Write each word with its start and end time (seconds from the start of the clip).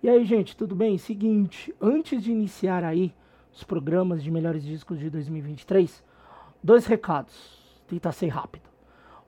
E 0.00 0.08
aí, 0.08 0.24
gente, 0.24 0.56
tudo 0.56 0.76
bem? 0.76 0.96
Seguinte, 0.96 1.74
antes 1.80 2.22
de 2.22 2.30
iniciar 2.30 2.84
aí 2.84 3.12
os 3.52 3.64
programas 3.64 4.22
de 4.22 4.30
melhores 4.30 4.62
discos 4.62 4.96
de 4.96 5.10
2023, 5.10 6.04
dois 6.62 6.86
recados. 6.86 7.58
Tentar 7.88 8.12
ser 8.12 8.28
rápido. 8.28 8.62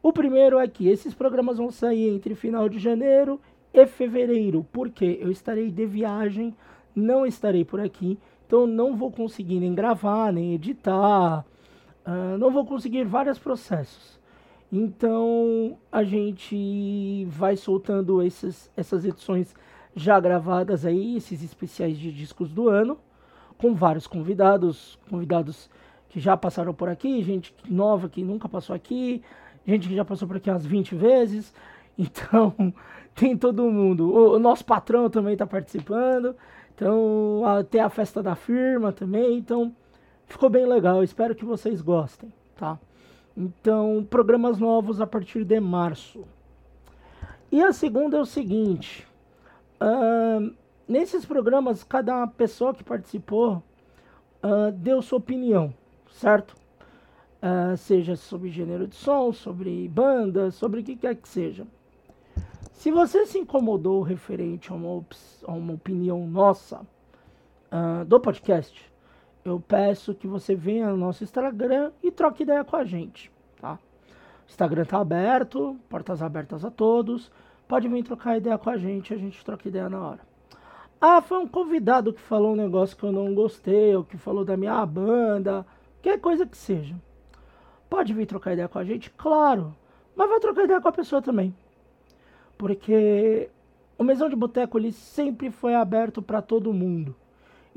O 0.00 0.12
primeiro 0.12 0.60
é 0.60 0.68
que 0.68 0.86
esses 0.88 1.12
programas 1.12 1.58
vão 1.58 1.72
sair 1.72 2.08
entre 2.14 2.36
final 2.36 2.68
de 2.68 2.78
janeiro 2.78 3.40
e 3.74 3.84
fevereiro, 3.84 4.64
porque 4.70 5.18
eu 5.20 5.32
estarei 5.32 5.72
de 5.72 5.86
viagem, 5.86 6.54
não 6.94 7.26
estarei 7.26 7.64
por 7.64 7.80
aqui, 7.80 8.16
então 8.46 8.64
não 8.64 8.96
vou 8.96 9.10
conseguir 9.10 9.58
nem 9.58 9.74
gravar, 9.74 10.32
nem 10.32 10.54
editar, 10.54 11.44
uh, 12.06 12.38
não 12.38 12.52
vou 12.52 12.64
conseguir 12.64 13.02
vários 13.02 13.40
processos. 13.40 14.20
Então 14.72 15.76
a 15.90 16.04
gente 16.04 17.26
vai 17.28 17.56
soltando 17.56 18.22
esses, 18.22 18.70
essas 18.76 19.04
edições 19.04 19.52
já 19.94 20.18
gravadas 20.20 20.86
aí, 20.86 21.16
esses 21.16 21.42
especiais 21.42 21.98
de 21.98 22.12
discos 22.12 22.50
do 22.52 22.68
ano, 22.68 22.98
com 23.58 23.74
vários 23.74 24.06
convidados, 24.06 24.98
convidados 25.08 25.70
que 26.08 26.18
já 26.18 26.36
passaram 26.36 26.74
por 26.74 26.88
aqui, 26.88 27.22
gente 27.22 27.54
nova 27.68 28.08
que 28.08 28.22
nunca 28.22 28.48
passou 28.48 28.74
aqui, 28.74 29.22
gente 29.66 29.88
que 29.88 29.94
já 29.94 30.04
passou 30.04 30.26
por 30.26 30.36
aqui 30.36 30.50
umas 30.50 30.66
20 30.66 30.94
vezes. 30.94 31.54
Então, 31.98 32.72
tem 33.14 33.36
todo 33.36 33.70
mundo. 33.70 34.10
O, 34.10 34.36
o 34.36 34.38
nosso 34.38 34.64
patrão 34.64 35.10
também 35.10 35.34
está 35.34 35.46
participando. 35.46 36.34
Então, 36.74 37.42
até 37.44 37.80
a 37.80 37.90
festa 37.90 38.22
da 38.22 38.34
firma 38.34 38.90
também. 38.90 39.36
Então, 39.36 39.76
ficou 40.24 40.48
bem 40.48 40.64
legal. 40.64 41.04
Espero 41.04 41.34
que 41.34 41.44
vocês 41.44 41.82
gostem, 41.82 42.32
tá? 42.56 42.78
Então, 43.36 44.06
programas 44.08 44.58
novos 44.58 44.98
a 44.98 45.06
partir 45.06 45.44
de 45.44 45.60
março. 45.60 46.24
E 47.52 47.62
a 47.62 47.72
segunda 47.72 48.16
é 48.16 48.20
o 48.20 48.24
seguinte: 48.24 49.06
uh, 49.80 50.54
nesses 50.86 51.24
programas, 51.24 51.82
cada 51.82 52.26
pessoa 52.26 52.74
que 52.74 52.84
participou 52.84 53.62
uh, 54.42 54.72
deu 54.72 55.02
sua 55.02 55.18
opinião, 55.18 55.74
certo? 56.10 56.54
uh, 57.42 57.76
seja 57.76 58.16
sobre 58.16 58.50
gênero 58.50 58.86
de 58.86 58.94
som, 58.94 59.32
sobre 59.32 59.88
banda, 59.88 60.50
sobre 60.50 60.80
o 60.80 60.84
que 60.84 60.96
quer 60.96 61.16
que 61.16 61.28
seja. 61.28 61.66
Se 62.72 62.90
você 62.90 63.26
se 63.26 63.38
incomodou 63.38 64.02
referente 64.02 64.72
a 64.72 64.74
uma, 64.74 65.04
a 65.46 65.52
uma 65.52 65.74
opinião 65.74 66.26
nossa 66.26 66.80
do 68.08 68.18
podcast, 68.18 68.90
eu 69.44 69.60
peço 69.60 70.12
que 70.12 70.26
você 70.26 70.56
venha 70.56 70.88
no 70.88 70.96
nosso 70.96 71.22
Instagram 71.22 71.92
e 72.02 72.10
troque 72.10 72.42
ideia 72.42 72.64
com 72.64 72.74
a 72.74 72.84
gente, 72.84 73.30
tá? 73.60 73.74
O 73.74 74.50
Instagram 74.50 74.84
tá 74.84 74.98
aberto, 74.98 75.76
portas 75.88 76.20
abertas 76.20 76.64
a 76.64 76.70
todos. 76.70 77.30
Pode 77.70 77.86
vir 77.86 78.02
trocar 78.02 78.36
ideia 78.36 78.58
com 78.58 78.68
a 78.68 78.76
gente, 78.76 79.14
a 79.14 79.16
gente 79.16 79.44
troca 79.44 79.68
ideia 79.68 79.88
na 79.88 80.00
hora. 80.00 80.18
Ah, 81.00 81.22
foi 81.22 81.38
um 81.38 81.46
convidado 81.46 82.12
que 82.12 82.20
falou 82.20 82.54
um 82.54 82.56
negócio 82.56 82.96
que 82.96 83.04
eu 83.04 83.12
não 83.12 83.32
gostei, 83.32 83.94
ou 83.94 84.02
que 84.02 84.16
falou 84.16 84.44
da 84.44 84.56
minha 84.56 84.84
banda, 84.84 85.64
qualquer 85.92 86.18
coisa 86.18 86.44
que 86.44 86.56
seja. 86.56 86.96
Pode 87.88 88.12
vir 88.12 88.26
trocar 88.26 88.54
ideia 88.54 88.66
com 88.66 88.80
a 88.80 88.84
gente? 88.84 89.08
Claro. 89.10 89.72
Mas 90.16 90.28
vai 90.28 90.40
trocar 90.40 90.64
ideia 90.64 90.80
com 90.80 90.88
a 90.88 90.92
pessoa 90.92 91.22
também. 91.22 91.54
Porque 92.58 93.48
o 93.96 94.02
Mesão 94.02 94.28
de 94.28 94.34
Boteco 94.34 94.76
ele 94.76 94.90
sempre 94.90 95.48
foi 95.48 95.76
aberto 95.76 96.20
para 96.20 96.42
todo 96.42 96.74
mundo. 96.74 97.14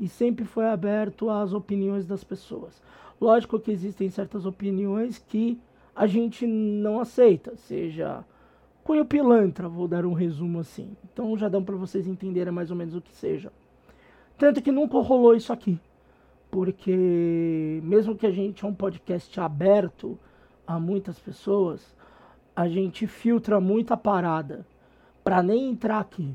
E 0.00 0.08
sempre 0.08 0.44
foi 0.44 0.66
aberto 0.68 1.30
às 1.30 1.52
opiniões 1.52 2.04
das 2.04 2.24
pessoas. 2.24 2.82
Lógico 3.20 3.60
que 3.60 3.70
existem 3.70 4.10
certas 4.10 4.44
opiniões 4.44 5.24
que 5.28 5.56
a 5.94 6.08
gente 6.08 6.48
não 6.48 6.98
aceita, 6.98 7.54
seja 7.54 8.24
cunho 8.84 9.04
pilantra, 9.04 9.68
vou 9.68 9.88
dar 9.88 10.06
um 10.06 10.12
resumo 10.12 10.60
assim. 10.60 10.96
Então 11.04 11.36
já 11.36 11.48
dá 11.48 11.60
para 11.60 11.74
vocês 11.74 12.06
entenderem 12.06 12.52
mais 12.52 12.70
ou 12.70 12.76
menos 12.76 12.94
o 12.94 13.00
que 13.00 13.12
seja. 13.12 13.52
Tanto 14.38 14.62
que 14.62 14.70
nunca 14.70 14.98
rolou 15.00 15.34
isso 15.34 15.52
aqui 15.52 15.80
porque 16.54 17.80
mesmo 17.82 18.14
que 18.14 18.24
a 18.24 18.30
gente 18.30 18.64
é 18.64 18.68
um 18.68 18.72
podcast 18.72 19.40
aberto 19.40 20.16
a 20.64 20.78
muitas 20.78 21.18
pessoas, 21.18 21.96
a 22.54 22.68
gente 22.68 23.08
filtra 23.08 23.60
muita 23.60 23.96
parada 23.96 24.64
para 25.24 25.42
nem 25.42 25.68
entrar 25.68 25.98
aqui. 25.98 26.32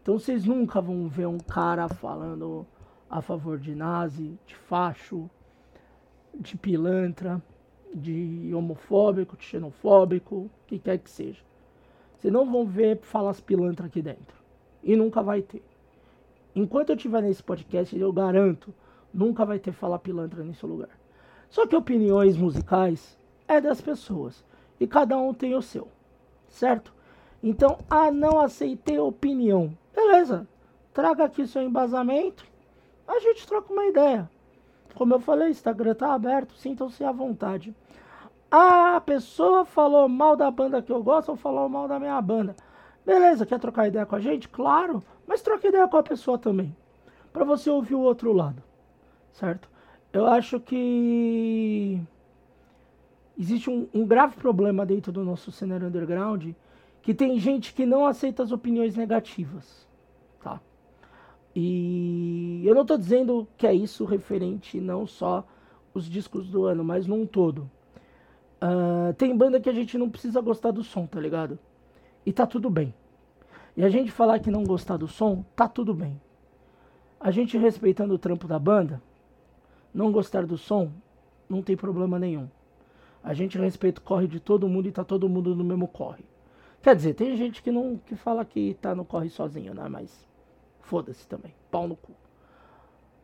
Então 0.00 0.18
vocês 0.18 0.46
nunca 0.46 0.80
vão 0.80 1.06
ver 1.06 1.26
um 1.26 1.36
cara 1.36 1.86
falando 1.86 2.66
a 3.10 3.20
favor 3.20 3.58
de 3.58 3.74
nazi, 3.74 4.38
de 4.46 4.54
facho, 4.54 5.28
de 6.34 6.56
pilantra, 6.56 7.42
de 7.94 8.50
homofóbico, 8.54 9.36
de 9.36 9.44
xenofóbico, 9.44 10.34
o 10.34 10.50
que 10.66 10.78
quer 10.78 10.96
que 10.96 11.10
seja. 11.10 11.42
Vocês 12.18 12.32
não 12.32 12.50
vão 12.50 12.66
ver 12.66 12.98
falas 13.00 13.40
pilantra 13.40 13.86
aqui 13.86 14.02
dentro. 14.02 14.36
E 14.82 14.94
nunca 14.94 15.22
vai 15.22 15.40
ter. 15.40 15.62
Enquanto 16.54 16.90
eu 16.90 16.96
estiver 16.96 17.22
nesse 17.22 17.42
podcast, 17.42 17.96
eu 17.96 18.12
garanto 18.12 18.74
Nunca 19.12 19.44
vai 19.44 19.58
ter 19.58 19.72
fala 19.72 19.98
pilantra 19.98 20.44
nesse 20.44 20.64
lugar. 20.66 20.90
Só 21.48 21.66
que 21.66 21.74
opiniões 21.74 22.36
musicais 22.36 23.18
é 23.46 23.60
das 23.60 23.80
pessoas. 23.80 24.44
E 24.78 24.86
cada 24.86 25.16
um 25.16 25.32
tem 25.32 25.54
o 25.54 25.62
seu. 25.62 25.88
Certo? 26.48 26.92
Então, 27.42 27.78
ah, 27.88 28.10
não 28.10 28.38
aceitei 28.38 28.98
opinião. 28.98 29.76
Beleza. 29.94 30.46
Traga 30.92 31.24
aqui 31.24 31.46
seu 31.46 31.62
embasamento. 31.62 32.44
A 33.06 33.18
gente 33.18 33.46
troca 33.46 33.72
uma 33.72 33.86
ideia. 33.86 34.30
Como 34.94 35.14
eu 35.14 35.20
falei, 35.20 35.50
Instagram 35.50 35.94
tá 35.94 36.12
aberto, 36.12 36.54
sintam-se 36.54 37.04
à 37.04 37.12
vontade. 37.12 37.74
Ah, 38.50 38.96
a 38.96 39.00
pessoa 39.00 39.64
falou 39.64 40.08
mal 40.08 40.36
da 40.36 40.50
banda 40.50 40.82
que 40.82 40.92
eu 40.92 41.02
gosto 41.02 41.30
ou 41.30 41.36
falou 41.36 41.68
mal 41.68 41.86
da 41.86 41.98
minha 41.98 42.20
banda. 42.20 42.56
Beleza, 43.04 43.46
quer 43.46 43.58
trocar 43.58 43.88
ideia 43.88 44.06
com 44.06 44.16
a 44.16 44.20
gente? 44.20 44.48
Claro, 44.48 45.02
mas 45.26 45.42
troca 45.42 45.68
ideia 45.68 45.86
com 45.88 45.96
a 45.96 46.02
pessoa 46.02 46.38
também. 46.38 46.74
Para 47.32 47.44
você 47.44 47.70
ouvir 47.70 47.94
o 47.94 48.00
outro 48.00 48.32
lado 48.32 48.62
certo? 49.38 49.68
Eu 50.12 50.26
acho 50.26 50.58
que 50.58 52.00
existe 53.38 53.70
um, 53.70 53.86
um, 53.94 54.04
grave 54.04 54.36
problema 54.36 54.84
dentro 54.84 55.12
do 55.12 55.24
nosso 55.24 55.52
cenário 55.52 55.86
underground 55.86 56.50
que 57.02 57.14
tem 57.14 57.38
gente 57.38 57.72
que 57.72 57.86
não 57.86 58.04
aceita 58.04 58.42
as 58.42 58.50
opiniões 58.50 58.96
negativas, 58.96 59.86
tá? 60.42 60.60
E 61.54 62.62
eu 62.64 62.74
não 62.74 62.82
estou 62.82 62.98
dizendo 62.98 63.46
que 63.56 63.66
é 63.66 63.72
isso 63.72 64.04
referente 64.04 64.80
não 64.80 65.06
só 65.06 65.46
os 65.94 66.08
discos 66.08 66.48
do 66.48 66.64
ano, 66.64 66.84
mas 66.84 67.06
num 67.06 67.24
todo. 67.24 67.70
Uh, 68.60 69.12
tem 69.14 69.36
banda 69.36 69.60
que 69.60 69.70
a 69.70 69.72
gente 69.72 69.96
não 69.96 70.10
precisa 70.10 70.40
gostar 70.40 70.72
do 70.72 70.82
som, 70.82 71.06
tá 71.06 71.20
ligado? 71.20 71.58
E 72.26 72.32
tá 72.32 72.46
tudo 72.46 72.68
bem. 72.68 72.92
E 73.76 73.84
a 73.84 73.88
gente 73.88 74.10
falar 74.10 74.40
que 74.40 74.50
não 74.50 74.64
gostar 74.64 74.96
do 74.96 75.06
som, 75.06 75.44
tá 75.54 75.68
tudo 75.68 75.94
bem. 75.94 76.20
A 77.20 77.30
gente 77.30 77.56
respeitando 77.56 78.14
o 78.14 78.18
trampo 78.18 78.48
da 78.48 78.58
banda, 78.58 79.00
não 79.94 80.10
gostar 80.10 80.44
do 80.44 80.58
som, 80.58 80.90
não 81.48 81.62
tem 81.62 81.76
problema 81.76 82.18
nenhum. 82.18 82.48
A 83.22 83.34
gente 83.34 83.58
respeita 83.58 84.00
o 84.00 84.04
corre 84.04 84.26
de 84.26 84.40
todo 84.40 84.68
mundo 84.68 84.88
e 84.88 84.92
tá 84.92 85.04
todo 85.04 85.28
mundo 85.28 85.54
no 85.54 85.64
mesmo 85.64 85.86
corre. 85.86 86.24
Quer 86.82 86.96
dizer, 86.96 87.14
tem 87.14 87.36
gente 87.36 87.62
que 87.62 87.70
não 87.70 87.96
que 87.96 88.16
fala 88.16 88.44
que 88.44 88.74
tá 88.80 88.94
no 88.94 89.04
corre 89.04 89.28
sozinho, 89.28 89.74
né? 89.74 89.88
Mas 89.88 90.26
foda-se 90.80 91.26
também. 91.26 91.54
Pau 91.70 91.86
no 91.86 91.96
cu. 91.96 92.12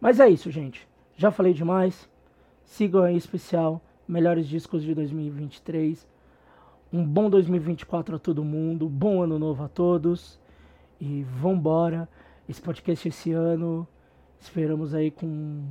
Mas 0.01 0.21
é 0.21 0.29
isso, 0.29 0.51
gente. 0.51 0.89
Já 1.17 1.31
falei 1.31 1.53
demais. 1.53 2.09
Sigam 2.65 3.03
aí 3.03 3.17
especial 3.17 3.81
melhores 4.07 4.47
discos 4.47 4.83
de 4.83 4.95
2023. 4.95 6.07
Um 6.93 7.05
bom 7.05 7.29
2024 7.29 8.17
a 8.17 8.19
todo 8.19 8.45
mundo, 8.45 8.89
bom 8.89 9.23
ano 9.23 9.39
novo 9.39 9.65
a 9.65 9.69
todos. 9.69 10.39
E 11.01 11.23
vambora. 11.25 12.09
Esse 12.49 12.61
podcast 12.61 13.09
esse 13.09 13.33
ano, 13.33 13.87
esperamos 14.39 14.95
aí 14.95 15.11
com 15.11 15.65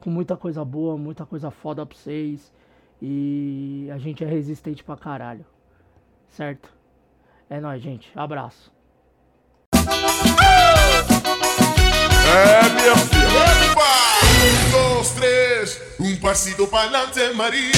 com 0.00 0.10
muita 0.10 0.36
coisa 0.36 0.64
boa, 0.64 0.96
muita 0.98 1.24
coisa 1.24 1.50
foda 1.50 1.86
pra 1.86 1.96
vocês. 1.96 2.52
E 3.00 3.88
a 3.92 3.98
gente 3.98 4.24
é 4.24 4.26
resistente 4.26 4.82
pra 4.82 4.96
caralho. 4.96 5.46
Certo? 6.28 6.72
É 7.48 7.60
nóis, 7.60 7.80
gente. 7.82 8.10
Abraço. 8.14 8.72
É, 12.24 12.68
minha 12.74 12.96
filha. 12.96 14.11
Um, 14.42 14.70
dois, 14.70 15.10
três. 15.10 15.78
Um 16.00 16.16
passito 16.16 16.66
para 16.66 16.90
Maria. 17.34 17.72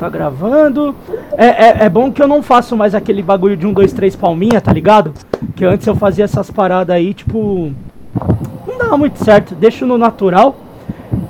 Tá 0.00 0.08
gravando. 0.08 0.94
É, 1.36 1.46
é, 1.46 1.76
é, 1.84 1.88
bom 1.90 2.10
que 2.10 2.22
eu 2.22 2.26
não 2.26 2.42
faço 2.42 2.74
mais 2.74 2.94
aquele 2.94 3.22
bagulho 3.22 3.54
de 3.54 3.66
um, 3.66 3.72
dois, 3.72 3.92
três 3.92 4.16
palminha, 4.16 4.58
tá 4.58 4.72
ligado? 4.72 5.12
Que 5.54 5.66
antes 5.66 5.86
eu 5.86 5.94
fazia 5.94 6.24
essas 6.24 6.50
paradas 6.50 6.96
aí, 6.96 7.12
tipo. 7.12 7.70
Não 8.66 8.78
dava 8.78 8.96
muito 8.96 9.22
certo. 9.22 9.54
Deixo 9.54 9.84
no 9.84 9.98
natural. 9.98 10.56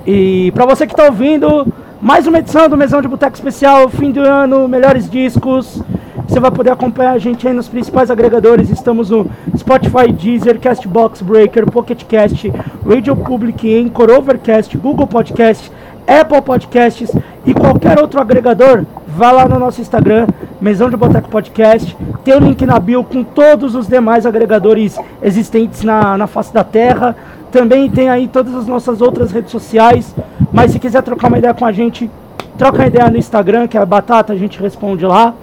E 0.07 0.51
pra 0.53 0.65
você 0.65 0.87
que 0.87 0.95
tá 0.95 1.05
ouvindo, 1.05 1.67
Mais 2.01 2.25
uma 2.25 2.39
edição 2.39 2.67
do 2.67 2.75
Mesão 2.75 2.99
de 2.99 3.07
Boteco 3.07 3.35
Especial, 3.35 3.87
fim 3.87 4.09
do 4.09 4.21
ano, 4.21 4.67
melhores 4.67 5.07
discos. 5.07 5.83
Você 6.27 6.39
vai 6.39 6.49
poder 6.49 6.71
acompanhar 6.71 7.11
a 7.11 7.17
gente 7.19 7.47
aí 7.47 7.53
nos 7.53 7.67
principais 7.67 8.09
agregadores. 8.09 8.71
Estamos 8.71 9.11
no 9.11 9.29
Spotify, 9.55 10.11
Deezer, 10.11 10.59
Castbox, 10.59 11.21
Breaker, 11.21 11.69
Pocket 11.69 12.03
Cast, 12.05 12.51
Radio 12.87 13.15
Public, 13.15 13.71
Anchor, 13.75 14.09
Overcast, 14.09 14.75
Google 14.79 15.05
Podcast, 15.05 15.71
Apple 16.07 16.41
Podcasts 16.41 17.11
e 17.51 17.53
qualquer 17.53 17.99
outro 17.99 18.19
agregador. 18.19 18.85
Vá 19.07 19.31
lá 19.31 19.47
no 19.47 19.59
nosso 19.59 19.81
Instagram, 19.81 20.25
Mesão 20.59 20.89
de 20.89 20.95
Boteco 20.95 21.29
Podcast. 21.29 21.95
Tem 22.23 22.33
o 22.33 22.39
link 22.39 22.65
na 22.65 22.79
bio 22.79 23.03
com 23.03 23.23
todos 23.23 23.75
os 23.75 23.87
demais 23.87 24.25
agregadores 24.25 24.97
existentes 25.21 25.83
na, 25.83 26.17
na 26.17 26.27
face 26.27 26.53
da 26.53 26.63
Terra. 26.63 27.15
Também 27.51 27.89
tem 27.89 28.09
aí 28.09 28.27
todas 28.27 28.55
as 28.55 28.65
nossas 28.65 29.01
outras 29.01 29.31
redes 29.31 29.51
sociais. 29.51 30.15
Mas 30.51 30.71
se 30.71 30.79
quiser 30.79 31.03
trocar 31.03 31.27
uma 31.27 31.37
ideia 31.37 31.53
com 31.53 31.65
a 31.65 31.71
gente, 31.73 32.09
troca 32.57 32.77
uma 32.77 32.87
ideia 32.87 33.09
no 33.09 33.17
Instagram, 33.17 33.67
que 33.67 33.77
é 33.77 33.81
a 33.81 33.85
Batata, 33.85 34.31
a 34.31 34.37
gente 34.37 34.59
responde 34.59 35.05
lá. 35.05 35.33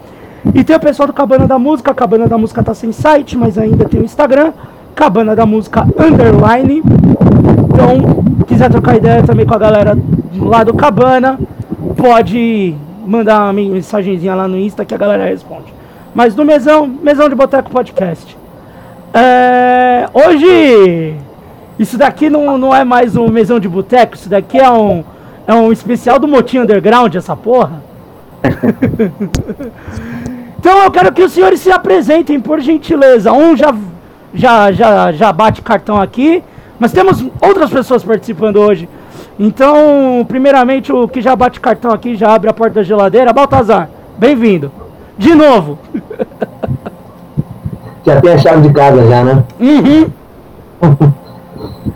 E 0.54 0.64
tem 0.64 0.74
o 0.74 0.80
pessoal 0.80 1.06
do 1.06 1.12
Cabana 1.12 1.46
da 1.46 1.58
Música. 1.58 1.90
A 1.90 1.94
Cabana 1.94 2.26
da 2.26 2.38
Música 2.38 2.62
tá 2.62 2.72
sem 2.72 2.90
site, 2.90 3.36
mas 3.36 3.58
ainda 3.58 3.84
tem 3.84 4.00
o 4.00 4.04
Instagram. 4.04 4.52
Cabana 4.94 5.36
da 5.36 5.44
Música 5.44 5.86
Underline. 5.98 6.82
Então, 7.70 8.24
quiser 8.46 8.70
trocar 8.70 8.96
ideia 8.96 9.22
também 9.22 9.44
com 9.44 9.54
a 9.54 9.58
galera 9.58 9.96
lá 10.40 10.64
do 10.64 10.72
Cabana, 10.72 11.38
pode 11.96 12.74
mandar 13.06 13.44
uma 13.44 13.52
mensagenzinha 13.52 14.34
lá 14.34 14.48
no 14.48 14.58
Insta 14.58 14.84
que 14.84 14.94
a 14.94 14.98
galera 14.98 15.24
responde. 15.24 15.72
Mas 16.14 16.34
no 16.34 16.44
Mesão, 16.44 16.86
Mesão 16.86 17.28
de 17.28 17.34
Boteco 17.34 17.70
Podcast. 17.70 18.36
É, 19.14 20.08
hoje, 20.12 21.14
isso 21.78 21.96
daqui 21.96 22.28
não, 22.28 22.58
não 22.58 22.74
é 22.74 22.84
mais 22.84 23.16
um 23.16 23.28
Mesão 23.28 23.60
de 23.60 23.68
Boteco, 23.68 24.16
isso 24.16 24.28
daqui 24.28 24.58
é 24.58 24.70
um, 24.70 25.04
é 25.46 25.54
um 25.54 25.72
especial 25.72 26.18
do 26.18 26.28
Motinho 26.28 26.64
Underground, 26.64 27.14
essa 27.14 27.36
porra. 27.36 27.82
então 30.58 30.84
eu 30.84 30.90
quero 30.90 31.12
que 31.12 31.22
os 31.22 31.32
senhores 31.32 31.60
se 31.60 31.70
apresentem, 31.70 32.40
por 32.40 32.60
gentileza. 32.60 33.32
Um 33.32 33.56
já, 33.56 33.74
já, 34.34 34.72
já, 34.72 35.12
já 35.12 35.32
bate 35.32 35.62
cartão 35.62 36.00
aqui, 36.00 36.42
mas 36.78 36.92
temos 36.92 37.24
outras 37.40 37.70
pessoas 37.70 38.04
participando 38.04 38.56
hoje. 38.56 38.88
Então, 39.38 40.24
primeiramente, 40.26 40.92
o 40.92 41.06
que 41.06 41.20
já 41.20 41.36
bate 41.36 41.60
cartão 41.60 41.92
aqui, 41.92 42.16
já 42.16 42.34
abre 42.34 42.50
a 42.50 42.52
porta 42.52 42.76
da 42.76 42.82
geladeira. 42.82 43.32
Baltazar, 43.32 43.88
bem-vindo. 44.18 44.72
De 45.16 45.34
novo. 45.34 45.78
Já 48.06 48.20
tem 48.22 48.32
a 48.32 48.38
chave 48.38 48.66
de 48.66 48.72
casa 48.72 49.06
já, 49.06 49.22
né? 49.22 49.44
Uhum. 49.60 50.06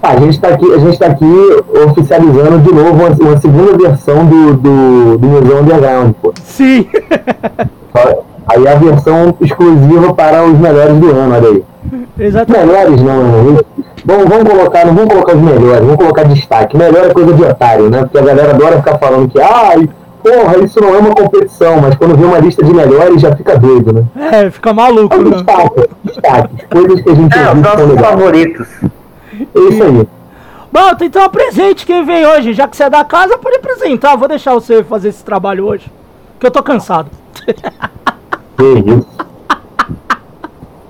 a 0.03 0.17
gente 0.17 0.31
está 0.35 0.49
aqui, 0.49 0.75
a 0.75 0.79
gente 0.79 0.99
tá 0.99 1.07
aqui 1.07 1.25
oficializando 1.87 2.59
de 2.59 2.75
novo 2.75 2.91
uma, 2.91 3.09
uma 3.09 3.39
segunda 3.39 3.79
versão 3.79 4.27
do, 4.27 4.53
do, 4.55 5.19
do 5.19 5.27
Museu 5.27 5.61
Underground, 5.61 6.13
pô. 6.21 6.35
Sim. 6.45 6.87
Aí 8.47 8.69
a 8.69 8.75
versão 8.75 9.35
exclusiva 9.41 10.13
para 10.13 10.45
os 10.45 10.59
melhores 10.59 10.99
do 10.99 11.11
ano, 11.11 11.35
olha 11.35 11.49
aí. 11.49 11.65
Exatamente. 12.19 12.67
Melhores 12.67 13.03
não, 13.03 13.63
vamos, 14.05 14.29
vamos 14.29 14.51
colocar, 14.51 14.85
não 14.85 14.95
vamos 14.95 15.13
colocar 15.13 15.35
os 15.35 15.43
melhores, 15.43 15.81
vamos 15.81 15.97
colocar 15.97 16.23
destaque. 16.25 16.77
Melhor 16.77 17.07
é 17.07 17.13
coisa 17.13 17.33
de 17.33 17.43
otário, 17.43 17.91
né? 17.91 18.03
Porque 18.03 18.19
a 18.19 18.23
galera 18.23 18.51
adora 18.51 18.77
ficar 18.77 18.99
falando 18.99 19.29
que, 19.29 19.41
ai, 19.41 19.89
porra, 20.23 20.59
isso 20.59 20.81
não 20.81 20.95
é 20.95 20.99
uma 20.99 21.15
competição, 21.15 21.81
mas 21.81 21.95
quando 21.95 22.17
vê 22.17 22.25
uma 22.25 22.39
lista 22.39 22.65
de 22.65 22.73
melhores 22.73 23.21
já 23.21 23.35
fica 23.35 23.59
doido, 23.59 23.93
né? 23.93 24.05
É, 24.31 24.51
fica 24.51 24.73
maluco, 24.73 25.17
né? 25.17 25.31
destaque, 25.31 25.89
destaque, 26.05 26.67
coisas 26.71 27.03
que 27.03 27.11
a 27.11 27.15
gente 27.15 27.39
É, 27.39 27.53
os 27.53 27.61
nossos 27.61 28.01
favoritos. 28.01 28.69
É 29.55 29.61
isso 29.71 29.83
aí. 29.83 30.09
Bom, 30.73 30.91
então 31.03 31.23
apresente 31.23 31.85
quem 31.85 32.05
vem 32.05 32.27
hoje. 32.27 32.55
Já 32.55 32.67
que 32.67 32.77
você 32.77 32.85
é 32.85 32.91
da 32.91 33.05
casa, 33.05 33.37
pode 33.37 33.57
apresentar. 33.57 34.17
Vou 34.17 34.27
deixar 34.27 34.55
você 34.55 34.83
fazer 34.83 35.11
esse 35.11 35.23
trabalho 35.23 35.67
hoje. 35.67 35.93
Que 36.41 36.47
eu 36.47 36.51
tô 36.51 36.63
cansado. 36.63 37.11
Que 38.57 38.65
isso. 38.91 39.07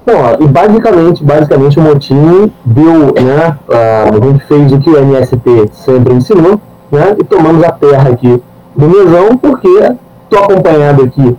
Bom, 0.04 0.36
e 0.40 0.48
basicamente, 0.48 1.22
basicamente 1.22 1.78
o 1.78 1.82
Motinho 1.82 2.52
deu, 2.64 3.14
né, 3.22 3.56
a 3.68 4.26
gente 4.26 4.44
fez 4.46 4.72
o 4.72 4.80
que 4.80 4.90
o 4.90 4.98
MST 4.98 5.70
sempre 5.72 6.14
ensinou, 6.14 6.60
né, 6.90 7.14
e 7.20 7.22
tomamos 7.22 7.62
a 7.62 7.70
terra 7.70 8.10
aqui 8.10 8.42
do 8.74 8.88
mesão, 8.88 9.36
porque 9.36 9.92
tô 10.28 10.38
acompanhado 10.38 11.04
aqui 11.04 11.36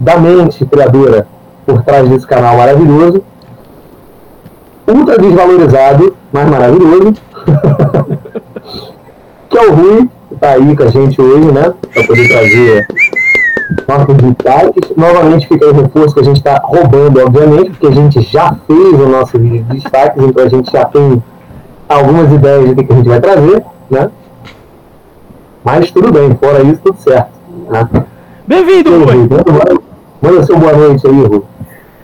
da 0.00 0.18
mente 0.18 0.66
criadora 0.66 1.28
por 1.64 1.84
trás 1.84 2.08
desse 2.08 2.26
canal 2.26 2.56
maravilhoso, 2.56 3.22
ultra 4.88 5.16
desvalorizado, 5.18 6.16
mas 6.32 6.50
maravilhoso, 6.50 7.14
que 9.48 9.58
é 9.58 9.60
o 9.60 9.74
Rui, 9.74 10.10
que 10.28 10.34
tá 10.40 10.50
aí 10.50 10.76
com 10.76 10.82
a 10.82 10.88
gente 10.88 11.22
hoje, 11.22 11.52
né, 11.52 11.72
para 11.94 12.04
poder 12.04 12.28
trazer 12.28 12.88
nossos 13.88 14.16
destaques. 14.16 14.96
Novamente 14.96 15.48
fica 15.48 15.66
o 15.66 15.72
reforço 15.72 16.14
que 16.14 16.20
a 16.20 16.24
gente 16.24 16.36
está 16.38 16.60
roubando, 16.62 17.20
obviamente, 17.20 17.70
porque 17.70 17.86
a 17.86 17.90
gente 17.90 18.20
já 18.22 18.56
fez 18.66 18.92
o 19.00 19.08
nosso 19.08 19.38
vídeo 19.38 19.64
de 19.64 19.80
destaques, 19.80 20.22
então 20.22 20.44
a 20.44 20.48
gente 20.48 20.70
já 20.72 20.84
tem 20.84 21.22
algumas 21.88 22.32
ideias 22.32 22.74
do 22.74 22.84
que 22.84 22.92
a 22.92 22.96
gente 22.96 23.08
vai 23.08 23.20
trazer, 23.20 23.64
né? 23.90 24.10
Mas 25.64 25.90
tudo 25.90 26.12
bem, 26.12 26.34
fora 26.36 26.62
isso, 26.62 26.80
tudo 26.84 26.98
certo. 27.00 27.30
Né? 27.68 27.88
Bem-vindo, 28.46 29.04
Rui. 29.04 29.28
Manda- 30.22 30.44
seu 30.44 30.56
boa 30.58 30.72
noite 30.72 31.06
aí, 31.06 31.22
Rui. 31.24 31.42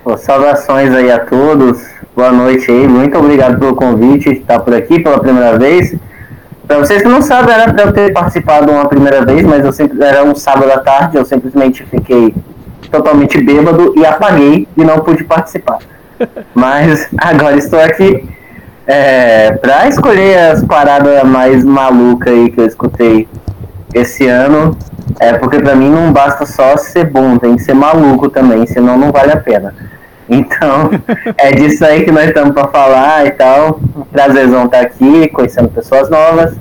Pô, 0.03 0.17
saudações 0.17 0.93
aí 0.93 1.11
a 1.12 1.20
todos. 1.20 1.81
Boa 2.17 2.32
noite 2.32 2.70
aí. 2.70 2.88
Muito 2.88 3.17
obrigado 3.17 3.58
pelo 3.58 3.75
convite 3.76 4.31
de 4.31 4.41
estar 4.41 4.58
por 4.61 4.75
aqui 4.75 4.99
pela 5.00 5.20
primeira 5.20 5.56
vez. 5.58 5.97
Para 6.67 6.79
vocês 6.79 7.03
que 7.03 7.09
não 7.09 7.20
sabem, 7.20 7.55
era 7.55 7.73
para 7.73 7.85
eu 7.85 7.93
ter 7.93 8.12
participado 8.12 8.70
uma 8.70 8.88
primeira 8.88 9.25
vez, 9.25 9.43
mas 9.43 9.64
eu 9.64 9.73
sempre 9.73 10.03
era 10.03 10.25
um 10.25 10.35
sábado 10.35 10.70
à 10.73 10.79
tarde, 10.79 11.17
eu 11.17 11.25
simplesmente 11.25 11.85
fiquei 11.85 12.35
totalmente 12.91 13.43
bêbado 13.43 13.94
e 13.97 14.05
apaguei 14.05 14.69
e 14.76 14.85
não 14.85 15.00
pude 15.00 15.25
participar. 15.25 15.79
Mas 16.55 17.09
agora 17.19 17.56
estou 17.56 17.81
aqui 17.81 18.29
é, 18.87 19.53
para 19.53 19.88
escolher 19.88 20.38
as 20.50 20.64
paradas 20.64 21.25
mais 21.25 21.64
malucas 21.64 22.32
aí 22.32 22.50
que 22.50 22.61
eu 22.61 22.67
escutei 22.67 23.29
esse 23.94 24.26
ano. 24.26 24.76
É 25.19 25.32
porque 25.35 25.58
para 25.61 25.75
mim 25.75 25.91
não 25.91 26.12
basta 26.12 26.47
só 26.47 26.76
ser 26.76 27.11
bom, 27.11 27.38
tem 27.38 27.56
que 27.56 27.62
ser 27.62 27.75
maluco 27.75 28.29
também, 28.29 28.67
senão 28.67 28.97
não 28.97 29.11
vale 29.11 29.32
a 29.32 29.37
pena. 29.37 29.75
Então, 30.32 30.90
é 31.37 31.52
disso 31.52 31.84
aí 31.84 32.05
que 32.05 32.11
nós 32.11 32.26
estamos 32.29 32.55
para 32.55 32.69
falar 32.69 33.26
e 33.26 33.32
tal. 33.32 33.79
Prazerzão 34.11 34.64
estar 34.64 34.81
aqui, 34.81 35.29
conhecendo 35.29 35.69
pessoas 35.69 36.08
novas. 36.08 36.55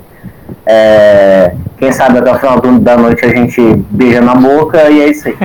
É, 0.66 1.54
quem 1.78 1.90
sabe 1.90 2.18
até 2.18 2.30
o 2.32 2.38
final 2.38 2.60
do- 2.60 2.78
da 2.78 2.96
noite 2.96 3.24
a 3.24 3.28
gente 3.30 3.60
beija 3.90 4.20
na 4.20 4.34
boca 4.34 4.90
e 4.90 5.00
é 5.00 5.08
isso 5.08 5.28
aí. 5.28 5.36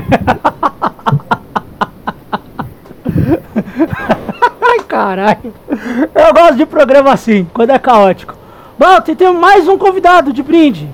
Ai, 4.61 4.79
caralho. 4.87 5.53
Eu 5.69 6.33
gosto 6.33 6.55
de 6.55 6.65
programa 6.65 7.13
assim, 7.13 7.47
quando 7.53 7.71
é 7.71 7.79
caótico. 7.79 8.35
Bom, 8.77 8.99
tem- 9.01 9.15
temos 9.15 9.39
mais 9.39 9.67
um 9.67 9.77
convidado 9.77 10.31
de 10.33 10.43
brinde. 10.43 10.87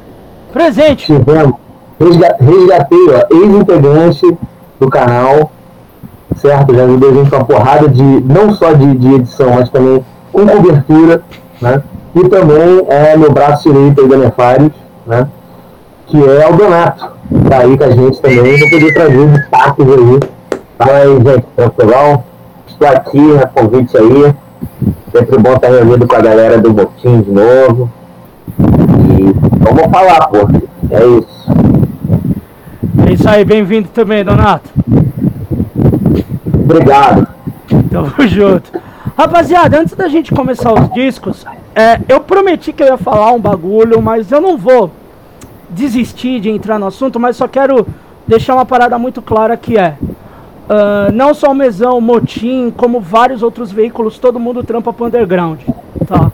Presente. 0.51 1.05
Tivemos, 1.07 1.55
resga- 1.99 2.37
resgatei, 2.39 3.05
ó, 3.09 3.35
ex-integrante 3.35 4.37
do 4.79 4.89
canal, 4.89 5.51
certo? 6.37 6.73
Já 6.73 6.83
ajudou 6.83 7.09
a 7.09 7.13
gente 7.13 7.29
com 7.29 7.35
uma 7.35 7.45
porrada 7.45 7.87
de, 7.87 8.03
não 8.03 8.53
só 8.53 8.73
de, 8.73 8.95
de 8.95 9.13
edição, 9.15 9.51
mas 9.53 9.69
também 9.69 10.03
com 10.31 10.47
cobertura, 10.47 11.21
né? 11.61 11.83
E 12.15 12.29
também 12.29 12.85
é 12.87 13.17
meu 13.17 13.31
braço 13.31 13.71
direito 13.71 14.01
aí 14.01 14.07
da 14.07 14.17
Nefários, 14.17 14.71
né? 15.05 15.27
Que 16.07 16.17
é 16.17 16.49
o 16.49 16.55
Donato, 16.55 17.11
tá 17.49 17.59
aí 17.59 17.77
com 17.77 17.83
a 17.83 17.89
gente 17.89 18.21
também, 18.21 18.59
pra 18.59 18.69
poder 18.69 18.93
trazer 18.93 19.27
destaques 19.27 19.85
aí. 19.87 20.19
Fala 20.77 20.97
aí, 20.97 21.15
gente, 21.15 21.45
tranquilão? 21.55 22.23
Estou 22.67 22.87
aqui, 22.87 23.21
né, 23.21 23.49
convite 23.53 23.97
aí. 23.97 24.35
Sempre 25.11 25.37
bom 25.37 25.53
estar 25.53 25.69
reunido 25.69 26.07
com 26.07 26.15
a 26.15 26.21
galera 26.21 26.57
do 26.59 26.73
Botim 26.73 27.21
de 27.21 27.31
novo. 27.31 27.89
E 28.59 29.33
vamos 29.59 29.91
falar, 29.91 30.27
pô. 30.27 30.39
É 30.89 31.05
isso. 31.05 31.53
É 33.07 33.13
isso 33.13 33.29
aí, 33.29 33.45
bem-vindo 33.45 33.89
também, 33.89 34.23
Donato. 34.23 34.69
Obrigado. 36.73 37.27
Tamo 37.91 38.27
junto. 38.27 38.71
Rapaziada, 39.15 39.79
antes 39.79 39.93
da 39.93 40.07
gente 40.07 40.33
começar 40.33 40.73
os 40.73 40.91
discos, 40.91 41.45
é, 41.75 41.99
eu 42.09 42.19
prometi 42.19 42.73
que 42.73 42.81
eu 42.81 42.87
ia 42.87 42.97
falar 42.97 43.31
um 43.31 43.39
bagulho, 43.39 44.01
mas 44.01 44.31
eu 44.31 44.41
não 44.41 44.57
vou 44.57 44.89
desistir 45.69 46.39
de 46.39 46.49
entrar 46.49 46.79
no 46.79 46.87
assunto, 46.87 47.19
mas 47.19 47.37
só 47.37 47.47
quero 47.47 47.85
deixar 48.27 48.55
uma 48.55 48.65
parada 48.65 48.97
muito 48.97 49.21
clara 49.21 49.55
que 49.55 49.77
é. 49.77 49.95
ah, 50.67 51.09
não 51.13 51.35
só 51.35 51.51
o 51.51 51.55
Mesão, 51.55 51.99
o 51.99 52.01
Motim, 52.01 52.73
como 52.75 52.99
vários 52.99 53.43
outros 53.43 53.71
veículos, 53.71 54.17
todo 54.17 54.39
mundo 54.39 54.63
trampa 54.63 54.91
pro 54.91 55.05
underground, 55.05 55.59
tá? 56.07 56.31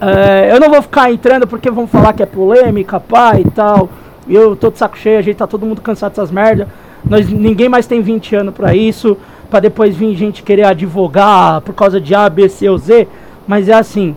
É, 0.00 0.50
eu 0.50 0.60
não 0.60 0.70
vou 0.70 0.80
ficar 0.80 1.10
entrando 1.12 1.46
porque 1.46 1.70
vão 1.70 1.86
falar 1.86 2.14
que 2.14 2.22
é 2.22 2.26
polêmica, 2.26 2.98
pá 2.98 3.38
e 3.38 3.44
tal. 3.50 3.90
Eu 4.26 4.56
tô 4.56 4.70
de 4.70 4.78
saco 4.78 4.96
cheio, 4.96 5.18
a 5.18 5.22
gente 5.22 5.36
tá 5.36 5.46
todo 5.46 5.66
mundo 5.66 5.82
cansado 5.82 6.12
dessas 6.12 6.30
merda. 6.30 6.68
Nós, 7.04 7.28
ninguém 7.28 7.68
mais 7.68 7.86
tem 7.86 8.00
20 8.00 8.36
anos 8.36 8.54
pra 8.54 8.74
isso, 8.74 9.16
pra 9.54 9.60
depois 9.60 9.94
vir 9.94 10.16
gente 10.16 10.42
querer 10.42 10.64
advogar 10.64 11.60
por 11.60 11.76
causa 11.76 12.00
de 12.00 12.12
A, 12.12 12.28
B, 12.28 12.48
C 12.48 12.68
ou 12.68 12.76
Z. 12.76 13.06
Mas 13.46 13.68
é 13.68 13.74
assim, 13.74 14.16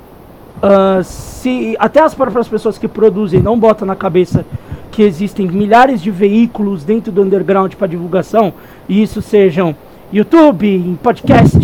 ah, 0.64 1.02
se 1.04 1.76
até 1.78 2.02
as 2.02 2.16
próprias 2.16 2.48
pessoas 2.48 2.80
que 2.80 2.88
produzem 2.88 3.40
não 3.40 3.60
botam 3.60 3.88
na 3.88 3.96
cabeça 3.96 4.44
que 4.90 5.04
existem 5.04 5.46
milhares 5.46 6.02
de 6.02 6.10
veículos 6.10 6.84
dentro 6.84 7.12
do 7.12 7.22
underground 7.22 7.72
para 7.76 7.86
divulgação, 7.86 8.52
e 8.90 9.04
isso 9.04 9.22
sejam 9.22 9.76
YouTube, 10.12 10.98
podcast, 11.04 11.60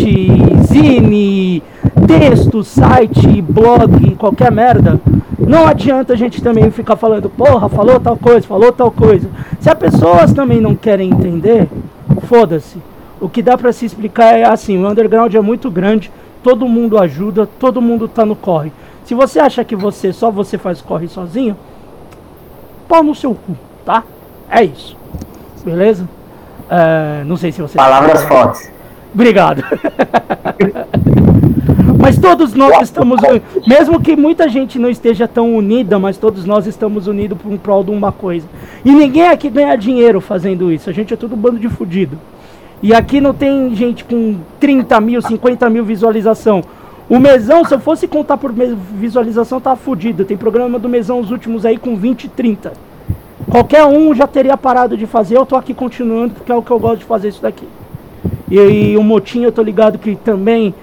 zine, 0.67 1.63
texto, 2.05 2.63
site, 2.63 3.41
blog, 3.41 4.15
qualquer 4.17 4.51
merda, 4.51 5.01
não 5.39 5.65
adianta 5.65 6.13
a 6.13 6.15
gente 6.15 6.43
também 6.43 6.69
ficar 6.69 6.95
falando, 6.95 7.27
porra, 7.27 7.67
falou 7.69 7.99
tal 7.99 8.17
coisa, 8.17 8.45
falou 8.45 8.71
tal 8.71 8.91
coisa. 8.91 9.27
Se 9.59 9.67
as 9.67 9.79
pessoas 9.79 10.31
também 10.31 10.61
não 10.61 10.75
querem 10.75 11.09
entender, 11.09 11.67
foda-se. 12.27 12.92
O 13.23 13.29
que 13.29 13.41
dá 13.41 13.57
para 13.57 13.71
se 13.71 13.85
explicar 13.85 14.37
é 14.37 14.43
assim, 14.43 14.77
o 14.77 14.85
underground 14.85 15.33
é 15.33 15.39
muito 15.39 15.71
grande, 15.71 16.11
todo 16.43 16.67
mundo 16.67 16.97
ajuda, 16.97 17.47
todo 17.57 17.81
mundo 17.81 18.05
tá 18.05 18.25
no 18.25 18.35
corre. 18.35 18.69
Se 19.05 19.13
você 19.13 19.39
acha 19.39 19.63
que 19.63 19.77
você 19.77 20.11
só 20.11 20.29
você 20.29 20.57
faz 20.57 20.81
corre 20.81 21.07
sozinho, 21.07 21.55
pau 22.85 23.01
no 23.01 23.15
seu 23.15 23.33
cu, 23.33 23.55
tá? 23.85 24.03
É 24.49 24.65
isso. 24.65 24.97
Beleza? 25.63 26.05
É, 26.69 27.23
não 27.23 27.37
sei 27.37 27.53
se 27.53 27.61
você. 27.61 27.77
Palavras 27.77 28.25
fortes. 28.25 28.69
Obrigado. 29.13 29.63
mas 31.97 32.17
todos 32.17 32.53
nós 32.53 32.81
estamos, 32.81 33.21
mesmo 33.65 34.01
que 34.01 34.17
muita 34.17 34.49
gente 34.49 34.77
não 34.77 34.89
esteja 34.89 35.29
tão 35.29 35.55
unida, 35.55 35.97
mas 35.97 36.17
todos 36.17 36.43
nós 36.43 36.67
estamos 36.67 37.07
unidos 37.07 37.37
por 37.41 37.49
um 37.49 37.57
prol 37.57 37.85
de 37.85 37.91
uma 37.91 38.11
coisa. 38.11 38.45
E 38.83 38.91
ninguém 38.91 39.29
aqui 39.29 39.49
ganha 39.49 39.77
dinheiro 39.77 40.19
fazendo 40.19 40.69
isso. 40.69 40.89
A 40.89 40.93
gente 40.93 41.13
é 41.13 41.17
todo 41.17 41.37
bando 41.37 41.57
de 41.57 41.69
fudido. 41.69 42.19
E 42.83 42.93
aqui 42.93 43.21
não 43.21 43.33
tem 43.33 43.73
gente 43.73 44.03
com 44.03 44.35
30 44.59 44.99
mil, 44.99 45.21
50 45.21 45.69
mil 45.69 45.85
visualização. 45.85 46.61
O 47.09 47.17
mesão, 47.17 47.63
se 47.63 47.73
eu 47.73 47.79
fosse 47.79 48.09
contar 48.09 48.35
por 48.35 48.51
visualização, 48.51 49.61
tá 49.61 49.73
fudido. 49.73 50.25
Tem 50.25 50.35
programa 50.35 50.77
do 50.77 50.89
mesão 50.89 51.17
os 51.21 51.31
últimos 51.31 51.65
aí 51.65 51.77
com 51.77 51.95
20, 51.95 52.27
30. 52.27 52.73
Qualquer 53.49 53.85
um 53.85 54.13
já 54.13 54.27
teria 54.27 54.57
parado 54.57 54.97
de 54.97 55.05
fazer, 55.05 55.37
eu 55.37 55.45
tô 55.45 55.55
aqui 55.55 55.73
continuando 55.73 56.33
porque 56.33 56.51
é 56.51 56.55
o 56.55 56.61
que 56.61 56.71
eu 56.71 56.79
gosto 56.79 56.99
de 56.99 57.05
fazer 57.05 57.29
isso 57.29 57.41
daqui. 57.41 57.67
E, 58.51 58.57
e 58.57 58.97
o 58.97 59.03
Motinho 59.03 59.45
eu 59.45 59.51
tô 59.53 59.63
ligado 59.63 59.97
que 59.97 60.17
também 60.17 60.75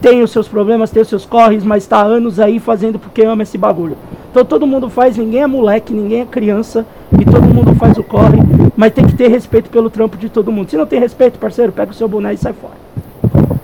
tem 0.00 0.22
os 0.22 0.30
seus 0.30 0.48
problemas, 0.48 0.90
tem 0.90 1.02
os 1.02 1.08
seus 1.08 1.24
corres, 1.24 1.64
mas 1.64 1.82
está 1.82 2.00
anos 2.00 2.38
aí 2.38 2.58
fazendo 2.58 2.98
porque 2.98 3.22
ama 3.22 3.42
esse 3.42 3.58
bagulho. 3.58 3.96
Então 4.30 4.44
todo 4.44 4.66
mundo 4.66 4.88
faz, 4.88 5.16
ninguém 5.16 5.42
é 5.42 5.46
moleque, 5.46 5.92
ninguém 5.92 6.22
é 6.22 6.26
criança 6.26 6.86
e 7.18 7.24
todo 7.24 7.42
mundo 7.42 7.74
faz 7.74 7.96
o 7.98 8.04
corre, 8.04 8.38
mas 8.76 8.92
tem 8.92 9.06
que 9.06 9.14
ter 9.14 9.28
respeito 9.28 9.70
pelo 9.70 9.90
trampo 9.90 10.16
de 10.16 10.28
todo 10.28 10.52
mundo. 10.52 10.70
Se 10.70 10.76
não 10.76 10.86
tem 10.86 11.00
respeito, 11.00 11.38
parceiro, 11.38 11.72
pega 11.72 11.90
o 11.90 11.94
seu 11.94 12.08
boné 12.08 12.34
e 12.34 12.36
sai 12.36 12.52
fora. 12.52 12.74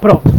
Pronto. 0.01 0.35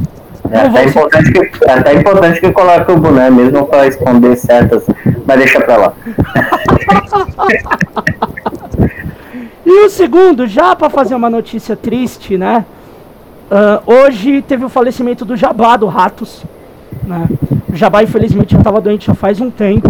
É 0.52 0.60
até, 0.60 0.86
importante 0.86 1.32
que, 1.32 1.66
é 1.66 1.72
até 1.72 1.94
importante 1.94 2.40
que 2.40 2.52
coloque 2.52 2.92
o 2.92 2.98
boné 2.98 3.30
mesmo 3.30 3.66
para 3.66 3.88
esconder 3.88 4.36
certas, 4.38 4.84
mas 5.26 5.38
deixa 5.38 5.60
pra 5.60 5.78
lá. 5.78 5.94
e 9.66 9.86
o 9.86 9.90
segundo, 9.90 10.46
já 10.46 10.76
para 10.76 10.90
fazer 10.90 11.16
uma 11.16 11.30
notícia 11.30 11.76
triste, 11.76 12.38
né? 12.38 12.66
Uh, 13.46 13.92
hoje 13.92 14.42
teve 14.42 14.66
o 14.66 14.70
falecimento 14.70 15.24
do 15.24 15.36
Jabá, 15.36 15.78
do 15.78 15.86
Ratos. 15.86 16.44
Né? 17.04 17.28
O 17.70 17.76
Jabá, 17.76 18.02
infelizmente, 18.04 18.54
já 18.54 18.58
estava 18.58 18.82
doente 18.82 19.08
já 19.08 19.14
faz 19.14 19.40
um 19.40 19.52
tempo. 19.52 19.90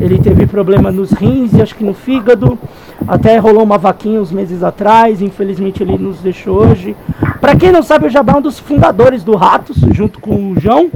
Ele 0.00 0.18
teve 0.18 0.46
problema 0.46 0.90
nos 0.90 1.12
rins 1.12 1.52
e 1.52 1.62
acho 1.62 1.74
que 1.74 1.84
no 1.84 1.94
fígado. 1.94 2.58
Até 3.06 3.38
rolou 3.38 3.62
uma 3.62 3.78
vaquinha 3.78 4.20
uns 4.20 4.32
meses 4.32 4.62
atrás. 4.62 5.22
Infelizmente, 5.22 5.82
ele 5.82 5.96
nos 5.96 6.18
deixou 6.18 6.66
hoje. 6.66 6.96
Para 7.40 7.54
quem 7.54 7.70
não 7.70 7.82
sabe, 7.82 8.06
o 8.06 8.10
Jabá 8.10 8.34
é 8.34 8.36
um 8.36 8.42
dos 8.42 8.58
fundadores 8.58 9.22
do 9.22 9.36
Ratos, 9.36 9.76
junto 9.92 10.20
com 10.20 10.52
o 10.52 10.60
João. 10.60 10.90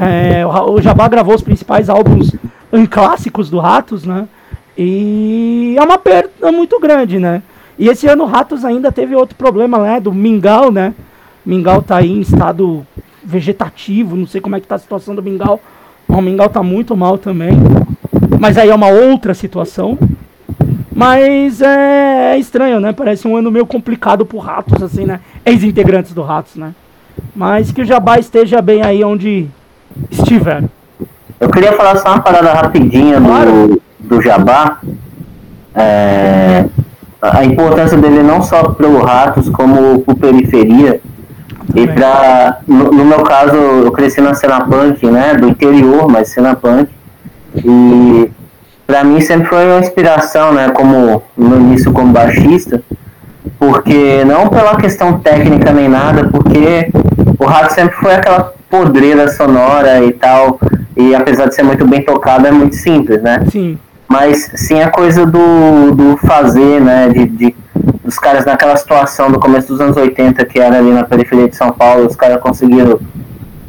É, 0.00 0.46
o 0.46 0.80
Jabá 0.80 1.08
gravou 1.08 1.34
os 1.34 1.42
principais 1.42 1.90
álbuns 1.90 2.32
clássicos 2.90 3.50
do 3.50 3.58
Ratos, 3.58 4.04
né? 4.04 4.26
E 4.76 5.74
é 5.76 5.82
uma 5.82 5.98
perda 5.98 6.50
muito 6.50 6.80
grande, 6.80 7.18
né? 7.18 7.42
E 7.82 7.88
esse 7.88 8.06
ano 8.06 8.22
o 8.22 8.26
Ratos 8.28 8.64
ainda 8.64 8.92
teve 8.92 9.16
outro 9.16 9.34
problema, 9.34 9.76
né? 9.78 9.98
Do 9.98 10.12
Mingau, 10.12 10.70
né? 10.70 10.94
Mingau 11.44 11.82
tá 11.82 11.96
aí 11.96 12.12
em 12.12 12.20
estado 12.20 12.86
vegetativo, 13.24 14.14
não 14.14 14.24
sei 14.24 14.40
como 14.40 14.54
é 14.54 14.60
que 14.60 14.68
tá 14.68 14.76
a 14.76 14.78
situação 14.78 15.16
do 15.16 15.22
Mingau. 15.22 15.58
O 16.06 16.22
Mingau 16.22 16.48
tá 16.48 16.62
muito 16.62 16.96
mal 16.96 17.18
também. 17.18 17.50
Mas 18.38 18.56
aí 18.56 18.70
é 18.70 18.74
uma 18.74 18.86
outra 18.86 19.34
situação. 19.34 19.98
Mas 20.94 21.60
é, 21.60 22.34
é 22.34 22.38
estranho, 22.38 22.78
né? 22.78 22.92
Parece 22.92 23.26
um 23.26 23.36
ano 23.36 23.50
meio 23.50 23.66
complicado 23.66 24.24
pro 24.24 24.38
Ratos, 24.38 24.80
assim, 24.80 25.04
né? 25.04 25.18
Ex-integrantes 25.44 26.14
do 26.14 26.22
Ratos, 26.22 26.54
né? 26.54 26.76
Mas 27.34 27.72
que 27.72 27.82
o 27.82 27.84
Jabá 27.84 28.16
esteja 28.16 28.62
bem 28.62 28.84
aí 28.84 29.02
onde 29.02 29.48
estiver. 30.08 30.62
Eu 31.40 31.50
queria 31.50 31.72
falar 31.72 31.96
só 31.96 32.10
uma 32.10 32.20
parada 32.20 32.52
rapidinha 32.52 33.20
claro. 33.20 33.50
do, 33.50 33.82
do 33.98 34.22
Jabá. 34.22 34.80
É, 35.74 36.66
a 37.22 37.44
importância 37.44 37.96
dele 37.96 38.20
não 38.20 38.42
só 38.42 38.64
para 38.64 38.88
o 38.88 39.00
Ratos, 39.00 39.48
como 39.48 40.00
para 40.00 40.14
periferia. 40.16 41.00
E 41.72 41.86
para 41.86 42.58
no, 42.66 42.90
no, 42.90 43.04
meu 43.04 43.22
caso, 43.22 43.54
eu 43.54 43.92
cresci 43.92 44.20
na 44.20 44.34
cena 44.34 44.62
punk, 44.62 45.06
né, 45.06 45.34
do 45.34 45.48
interior, 45.48 46.08
mas 46.08 46.30
cena 46.30 46.56
punk. 46.56 46.90
E 47.54 48.28
para 48.84 49.04
mim 49.04 49.20
sempre 49.20 49.46
foi 49.46 49.64
uma 49.64 49.78
inspiração, 49.78 50.52
né, 50.52 50.70
como 50.70 51.22
no 51.36 51.60
início 51.60 51.92
como 51.92 52.12
baixista, 52.12 52.82
porque 53.56 54.24
não 54.24 54.48
pela 54.48 54.76
questão 54.76 55.20
técnica 55.20 55.72
nem 55.72 55.88
nada, 55.88 56.28
porque 56.28 56.90
o 57.38 57.44
Ratos 57.44 57.74
sempre 57.74 57.96
foi 57.98 58.14
aquela 58.14 58.52
podreira 58.68 59.28
sonora 59.28 60.04
e 60.04 60.12
tal, 60.12 60.58
e 60.96 61.14
apesar 61.14 61.46
de 61.46 61.54
ser 61.54 61.62
muito 61.62 61.86
bem 61.86 62.04
tocado, 62.04 62.48
é 62.48 62.50
muito 62.50 62.74
simples, 62.74 63.22
né? 63.22 63.44
Sim 63.48 63.78
mas 64.12 64.50
sim 64.54 64.78
a 64.82 64.90
coisa 64.90 65.24
do, 65.24 65.90
do 65.92 66.18
fazer, 66.18 66.82
né, 66.82 67.08
de, 67.08 67.24
de, 67.26 67.56
dos 68.04 68.18
caras 68.18 68.44
naquela 68.44 68.76
situação 68.76 69.30
do 69.32 69.40
começo 69.40 69.68
dos 69.68 69.80
anos 69.80 69.96
80, 69.96 70.44
que 70.44 70.60
era 70.60 70.76
ali 70.76 70.90
na 70.90 71.02
periferia 71.02 71.48
de 71.48 71.56
São 71.56 71.72
Paulo, 71.72 72.06
os 72.06 72.14
caras 72.14 72.38
conseguiram 72.42 73.00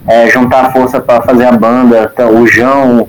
é, 0.05 0.29
juntar 0.29 0.73
força 0.73 0.99
para 0.99 1.21
fazer 1.21 1.45
a 1.45 1.53
banda, 1.53 2.11
então, 2.13 2.41
o 2.41 2.45
João, 2.45 3.07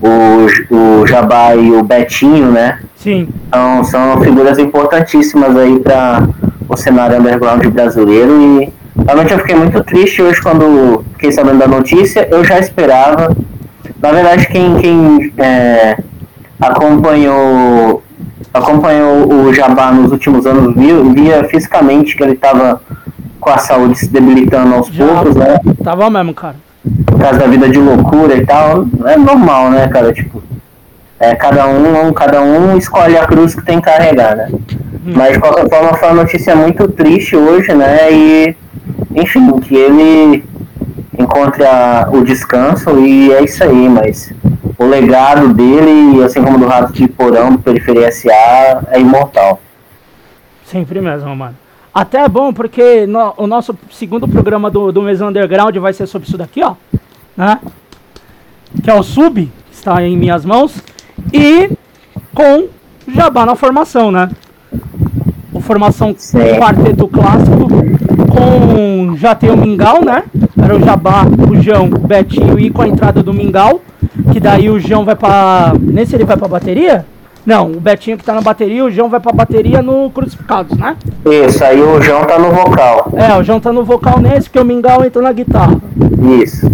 o, 0.00 0.74
o 0.74 1.06
Jabá 1.06 1.54
e 1.54 1.70
o 1.72 1.82
Betinho, 1.82 2.50
né? 2.50 2.80
Sim. 2.96 3.28
Então, 3.48 3.84
são 3.84 4.22
figuras 4.22 4.58
importantíssimas 4.58 5.54
aí 5.54 5.78
para 5.78 6.26
o 6.66 6.74
cenário 6.74 7.18
underground 7.18 7.66
brasileiro 7.66 8.40
e 8.40 8.72
realmente 9.04 9.32
eu 9.32 9.40
fiquei 9.40 9.56
muito 9.56 9.84
triste 9.84 10.22
hoje 10.22 10.40
quando 10.40 11.04
fiquei 11.12 11.32
sabendo 11.32 11.58
da 11.58 11.68
notícia, 11.68 12.26
eu 12.30 12.42
já 12.42 12.58
esperava. 12.58 13.36
Na 14.00 14.10
verdade, 14.10 14.46
quem, 14.48 14.76
quem 14.78 15.32
é, 15.36 15.98
acompanhou 16.62 18.02
acompanhou 18.54 19.32
o 19.32 19.52
Jabá 19.52 19.90
nos 19.92 20.12
últimos 20.12 20.46
anos, 20.46 20.74
via, 20.74 21.02
via 21.02 21.44
fisicamente 21.44 22.14
que 22.14 22.22
ele 22.22 22.32
estava 22.32 22.80
com 23.40 23.50
a 23.50 23.58
saúde 23.58 23.98
se 23.98 24.08
debilitando 24.08 24.74
aos 24.74 24.88
Já, 24.88 25.06
poucos, 25.06 25.36
né? 25.36 25.58
Tava 25.82 26.10
mesmo, 26.10 26.34
cara. 26.34 26.56
Por 27.06 27.18
causa 27.18 27.38
da 27.38 27.46
vida 27.46 27.68
de 27.68 27.78
loucura 27.78 28.36
e 28.36 28.44
tal. 28.44 28.86
É 29.06 29.16
normal, 29.16 29.70
né, 29.70 29.88
cara? 29.88 30.12
Tipo, 30.12 30.42
é, 31.18 31.34
cada 31.34 31.66
um, 31.66 32.12
cada 32.12 32.42
um 32.42 32.76
escolhe 32.76 33.16
a 33.16 33.26
cruz 33.26 33.54
que 33.54 33.64
tem 33.64 33.80
que 33.80 33.86
carregar, 33.86 34.36
né? 34.36 34.48
Hum. 34.52 35.14
Mas 35.16 35.32
de 35.32 35.40
qualquer 35.40 35.68
forma 35.68 35.94
foi 35.94 36.08
uma 36.08 36.22
notícia 36.22 36.54
muito 36.54 36.86
triste 36.88 37.36
hoje, 37.36 37.72
né? 37.72 38.12
E 38.12 38.56
enfim, 39.14 39.50
que 39.60 39.74
ele 39.74 40.44
encontre 41.18 41.64
a, 41.64 42.08
o 42.12 42.22
descanso 42.22 42.98
e 42.98 43.32
é 43.32 43.42
isso 43.42 43.62
aí, 43.64 43.88
mas 43.88 44.32
o 44.82 44.88
legado 44.88 45.54
dele, 45.54 46.22
assim 46.22 46.42
como 46.42 46.58
do 46.58 46.66
Rato 46.66 46.92
de 46.92 47.06
Porão, 47.08 47.52
do 47.52 47.58
Periferia 47.58 48.10
SA, 48.10 48.84
é 48.88 49.00
imortal. 49.00 49.60
Sempre 50.64 51.00
mesmo, 51.00 51.34
mano. 51.36 51.56
Até 51.94 52.22
é 52.22 52.28
bom 52.28 52.52
porque 52.52 53.06
no, 53.06 53.34
o 53.36 53.46
nosso 53.46 53.76
segundo 53.90 54.26
programa 54.26 54.70
do, 54.70 54.90
do 54.90 55.02
Mesão 55.02 55.28
Underground 55.28 55.76
vai 55.76 55.92
ser 55.92 56.06
sobre 56.06 56.26
isso 56.26 56.38
daqui, 56.38 56.62
ó. 56.62 56.74
Né? 57.36 57.60
Que 58.82 58.90
é 58.90 58.94
o 58.94 59.02
Sub, 59.02 59.44
que 59.44 59.74
está 59.74 60.02
em 60.02 60.16
minhas 60.16 60.44
mãos. 60.44 60.82
E 61.32 61.70
com 62.34 62.68
Jabá 63.06 63.44
na 63.44 63.54
formação, 63.54 64.10
né? 64.10 64.30
O 65.52 65.60
formação 65.60 66.14
Sim. 66.16 66.38
quarteto 66.58 67.06
clássico 67.06 67.68
com 68.30 69.16
já 69.16 69.34
tem 69.34 69.50
o 69.50 69.56
Mingau, 69.56 70.02
né? 70.02 70.24
Era 70.60 70.74
o 70.74 70.80
Jabá, 70.80 71.26
o 71.26 71.60
João, 71.60 71.86
o 71.86 71.98
Betinho 72.06 72.58
e 72.58 72.70
com 72.70 72.82
a 72.82 72.88
entrada 72.88 73.22
do 73.22 73.34
Mingau. 73.34 73.82
Que 74.30 74.38
daí 74.38 74.68
o 74.70 74.78
João 74.78 75.04
vai 75.04 75.16
pra. 75.16 75.72
Nesse 75.80 76.14
ele 76.14 76.24
vai 76.24 76.36
pra 76.36 76.48
bateria? 76.48 77.04
Não, 77.44 77.72
o 77.72 77.80
Betinho 77.80 78.16
que 78.16 78.24
tá 78.24 78.32
na 78.32 78.40
bateria, 78.40 78.84
o 78.84 78.90
João 78.90 79.08
vai 79.08 79.18
pra 79.18 79.32
bateria 79.32 79.82
no 79.82 80.08
Crucificados, 80.10 80.78
né? 80.78 80.96
Isso, 81.26 81.64
aí 81.64 81.80
o 81.82 82.00
João 82.00 82.24
tá 82.24 82.38
no 82.38 82.52
vocal. 82.52 83.10
É, 83.14 83.36
o 83.36 83.42
João 83.42 83.58
tá 83.58 83.72
no 83.72 83.84
vocal 83.84 84.20
nesse, 84.20 84.48
porque 84.48 84.60
o 84.60 84.64
Mingau 84.64 85.04
entrou 85.04 85.24
na 85.24 85.32
guitarra. 85.32 85.76
Isso. 86.40 86.70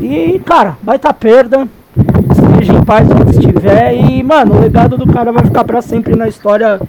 É. 0.00 0.04
E, 0.04 0.38
cara, 0.40 0.76
vai 0.80 0.98
tá 0.98 1.12
perda. 1.12 1.66
Esteja 2.30 2.74
em 2.74 2.84
paz 2.84 3.08
onde 3.10 3.32
estiver. 3.32 3.94
E, 3.94 4.22
mano, 4.22 4.54
o 4.54 4.60
legado 4.60 4.96
do 4.96 5.12
cara 5.12 5.32
vai 5.32 5.44
ficar 5.44 5.64
pra 5.64 5.82
sempre 5.82 6.14
na 6.14 6.28
história 6.28 6.80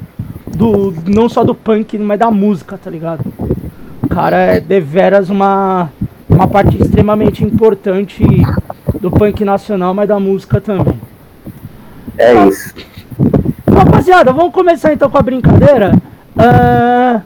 do. 0.46 0.94
Não 1.08 1.28
só 1.28 1.44
do 1.44 1.56
punk, 1.56 1.98
mas 1.98 2.20
da 2.20 2.30
música, 2.30 2.78
tá 2.78 2.92
ligado? 2.92 3.26
O 4.04 4.08
cara 4.08 4.38
é 4.38 4.60
deveras 4.60 5.32
uma, 5.32 5.90
uma 6.30 6.48
parte 6.48 6.80
extremamente 6.80 7.44
importante 7.44 8.24
do 9.10 9.18
punk 9.18 9.44
nacional, 9.46 9.94
mas 9.94 10.08
da 10.08 10.20
música 10.20 10.60
também. 10.60 11.00
É 12.18 12.46
isso. 12.46 12.74
rapaziada, 13.72 14.34
vamos 14.34 14.54
começar 14.54 14.94
então 14.94 15.10
com 15.10 15.18
a 15.18 15.22
brincadeira. 15.22 15.94
Uh, 16.36 17.22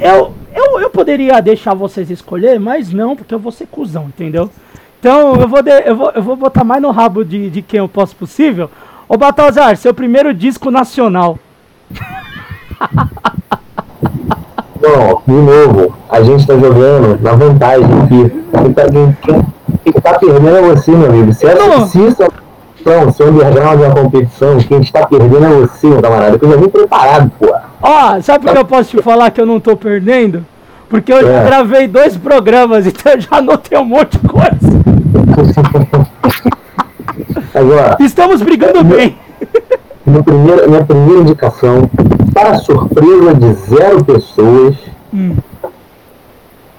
eu, 0.00 0.32
eu, 0.54 0.80
eu 0.80 0.90
poderia 0.90 1.40
deixar 1.40 1.74
vocês 1.74 2.10
escolher, 2.10 2.58
mas 2.58 2.92
não, 2.92 3.14
porque 3.14 3.34
eu 3.34 3.38
vou 3.38 3.52
ser 3.52 3.66
cuzão, 3.66 4.04
entendeu? 4.04 4.50
Então 4.98 5.34
eu 5.36 5.48
vou, 5.48 5.62
de, 5.62 5.70
eu 5.70 5.96
vou, 5.96 6.10
eu 6.12 6.22
vou 6.22 6.36
botar 6.36 6.64
mais 6.64 6.82
no 6.82 6.90
rabo 6.90 7.24
de, 7.24 7.50
de 7.50 7.62
quem 7.62 7.78
eu 7.78 7.88
posso 7.88 8.16
possível. 8.16 8.70
Ô 9.08 9.16
Baltazar, 9.16 9.76
seu 9.76 9.92
primeiro 9.92 10.32
disco 10.32 10.70
nacional. 10.70 11.38
Não, 14.80 15.22
de 15.26 15.34
novo, 15.34 15.94
a 16.08 16.22
gente 16.22 16.46
tá 16.46 16.54
jogando 16.54 17.20
na 17.20 17.32
vantagem 17.32 17.86
aqui. 18.02 18.30
Quem 18.50 19.12
quem, 19.20 19.46
quem 19.84 19.92
tá 19.92 20.18
perdendo 20.18 20.56
é 20.56 20.62
você, 20.62 20.90
meu 20.90 21.08
amigo. 21.08 21.32
Se, 21.32 21.46
essa, 21.46 21.86
se 21.86 21.98
isso 22.06 22.22
então, 22.80 23.12
se 23.12 23.22
underground 23.22 23.78
de 23.78 23.84
uma 23.84 23.94
competição, 23.94 24.56
quem 24.58 24.80
está 24.80 25.06
perdendo 25.06 25.44
é 25.44 25.66
você, 25.66 25.86
meu 25.86 26.00
camarada. 26.00 26.38
Eu 26.40 26.50
já 26.50 26.56
vim 26.56 26.68
preparado, 26.68 27.30
pô. 27.38 27.54
Ó, 27.82 28.20
sabe 28.22 28.44
por 28.44 28.52
que 28.52 28.58
eu 28.58 28.64
posso 28.64 28.96
te 28.96 29.02
falar 29.02 29.30
que 29.30 29.40
eu 29.40 29.46
não 29.46 29.60
tô 29.60 29.76
perdendo? 29.76 30.44
Porque 30.88 31.12
eu 31.12 31.18
é. 31.18 31.22
já 31.22 31.44
gravei 31.44 31.86
dois 31.86 32.16
programas, 32.16 32.86
então 32.88 33.12
eu 33.12 33.20
já 33.20 33.28
anotei 33.32 33.78
um 33.78 33.84
monte 33.84 34.18
de 34.18 34.28
coisa. 34.28 34.50
Agora, 37.54 37.96
Estamos 38.00 38.40
brigando 38.40 38.82
bem. 38.82 39.18
Minha 40.06 40.22
primeira, 40.22 40.66
minha 40.66 40.84
primeira 40.84 41.20
indicação, 41.20 41.90
para 42.32 42.54
surpresa 42.56 43.34
de 43.34 43.52
zero 43.52 44.02
pessoas, 44.04 44.74
hum. 45.12 45.36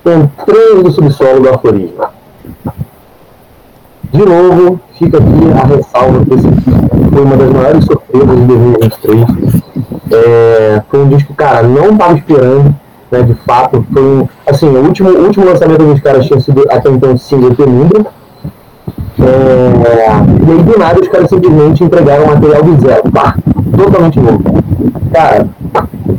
entrando 0.05 0.84
no 0.84 0.91
subsolo 0.91 1.41
do 1.41 1.50
aforismo. 1.50 2.03
De 4.13 4.25
novo, 4.25 4.80
fica 5.00 5.18
aqui 5.18 5.27
a 5.58 5.65
ressalva 5.68 6.25
que 6.25 6.34
esse 6.34 6.48
foi 7.12 7.24
uma 7.24 7.38
das 7.38 7.50
maiores 7.50 7.86
surpresas 7.86 8.39
de 8.39 8.46
2023. 8.46 9.25
É, 10.12 10.82
foi 10.89 11.00
um 11.00 11.08
disco, 11.08 11.34
cara, 11.34 11.63
não 11.63 11.91
estava 11.91 12.13
esperando, 12.18 12.75
né, 13.10 13.22
de 13.22 13.34
fato. 13.46 13.86
Foi 13.91 14.01
um, 14.01 14.27
assim, 14.46 14.68
o 14.68 14.86
último, 14.86 15.10
o 15.10 15.24
último 15.24 15.46
lançamento 15.46 15.86
dos 15.86 16.01
caras 16.01 16.25
tinha 16.25 16.39
sido 16.41 16.65
até 16.70 16.89
então 16.89 17.18
single 17.18 17.56
Penumbra. 17.56 18.06
É, 19.24 20.48
e 20.48 20.51
aí 20.51 20.63
do 20.63 20.80
nada 20.80 21.00
os 21.00 21.08
caras 21.08 21.30
simplesmente 21.30 21.84
entregaram 21.84 22.25
material 22.25 22.63
do 22.63 22.82
zero, 22.82 23.04
pá, 23.12 23.36
totalmente 23.78 24.20
novo. 24.20 24.42
Cara, 25.13 25.48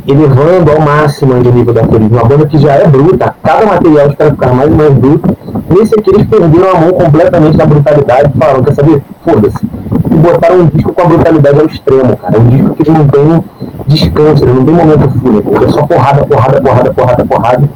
elevando 0.07 0.71
ao 0.71 0.79
máximo 0.79 1.33
o 1.33 1.37
nível 1.37 1.73
da 1.73 1.83
Florida, 1.83 2.15
uma 2.15 2.25
banda 2.25 2.45
que 2.45 2.57
já 2.57 2.73
é 2.73 2.87
bruta, 2.87 3.35
cada 3.43 3.65
material 3.65 4.07
os 4.07 4.15
caras 4.15 4.33
ficaram 4.33 4.55
mais 4.55 4.71
e 4.71 4.75
mais 4.75 4.93
bruto. 4.93 5.37
Nesse 5.69 5.95
aqui 5.99 6.09
eles 6.11 6.27
perderam 6.27 6.71
a 6.71 6.79
mão 6.79 6.91
completamente 6.93 7.57
na 7.57 7.65
brutalidade, 7.65 8.31
falaram, 8.37 8.63
quer 8.63 8.73
saber? 8.73 9.01
Foda-se. 9.25 9.65
E 10.11 10.15
botaram 10.15 10.59
um 10.61 10.65
disco 10.67 10.93
com 10.93 11.01
a 11.01 11.05
brutalidade 11.05 11.59
ao 11.59 11.65
extremo, 11.65 12.17
cara. 12.17 12.39
Um 12.39 12.47
disco 12.47 12.75
que 12.75 12.91
não 12.91 13.07
tem 13.07 13.43
descanso, 13.87 14.45
não 14.45 14.63
tem 14.63 14.75
momento 14.75 15.09
fúnebre, 15.19 15.65
é 15.65 15.69
só 15.69 15.83
porrada, 15.83 16.25
porrada, 16.25 16.61
porrada, 16.61 16.93
porrada, 16.93 17.25
porrada. 17.25 17.69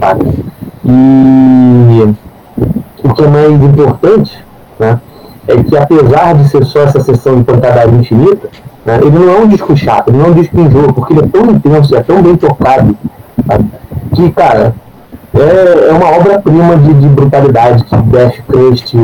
Tá? 0.00 0.16
E 0.84 2.14
o 3.04 3.14
que 3.14 3.24
é 3.24 3.28
mais 3.28 3.52
importante, 3.52 4.47
né, 4.78 5.00
é 5.46 5.62
que 5.62 5.76
apesar 5.76 6.34
de 6.34 6.48
ser 6.48 6.64
só 6.64 6.82
essa 6.82 7.00
sessão 7.00 7.38
de 7.38 7.44
pancadagem 7.44 8.00
infinita, 8.00 8.48
né, 8.84 8.98
ele 9.00 9.18
não 9.18 9.30
é 9.30 9.38
um 9.38 9.48
disco 9.48 9.76
chato, 9.76 10.08
ele 10.08 10.18
não 10.18 10.26
é 10.26 10.28
um 10.28 10.34
disco 10.34 10.60
em 10.60 10.70
jogo, 10.70 10.92
porque 10.92 11.12
ele 11.12 11.24
é 11.24 11.28
tão 11.28 11.50
intenso, 11.50 11.96
é 11.96 12.02
tão 12.02 12.22
bem 12.22 12.36
tocado, 12.36 12.96
sabe, 13.46 13.64
que, 14.14 14.30
cara, 14.32 14.74
é, 15.34 15.88
é 15.88 15.92
uma 15.92 16.10
obra-prima 16.16 16.76
de, 16.76 16.94
de, 16.94 17.08
brutalidade 17.08 17.84
que 17.84 17.96
Death 17.96 18.40
Crust, 18.46 18.94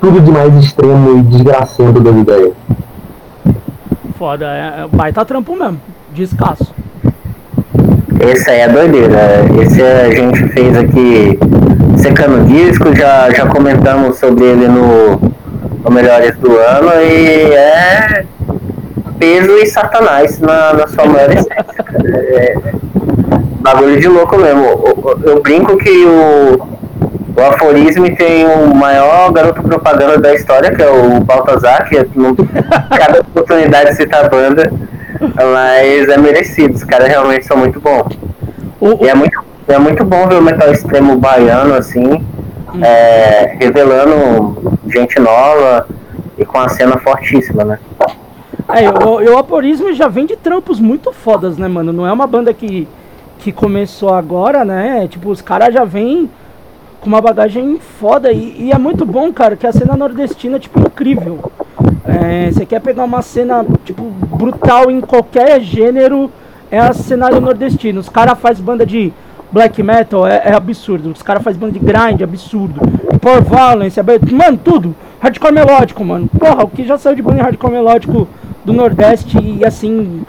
tudo 0.00 0.20
de 0.20 0.30
mais 0.30 0.54
extremo 0.56 1.18
e 1.18 1.22
desgraçado 1.22 2.00
das 2.00 2.16
ideias. 2.16 2.52
Foda, 4.18 4.46
é, 4.46 4.82
é 4.82 4.88
baita 4.92 5.24
trampo 5.24 5.56
mesmo, 5.56 5.80
descasso. 6.12 6.72
Esse 8.20 8.50
aí 8.50 8.60
é 8.60 8.68
doideira. 8.68 9.46
Esse 9.62 9.82
a 9.82 10.10
gente 10.10 10.48
fez 10.48 10.76
aqui 10.76 11.38
secando 12.00 12.46
disco, 12.46 12.94
já, 12.96 13.30
já 13.30 13.46
comentamos 13.46 14.18
sobre 14.18 14.44
ele 14.44 14.68
no, 14.68 15.20
no 15.84 15.90
Melhores 15.90 16.36
do 16.36 16.56
Ano 16.56 16.92
e 17.00 17.52
é 17.52 18.24
peso 19.18 19.52
e 19.58 19.66
satanás 19.66 20.38
na, 20.40 20.72
na 20.72 20.86
sua 20.86 21.04
maior 21.04 21.30
essência. 21.30 21.64
É, 22.04 22.54
bagulho 23.60 24.00
de 24.00 24.08
louco 24.08 24.38
mesmo. 24.38 24.64
Eu, 24.64 25.20
eu 25.24 25.42
brinco 25.42 25.76
que 25.76 26.04
o, 26.06 26.68
o 27.36 27.42
aforismo 27.42 28.14
tem 28.16 28.46
o 28.46 28.74
maior 28.74 29.30
garoto 29.32 29.62
propaganda 29.62 30.18
da 30.18 30.34
história, 30.34 30.74
que 30.74 30.82
é 30.82 30.90
o 30.90 31.20
Baltazar, 31.20 31.88
que 31.88 31.98
é, 31.98 32.06
cada 32.98 33.20
oportunidade 33.20 33.94
cita 33.96 34.20
a 34.20 34.28
banda, 34.28 34.72
mas 35.36 36.08
é 36.08 36.16
merecido, 36.16 36.74
os 36.74 36.84
caras 36.84 37.08
realmente 37.08 37.46
são 37.46 37.56
muito 37.58 37.78
bons. 37.78 38.18
E 39.02 39.08
é 39.08 39.14
muito, 39.14 39.38
é 39.72 39.78
muito 39.78 40.04
bom 40.04 40.26
ver 40.26 40.36
o 40.36 40.42
metal 40.42 40.70
extremo 40.70 41.16
baiano, 41.18 41.74
assim, 41.74 42.06
hum. 42.06 42.84
é, 42.84 43.56
revelando 43.58 44.78
gente 44.88 45.18
nova 45.18 45.86
e 46.38 46.44
com 46.44 46.58
a 46.58 46.68
cena 46.68 46.98
fortíssima, 46.98 47.64
né? 47.64 47.78
É, 48.68 48.88
o, 48.88 49.34
o 49.34 49.38
Aporismo 49.38 49.92
já 49.92 50.08
vem 50.08 50.26
de 50.26 50.36
trampos 50.36 50.78
muito 50.78 51.12
fodas, 51.12 51.58
né, 51.58 51.66
mano? 51.66 51.92
Não 51.92 52.06
é 52.06 52.12
uma 52.12 52.26
banda 52.26 52.54
que, 52.54 52.86
que 53.38 53.52
começou 53.52 54.14
agora, 54.14 54.64
né? 54.64 55.08
Tipo, 55.08 55.30
os 55.30 55.42
caras 55.42 55.74
já 55.74 55.84
vêm 55.84 56.30
com 57.00 57.08
uma 57.08 57.20
bagagem 57.20 57.80
foda 57.98 58.30
e, 58.30 58.66
e, 58.66 58.72
é 58.72 58.78
muito 58.78 59.04
bom, 59.06 59.32
cara, 59.32 59.56
que 59.56 59.66
a 59.66 59.72
cena 59.72 59.96
nordestina 59.96 60.56
é, 60.56 60.60
tipo, 60.60 60.78
incrível. 60.80 61.50
É, 62.04 62.50
você 62.50 62.66
quer 62.66 62.80
pegar 62.80 63.04
uma 63.04 63.22
cena, 63.22 63.64
tipo, 63.84 64.02
brutal 64.04 64.90
em 64.90 65.00
qualquer 65.00 65.60
gênero, 65.60 66.30
é 66.70 66.78
a 66.78 66.92
cenário 66.92 67.40
nordestino. 67.40 68.00
Os 68.00 68.08
caras 68.08 68.38
fazem 68.38 68.64
banda 68.64 68.86
de 68.86 69.12
black 69.52 69.82
metal, 69.82 70.26
é, 70.26 70.42
é 70.44 70.54
absurdo. 70.54 71.10
Os 71.10 71.22
caras 71.22 71.42
fazem 71.42 71.60
banda 71.60 71.72
de 71.72 71.78
grind, 71.78 72.22
absurdo. 72.22 72.80
Power 73.20 73.42
violence, 73.42 73.98
é, 73.98 74.02
mano, 74.32 74.58
tudo. 74.62 74.94
Hardcore 75.20 75.52
melódico, 75.52 76.04
mano. 76.04 76.28
Porra, 76.38 76.64
o 76.64 76.68
que 76.68 76.84
já 76.84 76.96
saiu 76.96 77.16
de 77.16 77.22
banda 77.22 77.36
de 77.36 77.42
hardcore 77.42 77.72
melódico 77.72 78.28
do 78.64 78.72
Nordeste 78.72 79.38
e 79.38 79.64
assim, 79.64 80.22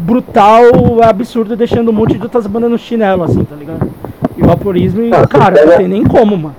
brutal, 0.00 0.62
é 1.02 1.06
absurdo, 1.06 1.56
deixando 1.56 1.90
um 1.90 1.94
monte 1.94 2.16
de 2.16 2.22
outras 2.22 2.46
bandas 2.46 2.70
no 2.70 2.78
chinelo, 2.78 3.22
assim, 3.22 3.44
tá 3.44 3.54
ligado? 3.54 3.88
E 4.36 4.42
vaporismo, 4.42 5.02
e, 5.02 5.12
ah, 5.12 5.26
cara, 5.26 5.52
pega... 5.52 5.66
não 5.66 5.76
tem 5.76 5.88
nem 5.88 6.04
como, 6.04 6.36
mano. 6.36 6.56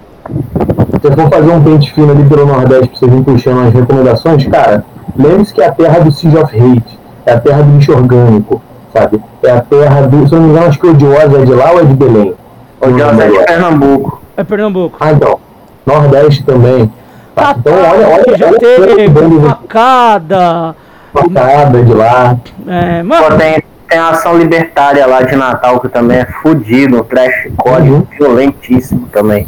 Se 1.02 1.12
for 1.12 1.30
fazer 1.30 1.52
um 1.52 1.64
pente 1.64 1.92
fino 1.94 2.12
ali 2.12 2.24
pelo 2.24 2.46
Nordeste 2.46 2.88
pra 2.88 3.00
você 3.00 3.08
vir 3.08 3.24
puxando 3.24 3.68
as 3.68 3.74
recomendações, 3.74 4.46
cara, 4.48 4.86
lembre-se 5.18 5.54
que 5.54 5.62
é 5.62 5.68
a 5.68 5.72
terra 5.72 6.00
do 6.00 6.12
Siege 6.12 6.38
of 6.38 6.56
Hate, 6.56 7.00
é 7.26 7.34
a 7.34 7.40
terra 7.40 7.64
do 7.64 7.76
lixo 7.76 7.92
orgânico, 7.92 8.62
sabe? 8.94 9.22
É 9.44 9.52
a 9.52 9.62
terra 9.62 10.02
do. 10.02 10.28
Se 10.28 10.36
não 10.36 10.42
me 10.42 10.50
engano, 10.50 10.68
acho 10.68 10.80
que 10.80 10.88
o 10.88 10.92
Odiosa 10.92 11.42
é 11.42 11.46
de 11.46 11.54
lá 11.54 11.72
ou 11.72 11.80
é 11.80 11.84
de 11.84 11.94
Belém? 11.94 12.34
Odiosa 12.80 13.24
é 13.24 13.30
de 13.30 13.46
Pernambuco. 13.46 14.22
É 14.38 14.44
Pernambuco. 14.44 14.98
Ah, 15.00 15.12
então. 15.12 15.40
Nordeste 15.86 16.44
também. 16.44 16.92
Tá, 17.36 17.56
então, 17.58 17.74
olha, 17.74 18.08
olha, 18.08 18.38
já 18.38 18.48
olha 18.48 18.60
teve 18.60 19.10
facada, 19.42 20.76
facada 21.14 21.84
de 21.84 21.94
lá. 21.94 22.38
É, 22.68 23.04
mano. 23.04 23.26
Pô, 23.26 23.38
tem, 23.38 23.64
tem 23.88 24.00
a 24.00 24.10
ação 24.10 24.38
libertária 24.38 25.06
lá 25.08 25.22
de 25.22 25.36
Natal 25.36 25.80
que 25.80 25.88
também 25.88 26.18
é 26.18 26.26
fudido, 26.26 27.00
um 27.00 27.04
trash 27.04 27.50
código 27.56 27.96
uhum. 27.96 28.08
violentíssimo 28.18 29.08
também. 29.12 29.48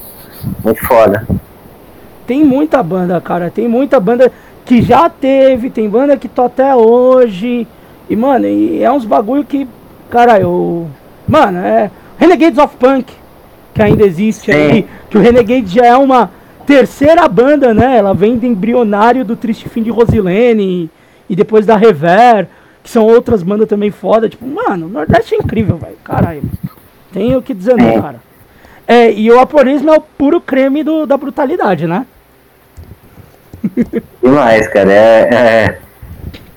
Muito 0.63 0.85
foda. 0.85 1.27
Tem 2.25 2.43
muita 2.43 2.81
banda, 2.81 3.19
cara. 3.19 3.51
Tem 3.53 3.67
muita 3.67 3.99
banda 3.99 4.31
que 4.65 4.81
já 4.81 5.09
teve, 5.09 5.69
tem 5.69 5.89
banda 5.89 6.15
que 6.15 6.27
tá 6.27 6.45
até 6.45 6.73
hoje. 6.73 7.67
E, 8.09 8.15
mano, 8.15 8.45
e 8.45 8.83
é 8.83 8.91
uns 8.91 9.05
bagulho 9.05 9.43
que, 9.43 9.67
cara, 10.09 10.39
eu. 10.39 10.87
Mano, 11.27 11.59
é. 11.59 11.89
Renegades 12.17 12.57
of 12.57 12.75
Punk, 12.77 13.11
que 13.73 13.81
ainda 13.81 14.05
existe 14.05 14.51
Sim. 14.51 14.57
aí. 14.57 14.87
Que 15.09 15.17
o 15.17 15.21
Renegade 15.21 15.67
já 15.67 15.85
é 15.85 15.95
uma 15.95 16.31
terceira 16.65 17.27
banda, 17.27 17.73
né? 17.73 17.97
Ela 17.97 18.13
vem 18.13 18.37
do 18.37 18.45
embrionário 18.45 19.25
do 19.25 19.35
Triste 19.35 19.69
Fim 19.69 19.83
de 19.83 19.89
Rosilene 19.89 20.89
e 21.29 21.35
depois 21.35 21.65
da 21.65 21.75
Rever, 21.75 22.47
que 22.81 22.89
são 22.89 23.05
outras 23.05 23.43
bandas 23.43 23.67
também 23.67 23.91
foda. 23.91 24.29
Tipo, 24.29 24.45
mano, 24.45 24.87
o 24.87 24.89
Nordeste 24.89 25.35
é 25.35 25.37
incrível, 25.37 25.77
velho. 25.77 25.97
Caralho. 26.03 26.43
Tem 27.11 27.35
o 27.35 27.41
que 27.41 27.53
dizer, 27.53 27.75
não, 27.75 28.01
cara. 28.01 28.21
É, 28.87 29.11
e 29.11 29.31
o 29.31 29.39
aporismo 29.39 29.89
é 29.89 29.97
o 29.97 30.01
puro 30.01 30.41
creme 30.41 30.83
do, 30.83 31.05
da 31.05 31.15
brutalidade, 31.15 31.87
né? 31.87 32.05
Demais, 34.21 34.67
cara. 34.67 34.91
É, 34.91 35.29
é, 35.33 35.79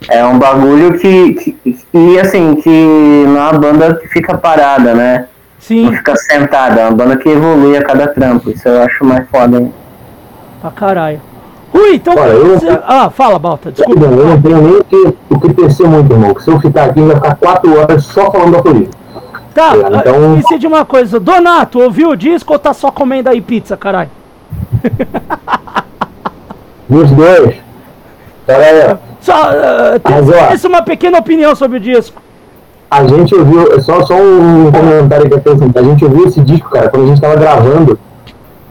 é 0.09 0.25
um 0.25 0.39
bagulho 0.39 0.99
que, 0.99 1.35
que, 1.35 1.79
E 1.93 2.21
assim, 2.21 2.57
que 2.57 3.25
não 3.27 3.39
é 3.39 3.51
uma 3.51 3.59
banda 3.59 3.95
que 3.95 4.09
fica 4.09 4.37
parada, 4.37 4.95
né? 4.95 5.27
Sim. 5.59 5.87
Não 5.87 5.93
fica 5.95 6.15
sentada, 6.17 6.81
é 6.81 6.85
uma 6.85 6.93
banda 6.93 7.17
que 7.17 7.29
evolui 7.29 7.77
a 7.77 7.83
cada 7.83 8.09
trampo. 8.09 8.51
Isso 8.51 8.69
eu 8.69 8.83
acho 8.83 9.05
mais 9.05 9.29
foda, 9.29 9.59
hein? 9.59 9.73
Pra 10.61 10.71
caralho. 10.71 11.21
Ui, 11.73 11.97
então. 11.97 12.15
Olha, 12.17 12.31
eu, 12.31 12.59
você... 12.59 12.81
Ah, 12.87 13.11
fala, 13.11 13.39
Balta, 13.39 13.73
desculpa. 13.73 14.05
Eu 14.05 14.27
não 14.27 14.41
tenho 14.41 14.63
nem 14.63 14.77
o 14.77 14.85
que, 14.85 15.15
o 15.29 15.41
que 15.41 15.55
tercer 15.55 15.89
muito, 15.89 16.13
irmão. 16.13 16.39
se 16.39 16.51
eu 16.51 16.61
ficar 16.61 16.85
aqui, 16.85 17.01
vai 17.01 17.17
ficar 17.17 17.35
quatro 17.37 17.79
horas 17.79 18.05
só 18.05 18.31
falando 18.31 18.53
da 18.53 18.63
polícia. 18.63 18.95
Tá, 19.53 19.73
então... 19.75 20.39
esqueci 20.39 20.59
de 20.59 20.67
uma 20.67 20.85
coisa. 20.85 21.19
Donato, 21.19 21.81
ouviu 21.81 22.11
o 22.11 22.17
disco 22.17 22.53
ou 22.53 22.59
tá 22.59 22.73
só 22.73 22.91
comendo 22.91 23.29
aí 23.29 23.41
pizza, 23.41 23.77
caralho? 23.77 24.11
Os 26.89 27.11
dois. 27.11 27.66
Pera 28.47 28.65
aí. 28.65 28.97
Só, 29.21 29.51
uh, 29.51 30.01
Mas, 30.05 30.29
ó. 30.29 30.57
tem 30.57 30.71
uma 30.71 30.83
pequena 30.83 31.19
opinião 31.19 31.55
sobre 31.57 31.79
o 31.79 31.81
disco. 31.81 32.23
A 32.89 33.05
gente 33.05 33.35
ouviu, 33.35 33.83
só, 33.83 34.01
só 34.03 34.15
um 34.15 34.71
comentário 34.71 35.29
que 35.29 35.35
eu 35.35 35.41
tenho, 35.41 35.57
assim, 35.57 35.73
a 35.75 35.83
gente 35.83 36.05
ouviu 36.05 36.29
esse 36.29 36.41
disco, 36.41 36.71
cara, 36.71 36.89
quando 36.89 37.05
a 37.05 37.07
gente 37.09 37.21
tava 37.21 37.35
gravando. 37.35 37.99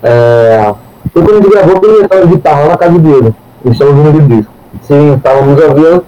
É, 0.01 0.73
foi 1.11 1.21
quando 1.21 1.33
a 1.33 1.41
gente 1.41 1.49
gravou 1.49 1.81
que 1.81 1.85
ele 1.85 2.07
tava 2.07 2.25
de 2.25 2.33
guitarra 2.33 2.65
na 2.67 2.77
casa 2.77 2.97
dele. 2.97 3.35
Eles 3.65 3.79
estavam 3.79 3.97
ouvindo 3.97 4.17
o 4.17 4.27
disco. 4.37 4.53
Sim, 4.83 5.15
estávamos 5.15 5.61
ouvindo. 5.61 6.05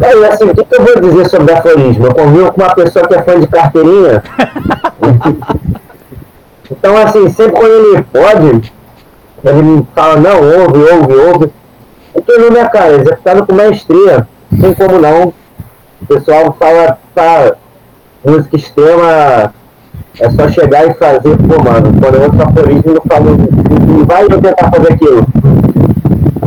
Aí, 0.00 0.24
assim, 0.24 0.44
o 0.44 0.54
que, 0.54 0.64
que 0.64 0.74
eu 0.74 0.82
vou 0.82 1.00
dizer 1.00 1.28
sobre 1.28 1.52
aforismo? 1.52 2.06
Eu 2.06 2.14
convivo 2.14 2.52
com 2.52 2.62
uma 2.62 2.74
pessoa 2.74 3.06
que 3.06 3.14
é 3.14 3.22
fã 3.22 3.38
de 3.38 3.46
carteirinha. 3.46 4.22
então, 6.70 6.96
assim, 6.96 7.28
sempre 7.30 7.52
quando 7.52 7.72
ele 7.72 8.02
pode, 8.04 8.72
ele 9.44 9.86
fala, 9.94 10.16
não, 10.16 10.36
ouve, 10.36 10.78
ouve, 10.78 11.14
ouve. 11.14 11.52
Porque 12.24 12.40
não, 12.40 12.50
né, 12.50 12.68
cara, 12.68 12.94
executado 12.94 13.46
com 13.46 13.54
maestria. 13.54 14.26
Não 14.50 14.60
tem 14.60 14.74
como 14.74 14.98
não. 14.98 15.34
O 16.02 16.06
pessoal 16.06 16.56
fala, 16.58 16.98
tá, 17.14 17.54
música 18.24 18.56
extrema, 18.56 19.52
é 20.20 20.30
só 20.30 20.48
chegar 20.48 20.86
e 20.86 20.94
fazer, 20.94 21.36
pô, 21.36 21.62
mano, 21.62 22.00
quando 22.00 22.14
eu 22.14 22.22
ouço 22.22 22.42
aforismo, 22.42 22.92
eu 22.92 23.02
falo, 23.08 23.38
vai 24.06 24.26
tentar 24.26 24.70
fazer 24.70 24.92
aquilo. 24.92 25.26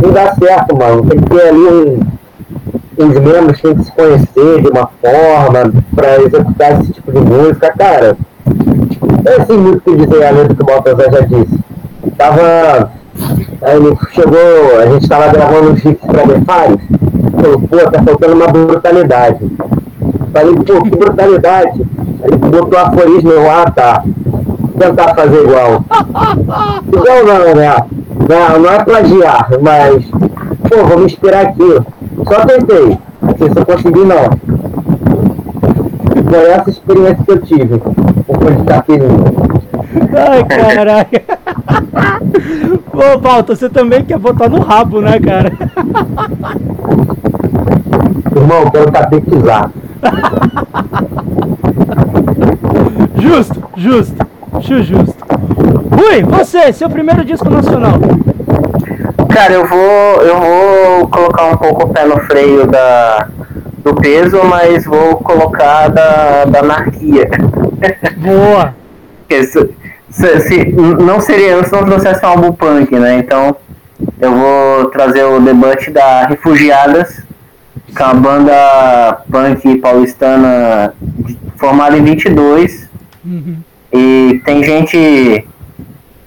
Não 0.02 0.12
dá 0.12 0.34
certo, 0.36 0.78
mano. 0.78 1.06
Tem 1.10 1.20
que 1.20 1.30
ter 1.30 1.48
ali 1.48 1.60
um, 1.60 2.00
os 2.98 3.14
membros 3.14 3.62
têm 3.62 3.76
que 3.76 3.84
se 3.84 3.92
conhecer 3.92 4.62
de 4.62 4.70
uma 4.70 4.90
forma 5.02 5.84
para 5.96 6.22
executar 6.22 6.82
esse 6.82 6.94
tipo 6.94 7.12
de 7.12 7.20
música, 7.20 7.74
cara. 7.78 8.18
É 9.26 9.42
assim 9.42 9.58
muito 9.58 9.82
que 9.82 9.96
dizer 9.96 10.26
a 10.26 10.32
letra 10.32 10.56
que 10.56 10.62
o 10.62 10.66
Baltazar 10.66 11.12
já 11.12 11.22
disse. 11.22 11.60
Tava. 12.18 12.92
Aí 13.62 13.76
ele 13.76 13.98
chegou, 14.12 14.80
a 14.80 14.86
gente 14.88 15.08
tava 15.08 15.32
gravando 15.32 15.72
um 15.72 15.74
riffs 15.74 15.98
pra 16.06 16.24
Defares, 16.24 16.80
falou, 17.42 17.62
pô, 17.62 17.78
tá 17.92 18.04
faltando 18.04 18.36
uma 18.36 18.48
brutalidade. 18.48 19.40
Falei, 20.34 20.56
pô, 20.56 20.84
que 20.84 20.90
brutalidade. 20.90 21.82
Ele 22.24 22.38
botou 22.38 22.80
aforismo, 22.80 23.32
eu, 23.32 23.50
ah 23.50 23.66
tá. 23.72 24.04
Tentar 24.78 25.16
fazer 25.16 25.44
igual. 25.44 25.84
igual 26.88 27.26
não, 27.26 27.56
né? 27.56 27.76
Não, 28.30 28.60
não 28.60 28.72
é 28.72 28.84
plagiar, 28.84 29.50
mas, 29.62 30.06
pô, 30.70 30.86
vou 30.86 31.00
me 31.00 31.06
inspirar 31.06 31.48
aqui. 31.48 31.80
Só 32.28 32.46
tentei. 32.46 32.98
Se 33.38 33.60
eu 33.60 33.66
conseguir, 33.66 34.06
não. 34.06 34.30
Foi 36.30 36.50
essa 36.50 36.70
experiência 36.70 37.24
que 37.24 37.32
eu 37.32 37.42
tive. 37.42 37.80
Com 37.80 38.36
de. 38.36 39.00
Ai, 40.16 40.44
caraca. 40.44 41.22
Pô, 42.92 43.20
Pauta, 43.20 43.56
você 43.56 43.70
também 43.70 44.04
quer 44.04 44.18
botar 44.18 44.50
no 44.50 44.60
rabo, 44.60 45.02
né, 45.02 45.20
cara? 45.20 45.52
Irmão, 48.36 48.70
quero 48.72 48.92
catequizar. 48.92 49.72
Justo, 53.20 53.64
justo. 53.76 54.28
Justo. 54.62 55.26
Rui, 55.92 56.24
você, 56.24 56.74
seu 56.74 56.90
primeiro 56.90 57.24
disco 57.24 57.50
nacional. 57.50 57.94
Cara, 59.30 59.54
eu 59.54 59.68
vou, 59.68 60.22
eu 60.22 60.40
vou 60.40 61.08
colocar 61.10 61.46
um 61.46 61.58
pouco 61.58 61.84
o 61.86 61.90
pé 61.90 62.06
no 62.06 62.20
freio 62.22 62.66
da, 62.66 63.28
do 63.84 63.94
peso, 63.96 64.44
mas 64.44 64.86
vou 64.86 65.18
colocar 65.18 65.90
da, 65.90 66.46
da 66.46 66.60
anarquia. 66.60 67.30
Boa! 68.18 68.74
Se, 70.18 70.42
se, 70.42 70.66
não 70.74 71.22
seria, 71.22 71.64
se 71.64 71.72
não 71.72 71.86
trouxesse 71.86 72.26
um 72.26 72.30
álbum 72.30 72.52
punk, 72.52 72.98
né? 72.98 73.20
Então 73.20 73.56
eu 74.20 74.34
vou 74.34 74.86
trazer 74.86 75.24
o 75.24 75.40
debate 75.40 75.92
da 75.92 76.26
Refugiadas, 76.26 77.22
que 77.96 78.02
é 78.02 78.06
uma 78.06 78.16
banda 78.16 79.22
punk 79.32 79.78
paulistana 79.78 80.94
formada 81.58 81.98
em 81.98 82.04
22. 82.04 82.90
Uhum. 83.24 83.58
E 83.94 84.42
tem 84.44 84.64
gente 84.64 85.48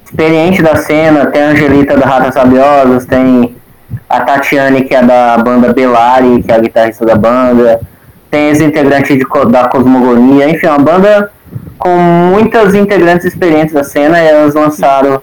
experiente 0.05 0.62
da 0.62 0.76
cena, 0.76 1.26
tem 1.26 1.42
a 1.42 1.48
Angelita 1.48 1.96
da 1.96 2.07
Ratas 2.07 2.35
Sabiosas, 2.35 3.05
tem 3.07 3.57
a 4.09 4.20
Tatiane, 4.20 4.83
que 4.83 4.94
é 4.94 5.03
da 5.03 5.37
banda 5.38 5.72
Belari, 5.72 6.42
que 6.42 6.50
é 6.50 6.55
a 6.55 6.59
guitarrista 6.61 7.05
da 7.05 7.16
banda, 7.16 7.81
tem 8.31 8.53
de, 9.16 9.26
da 9.50 9.68
Cosmogonia, 9.68 10.48
enfim, 10.48 10.66
é 10.66 10.70
uma 10.70 10.79
banda 10.79 11.31
com 11.81 11.88
muitas 11.99 12.75
integrantes 12.75 13.25
experientes 13.25 13.73
da 13.73 13.83
cena 13.83 14.19
elas 14.19 14.55
lançaram 14.55 15.23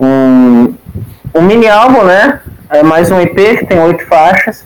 um, 0.00 0.74
um 1.32 1.42
mini 1.42 1.68
álbum, 1.68 2.02
né? 2.02 2.40
É 2.68 2.82
mais 2.82 3.10
um 3.10 3.20
EP 3.20 3.36
que 3.58 3.66
tem 3.66 3.80
oito 3.80 4.04
faixas. 4.06 4.64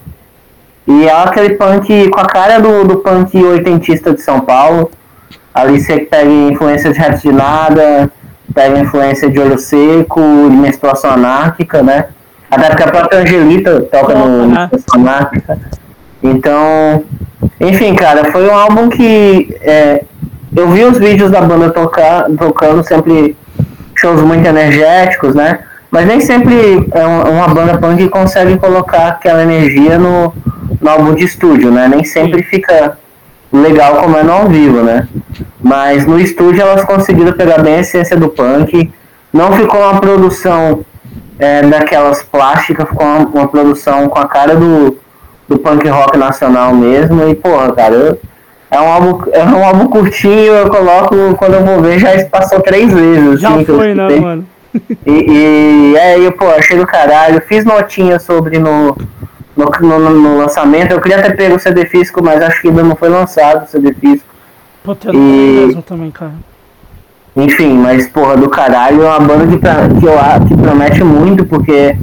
E 0.87 1.07
é 1.07 1.13
aquele 1.13 1.57
punk 1.57 2.09
com 2.09 2.21
a 2.21 2.25
cara 2.25 2.59
do, 2.59 2.85
do 2.85 2.97
punk 2.97 3.37
oitentista 3.37 4.15
de 4.15 4.23
São 4.23 4.41
Paulo. 4.41 4.91
Ali 5.53 5.79
você 5.79 6.01
pega 6.01 6.31
influência 6.31 6.91
de 6.91 6.99
Retos 6.99 7.21
de 7.21 7.33
Nada, 7.33 8.11
pega 8.55 8.79
influência 8.79 9.29
de 9.29 9.39
Olho 9.39 9.59
Seco, 9.59 10.21
de 10.21 10.57
Menstruação 10.57 11.11
Anárquica, 11.11 11.83
né? 11.83 12.07
Até 12.51 12.69
porque 12.69 12.83
a 12.83 12.91
própria 12.91 13.21
Angelita 13.21 13.83
toca 13.83 14.15
no 14.15 14.47
Menstruação 14.47 15.01
Anárquica. 15.01 15.59
Então, 16.23 17.05
enfim, 17.61 17.95
cara, 17.95 18.33
foi 18.33 18.49
um 18.49 18.55
álbum 18.55 18.89
que 18.89 19.55
é, 19.61 20.03
eu 20.57 20.69
vi 20.69 20.85
os 20.85 20.99
vídeos 20.99 21.31
da 21.31 21.41
banda 21.41 21.71
tocar, 21.71 22.27
tocando 22.39 22.87
sempre 22.87 23.37
shows 23.97 24.21
muito 24.23 24.47
energéticos, 24.47 25.35
né? 25.35 25.61
Mas 25.91 26.07
nem 26.07 26.21
sempre 26.21 26.89
é 26.93 27.07
uma 27.07 27.49
banda 27.49 27.79
punk 27.79 27.99
que 27.99 28.09
consegue 28.09 28.59
colocar 28.59 29.09
aquela 29.09 29.43
energia 29.43 29.97
no, 29.97 30.35
no 30.81 30.91
álbum 30.91 31.15
de 31.15 31.25
estúdio, 31.25 31.71
né? 31.71 31.89
Nem 31.89 32.05
sempre 32.05 32.43
fica 32.43 32.99
legal 33.53 33.97
como 33.97 34.17
é 34.17 34.23
no 34.23 34.33
ao 34.33 34.49
vivo, 34.49 34.83
né? 34.83 35.09
Mas 35.63 36.05
no 36.05 36.19
estúdio 36.19 36.63
elas 36.63 36.85
conseguiram 36.85 37.33
pegar 37.33 37.59
bem 37.59 37.77
a 37.77 37.81
essência 37.81 38.17
do 38.17 38.29
punk. 38.29 38.93
Não 39.33 39.53
ficou 39.53 39.81
uma 39.81 40.01
produção 40.01 40.85
é, 41.39 41.63
daquelas 41.63 42.23
plásticas, 42.23 42.89
ficou 42.89 43.07
uma, 43.07 43.19
uma, 43.27 43.49
produção 43.49 44.09
com 44.09 44.19
a 44.19 44.27
cara 44.27 44.57
do, 44.57 44.97
do 45.49 45.59
punk 45.59 45.89
rock 45.89 46.19
nacional 46.19 46.75
mesmo. 46.75 47.29
E 47.29 47.35
porra, 47.35 47.73
cara, 47.73 47.95
eu, 47.95 48.21
é 48.75 48.81
um 48.81 48.93
álbum, 48.93 49.31
é 49.33 49.45
um 49.45 49.65
álbum 49.65 49.87
curtinho, 49.87 50.53
eu 50.53 50.69
coloco 50.69 51.35
quando 51.37 51.55
eu 51.55 51.65
vou 51.65 51.81
ver, 51.81 51.99
já 52.01 52.25
passou 52.27 52.61
três 52.61 52.93
vezes. 52.93 53.41
Já 53.41 53.51
assim, 53.51 53.65
foi, 53.65 53.95
não, 53.95 54.21
mano. 54.21 54.47
E, 55.07 55.95
e 55.97 56.25
eu, 56.25 56.33
pô, 56.33 56.47
achei 56.49 56.77
do 56.77 56.85
caralho. 56.85 57.41
Fiz 57.43 57.65
notinha 57.65 58.19
sobre 58.19 58.59
no, 58.59 58.97
no, 59.57 59.71
no, 59.81 60.11
no, 60.11 60.39
lançamento. 60.39 60.91
Eu 60.91 61.01
queria 61.01 61.23
ter 61.23 61.37
pego 61.37 61.55
o 61.55 61.59
CD 61.61 61.87
físico, 61.87 62.23
mas 62.23 62.43
acho 62.43 62.61
que 62.61 62.69
ainda 62.69 62.83
não 62.83 62.97
foi 62.97 63.09
lançado 63.09 63.65
o 63.65 63.69
CD 63.69 63.95
físico. 63.95 64.27
Pô, 64.83 64.95
tem 64.97 65.15
e... 65.15 65.67
mesmo 65.67 65.83
também, 65.83 66.11
cara. 66.11 66.33
Enfim, 67.37 67.75
mas 67.75 68.09
porra, 68.09 68.37
do 68.37 68.49
caralho, 68.49 69.03
é 69.03 69.09
uma 69.09 69.21
banda 69.21 69.47
que, 69.47 69.59
que, 69.59 70.07
eu, 70.07 70.15
que 70.49 70.57
promete 70.57 71.05
muito, 71.05 71.45
porque 71.45 71.97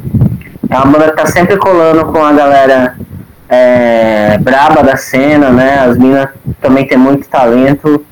é 0.70 0.76
uma 0.78 0.86
banda 0.86 1.10
que 1.10 1.18
tá 1.18 1.26
sempre 1.26 1.58
colando 1.58 2.06
com 2.06 2.24
a 2.24 2.32
galera 2.32 2.96
é, 3.52 4.38
braba 4.38 4.82
da 4.82 4.96
cena, 4.96 5.50
né? 5.50 5.80
As 5.80 5.98
minas 5.98 6.30
também 6.62 6.88
tem 6.88 6.98
muito 6.98 7.28
talento, 7.28 8.06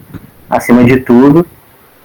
acima 0.49 0.83
de 0.83 0.97
tudo. 0.97 1.45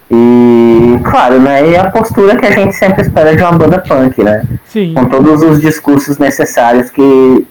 E, 0.08 1.00
claro, 1.02 1.40
né, 1.40 1.70
e 1.70 1.76
a 1.76 1.90
postura 1.90 2.36
que 2.36 2.46
a 2.46 2.52
gente 2.52 2.76
sempre 2.76 3.02
espera 3.02 3.34
de 3.34 3.42
uma 3.42 3.52
banda 3.52 3.80
punk, 3.80 4.22
né? 4.22 4.44
Sim. 4.66 4.94
Com 4.94 5.06
todos 5.06 5.42
os 5.42 5.60
discursos 5.60 6.18
necessários 6.18 6.90
que, 6.90 7.46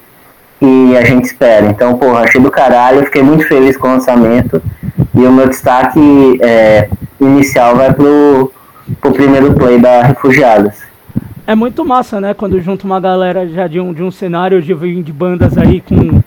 que 0.58 0.96
a 0.96 1.04
gente 1.04 1.26
espera. 1.26 1.66
Então, 1.66 1.98
porra, 1.98 2.22
achei 2.22 2.40
do 2.40 2.50
caralho, 2.50 3.04
fiquei 3.04 3.22
muito 3.22 3.46
feliz 3.46 3.76
com 3.76 3.88
o 3.88 3.92
lançamento. 3.92 4.62
E 5.14 5.20
o 5.26 5.32
meu 5.34 5.50
destaque 5.50 6.40
é, 6.42 6.88
inicial 7.20 7.76
vai 7.76 7.92
pro, 7.92 8.54
pro 9.02 9.12
primeiro 9.12 9.54
play 9.54 9.82
da 9.82 10.04
Refugiadas. 10.04 10.83
É 11.46 11.56
muito 11.56 11.84
massa, 11.84 12.22
né? 12.22 12.34
Quando 12.34 12.62
junta 12.62 12.86
uma 12.86 13.02
galera 13.02 13.46
já 13.50 13.68
de 13.68 13.78
um, 13.78 13.94
de 13.94 14.02
um 14.02 14.10
cenário 14.10 14.62
de, 14.62 14.74
de 15.04 15.12
bandas 15.12 15.58
aí 15.58 15.82
com 15.82 16.22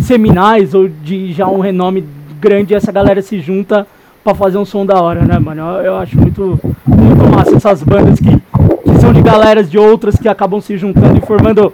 seminais 0.00 0.72
ou 0.72 0.88
de 0.88 1.32
já 1.32 1.48
um 1.48 1.58
renome 1.58 2.04
grande, 2.40 2.72
essa 2.72 2.92
galera 2.92 3.20
se 3.22 3.40
junta 3.40 3.84
para 4.22 4.36
fazer 4.36 4.58
um 4.58 4.64
som 4.64 4.86
da 4.86 5.00
hora, 5.02 5.22
né, 5.22 5.36
mano? 5.36 5.62
Eu, 5.62 5.86
eu, 5.86 5.96
acho 5.96 6.16
muito, 6.16 6.60
muito 6.86 7.28
massa 7.34 7.56
essas 7.56 7.82
bandas 7.82 8.20
que, 8.20 8.30
que 8.30 9.00
são 9.00 9.12
de 9.12 9.20
galeras 9.20 9.68
de 9.68 9.78
outras 9.78 10.14
que 10.16 10.28
acabam 10.28 10.60
se 10.60 10.78
juntando 10.78 11.18
e 11.18 11.26
formando 11.26 11.72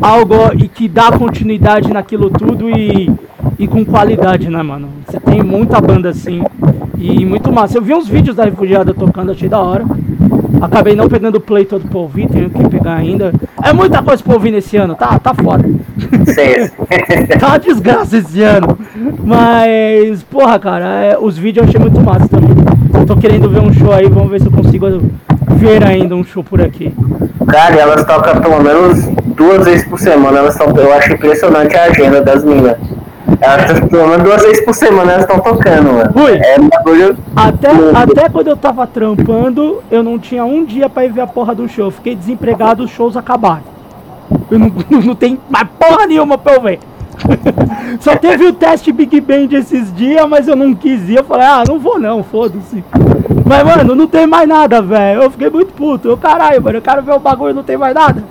algo 0.00 0.34
e 0.54 0.68
que 0.68 0.88
dá 0.88 1.10
continuidade 1.10 1.92
naquilo 1.92 2.30
tudo 2.30 2.70
e, 2.70 3.10
e 3.58 3.66
com 3.66 3.84
qualidade, 3.84 4.48
né, 4.48 4.62
mano? 4.62 4.88
Você 5.08 5.18
tem 5.18 5.42
muita 5.42 5.80
banda 5.80 6.10
assim 6.10 6.44
e 6.96 7.24
muito 7.24 7.52
massa. 7.52 7.78
Eu 7.78 7.82
vi 7.82 7.94
uns 7.94 8.06
vídeos 8.06 8.36
da 8.36 8.44
Refugiada 8.44 8.94
tocando, 8.94 9.32
achei 9.32 9.48
da 9.48 9.58
hora. 9.58 9.84
Acabei 10.60 10.94
não 10.94 11.08
pegando 11.08 11.36
o 11.36 11.40
play 11.40 11.64
todo 11.64 11.88
pra 11.88 11.98
ouvir, 11.98 12.28
tenho 12.28 12.50
que 12.50 12.68
pegar 12.68 12.94
ainda. 12.94 13.32
É 13.62 13.72
muita 13.72 14.02
coisa 14.02 14.22
pra 14.22 14.34
ouvir 14.34 14.50
nesse 14.50 14.76
ano, 14.76 14.94
tá? 14.94 15.18
Tá 15.18 15.34
foda. 15.34 15.64
tá 17.38 17.46
uma 17.48 17.58
desgraça 17.58 18.18
esse 18.18 18.42
ano. 18.42 18.78
Mas, 19.24 20.22
porra, 20.24 20.58
cara, 20.58 20.86
é, 21.04 21.18
os 21.18 21.38
vídeos 21.38 21.64
eu 21.64 21.68
achei 21.68 21.80
muito 21.80 22.00
massa 22.00 22.28
também. 22.28 22.50
Tô 23.06 23.16
querendo 23.16 23.48
ver 23.48 23.60
um 23.60 23.72
show 23.72 23.92
aí, 23.92 24.08
vamos 24.08 24.30
ver 24.30 24.40
se 24.40 24.46
eu 24.46 24.52
consigo 24.52 24.86
ver 25.56 25.84
ainda 25.84 26.14
um 26.14 26.24
show 26.24 26.42
por 26.42 26.60
aqui. 26.60 26.92
Cara, 27.46 27.76
elas 27.76 28.04
tocam 28.04 28.40
pelo 28.40 28.62
menos 28.62 29.04
duas 29.36 29.64
vezes 29.64 29.86
por 29.86 29.98
semana. 29.98 30.38
Elas 30.38 30.56
tão, 30.56 30.68
eu 30.76 30.92
acho 30.92 31.12
impressionante 31.12 31.76
a 31.76 31.84
agenda 31.84 32.20
das 32.20 32.44
minas. 32.44 32.76
Elas 33.40 33.80
pelo 33.88 34.08
menos 34.08 34.24
duas 34.24 34.42
vezes 34.42 34.64
por 34.64 34.74
semana 34.74 35.12
elas 35.12 35.24
estão 35.24 35.38
tocando, 35.40 35.92
mano. 35.92 36.12
Ui. 36.14 36.38
É 36.38 36.60
um 36.60 36.68
bagulho. 36.68 37.16
Até, 37.36 37.68
até 37.94 38.28
quando 38.28 38.48
eu 38.48 38.56
tava 38.56 38.86
trampando, 38.86 39.82
eu 39.90 40.02
não 40.02 40.18
tinha 40.18 40.44
um 40.44 40.64
dia 40.64 40.88
pra 40.88 41.04
ir 41.04 41.12
ver 41.12 41.20
a 41.22 41.26
porra 41.26 41.54
do 41.54 41.68
show. 41.68 41.90
Fiquei 41.90 42.14
desempregado, 42.14 42.84
os 42.84 42.90
shows 42.90 43.16
acabaram. 43.16 43.62
Eu 44.50 44.58
não, 44.58 44.72
não 45.04 45.14
tem 45.14 45.38
mais 45.48 45.68
porra 45.78 46.06
nenhuma 46.06 46.38
pra 46.38 46.54
eu 46.54 46.60
ver. 46.60 46.80
Só 48.00 48.16
teve 48.16 48.46
o 48.46 48.52
teste 48.52 48.92
Big 48.92 49.20
Band 49.20 49.48
esses 49.52 49.94
dias, 49.94 50.26
mas 50.28 50.48
eu 50.48 50.56
não 50.56 50.74
quis 50.74 51.08
ir. 51.08 51.16
Eu 51.16 51.24
falei, 51.24 51.46
ah, 51.46 51.64
não 51.66 51.78
vou 51.78 51.98
não, 51.98 52.22
foda-se. 52.22 52.84
Mas, 53.44 53.64
mano, 53.64 53.94
não 53.94 54.06
tem 54.06 54.26
mais 54.26 54.48
nada, 54.48 54.80
velho. 54.80 55.22
Eu 55.22 55.30
fiquei 55.30 55.50
muito 55.50 55.72
puto. 55.72 56.08
Eu, 56.08 56.16
caralho, 56.16 56.62
mano, 56.62 56.78
eu 56.78 56.82
quero 56.82 57.02
ver 57.02 57.12
o 57.12 57.18
bagulho 57.18 57.50
e 57.50 57.54
não 57.54 57.62
tem 57.62 57.76
mais 57.76 57.94
nada. 57.94 58.22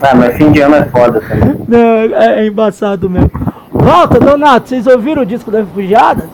Ah, 0.00 0.14
mas 0.14 0.36
fim 0.36 0.50
de 0.50 0.60
ano 0.60 0.76
é 0.76 0.84
foda 0.84 1.20
também. 1.20 1.56
Não, 1.66 1.78
é, 1.78 2.42
é 2.42 2.46
embaçado 2.46 3.08
mesmo. 3.08 3.30
Volta, 3.78 4.18
Donato, 4.18 4.68
vocês 4.68 4.86
ouviram 4.86 5.22
o 5.22 5.26
disco 5.26 5.50
da 5.50 5.58
Refugiada? 5.58 6.24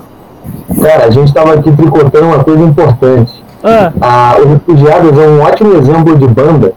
Cara, 0.81 1.05
a 1.07 1.11
gente 1.11 1.33
tava 1.33 1.55
aqui 1.55 1.71
tricotando 1.73 2.27
uma 2.27 2.43
coisa 2.45 2.63
importante. 2.63 3.43
Ah, 3.63 3.93
Ah, 4.01 4.37
os 4.41 4.49
Refugiados 4.49 5.19
é 5.19 5.29
um 5.29 5.41
ótimo 5.43 5.75
exemplo 5.77 6.17
de 6.17 6.27
banda. 6.27 6.73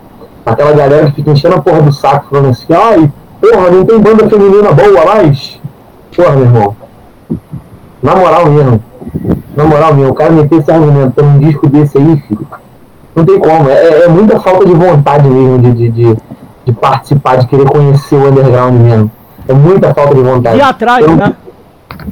Aquela 0.45 0.73
galera 0.73 1.07
que 1.07 1.15
fica 1.15 1.31
enchendo 1.31 1.55
a 1.55 1.61
porra 1.61 1.81
do 1.81 1.91
saco 1.91 2.27
falando 2.29 2.49
assim, 2.49 2.71
ai, 2.73 3.11
porra, 3.41 3.71
não 3.71 3.85
tem 3.85 3.99
banda 3.99 4.29
feminina 4.29 4.71
boa 4.71 5.05
mais. 5.05 5.59
Porra, 6.15 6.31
meu 6.31 6.45
irmão. 6.45 6.75
Na 8.03 8.15
moral 8.15 8.45
mesmo. 8.49 8.83
Na 9.55 9.63
moral 9.63 9.93
mesmo, 9.95 10.11
o 10.11 10.15
cara 10.15 10.31
meter 10.31 10.59
esse 10.59 10.71
argumento 10.71 11.11
pra 11.11 11.25
um 11.25 11.39
disco 11.39 11.67
desse 11.67 11.97
aí, 11.97 12.17
filho. 12.27 12.45
Não 13.15 13.25
tem 13.25 13.39
como. 13.39 13.69
É, 13.69 14.03
é 14.03 14.07
muita 14.07 14.39
falta 14.39 14.65
de 14.65 14.73
vontade 14.73 15.27
mesmo 15.27 15.59
de, 15.59 15.71
de, 15.71 15.89
de, 15.89 16.17
de 16.65 16.71
participar, 16.73 17.37
de 17.37 17.47
querer 17.47 17.65
conhecer 17.65 18.15
o 18.15 18.27
underground 18.29 18.75
mesmo. 18.75 19.11
É 19.47 19.53
muita 19.53 19.93
falta 19.93 20.15
de 20.15 20.21
vontade. 20.21 20.57
e 20.57 20.61
atrás, 20.61 21.05
Eu- 21.05 21.15
né? 21.15 21.33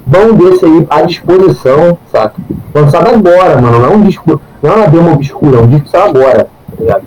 bom 0.06 0.34
desse 0.34 0.66
aí 0.66 0.88
à 0.90 1.02
disposição, 1.02 1.98
saca? 2.12 2.36
Lançado 2.74 3.08
agora, 3.10 3.60
mano. 3.60 3.80
Não 3.80 3.92
é 3.92 3.96
um 3.96 4.02
disco, 4.02 4.40
não 4.62 4.72
é 4.72 4.76
uma 4.76 4.88
demo 4.88 5.14
obscura, 5.14 5.58
é 5.58 5.62
um 5.62 5.68
disco 5.68 5.86
que 5.86 5.92
sai 5.92 6.10
agora, 6.10 6.48
tá 6.70 6.76
ligado? 6.80 7.04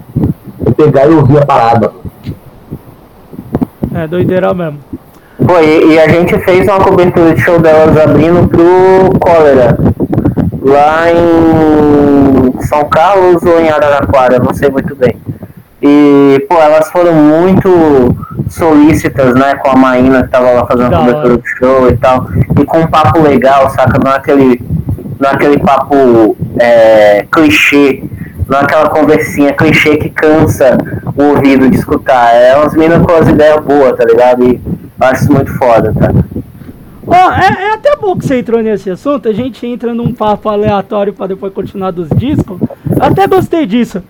Eu 0.64 0.72
pegar 0.72 1.06
e 1.06 1.14
ouvir 1.14 1.38
a 1.38 1.46
parada. 1.46 1.92
É 3.94 4.06
doideira 4.06 4.52
mesmo. 4.52 4.78
Pô, 5.46 5.58
e, 5.60 5.92
e 5.94 5.98
a 5.98 6.08
gente 6.08 6.36
fez 6.38 6.66
uma 6.66 6.80
cobertura 6.80 7.34
de 7.34 7.40
show 7.40 7.58
delas 7.58 7.96
abrindo 7.96 8.48
pro 8.48 9.18
Cólera. 9.20 9.78
Lá 10.62 11.04
em 11.12 12.60
São 12.62 12.84
Carlos 12.88 13.42
ou 13.44 13.60
em 13.60 13.68
Araraquara, 13.68 14.38
não 14.38 14.52
sei 14.52 14.70
muito 14.70 14.94
bem. 14.96 15.16
E, 15.80 16.44
pô, 16.48 16.56
elas 16.56 16.90
foram 16.90 17.12
muito 17.14 18.15
solícitas, 18.48 19.34
né, 19.34 19.54
com 19.56 19.70
a 19.70 19.76
Maína 19.76 20.22
que 20.22 20.30
tava 20.30 20.50
lá 20.50 20.66
fazendo 20.66 20.94
a 20.94 20.98
cobertura 20.98 21.36
do 21.36 21.46
show 21.46 21.88
e 21.88 21.96
tal. 21.96 22.28
E 22.60 22.64
com 22.64 22.80
um 22.80 22.86
papo 22.86 23.20
legal, 23.20 23.68
saca? 23.70 23.98
Não 24.02 24.12
é 24.12 24.16
aquele, 24.16 24.60
não 25.18 25.30
é 25.30 25.32
aquele 25.32 25.58
papo 25.58 26.36
é, 26.58 27.26
clichê, 27.30 28.02
não 28.48 28.58
é 28.58 28.62
aquela 28.62 28.88
conversinha 28.88 29.52
clichê 29.52 29.96
que 29.96 30.10
cansa 30.10 30.78
o 31.16 31.22
ouvido 31.22 31.68
de 31.68 31.76
escutar. 31.76 32.34
É 32.34 32.56
umas 32.56 32.74
minas 32.74 33.02
com 33.02 33.12
as 33.12 33.28
ideias 33.28 33.60
boas, 33.64 33.96
tá 33.96 34.04
ligado? 34.04 34.44
E 34.44 34.60
acho 35.00 35.24
isso 35.24 35.32
muito 35.32 35.52
foda, 35.54 35.92
tá? 35.92 36.12
Ó, 37.06 37.32
é, 37.32 37.68
é 37.68 37.74
até 37.74 37.96
bom 37.96 38.16
que 38.16 38.26
você 38.26 38.40
entrou 38.40 38.60
nesse 38.60 38.90
assunto, 38.90 39.28
a 39.28 39.32
gente 39.32 39.64
entra 39.64 39.94
num 39.94 40.12
papo 40.12 40.48
aleatório 40.48 41.12
pra 41.12 41.28
depois 41.28 41.52
continuar 41.52 41.92
dos 41.92 42.08
discos. 42.10 42.58
Até 43.00 43.26
gostei 43.26 43.64
disso. 43.64 44.02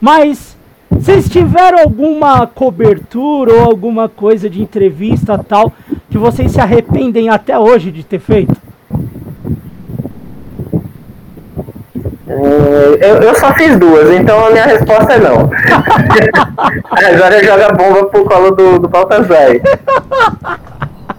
Mas 0.00 0.57
vocês 1.00 1.28
tiveram 1.28 1.78
alguma 1.80 2.46
cobertura 2.46 3.52
ou 3.54 3.64
alguma 3.64 4.08
coisa 4.08 4.48
de 4.50 4.60
entrevista 4.62 5.38
tal 5.38 5.72
que 6.10 6.18
vocês 6.18 6.52
se 6.52 6.60
arrependem 6.60 7.28
até 7.28 7.58
hoje 7.58 7.90
de 7.90 8.02
ter 8.04 8.18
feito? 8.18 8.56
Hum, 12.28 12.94
Eu, 13.00 13.16
eu 13.22 13.34
só 13.36 13.52
fiz 13.54 13.76
duas, 13.78 14.10
então 14.10 14.46
a 14.46 14.50
minha 14.50 14.64
resposta 14.64 15.14
é 15.14 15.18
não. 15.18 15.50
Agora 16.90 17.44
joga 17.44 17.72
bomba 17.72 18.04
pro 18.06 18.24
colo 18.24 18.50
do, 18.52 18.78
do 18.80 18.88
Baltazar. 18.88 19.50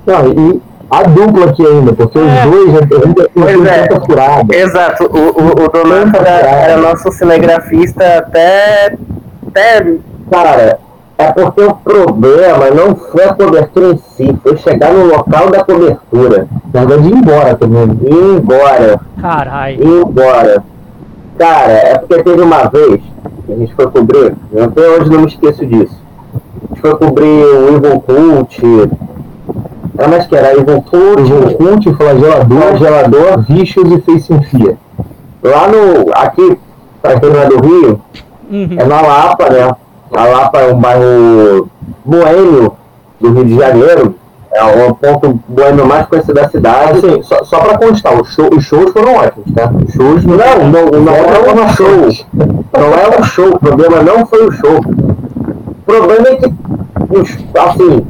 Não, 0.05 0.27
e 0.27 0.61
a 0.91 1.03
dupla 1.03 1.45
aqui 1.49 1.65
ainda, 1.65 1.93
porque 1.93 2.17
É. 2.19 2.45
os 2.45 2.51
dois 2.51 2.71
já 2.71 2.79
ainda 3.05 3.29
Pois 3.33 3.65
é. 3.65 3.87
tanta 3.87 4.05
furada. 4.05 4.55
Exato, 4.55 5.03
o, 5.05 5.41
o, 5.41 5.65
o 5.65 5.69
Donato 5.69 6.17
era, 6.17 6.49
era 6.49 6.77
nosso 6.77 7.11
cinegrafista 7.11 8.17
até. 8.19 8.95
Até. 9.49 9.97
Cara, 10.31 10.79
é 11.17 11.31
porque 11.33 11.61
o 11.61 11.75
problema 11.75 12.69
não 12.69 12.95
foi 12.95 13.25
a 13.25 13.33
cobertura 13.33 13.93
em 13.93 13.97
si, 13.97 14.35
foi 14.41 14.55
chegar 14.57 14.93
no 14.93 15.05
local 15.05 15.49
da 15.49 15.63
cobertura. 15.63 16.47
Na 16.73 16.85
verdade, 16.85 17.09
ir 17.09 17.13
embora 17.13 17.55
também. 17.55 17.99
Ir 18.03 18.37
embora. 18.37 19.01
Caralho. 19.19 19.83
ir 19.83 20.01
embora. 20.01 20.63
Cara, 21.37 21.71
é 21.71 21.97
porque 21.97 22.23
teve 22.23 22.41
uma 22.41 22.69
vez 22.69 23.01
que 23.45 23.51
a 23.51 23.55
gente 23.55 23.73
foi 23.73 23.87
cobrir, 23.87 24.35
eu 24.53 24.63
até 24.63 24.81
hoje 24.81 25.09
não 25.09 25.21
me 25.21 25.27
esqueço 25.27 25.65
disso. 25.65 25.97
A 26.35 26.67
gente 26.69 26.81
foi 26.81 26.95
cobrir 26.95 27.25
o 27.25 27.75
Evil 27.75 27.99
Cult. 28.01 28.89
Era 29.97 30.07
mais 30.07 30.25
que 30.27 30.35
era 30.35 30.53
Evil 30.53 30.81
Cult, 30.81 31.19
Evil 31.19 31.57
Cult, 31.57 31.93
flagelador, 31.95 32.59
flagelador, 32.59 33.37
bichos 33.47 33.91
e 33.91 34.01
face 34.01 34.33
enfia. 34.33 34.77
Lá 35.43 35.67
no. 35.67 36.11
aqui, 36.13 36.57
pra 37.01 37.19
quem 37.19 37.29
não 37.29 37.41
é 37.41 37.45
do 37.47 37.59
Rio, 37.59 38.01
Uhum. 38.49 38.75
é 38.77 38.83
na 38.85 39.01
Lapa, 39.01 39.49
né? 39.49 39.75
A 40.15 40.23
Lapa 40.25 40.59
é 40.59 40.73
um 40.73 40.79
bairro 40.79 41.69
boêmio 42.03 42.73
do 43.19 43.31
Rio 43.33 43.45
de 43.45 43.55
Janeiro. 43.57 44.15
É 44.51 44.63
o 44.87 44.95
ponto 44.95 45.39
boêmio 45.47 45.85
mais 45.85 46.07
conhecido 46.07 46.33
da 46.33 46.49
cidade. 46.49 46.97
Assim, 46.97 47.21
só, 47.21 47.43
só 47.43 47.59
pra 47.59 47.77
constar, 47.77 48.19
os, 48.19 48.33
show- 48.33 48.49
os 48.51 48.63
shows 48.63 48.91
foram 48.91 49.13
ótimos, 49.15 49.53
tá? 49.53 49.69
Os 49.87 49.93
shows 49.93 50.25
não, 50.25 50.35
não, 50.35 50.99
não 51.01 51.13
é 51.13 51.63
um 51.63 51.69
show. 51.69 51.87
Não 52.73 52.93
é 52.95 53.19
um 53.19 53.23
show. 53.23 53.49
O 53.49 53.59
problema 53.59 54.01
não 54.01 54.25
foi 54.25 54.47
o 54.47 54.51
show. 54.51 54.79
O 54.79 55.83
problema 55.85 56.27
é 56.29 56.35
que, 56.37 56.51
assim, 57.59 58.05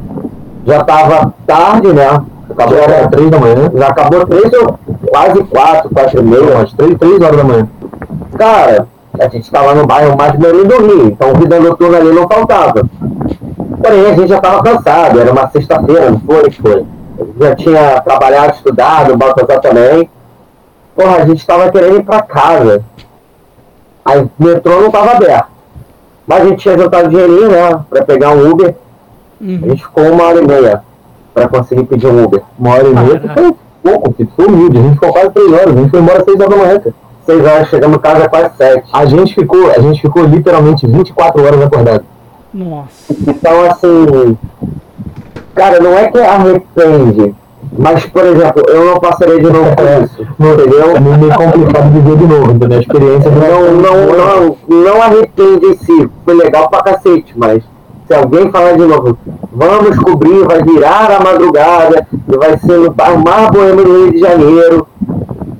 já 0.66 0.82
tava 0.84 1.34
tarde, 1.46 1.92
né? 1.92 2.22
Acabou, 2.50 2.78
era 2.78 3.08
três 3.08 3.30
da 3.30 3.38
manhã. 3.38 3.70
Já 3.74 3.88
acabou 3.88 4.26
três 4.26 4.52
ou 4.54 4.78
quase 5.10 5.44
quatro, 5.44 5.90
quatro 5.90 6.20
e 6.20 6.22
meia, 6.24 6.56
umas 6.56 6.72
três, 6.72 6.98
três 6.98 7.20
horas 7.20 7.36
da 7.36 7.44
manhã. 7.44 7.68
Cara, 8.38 8.88
a 9.18 9.24
gente 9.28 9.44
estava 9.44 9.74
no 9.74 9.86
bairro 9.86 10.16
mais 10.16 10.32
bonito 10.32 10.66
do 10.68 10.86
Rio, 10.86 11.06
então 11.08 11.34
vida 11.34 11.58
noturna 11.60 11.98
ali 11.98 12.12
não 12.12 12.28
faltava. 12.28 12.82
Porém, 13.82 14.06
a 14.06 14.14
gente 14.14 14.28
já 14.28 14.36
estava 14.36 14.62
cansado, 14.62 15.20
era 15.20 15.32
uma 15.32 15.48
sexta-feira, 15.50 16.10
não 16.10 16.20
foi? 16.20 16.50
Foi. 16.50 16.84
Já 17.38 17.54
tinha 17.54 18.00
trabalhado, 18.02 18.54
estudado, 18.54 19.12
o 19.12 19.16
Baltazar 19.16 19.60
também. 19.60 20.08
Porra, 20.94 21.16
a 21.16 21.26
gente 21.26 21.38
estava 21.38 21.70
querendo 21.70 21.96
ir 21.96 22.02
para 22.04 22.22
casa. 22.22 22.84
Aí 24.04 24.20
o 24.22 24.30
metrô 24.38 24.80
não 24.80 24.86
estava 24.86 25.12
aberto. 25.12 25.48
Mas 26.26 26.42
a 26.42 26.44
gente 26.46 26.58
tinha 26.62 26.78
juntado 26.78 27.08
dinheirinho, 27.08 27.50
né, 27.50 27.80
para 27.88 28.04
pegar 28.04 28.30
um 28.30 28.50
Uber. 28.50 28.74
A 29.40 29.44
Uhum. 29.44 29.58
gente 29.70 29.82
ficou 29.82 30.04
uma 30.04 30.24
hora 30.24 30.42
e 30.42 30.46
meia 30.46 30.82
para 31.32 31.48
conseguir 31.48 31.84
pedir 31.84 32.06
um 32.06 32.24
Uber. 32.24 32.42
Uma 32.58 32.74
hora 32.74 32.86
e 32.88 32.94
meia 32.94 33.18
que 33.18 33.28
foi 33.32 33.54
pouco, 33.82 34.12
que 34.12 34.26
foi 34.36 34.46
humilde. 34.46 34.78
A 34.78 34.82
gente 34.82 34.94
ficou 34.94 35.12
quase 35.12 35.30
três 35.30 35.52
horas, 35.52 35.68
a 35.74 35.78
gente 35.78 35.90
foi 35.90 36.00
embora 36.00 36.24
seis 36.24 36.38
horas 36.40 36.50
da 36.50 36.56
manhã, 36.56 36.78
cara. 36.80 36.94
Seis 37.26 37.44
horas, 37.44 37.68
chegamos 37.68 37.96
em 37.96 38.00
casa 38.00 38.28
quase 38.28 38.56
sete. 38.56 38.88
A 38.92 39.04
gente 39.04 39.34
ficou, 39.34 39.70
a 39.70 39.78
gente 39.78 40.00
ficou 40.00 40.24
literalmente 40.24 40.86
24 40.86 41.44
horas 41.44 41.62
acordado. 41.62 42.04
Nossa. 42.52 43.14
Então, 43.28 43.64
assim, 43.64 44.36
cara, 45.54 45.80
não 45.80 45.96
é 45.96 46.10
que 46.10 46.18
arrepende, 46.18 47.34
mas, 47.78 48.04
por 48.06 48.24
exemplo, 48.24 48.62
eu 48.68 48.84
não 48.84 48.98
passaria 48.98 49.38
de 49.38 49.44
novo 49.44 49.76
por 49.76 49.84
isso, 50.02 50.22
entendeu? 50.38 51.00
Não 51.00 51.18
me 51.18 51.34
complicado 51.34 51.92
de 51.92 52.00
ver 52.00 52.16
de 52.16 52.26
novo, 52.26 52.50
entendeu? 52.50 52.78
A 52.78 52.80
experiência 52.80 53.30
não, 53.30 53.72
não, 53.74 54.06
não, 54.16 54.56
não 54.68 55.02
arrepende 55.02 55.66
em 55.66 55.76
si, 55.76 56.10
foi 56.24 56.34
legal 56.34 56.68
pra 56.68 56.82
cacete, 56.82 57.32
mas 57.36 57.62
se 58.08 58.14
alguém 58.14 58.50
falar 58.50 58.72
de 58.72 58.84
novo, 58.84 59.16
vamos 59.52 59.96
cobrir, 60.00 60.44
vai 60.44 60.60
virar 60.64 61.12
a 61.12 61.22
madrugada, 61.22 62.06
e 62.12 62.36
vai 62.36 62.58
ser 62.58 62.78
no 62.78 63.22
mais 63.22 63.50
boêmio 63.50 63.84
do 63.84 63.92
Rio 63.92 64.12
de 64.12 64.18
Janeiro, 64.18 64.86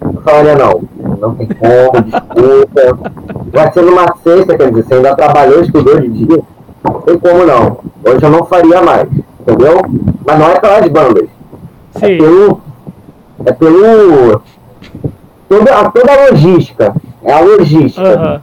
eu 0.02 0.22
falaria, 0.24 0.56
não, 0.56 0.82
não 1.20 1.34
tem 1.34 1.46
como, 1.48 2.02
desculpa. 2.04 3.10
Vai 3.52 3.72
ser 3.72 3.82
numa 3.82 4.14
sexta, 4.22 4.56
quer 4.56 4.70
dizer, 4.70 4.84
você 4.84 4.94
ainda 4.94 5.14
trabalhou, 5.14 5.60
estudou 5.60 6.00
de 6.00 6.08
dia. 6.08 6.40
Não 6.84 7.00
tem 7.02 7.18
como 7.18 7.44
não. 7.46 7.78
Hoje 8.04 8.22
eu 8.24 8.30
não 8.30 8.44
faria 8.46 8.80
mais, 8.82 9.06
entendeu? 9.40 9.80
Mas 10.26 10.38
não 10.38 10.46
é 10.50 10.58
pelas 10.60 10.88
bandas. 10.88 11.28
É 11.96 11.98
Sim. 12.06 12.18
pelo. 12.18 12.60
É 13.44 13.52
pelo. 13.52 14.42
Toda, 15.48 15.74
a- 15.74 15.90
toda 15.90 16.12
a 16.12 16.30
logística. 16.30 16.94
É 17.24 17.32
a 17.32 17.40
logística. 17.40 18.42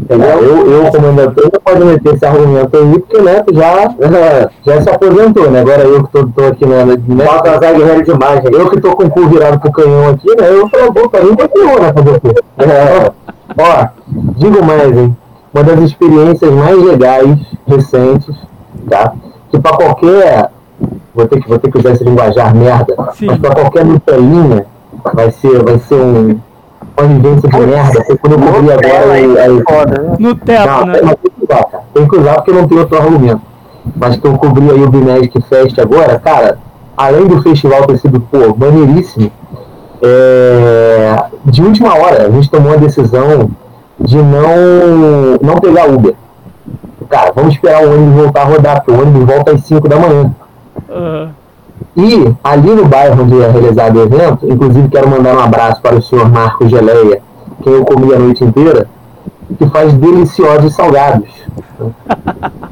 Entendeu? 0.00 0.28
Eu, 0.28 0.70
eu 0.70 0.92
como 0.92 1.08
ainda 1.08 1.26
não 1.26 1.60
pode 1.64 1.84
meter 1.84 2.14
esse 2.14 2.24
argumento 2.24 2.76
aí, 2.76 2.98
porque 3.00 3.20
né, 3.20 3.44
já, 3.52 3.94
já 4.64 4.82
se 4.82 4.90
aposentou, 4.90 5.50
né? 5.50 5.60
Agora 5.60 5.82
eu 5.82 6.04
que 6.04 6.12
tô, 6.12 6.26
tô 6.28 6.44
aqui 6.46 6.64
na. 6.64 6.84
Né, 6.84 6.96
Bota 6.98 7.58
Zé 7.58 7.72
Guerreiro 7.74 8.04
demais, 8.04 8.42
né? 8.44 8.50
Eu 8.52 8.70
que 8.70 8.80
tô 8.80 8.92
com 8.94 9.04
o 9.04 9.10
cu 9.10 9.26
virado 9.26 9.58
pro 9.58 9.72
canhão 9.72 10.08
aqui, 10.08 10.28
né? 10.40 10.48
Eu 10.50 10.68
falo, 10.68 10.92
pô, 10.94 11.10
pra 11.10 11.22
mim 11.22 11.34
continua, 11.34 11.80
né? 11.80 11.92
Fazer 11.92 12.10
o 12.10 12.20
quê? 12.20 12.34
É, 12.58 13.12
ó, 13.58 13.88
digo 14.36 14.64
mais, 14.64 14.96
hein? 14.96 15.16
Uma 15.52 15.64
das 15.64 15.80
experiências 15.80 16.52
mais 16.52 16.82
legais 16.82 17.38
recentes, 17.66 18.36
tá? 18.88 19.12
Que 19.50 19.58
para 19.58 19.76
qualquer. 19.76 20.50
Vou 21.12 21.26
ter, 21.26 21.40
que, 21.40 21.48
vou 21.48 21.58
ter 21.58 21.72
que 21.72 21.78
usar 21.78 21.90
esse 21.90 22.04
linguajar 22.04 22.54
merda, 22.54 22.94
Sim. 23.14 23.26
mas 23.26 23.38
para 23.38 23.54
qualquer 23.56 23.84
Nutelinha 23.84 24.64
vai 25.12 25.32
ser, 25.32 25.64
vai 25.64 25.78
ser 25.80 25.96
um, 25.96 26.38
uma 26.98 27.08
vivência 27.08 27.48
de 27.48 27.58
merda. 27.58 28.04
Foi 28.04 28.16
quando 28.16 28.32
eu 28.32 28.52
cobri 28.52 28.72
agora. 28.72 29.12
Aí, 29.12 29.38
aí, 29.38 29.62
foda, 29.68 30.16
Nutella, 30.18 30.84
né? 30.86 30.98
Tem 30.98 31.16
que 31.16 31.44
usar, 31.44 31.64
cara. 31.64 31.84
Tem 31.94 32.08
que 32.08 32.16
usar 32.16 32.34
porque 32.34 32.52
não 32.52 32.68
tem 32.68 32.78
outro 32.78 32.98
argumento. 32.98 33.40
Mas 33.96 34.16
que 34.16 34.26
eu 34.26 34.38
cobri 34.38 34.70
aí 34.70 34.82
o 34.82 34.88
Bimedic 34.90 35.40
Fest 35.42 35.78
agora, 35.78 36.18
cara, 36.18 36.58
além 36.96 37.26
do 37.26 37.40
festival 37.42 37.86
ter 37.86 37.98
sido, 37.98 38.20
pô, 38.20 38.54
maneiríssimo, 38.56 39.30
é, 40.02 41.24
de 41.44 41.62
última 41.62 41.94
hora, 41.94 42.26
a 42.26 42.30
gente 42.30 42.50
tomou 42.50 42.72
a 42.72 42.76
decisão 42.76 43.50
de 44.00 44.16
não, 44.16 45.38
não 45.42 45.56
pegar 45.60 45.88
Uber. 45.88 46.14
Cara, 47.08 47.32
vamos 47.34 47.54
esperar 47.54 47.84
o 47.84 47.94
ônibus 47.94 48.22
voltar 48.22 48.42
a 48.42 48.44
rodar, 48.44 48.76
porque 48.76 48.92
o 48.92 49.00
ônibus 49.00 49.24
volta 49.24 49.52
às 49.52 49.64
5 49.64 49.88
da 49.88 49.96
manhã. 49.96 50.30
Uhum. 50.88 51.30
E 51.98 52.32
ali 52.44 52.70
no 52.70 52.84
bairro 52.84 53.24
onde 53.24 53.42
é 53.42 53.50
realizado 53.50 53.96
o 53.96 54.02
evento, 54.02 54.46
inclusive 54.48 54.88
quero 54.88 55.10
mandar 55.10 55.34
um 55.34 55.40
abraço 55.40 55.82
para 55.82 55.96
o 55.96 56.02
senhor 56.02 56.30
Marco 56.30 56.68
Geleia, 56.68 57.20
quem 57.60 57.72
eu 57.72 57.84
comi 57.84 58.14
a 58.14 58.18
noite 58.20 58.44
inteira, 58.44 58.86
que 59.58 59.66
faz 59.66 59.92
deliciosos 59.94 60.74
salgados. 60.74 61.28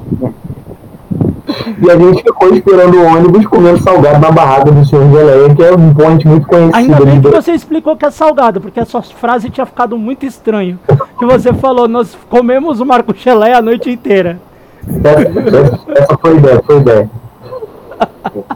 E 1.79 1.91
a 1.91 1.97
gente 1.97 2.23
ficou 2.23 2.53
esperando 2.53 2.97
o 2.97 3.05
ônibus 3.05 3.47
comendo 3.47 3.81
salgado 3.83 4.19
na 4.19 4.31
barraca 4.31 4.71
do 4.71 4.85
senhor 4.85 5.11
Geleia, 5.11 5.55
que 5.55 5.63
é 5.63 5.73
um 5.73 5.95
ponte 5.95 6.27
muito 6.27 6.47
conhecido. 6.47 6.77
Ainda 6.77 7.05
bem 7.05 7.21
que 7.21 7.31
você 7.31 7.53
explicou 7.53 7.97
que 7.97 8.05
é 8.05 8.11
salgado, 8.11 8.61
porque 8.61 8.81
a 8.81 8.85
sua 8.85 9.03
frase 9.03 9.49
tinha 9.51 9.65
ficado 9.65 9.97
muito 9.97 10.27
estranho. 10.27 10.79
Que 11.19 11.25
você 11.25 11.53
falou, 11.53 11.87
nós 11.89 12.17
comemos 12.29 12.81
o 12.81 12.87
Marco 12.87 13.15
Geleia 13.15 13.59
a 13.59 13.63
noite 13.63 13.91
inteira. 13.91 14.39
Essa, 15.05 15.21
essa, 15.21 15.81
essa 16.03 16.19
foi 16.19 16.37
ideia, 16.37 16.63
foi 16.65 16.77
ideia. 16.79 17.11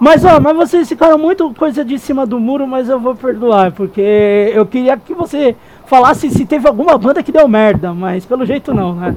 Mas 0.00 0.24
ó, 0.24 0.40
mas 0.40 0.56
vocês 0.56 0.88
ficaram 0.88 1.18
muito 1.18 1.52
coisa 1.54 1.84
de 1.84 1.98
cima 1.98 2.26
do 2.26 2.38
muro, 2.38 2.66
mas 2.66 2.88
eu 2.88 2.98
vou 2.98 3.14
perdoar, 3.14 3.72
porque 3.72 4.52
eu 4.54 4.66
queria 4.66 4.96
que 4.96 5.14
você 5.14 5.56
falasse 5.86 6.30
se 6.30 6.44
teve 6.44 6.66
alguma 6.66 6.98
banda 6.98 7.22
que 7.22 7.32
deu 7.32 7.48
merda, 7.48 7.92
mas 7.92 8.24
pelo 8.24 8.44
jeito 8.44 8.74
não, 8.74 8.94
né? 8.94 9.16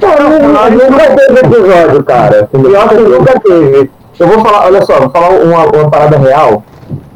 Cara, 0.00 0.28
nunca 0.28 1.16
teve 1.16 1.40
episódio, 1.40 2.02
cara. 2.02 2.48
Pior 2.50 2.88
que 2.88 2.94
nunca 2.96 3.40
teve. 3.40 3.90
Eu 4.18 4.26
vou 4.28 4.40
falar, 4.40 4.66
olha 4.66 4.84
só, 4.84 4.98
vou 4.98 5.10
falar 5.10 5.30
uma, 5.30 5.64
uma 5.64 5.90
parada 5.90 6.18
real. 6.18 6.62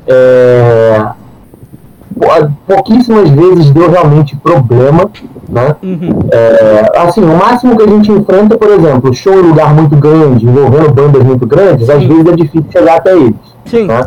É... 0.07 1.05
Pouquíssimas 2.67 3.29
vezes 3.29 3.71
deu 3.71 3.91
realmente 3.91 4.35
problema, 4.37 5.11
né? 5.49 5.77
Uhum. 5.83 6.21
É, 6.31 6.93
assim, 6.97 7.23
o 7.23 7.37
máximo 7.37 7.77
que 7.77 7.83
a 7.83 7.87
gente 7.87 8.11
enfrenta, 8.11 8.57
por 8.57 8.71
exemplo, 8.71 9.13
show 9.15 9.35
em 9.35 9.43
lugar 9.43 9.75
muito 9.75 9.95
grande, 9.97 10.47
envolvendo 10.47 10.93
bandas 10.93 11.23
muito 11.23 11.47
grandes, 11.47 11.87
Sim. 11.87 11.93
às 11.93 12.05
vezes 12.05 12.27
é 12.27 12.33
difícil 12.33 12.67
chegar 12.73 12.97
até 12.97 13.15
eles. 13.15 13.35
Sim. 13.67 13.87
Né? 13.87 14.07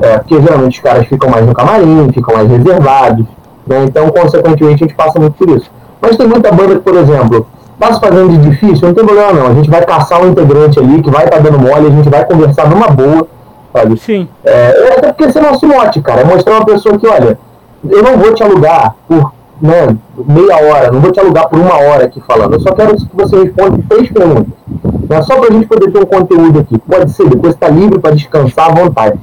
É, 0.00 0.18
porque 0.18 0.40
geralmente 0.40 0.78
os 0.78 0.82
caras 0.82 1.06
ficam 1.06 1.28
mais 1.28 1.46
no 1.46 1.54
camarim, 1.54 2.10
ficam 2.12 2.34
mais 2.34 2.48
reservados, 2.48 3.26
né? 3.66 3.84
Então, 3.84 4.08
consequentemente, 4.10 4.84
a 4.84 4.86
gente 4.86 4.94
passa 4.94 5.18
muito 5.18 5.34
por 5.34 5.56
isso. 5.56 5.70
Mas 6.00 6.16
tem 6.16 6.26
muita 6.26 6.52
banda 6.52 6.74
que, 6.76 6.82
por 6.82 6.96
exemplo, 6.96 7.46
se 7.92 8.00
fazendo 8.00 8.30
de 8.30 8.50
difícil, 8.50 8.88
não 8.88 8.94
tem 8.94 9.04
problema 9.04 9.32
não. 9.32 9.46
A 9.46 9.54
gente 9.54 9.70
vai 9.70 9.84
caçar 9.84 10.22
um 10.22 10.28
integrante 10.28 10.78
ali 10.78 11.02
que 11.02 11.10
vai 11.10 11.24
estar 11.24 11.36
tá 11.36 11.42
dando 11.42 11.58
mole, 11.58 11.86
a 11.86 11.90
gente 11.90 12.08
vai 12.08 12.24
conversar 12.24 12.68
numa 12.68 12.88
boa, 12.88 13.26
sabe? 13.74 13.98
Sim. 13.98 14.28
É, 14.44 14.94
até 14.96 15.08
porque 15.08 15.24
esse 15.24 15.38
é 15.38 15.42
nosso 15.42 15.66
mote, 15.66 16.00
cara. 16.00 16.20
É 16.20 16.24
mostrar 16.24 16.54
uma 16.54 16.64
pessoa 16.64 16.96
que, 16.96 17.06
olha, 17.06 17.38
eu 17.90 18.02
não 18.02 18.16
vou 18.16 18.32
te 18.32 18.42
alugar 18.42 18.94
por 19.08 19.32
né, 19.60 19.96
meia 20.26 20.56
hora, 20.56 20.90
não 20.90 21.00
vou 21.00 21.10
te 21.10 21.20
alugar 21.20 21.48
por 21.48 21.58
uma 21.58 21.74
hora 21.74 22.04
aqui 22.04 22.20
falando. 22.20 22.54
Eu 22.54 22.60
só 22.60 22.72
quero 22.72 22.96
que 22.96 23.08
você 23.12 23.42
responda 23.42 23.82
três 23.88 24.10
perguntas. 24.10 24.46
Não 25.08 25.16
é 25.16 25.22
só 25.22 25.38
pra 25.38 25.52
gente 25.52 25.66
poder 25.66 25.90
ter 25.90 25.98
um 25.98 26.06
conteúdo 26.06 26.60
aqui. 26.60 26.78
Pode 26.78 27.10
ser, 27.12 27.28
depois 27.28 27.54
tá 27.56 27.68
livre 27.68 27.98
para 27.98 28.14
descansar 28.14 28.70
à 28.70 28.74
vontade. 28.74 29.18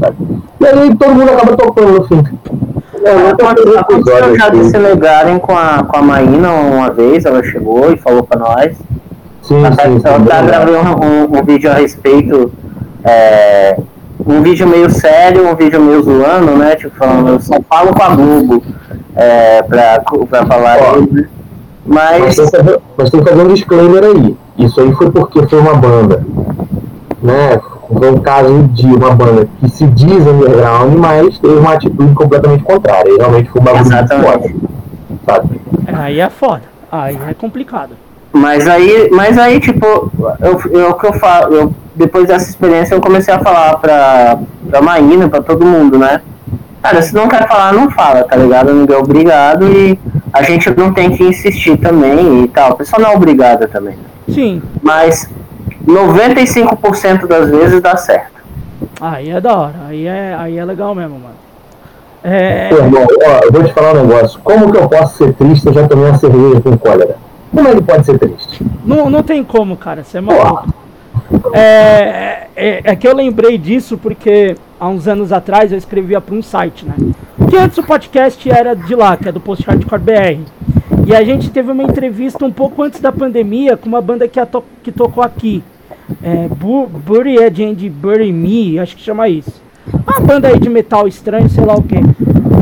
Sabe? 0.00 0.16
E 0.60 0.66
aí 0.66 0.96
todo 0.96 1.14
mundo 1.14 1.30
acaba 1.30 1.56
tocando 1.56 1.92
no 1.92 2.04
fim. 2.04 2.24
É, 3.04 3.78
aconteceu 3.78 4.36
já 4.36 4.48
de 4.48 4.64
se 4.64 4.78
negarem 4.78 5.38
com 5.38 5.56
a, 5.56 5.82
com 5.82 5.96
a 5.96 6.02
Maína 6.02 6.50
uma 6.52 6.90
vez, 6.90 7.24
ela 7.24 7.42
chegou 7.42 7.92
e 7.92 7.96
falou 7.96 8.22
pra 8.22 8.38
nós. 8.38 8.76
Sim, 9.42 9.58
ela, 9.58 9.74
sim, 9.74 10.00
ela 10.04 10.18
sim, 10.18 10.24
tá 10.24 10.42
gravando 10.42 10.72
um, 10.78 11.04
um, 11.04 11.38
um, 11.38 11.44
vídeo 11.44 11.68
a 11.68 11.74
respeito, 11.74 12.52
é, 13.04 13.76
um 14.26 14.42
vídeo 14.42 14.66
meio 14.66 14.90
sério, 14.90 15.48
um 15.48 15.54
vídeo 15.54 15.80
meio 15.80 16.02
zoando, 16.02 16.52
né? 16.52 16.76
Tipo, 16.76 16.96
falando, 16.96 17.28
eu 17.28 17.40
só 17.40 17.54
falo 17.68 17.92
com 17.94 18.02
a 18.02 18.14
Globo 18.14 18.62
é, 19.16 19.62
pra, 19.62 20.02
pra 20.28 20.46
falar. 20.46 20.78
Ó, 20.80 21.00
mas... 21.00 21.26
Mas, 21.84 22.36
tem 22.36 22.48
fazer, 22.48 22.80
mas 22.96 23.10
tem 23.10 23.22
que 23.22 23.28
fazer 23.28 23.42
um 23.42 23.52
disclaimer 23.52 24.04
aí. 24.04 24.36
Isso 24.58 24.80
aí 24.80 24.92
foi 24.94 25.10
porque 25.10 25.46
foi 25.46 25.58
uma 25.58 25.74
banda. 25.74 26.24
Né? 27.20 27.60
Foi 27.88 28.10
um 28.10 28.18
caso 28.18 28.62
de 28.68 28.86
uma 28.86 29.10
banda 29.10 29.48
que 29.58 29.68
se 29.68 29.86
diz 29.86 30.26
underground, 30.26 30.94
mas 30.96 31.38
teve 31.38 31.54
uma 31.54 31.72
atitude 31.72 32.14
completamente 32.14 32.62
contrária. 32.62 33.10
E 33.10 33.16
realmente 33.16 33.50
foi 33.50 33.60
um 33.60 33.64
bagulho 33.64 33.84
muito 33.84 34.22
forte. 34.22 34.56
Sabe? 35.26 35.60
Aí 35.92 36.20
é 36.20 36.30
foda. 36.30 36.62
Aí 36.90 37.18
é 37.28 37.34
complicado. 37.34 37.90
Mas 38.32 38.66
aí, 38.66 39.10
mas 39.12 39.36
aí 39.36 39.60
tipo, 39.60 40.10
eu, 40.40 40.60
eu, 40.70 40.94
que 40.94 41.06
eu 41.06 41.12
falo, 41.14 41.54
eu, 41.54 41.74
depois 41.94 42.26
dessa 42.26 42.48
experiência 42.48 42.94
eu 42.94 43.00
comecei 43.00 43.32
a 43.32 43.38
falar 43.38 43.76
pra, 43.76 44.38
pra 44.68 44.80
Maína, 44.80 45.28
pra 45.28 45.42
todo 45.42 45.66
mundo, 45.66 45.98
né? 45.98 46.22
Cara, 46.82 47.00
se 47.00 47.14
não 47.14 47.28
quer 47.28 47.46
falar, 47.46 47.72
não 47.72 47.90
fala, 47.90 48.24
tá 48.24 48.34
ligado? 48.34 48.72
Ninguém 48.72 48.96
é 48.96 48.98
obrigado 48.98 49.68
e 49.68 49.98
a 50.32 50.42
gente 50.42 50.68
não 50.76 50.92
tem 50.92 51.10
que 51.10 51.22
insistir 51.22 51.76
também 51.76 52.42
e 52.42 52.48
tal. 52.48 52.72
A 52.72 52.74
pessoa 52.74 53.00
não 53.00 53.12
é 53.12 53.14
obrigada 53.14 53.68
também. 53.68 53.96
Sim. 54.28 54.60
Mas 54.82 55.30
95% 55.86 57.26
das 57.26 57.50
vezes 57.50 57.80
dá 57.80 57.96
certo. 57.96 58.32
Aí 59.00 59.30
é 59.30 59.40
da 59.40 59.56
hora, 59.56 59.74
aí 59.88 60.06
é, 60.06 60.34
aí 60.38 60.58
é 60.58 60.64
legal 60.64 60.94
mesmo, 60.94 61.18
mano. 61.20 61.34
É... 62.24 62.68
Pô, 62.68 62.76
irmão, 62.76 63.06
ó, 63.24 63.40
eu 63.44 63.52
vou 63.52 63.64
te 63.64 63.72
falar 63.72 63.92
um 63.94 64.06
negócio. 64.06 64.40
Como 64.42 64.72
que 64.72 64.78
eu 64.78 64.88
posso 64.88 65.18
ser 65.18 65.32
triste 65.34 65.66
eu 65.66 65.72
já 65.72 65.86
tomei 65.86 66.06
uma 66.06 66.18
cerveja 66.18 66.60
com 66.60 66.76
cólera? 66.76 67.16
Como 67.52 67.68
ele 67.68 67.82
pode 67.82 68.06
ser 68.06 68.18
triste? 68.18 68.64
Não, 68.84 69.10
não 69.10 69.22
tem 69.22 69.44
como, 69.44 69.76
cara, 69.76 70.02
você 70.02 70.18
é 70.18 70.20
maluco. 70.20 70.74
É, 71.52 72.46
é, 72.56 72.80
é, 72.84 72.96
que 72.96 73.06
eu 73.06 73.14
lembrei 73.14 73.58
disso 73.58 73.98
porque 73.98 74.56
há 74.80 74.88
uns 74.88 75.06
anos 75.06 75.32
atrás 75.32 75.70
eu 75.70 75.78
escrevia 75.78 76.20
para 76.20 76.34
um 76.34 76.42
site, 76.42 76.84
né? 76.84 76.94
Que 77.48 77.56
antes 77.56 77.76
o 77.76 77.82
podcast 77.82 78.50
era 78.50 78.74
de 78.74 78.94
lá, 78.94 79.16
que 79.16 79.28
é 79.28 79.32
do 79.32 79.40
Post 79.40 79.64
Hardcore 79.66 80.00
BR. 80.00 80.40
E 81.06 81.14
a 81.14 81.22
gente 81.22 81.50
teve 81.50 81.70
uma 81.70 81.82
entrevista 81.82 82.44
um 82.44 82.52
pouco 82.52 82.82
antes 82.82 83.00
da 83.00 83.12
pandemia 83.12 83.76
com 83.76 83.88
uma 83.88 84.00
banda 84.00 84.26
que, 84.26 84.44
to 84.46 84.64
que 84.82 84.90
tocou 84.90 85.22
aqui, 85.22 85.62
é, 86.22 86.48
Bury 86.48 87.36
Edge 87.36 87.90
Bury 87.90 88.32
Me, 88.32 88.78
acho 88.78 88.96
que 88.96 89.02
chama 89.02 89.28
isso. 89.28 89.60
Uma 90.06 90.20
banda 90.20 90.48
aí 90.48 90.58
de 90.58 90.68
metal 90.68 91.06
estranho, 91.06 91.48
sei 91.48 91.64
lá 91.64 91.74
o 91.74 91.82
que. 91.82 91.96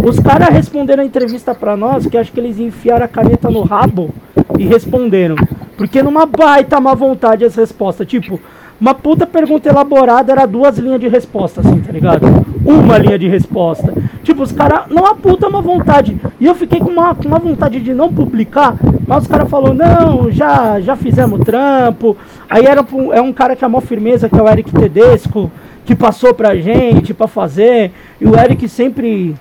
Os 0.03 0.19
caras 0.19 0.49
responderam 0.49 1.03
a 1.03 1.07
entrevista 1.07 1.55
pra 1.55 1.77
nós, 1.77 2.07
que 2.07 2.17
acho 2.17 2.33
que 2.33 2.41
eles 2.41 2.59
enfiaram 2.59 3.05
a 3.05 3.09
caneta 3.09 3.51
no 3.51 3.63
rabo 3.63 4.11
e 4.59 4.65
responderam. 4.65 5.37
Porque 5.77 6.03
numa 6.03 6.27
baita 6.27 6.81
má 6.81 6.95
vontade 6.95 7.45
as 7.45 7.55
respostas. 7.55 8.07
Tipo, 8.07 8.41
uma 8.81 8.95
puta 8.95 9.27
pergunta 9.27 9.69
elaborada 9.69 10.33
era 10.33 10.47
duas 10.47 10.79
linhas 10.79 11.01
de 11.01 11.07
resposta, 11.07 11.61
assim, 11.61 11.81
tá 11.81 11.93
ligado? 11.93 12.27
Uma 12.65 12.97
linha 12.97 13.19
de 13.19 13.29
resposta. 13.29 13.93
Tipo, 14.23 14.43
os 14.43 14.53
caras, 14.53 14.85
não 14.89 15.05
a 15.05 15.15
puta 15.15 15.51
má 15.51 15.61
vontade. 15.61 16.19
E 16.41 16.47
eu 16.47 16.55
fiquei 16.55 16.79
com 16.79 16.89
uma, 16.89 17.15
com 17.15 17.29
uma 17.29 17.39
vontade 17.39 17.79
de 17.79 17.93
não 17.93 18.11
publicar, 18.11 18.75
mas 19.07 19.25
os 19.25 19.29
caras 19.29 19.51
falaram, 19.51 19.75
não, 19.75 20.31
já, 20.31 20.81
já 20.81 20.97
fizemos 20.97 21.41
trampo. 21.41 22.17
Aí 22.49 22.65
era 22.65 22.83
é 23.13 23.21
um 23.21 23.35
cara 23.35 23.55
que 23.55 23.65
é 23.65 23.69
mó 23.69 23.83
firmeza, 23.83 24.31
que 24.31 24.39
é 24.39 24.43
o 24.43 24.49
Eric 24.49 24.73
Tedesco, 24.73 25.53
que 25.85 25.95
passou 25.95 26.33
pra 26.33 26.57
gente 26.57 27.13
pra 27.13 27.27
fazer. 27.27 27.91
E 28.19 28.27
o 28.27 28.35
Eric 28.35 28.67
sempre, 28.67 29.35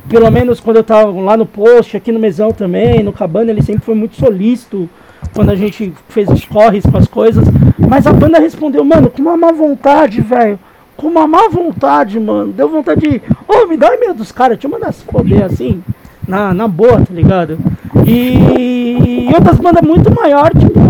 pelo 0.00 0.30
menos 0.30 0.60
quando 0.60 0.76
eu 0.76 0.84
tava 0.84 1.10
lá 1.20 1.36
no 1.36 1.46
post, 1.46 1.96
aqui 1.96 2.10
no 2.12 2.18
mesão 2.18 2.52
também, 2.52 3.02
no 3.02 3.12
cabana, 3.12 3.50
ele 3.50 3.62
sempre 3.62 3.84
foi 3.84 3.94
muito 3.94 4.16
solícito 4.16 4.88
quando 5.34 5.50
a 5.50 5.56
gente 5.56 5.92
fez 6.08 6.28
os 6.28 6.44
corres 6.44 6.84
com 6.84 6.96
as 6.96 7.06
coisas. 7.06 7.44
Mas 7.78 8.06
a 8.06 8.12
banda 8.12 8.38
respondeu, 8.38 8.84
mano, 8.84 9.10
com 9.10 9.22
uma 9.22 9.36
má 9.36 9.52
vontade, 9.52 10.20
velho. 10.20 10.58
Com 10.96 11.08
uma 11.08 11.26
má 11.26 11.48
vontade, 11.48 12.18
mano. 12.18 12.52
Deu 12.52 12.68
vontade 12.68 13.00
de. 13.00 13.16
Ô, 13.46 13.62
oh, 13.62 13.66
me 13.66 13.76
dá 13.76 13.90
o 13.90 13.94
e-mail 13.94 14.14
dos 14.14 14.32
caras, 14.32 14.58
eu 14.62 14.70
mandar 14.70 14.92
se 14.92 15.04
foder 15.04 15.44
assim. 15.44 15.82
Na, 16.26 16.52
na 16.52 16.66
boa, 16.66 16.98
tá 16.98 17.12
ligado? 17.12 17.58
E, 18.04 19.28
e 19.28 19.32
outras 19.34 19.58
bandas 19.58 19.82
muito 19.82 20.12
maior, 20.12 20.50
tipo, 20.50 20.80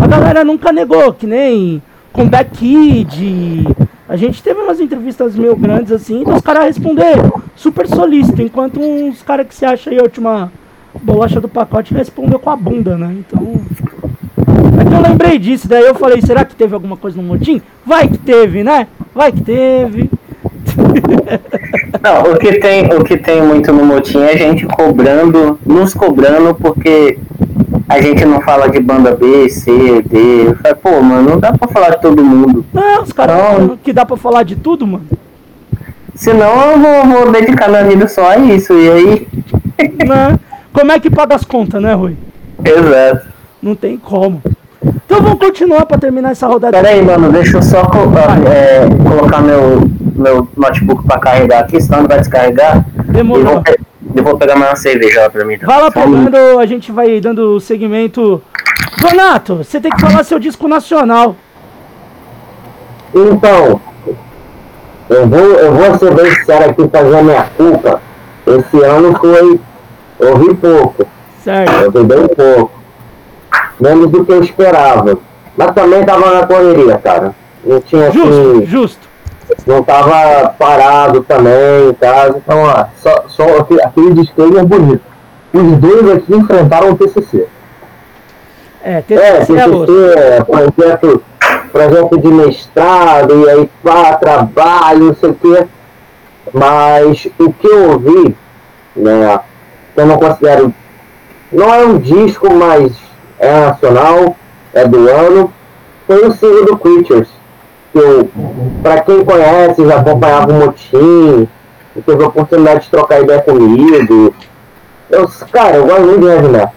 a 0.00 0.06
galera 0.06 0.44
nunca 0.44 0.72
negou, 0.72 1.12
que 1.12 1.26
nem 1.26 1.82
Comeback 2.12 2.50
Kid. 2.56 3.66
A 4.08 4.16
gente 4.16 4.42
teve 4.42 4.60
umas 4.60 4.80
entrevistas 4.80 5.34
meio 5.34 5.56
grandes 5.56 5.90
assim, 5.90 6.22
os 6.26 6.42
caras 6.42 6.64
responderam 6.64 7.42
super 7.56 7.86
solícito, 7.88 8.42
enquanto 8.42 8.78
uns 8.78 9.22
caras 9.22 9.46
que 9.46 9.54
se 9.54 9.64
acha 9.64 9.90
aí 9.90 9.98
a 9.98 10.02
última 10.02 10.52
bolacha 11.02 11.40
do 11.40 11.48
pacote 11.48 11.94
respondeu 11.94 12.38
com 12.38 12.50
a 12.50 12.56
bunda, 12.56 12.98
né? 12.98 13.16
Então. 13.18 13.60
É 14.78 14.84
que 14.84 14.94
eu 14.94 15.00
lembrei 15.00 15.38
disso, 15.38 15.66
daí 15.66 15.84
eu 15.84 15.94
falei, 15.94 16.20
será 16.20 16.44
que 16.44 16.54
teve 16.54 16.74
alguma 16.74 16.96
coisa 16.96 17.16
no 17.16 17.22
motim? 17.22 17.62
Vai 17.86 18.08
que 18.08 18.18
teve, 18.18 18.62
né? 18.62 18.88
Vai 19.14 19.32
que 19.32 19.40
teve. 19.40 20.10
Não, 22.02 22.32
o 22.32 22.38
que 22.38 22.58
tem, 22.58 22.86
o 22.92 23.02
que 23.02 23.16
tem 23.16 23.40
muito 23.40 23.72
no 23.72 23.84
motim 23.84 24.18
é 24.18 24.32
a 24.32 24.36
gente 24.36 24.66
cobrando, 24.66 25.58
nos 25.64 25.94
cobrando, 25.94 26.54
porque 26.54 27.18
a 27.88 28.00
gente 28.00 28.24
não 28.24 28.40
fala 28.40 28.68
de 28.68 28.80
banda 28.80 29.14
B, 29.14 29.48
C, 29.48 30.02
D. 30.02 30.54
Eu 30.64 30.76
pô, 30.76 31.00
mano, 31.02 31.30
não 31.30 31.40
dá 31.40 31.52
pra 31.52 31.68
falar 31.68 31.90
de 31.90 32.00
todo 32.02 32.24
mundo. 32.24 32.64
Não, 32.72 33.02
os 33.02 33.12
caras 33.12 33.36
falam 33.40 33.78
que 33.82 33.92
dá 33.92 34.04
pra 34.06 34.16
falar 34.16 34.42
de 34.42 34.56
tudo, 34.56 34.86
mano. 34.86 35.06
Senão 36.14 36.72
eu 36.72 36.78
vou, 36.78 37.06
vou 37.24 37.32
dedicar 37.32 37.68
minha 37.68 37.84
vida 37.84 38.06
só 38.08 38.30
a 38.30 38.36
isso. 38.38 38.72
E 38.72 38.90
aí. 38.90 39.28
Né? 40.06 40.38
Como 40.72 40.92
é 40.92 40.98
que 41.00 41.10
paga 41.10 41.34
as 41.34 41.44
contas, 41.44 41.82
né, 41.82 41.92
Rui? 41.94 42.16
Exato. 42.64 43.26
Não 43.62 43.74
tem 43.74 43.96
como. 43.96 44.40
Então 45.06 45.20
vamos 45.22 45.38
continuar 45.38 45.86
pra 45.86 45.98
terminar 45.98 46.32
essa 46.32 46.46
rodada. 46.46 46.76
Pera 46.76 46.90
aí, 46.90 47.02
mano, 47.02 47.30
deixa 47.32 47.56
eu 47.58 47.62
só 47.62 47.84
co- 47.84 48.10
é, 48.48 48.86
colocar 49.08 49.40
meu, 49.40 49.88
meu 50.14 50.48
notebook 50.56 51.04
pra 51.06 51.18
carregar 51.18 51.60
aqui, 51.60 51.80
senão 51.80 52.00
não 52.02 52.08
vai 52.08 52.18
descarregar. 52.20 52.84
E 53.08 53.12
Demorou. 53.12 53.44
vou, 53.54 53.62
eu 54.14 54.22
vou 54.22 54.36
pegar 54.38 54.56
mais 54.56 54.70
uma 54.70 54.76
cerveja 54.76 55.22
lá 55.22 55.30
pra 55.30 55.44
mim. 55.44 55.58
tá? 55.58 55.66
Vai 55.66 55.80
lá 55.82 55.90
pegando, 55.90 56.58
a 56.58 56.66
gente 56.66 56.92
vai 56.92 57.20
dando 57.20 57.58
segmento. 57.60 58.40
Donato, 59.00 59.56
você 59.56 59.80
tem 59.80 59.90
que 59.90 60.00
falar 60.00 60.24
seu 60.24 60.38
disco 60.38 60.68
nacional. 60.68 61.36
Então, 63.14 63.80
eu 65.08 65.26
vou, 65.28 65.38
eu 65.38 65.72
vou 65.72 65.98
ser 65.98 66.14
bem 66.14 66.30
sincero 66.34 66.70
aqui 66.70 66.88
fazer 66.88 67.16
a 67.18 67.22
minha 67.22 67.42
culpa. 67.56 68.00
Esse 68.46 68.84
ano 68.84 69.18
foi. 69.18 69.60
Eu 70.20 70.28
ouvi 70.32 70.54
pouco, 70.54 71.06
Certo. 71.42 71.72
eu 71.72 71.84
ouvi 71.86 72.04
bem 72.04 72.28
pouco. 72.28 72.72
Menos 73.80 74.10
do 74.10 74.24
que 74.24 74.32
eu 74.32 74.42
esperava. 74.42 75.18
Mas 75.56 75.72
também 75.72 76.04
tava 76.04 76.34
na 76.40 76.46
correria, 76.46 76.98
cara. 76.98 77.34
Não 77.64 77.80
tinha 77.80 78.10
Justo, 78.10 78.28
assim. 78.30 78.66
justo. 78.66 79.03
Não 79.66 79.82
tava 79.82 80.50
parado 80.58 81.22
também 81.22 81.88
em 81.90 81.94
casa. 81.94 82.36
Então, 82.38 82.62
ó, 82.62 82.84
só, 82.96 83.24
só 83.28 83.58
aquele, 83.58 83.82
aquele 83.82 84.14
disclaimer 84.14 84.64
bonito. 84.64 85.02
Os 85.52 85.78
dois 85.78 86.10
aqui 86.16 86.34
enfrentaram 86.34 86.90
o 86.90 86.96
TCC. 86.96 87.46
É, 88.82 89.00
tem 89.02 89.16
É. 89.16 89.38
TCC, 89.40 89.54
é, 90.16 90.42
projeto, 90.42 91.22
projeto 91.72 92.18
de 92.18 92.28
mestrado, 92.28 93.40
e 93.40 93.50
aí 93.50 93.70
pá, 93.82 94.14
trabalho, 94.16 95.06
não 95.06 95.14
sei 95.14 95.30
o 95.30 95.34
quê. 95.34 95.66
Mas 96.52 97.26
o 97.38 97.52
que 97.52 97.66
eu 97.66 97.92
ouvi, 97.92 98.36
né, 98.94 99.40
que 99.94 100.00
eu 100.00 100.06
não 100.06 100.18
considero, 100.18 100.74
não 101.50 101.72
é 101.72 101.84
um 101.86 101.98
disco, 101.98 102.52
mas 102.52 102.92
é 103.38 103.60
nacional, 103.60 104.36
é 104.74 104.86
do 104.86 105.08
ano, 105.08 105.52
foi 106.06 106.26
o 106.26 106.32
single 106.32 106.66
do 106.66 106.76
Creatures. 106.76 107.28
Que 107.94 107.98
eu, 108.00 108.28
pra 108.82 109.00
quem 109.02 109.24
conhece, 109.24 109.86
já 109.86 110.00
acompanhava 110.00 110.50
o 110.52 110.54
Motim, 110.54 111.48
teve 112.04 112.24
a 112.24 112.26
oportunidade 112.26 112.80
de 112.84 112.90
trocar 112.90 113.20
ideia 113.22 113.40
comigo. 113.40 114.34
Eu, 115.08 115.30
cara, 115.52 115.76
eu 115.76 115.86
gosto 115.86 116.02
muito 116.02 116.20
de 116.22 116.26
heavy 116.26 116.48
metal. 116.48 116.72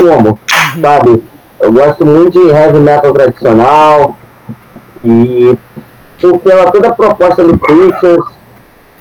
Como? 0.00 0.38
Sabe? 0.82 1.22
Eu 1.60 1.72
gosto 1.72 2.04
muito 2.04 2.32
de 2.32 2.48
heavy 2.50 2.80
metal 2.80 3.12
tradicional. 3.12 4.16
E 5.04 5.56
por- 6.20 6.38
pela 6.40 6.70
toda 6.72 6.88
a 6.88 6.92
proposta 6.92 7.44
do 7.44 7.56
Creatures, 7.58 8.24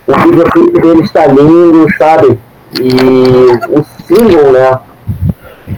o 0.08 0.14
videoclipe 0.14 0.80
dele 0.82 1.02
está 1.02 1.26
lindo, 1.26 1.88
sabe? 1.98 2.38
E 2.80 3.60
o 3.72 3.84
single, 4.06 4.52
né? 4.52 4.80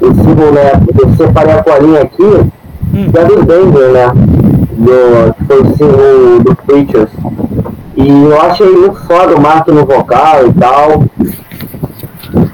O 0.01 0.07
single, 0.13 0.51
né? 0.51 0.71
Eu 1.01 1.15
separei 1.15 1.53
a 1.53 1.63
colinha 1.63 2.01
aqui, 2.01 2.23
Hum. 2.93 3.09
é 3.15 3.23
do 3.23 3.45
Denver, 3.45 3.89
né? 3.93 4.07
Do, 4.87 5.33
que 5.33 5.43
foi 5.43 5.61
o 5.61 5.75
single 5.75 6.39
do 6.43 6.55
Creatures. 6.55 7.09
E 7.97 8.23
eu 8.23 8.41
achei 8.41 8.69
muito 8.69 8.95
foda 9.05 9.35
o 9.35 9.41
Mark 9.41 9.67
no 9.67 9.85
vocal 9.85 10.47
e 10.47 10.53
tal. 10.53 11.03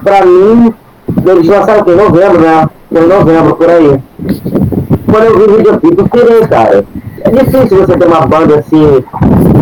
Pra 0.03 0.25
mim, 0.25 0.73
eles 1.25 1.47
lançaram 1.47 1.81
o 1.81 1.85
quê? 1.85 1.91
Em 1.91 1.95
novembro, 1.95 2.41
né? 2.41 2.67
Foi 2.91 3.03
em 3.03 3.07
novembro, 3.07 3.55
por 3.55 3.69
aí. 3.69 3.99
Quando 5.11 5.23
eu 5.25 5.37
vi 5.37 5.43
o 5.43 5.57
videoclipe, 5.57 5.99
eu 5.99 6.09
pirei, 6.09 6.47
cara. 6.47 6.85
É 7.21 7.29
difícil 7.29 7.85
você 7.85 7.97
ter 7.97 8.07
uma 8.07 8.21
banda 8.21 8.59
assim, 8.59 9.03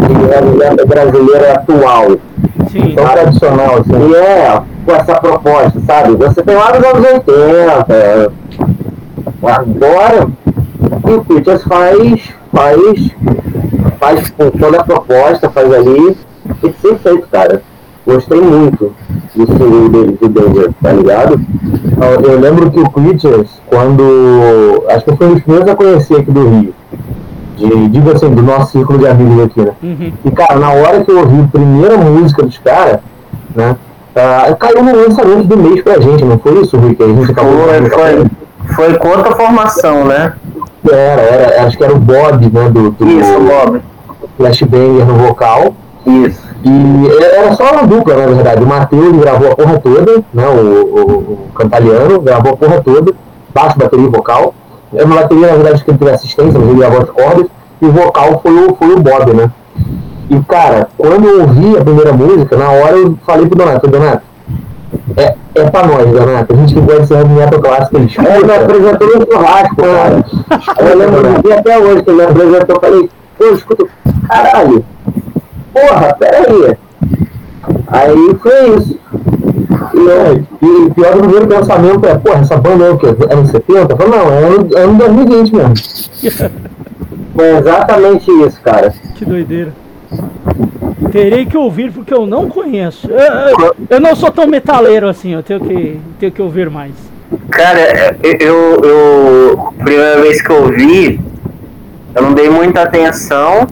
de 0.07 0.33
heavy 0.33 0.57
metal 0.57 0.87
brasileira 0.87 1.53
atual. 1.55 2.11
Sim. 2.71 2.95
Tão 2.95 3.05
tradicional, 3.05 3.79
assim. 3.79 4.11
E 4.11 4.15
é, 4.15 4.61
com 4.85 4.95
essa 4.95 5.15
proposta, 5.15 5.79
sabe? 5.85 6.15
Você 6.15 6.41
tem 6.41 6.55
lá 6.55 6.71
nos 6.71 6.85
anos 6.85 7.05
80. 7.05 8.31
Agora, 9.43 10.27
o 11.03 11.25
Creatures 11.25 11.63
faz, 11.63 12.40
faz, 12.51 13.11
faz 13.99 14.29
com 14.31 14.49
toda 14.51 14.79
a 14.79 14.83
proposta, 14.83 15.49
faz 15.49 15.73
ali. 15.73 16.17
E 16.63 16.73
ser 16.81 16.97
feito, 16.97 17.27
cara. 17.31 17.61
Gostei 18.05 18.41
muito 18.41 18.93
do 19.35 19.45
single 19.45 19.89
dele, 19.89 20.17
do 20.19 20.27
Denver, 20.27 20.71
tá 20.81 20.91
ligado? 20.91 21.39
Eu 22.23 22.39
lembro 22.39 22.71
que 22.71 22.79
o 22.79 22.89
Creatures, 22.89 23.47
quando. 23.67 24.83
Acho 24.89 25.05
que 25.05 25.15
foi 25.15 25.27
um 25.27 25.33
dos 25.33 25.43
primeiros 25.43 25.69
a 25.69 25.75
conhecer 25.75 26.15
aqui 26.15 26.31
do 26.31 26.49
Rio. 26.49 26.73
De, 27.57 27.89
digo 27.89 28.11
assim, 28.11 28.29
do 28.33 28.41
nosso 28.41 28.71
círculo 28.71 28.97
de 28.97 29.07
amigos 29.07 29.45
aqui, 29.45 29.61
né? 29.61 29.71
Uhum. 29.83 30.13
E 30.25 30.31
cara, 30.31 30.59
na 30.59 30.71
hora 30.71 31.03
que 31.03 31.11
eu 31.11 31.19
ouvi 31.19 31.41
a 31.41 31.47
primeira 31.47 31.97
música 31.97 32.43
dos 32.43 32.57
caras, 32.57 32.99
né? 33.55 33.75
ah, 34.15 34.55
caiu 34.59 34.83
no 34.83 34.95
lançamento 34.95 35.43
do 35.43 35.57
mês 35.57 35.81
pra 35.83 35.99
gente, 35.99 36.25
não 36.25 36.39
foi 36.39 36.61
isso, 36.61 36.77
Rui? 36.77 36.95
Que 36.95 37.03
a 37.03 37.07
gente 37.07 37.31
acabou 37.31 37.53
Foi, 37.67 37.89
foi, 37.89 38.25
foi 38.75 38.97
contra 38.97 39.29
a 39.29 39.35
formação, 39.35 40.05
né? 40.05 40.33
Era, 40.89 41.21
era, 41.21 41.63
acho 41.65 41.77
que 41.77 41.83
era 41.83 41.93
o 41.93 41.99
Bob, 41.99 42.49
né? 42.51 42.69
Do, 42.69 42.91
do 42.91 43.07
Isso, 43.07 43.39
Bob. 43.39 43.81
Flashbanger 44.37 45.05
no 45.05 45.15
vocal. 45.15 45.73
Isso. 46.05 46.41
E 46.63 47.07
era 47.23 47.53
só 47.53 47.71
uma 47.71 47.87
dupla, 47.87 48.15
na 48.15 48.25
verdade. 48.27 48.63
O 48.63 48.67
Matheus 48.67 49.17
gravou 49.17 49.51
a 49.51 49.55
porra 49.55 49.79
toda, 49.79 50.23
né? 50.33 50.47
O, 50.47 50.59
o, 50.59 51.01
o 51.33 51.47
Cantaliano 51.55 52.21
gravou 52.21 52.53
a 52.53 52.57
porra 52.57 52.81
toda, 52.81 53.13
baixo, 53.53 53.77
bateria 53.77 54.05
e 54.05 54.09
vocal. 54.09 54.53
Eu 54.93 55.07
na 55.07 55.15
bateria, 55.15 55.47
na 55.47 55.53
verdade, 55.53 55.83
que 55.83 55.91
ele 55.91 55.97
teve 55.97 56.11
assistência, 56.11 56.59
mas 56.59 56.69
ele 56.69 56.79
gravou 56.79 57.01
as 57.01 57.09
cordas. 57.09 57.47
E 57.81 57.85
o 57.85 57.91
vocal 57.91 58.39
foi 58.43 58.53
o, 58.53 58.75
foi 58.75 58.93
o 58.93 58.99
Bob, 58.99 59.33
né? 59.33 59.49
E, 60.29 60.39
cara, 60.41 60.87
quando 60.97 61.25
eu 61.27 61.41
ouvi 61.41 61.77
a 61.77 61.83
primeira 61.83 62.13
música, 62.13 62.55
na 62.55 62.69
hora 62.69 62.95
eu 62.95 63.17
falei 63.25 63.47
pro 63.47 63.57
Donato, 63.57 63.87
Donato, 63.87 64.21
é, 65.17 65.35
é 65.55 65.69
pra 65.69 65.85
nós, 65.87 66.09
Donato. 66.09 66.53
A 66.53 66.57
gente 66.57 66.73
que 66.73 66.81
gosta 66.81 67.01
de 67.01 67.07
ser 67.07 67.25
metal 67.27 67.61
clássico, 67.61 67.97
ele 67.97 68.03
Ele 68.05 68.27
me 68.27 68.35
escuta. 68.35 68.55
apresentou 68.55 69.07
no 69.07 69.25
churrasco, 69.31 69.75
cara. 69.75 70.25
Eu 70.89 70.97
lembro 70.97 71.41
dia 71.43 71.59
até 71.59 71.77
hoje 71.79 72.03
que 72.03 72.09
ele 72.09 72.17
me 72.17 72.23
apresentou. 72.25 72.75
Eu 72.75 72.81
falei, 72.81 73.09
pô, 73.37 73.45
escuta, 73.45 73.85
caralho, 74.27 74.85
porra, 75.73 76.15
peraí. 76.19 76.77
Aí 77.87 78.35
foi 78.41 78.69
isso. 78.77 78.99
E 79.93 80.09
É, 80.09 80.41
e 80.61 80.65
o 80.85 80.93
pior 80.93 81.13
do 81.13 81.19
primeiro 81.19 81.47
pensamento 81.47 82.05
é, 82.05 82.17
porra, 82.17 82.39
essa 82.39 82.57
banda 82.57 82.85
é 82.85 82.89
o 82.91 82.97
quê? 82.97 83.07
Anos 83.29 83.49
70? 83.51 83.93
Eu 83.93 83.97
falo, 83.97 84.09
não, 84.09 84.31
é 84.31 84.37
ano, 84.37 84.69
é 84.75 84.81
ano 84.81 84.97
2020 84.97 85.55
mesmo. 85.55 85.73
foi 87.35 87.57
exatamente 87.57 88.31
isso, 88.31 88.59
cara. 88.61 88.93
Que 89.15 89.25
doideira. 89.25 89.73
Terei 91.11 91.45
que 91.45 91.57
ouvir 91.57 91.91
porque 91.91 92.13
eu 92.13 92.25
não 92.25 92.49
conheço. 92.49 93.09
Eu, 93.09 93.75
eu- 93.89 93.99
não 93.99 94.15
sou 94.15 94.31
tão 94.31 94.47
metaleiro 94.47 95.07
assim, 95.09 95.33
eu 95.33 95.43
tenho 95.43 95.59
que, 95.59 95.99
tenho 96.19 96.31
que 96.31 96.41
ouvir 96.41 96.69
mais. 96.69 96.93
Cara, 97.49 98.15
eu, 98.23 98.81
eu. 98.83 99.73
Primeira 99.83 100.21
vez 100.21 100.41
que 100.41 100.49
eu 100.49 100.67
vi, 100.67 101.19
eu 102.15 102.21
não 102.21 102.33
dei 102.33 102.49
muita 102.49 102.81
atenção. 102.83 103.67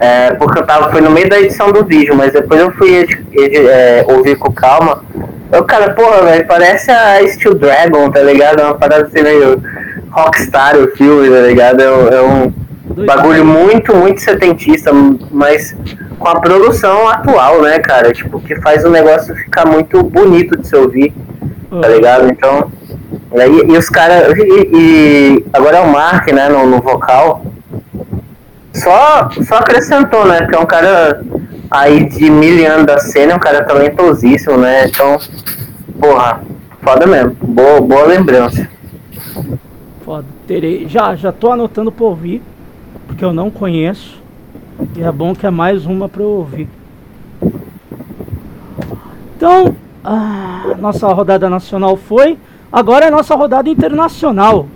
é, 0.00 0.32
porque 0.34 0.58
eu 0.58 0.66
tava, 0.66 0.90
foi 0.90 1.00
no 1.00 1.10
meio 1.10 1.28
da 1.28 1.38
edição 1.40 1.70
do 1.70 1.84
vídeo, 1.84 2.14
mas 2.16 2.32
depois 2.32 2.60
eu 2.60 2.72
fui 2.72 2.92
edi- 2.94 3.24
edi- 3.32 3.68
é, 3.68 4.04
ouvir 4.08 4.36
com 4.36 4.52
calma. 4.52 5.04
Eu, 5.52 5.64
cara, 5.64 5.90
porra, 5.92 6.22
velho, 6.22 6.46
parece 6.46 6.90
a 6.90 7.24
Steel 7.28 7.54
Dragon, 7.54 8.10
tá 8.10 8.20
ligado? 8.20 8.60
É 8.60 8.64
uma 8.64 8.74
parada 8.74 9.04
assim 9.04 9.22
meio 9.22 9.62
rockstar 10.10 10.76
o 10.76 10.88
filme, 10.96 11.28
tá 11.30 11.40
ligado? 11.42 11.80
É, 11.82 11.84
é 12.16 12.22
um 12.22 12.52
Bagulho 12.94 13.44
muito, 13.44 13.94
muito 13.94 14.20
setentista, 14.20 14.90
mas 15.30 15.76
com 16.18 16.28
a 16.28 16.40
produção 16.40 17.08
atual, 17.08 17.62
né, 17.62 17.78
cara? 17.78 18.12
Tipo, 18.12 18.40
que 18.40 18.56
faz 18.60 18.84
o 18.84 18.90
negócio 18.90 19.34
ficar 19.34 19.66
muito 19.66 20.02
bonito 20.02 20.56
de 20.58 20.66
se 20.66 20.76
ouvir 20.76 21.14
tá 21.80 21.88
ligado? 21.88 22.30
Então, 22.30 22.70
e, 23.32 23.72
e 23.72 23.78
os 23.78 23.88
caras. 23.88 24.36
E, 24.36 24.70
e 24.74 25.44
agora 25.52 25.78
é 25.78 25.80
o 25.80 25.90
Mark, 25.90 26.30
né, 26.32 26.48
no, 26.48 26.66
no 26.66 26.80
vocal. 26.80 27.44
Só, 28.74 29.30
só 29.46 29.56
acrescentou, 29.56 30.26
né? 30.26 30.38
Porque 30.42 30.56
é 30.56 30.58
um 30.58 30.66
cara 30.66 31.22
aí 31.70 32.08
de 32.08 32.30
mil 32.30 32.70
anos 32.70 32.86
da 32.86 32.98
cena, 32.98 33.32
é 33.32 33.36
um 33.36 33.40
cara 33.40 33.64
talentosíssimo, 33.64 34.56
né? 34.56 34.86
Então, 34.86 35.18
porra, 36.00 36.40
foda 36.82 37.06
mesmo. 37.06 37.36
Boa, 37.42 37.80
boa 37.80 38.06
lembrança. 38.06 38.68
Foda. 40.04 40.26
Terei. 40.46 40.88
Já, 40.88 41.14
já 41.14 41.32
tô 41.32 41.52
anotando 41.52 41.92
pra 41.92 42.04
ouvir, 42.04 42.42
porque 43.12 43.24
eu 43.24 43.32
não 43.32 43.50
conheço. 43.50 44.20
E 44.96 45.02
é 45.02 45.12
bom 45.12 45.34
que 45.34 45.46
é 45.46 45.50
mais 45.50 45.84
uma 45.84 46.08
pra 46.08 46.22
eu 46.22 46.28
ouvir. 46.28 46.68
Então, 49.36 49.76
a 50.02 50.74
nossa 50.78 51.06
rodada 51.08 51.48
nacional 51.48 51.96
foi. 51.96 52.38
Agora 52.72 53.04
é 53.04 53.08
a 53.08 53.10
nossa 53.10 53.34
rodada 53.34 53.68
internacional. 53.68 54.66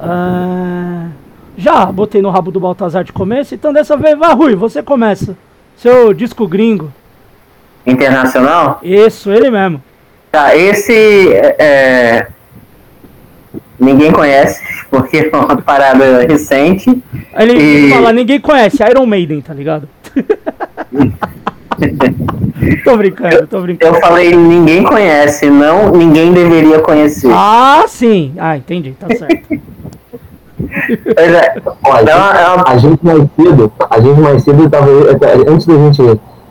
Ah, 0.00 1.08
já 1.56 1.84
botei 1.86 2.22
no 2.22 2.30
rabo 2.30 2.50
do 2.50 2.58
Baltazar 2.58 3.04
de 3.04 3.12
começo, 3.12 3.54
então 3.54 3.72
dessa 3.72 3.96
vez 3.96 4.18
vai, 4.18 4.34
Rui, 4.34 4.54
você 4.54 4.82
começa. 4.82 5.36
Seu 5.76 6.14
disco 6.14 6.48
gringo. 6.48 6.90
Internacional? 7.86 8.80
Isso, 8.82 9.30
ele 9.30 9.50
mesmo. 9.50 9.82
Tá, 10.30 10.56
esse 10.56 11.30
é, 11.58 12.28
ninguém 13.82 14.12
conhece, 14.12 14.62
porque 14.90 15.30
é 15.32 15.36
uma 15.36 15.56
parada 15.56 16.26
recente. 16.26 17.02
Ele 17.38 17.52
e... 17.52 17.90
fala, 17.90 18.12
ninguém 18.12 18.40
conhece, 18.40 18.82
Iron 18.88 19.06
Maiden, 19.06 19.40
tá 19.40 19.52
ligado? 19.52 19.88
tô 22.84 22.96
brincando, 22.96 23.46
tô 23.46 23.60
brincando. 23.60 23.96
Eu 23.96 24.00
falei 24.00 24.34
ninguém 24.34 24.82
conhece, 24.84 25.50
não 25.50 25.90
ninguém 25.90 26.32
deveria 26.32 26.78
conhecer. 26.80 27.30
Ah, 27.32 27.84
sim. 27.88 28.32
Ah, 28.38 28.56
entendi, 28.56 28.94
tá 28.98 29.08
certo. 29.08 29.60
é, 31.16 31.60
Olha, 31.84 32.02
então, 32.02 32.64
a 32.66 32.76
gente 32.78 33.04
mais 33.04 33.22
cedo, 33.36 33.72
a 33.90 34.00
gente 34.00 34.20
mais 34.20 34.44
cedo 34.44 34.70
tava, 34.70 34.88
antes 35.48 35.66
da 35.66 35.74
gente 35.74 36.02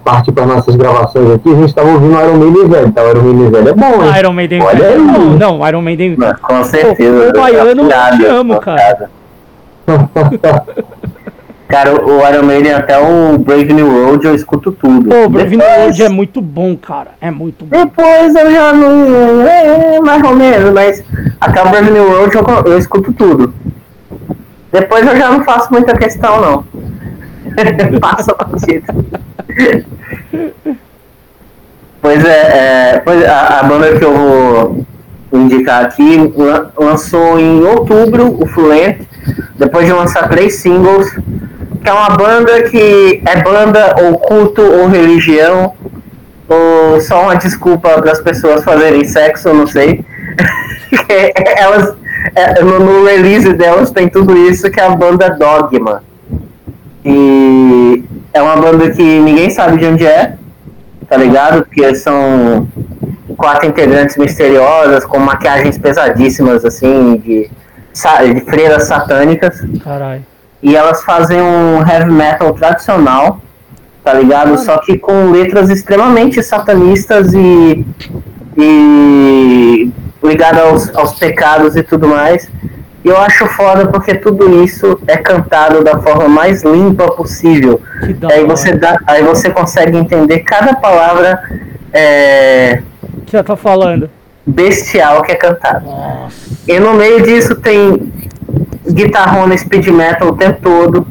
partir 0.03 0.31
para 0.31 0.45
nossas 0.45 0.75
gravações 0.75 1.31
aqui, 1.31 1.49
a 1.49 1.55
gente 1.55 1.73
tava 1.73 1.89
ouvindo 1.89 2.19
Iron 2.19 2.37
Maiden 2.37 2.67
velho. 2.67 2.91
Tá, 2.91 3.09
Iron 3.09 3.21
Maiden 3.21 3.51
velho 3.51 3.69
é 3.69 3.73
bom, 3.73 4.03
hein? 4.03 4.19
Iron 4.19 4.33
Maiden 4.33 4.61
Olha 4.61 4.79
velho. 4.79 5.01
Aí. 5.01 5.07
Não, 5.07 5.37
não, 5.37 5.67
Iron 5.67 5.81
Maiden 5.81 6.15
velho. 6.15 6.37
Com 6.41 6.63
certeza. 6.63 7.29
O 7.29 7.33
baiano 7.33 7.81
eu 7.81 8.17
te 8.17 8.25
amo, 8.25 8.59
cara. 8.59 9.09
Cara, 11.71 12.05
o 12.05 12.27
Iron 12.27 12.43
Maiden 12.43 12.73
até 12.73 12.99
o 12.99 13.37
Brave 13.37 13.71
New 13.71 13.87
World 13.87 14.27
eu 14.27 14.35
escuto 14.35 14.73
tudo. 14.73 15.07
Pô, 15.07 15.23
o 15.23 15.29
Brave 15.29 15.55
New 15.55 15.65
World 15.65 16.03
é 16.03 16.09
muito 16.09 16.41
bom, 16.41 16.75
cara. 16.75 17.11
É 17.21 17.31
muito 17.31 17.63
bom. 17.63 17.77
Depois 17.77 18.35
eu 18.35 18.51
já 18.51 18.73
não. 18.73 19.47
É, 19.47 19.99
mais 20.01 20.21
ou 20.21 20.35
menos, 20.35 20.73
mas 20.73 21.01
até 21.39 21.63
o 21.63 21.69
Brave 21.69 21.91
New 21.91 22.03
World 22.03 22.35
eu, 22.35 22.71
eu 22.73 22.77
escuto 22.77 23.13
tudo. 23.13 23.53
Depois 24.69 25.07
eu 25.07 25.15
já 25.15 25.29
não 25.29 25.45
faço 25.45 25.71
muita 25.71 25.95
questão, 25.97 26.41
não. 26.41 26.65
Passa 27.99 28.31
a 28.31 28.35
partida. 28.35 28.95
pois 32.01 32.25
é, 32.25 32.93
é 32.95 33.01
pois 33.03 33.23
a, 33.25 33.59
a, 33.59 33.63
banda 33.63 33.97
que 33.97 34.03
eu 34.03 34.13
vou 34.13 34.85
indicar 35.33 35.85
aqui 35.85 36.17
lançou 36.77 37.39
em 37.39 37.63
outubro 37.63 38.37
o 38.41 38.45
Fluent, 38.47 39.01
depois 39.55 39.85
de 39.85 39.93
lançar 39.93 40.29
três 40.29 40.55
singles, 40.55 41.09
que 41.81 41.89
é 41.89 41.93
uma 41.93 42.09
banda 42.09 42.63
que 42.63 43.21
é 43.25 43.41
banda 43.41 43.95
ou 44.03 44.17
culto 44.17 44.61
ou 44.61 44.87
religião, 44.87 45.73
ou 46.47 46.99
só 47.01 47.23
uma 47.23 47.35
desculpa 47.35 48.01
para 48.01 48.11
as 48.11 48.19
pessoas 48.19 48.63
fazerem 48.63 49.05
sexo, 49.05 49.53
não 49.53 49.67
sei. 49.67 50.03
Elas, 51.57 51.95
é, 52.35 52.61
no, 52.61 52.79
no 52.79 53.05
release 53.05 53.53
delas 53.53 53.91
tem 53.91 54.09
tudo 54.09 54.37
isso 54.37 54.69
que 54.69 54.79
é 54.79 54.85
a 54.85 54.89
banda 54.89 55.29
Dogma. 55.29 56.03
E 57.03 58.03
é 58.33 58.41
uma 58.41 58.55
banda 58.55 58.89
que 58.91 59.01
ninguém 59.01 59.49
sabe 59.49 59.77
de 59.77 59.85
onde 59.85 60.05
é, 60.05 60.35
tá 61.07 61.17
ligado? 61.17 61.65
Porque 61.65 61.95
são 61.95 62.67
quatro 63.35 63.67
integrantes 63.67 64.17
misteriosas 64.17 65.05
com 65.05 65.17
maquiagens 65.19 65.77
pesadíssimas, 65.77 66.63
assim, 66.63 67.17
de, 67.17 67.49
de 68.33 68.41
freiras 68.41 68.83
satânicas. 68.83 69.59
Caralho. 69.83 70.25
E 70.61 70.75
elas 70.75 71.03
fazem 71.03 71.41
um 71.41 71.79
heavy 71.85 72.11
metal 72.11 72.53
tradicional, 72.53 73.41
tá 74.03 74.13
ligado? 74.13 74.59
Só 74.59 74.77
que 74.77 74.97
com 74.97 75.31
letras 75.31 75.69
extremamente 75.69 76.41
satanistas 76.43 77.33
e, 77.33 77.85
e 78.55 79.91
ligado 80.23 80.59
aos, 80.59 80.95
aos 80.95 81.17
pecados 81.17 81.75
e 81.75 81.81
tudo 81.81 82.07
mais. 82.07 82.47
E 83.03 83.07
eu 83.07 83.17
acho 83.17 83.47
foda 83.47 83.87
porque 83.87 84.13
tudo 84.15 84.63
isso 84.63 84.99
é 85.07 85.17
cantado 85.17 85.83
da 85.83 85.99
forma 85.99 86.27
mais 86.27 86.63
limpa 86.63 87.11
possível. 87.11 87.81
Aí 88.31 88.45
você, 88.45 88.73
dá, 88.73 88.97
aí 89.07 89.23
você 89.23 89.49
consegue 89.49 89.97
entender 89.97 90.39
cada 90.39 90.75
palavra 90.75 91.41
é, 91.91 92.81
que 93.31 93.37
você 93.37 93.43
tá 93.43 93.55
falando. 93.55 94.09
Bestial 94.45 95.21
que 95.21 95.31
é 95.31 95.35
cantado. 95.35 95.85
E 96.67 96.79
no 96.79 96.93
meio 96.93 97.21
disso 97.23 97.55
tem 97.55 98.11
guitarrona 98.91 99.57
speed 99.57 99.87
metal 99.87 100.29
o 100.29 100.35
tempo 100.35 100.59
todo, 100.61 101.07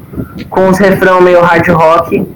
com 0.50 0.68
os 0.68 0.78
refrão 0.78 1.20
meio 1.20 1.40
hard 1.40 1.66
rock 1.68 2.28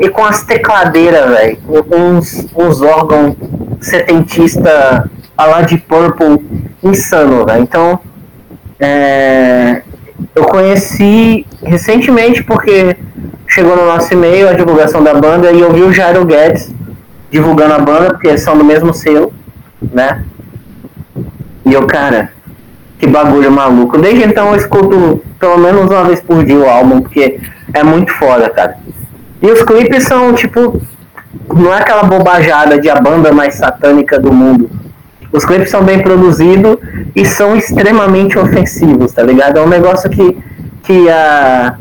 e 0.00 0.08
com 0.08 0.24
as 0.24 0.42
tecladeiras, 0.44 1.30
velho. 1.30 1.58
Uns, 1.92 2.46
uns 2.56 2.80
órgãos 2.80 3.36
setentista 3.80 5.10
a 5.36 5.44
lá 5.44 5.60
de 5.62 5.76
Purple 5.76 6.42
insano, 6.82 7.44
velho. 7.44 7.62
Então 7.62 8.00
é, 8.78 9.82
eu 10.34 10.44
conheci 10.44 11.46
recentemente 11.62 12.42
porque 12.42 12.96
chegou 13.48 13.76
no 13.76 13.86
nosso 13.86 14.12
e-mail 14.12 14.48
a 14.48 14.52
divulgação 14.52 15.02
da 15.02 15.14
banda 15.14 15.50
e 15.50 15.60
eu 15.60 15.72
vi 15.72 15.82
o 15.82 15.92
Jairo 15.92 16.24
Guedes 16.24 16.70
divulgando 17.30 17.74
a 17.74 17.78
banda, 17.78 18.10
porque 18.10 18.28
eles 18.28 18.42
são 18.42 18.56
do 18.56 18.64
mesmo 18.64 18.92
selo, 18.92 19.32
né? 19.92 20.24
E 21.64 21.72
eu, 21.72 21.86
cara, 21.86 22.30
que 22.98 23.06
bagulho 23.06 23.50
maluco. 23.50 23.98
Desde 23.98 24.24
então 24.24 24.50
eu 24.50 24.56
escuto 24.56 25.22
pelo 25.38 25.58
menos 25.58 25.90
uma 25.90 26.04
vez 26.04 26.20
por 26.20 26.44
dia 26.44 26.58
o 26.58 26.68
álbum, 26.68 27.00
porque 27.00 27.40
é 27.72 27.82
muito 27.82 28.12
foda, 28.12 28.48
cara. 28.50 28.76
E 29.42 29.50
os 29.50 29.62
clipes 29.62 30.04
são 30.04 30.32
tipo. 30.32 30.80
Não 31.54 31.72
é 31.72 31.80
aquela 31.80 32.04
bobajada 32.04 32.80
de 32.80 32.88
a 32.88 32.96
banda 32.96 33.30
mais 33.32 33.54
satânica 33.54 34.18
do 34.18 34.32
mundo 34.32 34.70
os 35.32 35.44
clipes 35.44 35.70
são 35.70 35.82
bem 35.82 36.00
produzidos 36.00 36.78
e 37.14 37.24
são 37.24 37.56
extremamente 37.56 38.38
ofensivos, 38.38 39.12
tá 39.12 39.22
ligado? 39.22 39.58
É 39.58 39.62
um 39.62 39.68
negócio 39.68 40.08
que, 40.08 40.36
que 40.82 41.08
a, 41.10 41.76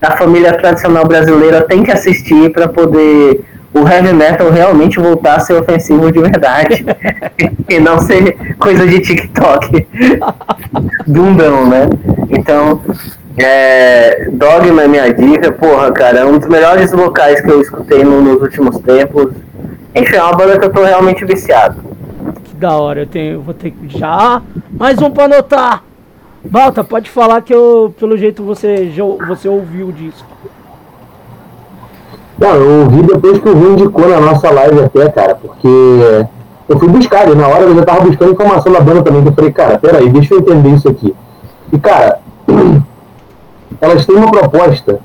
a 0.00 0.16
família 0.16 0.52
tradicional 0.52 1.06
brasileira 1.06 1.62
tem 1.62 1.82
que 1.82 1.90
assistir 1.90 2.50
para 2.52 2.68
poder 2.68 3.44
o 3.74 3.88
heavy 3.88 4.12
metal 4.12 4.50
realmente 4.50 5.00
voltar 5.00 5.36
a 5.36 5.40
ser 5.40 5.54
ofensivo 5.54 6.12
de 6.12 6.20
verdade 6.20 6.84
e 7.68 7.80
não 7.80 7.98
ser 8.00 8.36
coisa 8.58 8.86
de 8.86 9.00
TikTok 9.00 9.86
bundão, 11.06 11.66
né? 11.66 11.88
Então, 12.28 12.82
é, 13.38 14.28
Dogma 14.30 14.82
é 14.82 14.88
minha 14.88 15.12
dica, 15.14 15.50
porra, 15.52 15.90
cara, 15.90 16.18
é 16.18 16.24
um 16.24 16.38
dos 16.38 16.48
melhores 16.48 16.90
vocais 16.90 17.40
que 17.40 17.50
eu 17.50 17.62
escutei 17.62 18.04
no, 18.04 18.20
nos 18.20 18.42
últimos 18.42 18.78
tempos. 18.80 19.32
Enfim, 19.94 20.16
é 20.16 20.22
uma 20.22 20.34
banda 20.34 20.58
que 20.58 20.66
eu 20.66 20.70
tô 20.70 20.84
realmente 20.84 21.24
viciado 21.24 21.91
da 22.62 22.76
hora. 22.76 23.00
Eu 23.00 23.06
tenho, 23.06 23.40
vou 23.40 23.52
ter 23.52 23.72
que 23.72 23.98
já 23.98 24.40
mais 24.70 25.00
um 25.02 25.10
para 25.10 25.24
anotar. 25.24 25.82
Balta, 26.44 26.82
pode 26.82 27.10
falar 27.10 27.42
que 27.42 27.52
eu, 27.52 27.92
pelo 27.98 28.16
jeito 28.16 28.42
você 28.42 28.90
você 29.26 29.48
ouviu 29.48 29.88
o 29.88 29.92
disco. 29.92 30.26
Não, 32.38 32.54
eu 32.54 32.84
ouvi 32.84 33.02
depois 33.02 33.38
que 33.38 33.48
o 33.48 33.54
Rio 33.54 33.72
indicou 33.72 34.08
na 34.08 34.20
nossa 34.20 34.50
live 34.50 34.80
até, 34.80 35.08
cara, 35.10 35.34
porque 35.34 35.68
eu 36.68 36.78
fui 36.78 36.88
buscar, 36.88 37.28
e 37.28 37.34
na 37.34 37.46
hora 37.46 37.62
eu 37.62 37.74
já 37.74 37.84
tava 37.84 38.00
buscando 38.00 38.32
informação 38.32 38.72
da 38.72 38.80
banda 38.80 39.02
também, 39.02 39.22
que 39.22 39.28
eu 39.28 39.34
falei, 39.34 39.52
cara, 39.52 39.78
peraí, 39.78 40.08
deixa 40.08 40.34
eu 40.34 40.40
entender 40.40 40.70
isso 40.70 40.88
aqui. 40.88 41.14
E 41.72 41.78
cara, 41.78 42.18
elas 43.80 44.06
têm 44.06 44.16
uma 44.16 44.30
proposta 44.30 44.98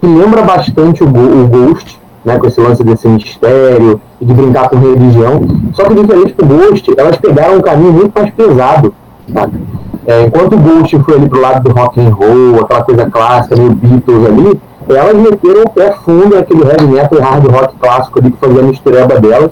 que 0.00 0.06
lembra 0.06 0.42
bastante 0.42 1.04
o, 1.04 1.06
o 1.06 1.46
Ghost, 1.46 2.00
né, 2.24 2.38
com 2.38 2.46
esse 2.46 2.60
lance 2.60 2.82
desse 2.82 3.06
mistério 3.06 4.00
e 4.20 4.24
de 4.24 4.34
brincar 4.34 4.68
com 4.68 4.76
religião. 4.76 5.40
Só 5.72 5.84
que 5.84 5.94
diferente 5.94 6.34
do 6.34 6.44
Ghost, 6.46 6.94
elas 6.96 7.16
pegaram 7.16 7.56
um 7.56 7.60
caminho 7.60 7.92
muito 7.92 8.12
mais 8.14 8.30
pesado. 8.34 8.94
Sabe? 9.32 9.60
É, 10.06 10.22
enquanto 10.22 10.54
o 10.54 10.58
Ghost 10.58 10.98
foi 11.00 11.14
ali 11.14 11.28
pro 11.28 11.40
lado 11.40 11.68
do 11.68 11.74
rock 11.78 12.00
and 12.00 12.10
roll, 12.10 12.60
aquela 12.62 12.82
coisa 12.82 13.10
clássica, 13.10 13.56
meio 13.56 13.72
Beatles 13.72 14.26
ali, 14.26 14.60
elas 14.88 15.14
meteram 15.14 15.62
o 15.62 15.70
pé 15.70 15.92
fundo 16.04 16.34
naquele 16.34 16.62
heavy 16.62 16.86
metal 16.86 17.18
e 17.18 17.22
hard 17.22 17.46
rock 17.46 17.74
clássico 17.76 18.18
ali 18.18 18.30
que 18.32 18.38
fazia 18.38 18.60
a 18.60 18.64
mistureba 18.64 19.20
delas, 19.20 19.50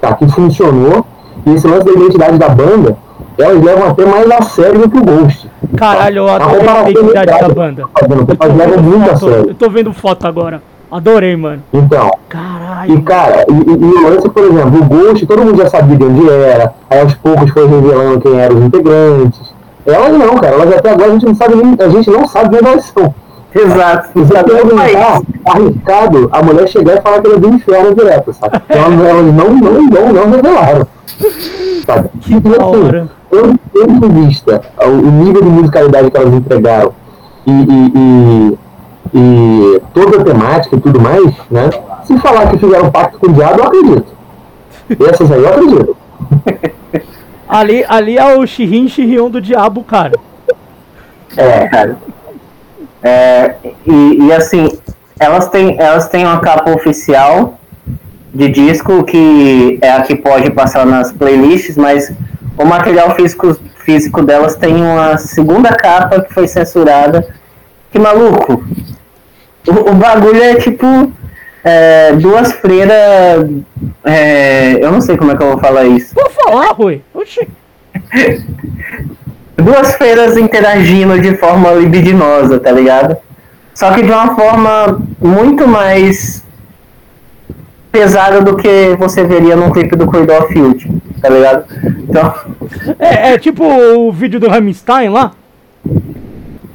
tá? 0.00 0.14
que 0.14 0.28
funcionou. 0.28 1.04
E 1.44 1.54
esse 1.54 1.66
lance 1.66 1.84
da 1.84 1.92
identidade 1.92 2.38
da 2.38 2.48
banda, 2.48 2.96
elas 3.38 3.62
levam 3.62 3.88
até 3.88 4.04
mais 4.06 4.30
a 4.30 4.42
sério 4.42 4.80
do 4.80 4.90
que 4.90 4.98
o 4.98 5.04
Ghost. 5.04 5.50
Caralho, 5.76 6.18
eu 6.18 6.28
adoro 6.28 6.70
a 6.70 6.90
identidade 6.90 7.40
da 7.40 7.48
banda. 7.48 7.84
Elas 8.40 8.56
levam 8.56 8.82
muito 8.82 9.10
a 9.10 9.16
sério. 9.16 9.48
Eu 9.48 9.54
tô 9.54 9.68
vendo 9.68 9.92
foto 9.92 10.26
agora. 10.26 10.62
Adorei, 10.96 11.36
mano. 11.36 11.62
Então. 11.74 12.10
Caralho. 12.26 12.94
E, 12.94 13.02
cara, 13.02 13.44
e, 13.48 13.52
e, 13.52 13.74
e 13.74 14.04
o 14.04 14.08
lance, 14.08 14.28
por 14.30 14.44
exemplo, 14.44 14.80
o 14.80 14.84
Ghost, 14.84 15.26
todo 15.26 15.44
mundo 15.44 15.58
já 15.58 15.68
sabia 15.68 15.94
de 15.94 16.04
onde 16.04 16.30
era. 16.30 16.72
Aí 16.88 17.00
aos 17.00 17.14
poucos 17.16 17.50
foi 17.50 17.68
revelando 17.68 18.20
quem 18.22 18.40
eram 18.40 18.56
os 18.56 18.64
integrantes. 18.64 19.54
Elas 19.84 20.12
não, 20.18 20.36
cara. 20.36 20.54
Elas 20.54 20.74
até 20.74 20.90
agora 20.90 21.10
a 21.10 21.12
gente 21.12 21.26
não 21.26 21.34
sabe 21.34 21.54
nem, 21.54 21.76
a 21.78 21.88
gente 21.90 22.10
não 22.10 22.26
sabe 22.26 22.56
onde 22.56 22.66
elas 22.66 22.84
são. 22.86 23.14
Exato. 23.54 24.08
Você 24.14 24.42
perguntar, 24.42 25.20
arriscado 25.44 26.28
a 26.32 26.42
mulher 26.42 26.68
chegar 26.68 26.96
e 26.96 27.00
falar 27.02 27.20
que 27.20 27.26
ela 27.26 27.36
é 27.36 27.40
do 27.40 27.48
inferno 27.48 27.94
direto, 27.94 28.32
sabe? 28.32 28.62
Então 28.68 29.06
elas 29.06 29.34
não, 29.34 29.50
não, 29.50 29.82
não, 29.82 30.12
não 30.14 30.30
revelaram. 30.30 30.86
Sabe? 31.84 32.08
Que 32.22 32.34
então, 32.34 32.70
assim, 32.70 33.08
tendo, 33.30 33.60
tendo 33.72 34.06
em 34.06 34.26
vista 34.26 34.62
o, 34.82 34.88
o 34.88 35.10
nível 35.10 35.42
de 35.42 35.48
musicalidade 35.48 36.10
que 36.10 36.16
elas 36.16 36.34
entregaram 36.34 36.92
e, 37.46 37.52
e, 37.52 37.92
e 37.94 38.58
e 39.14 39.80
toda 39.94 40.20
a 40.20 40.24
temática 40.24 40.76
e 40.76 40.80
tudo 40.80 41.00
mais, 41.00 41.24
né? 41.50 41.70
Se 42.04 42.18
falar 42.18 42.50
que 42.50 42.58
fizeram 42.58 42.90
pacto 42.90 43.18
com 43.18 43.26
o 43.26 43.32
diabo, 43.32 43.60
eu 43.60 43.64
acredito. 43.64 44.06
Essas 45.08 45.30
aí 45.30 45.42
eu 45.42 45.48
acredito. 45.48 45.96
ali, 47.48 47.84
ali 47.88 48.18
é 48.18 48.36
o 48.36 48.46
Shirin 48.46 48.88
Shirion 48.88 49.30
do 49.30 49.40
diabo, 49.40 49.82
cara. 49.82 50.12
É, 51.36 51.68
cara. 51.68 51.96
É, 53.02 53.54
e, 53.86 54.26
e 54.26 54.32
assim, 54.32 54.68
elas 55.18 55.48
têm, 55.48 55.76
elas 55.78 56.08
têm 56.08 56.24
uma 56.24 56.40
capa 56.40 56.70
oficial 56.70 57.58
de 58.34 58.48
disco 58.48 59.02
que 59.04 59.78
é 59.80 59.92
a 59.92 60.02
que 60.02 60.14
pode 60.14 60.50
passar 60.50 60.84
nas 60.84 61.10
playlists, 61.12 61.76
mas 61.76 62.12
o 62.58 62.64
material 62.64 63.14
físico, 63.14 63.56
físico 63.84 64.22
delas 64.22 64.56
tem 64.56 64.74
uma 64.74 65.16
segunda 65.18 65.70
capa 65.70 66.20
que 66.20 66.34
foi 66.34 66.46
censurada. 66.46 67.26
Que 67.90 67.98
maluco! 67.98 68.64
O, 69.66 69.90
o 69.90 69.94
bagulho 69.94 70.42
é 70.42 70.54
tipo 70.56 71.12
é, 71.64 72.12
duas 72.12 72.52
freiras. 72.52 73.50
É, 74.04 74.84
eu 74.84 74.92
não 74.92 75.00
sei 75.00 75.16
como 75.16 75.32
é 75.32 75.36
que 75.36 75.42
eu 75.42 75.50
vou 75.50 75.58
falar 75.58 75.84
isso. 75.84 76.14
Vou 76.14 76.30
falar, 76.30 76.72
Rui. 76.72 77.02
Oxi. 77.12 77.48
duas 79.56 79.96
feiras 79.96 80.36
interagindo 80.36 81.20
de 81.20 81.36
forma 81.36 81.72
libidinosa, 81.72 82.60
tá 82.60 82.70
ligado? 82.70 83.16
Só 83.74 83.92
que 83.92 84.02
de 84.02 84.10
uma 84.10 84.34
forma 84.34 85.02
muito 85.20 85.66
mais 85.66 86.42
pesada 87.90 88.40
do 88.42 88.56
que 88.56 88.94
você 88.98 89.24
veria 89.24 89.56
num 89.56 89.70
clipe 89.70 89.96
do 89.96 90.06
Corridor 90.06 90.46
Field, 90.48 91.02
tá 91.20 91.28
ligado? 91.28 91.64
Então. 92.08 92.34
É, 92.98 93.32
é 93.32 93.38
tipo 93.38 93.64
o 93.64 94.12
vídeo 94.12 94.38
do 94.38 94.48
Rammstein 94.48 95.08
lá? 95.08 95.32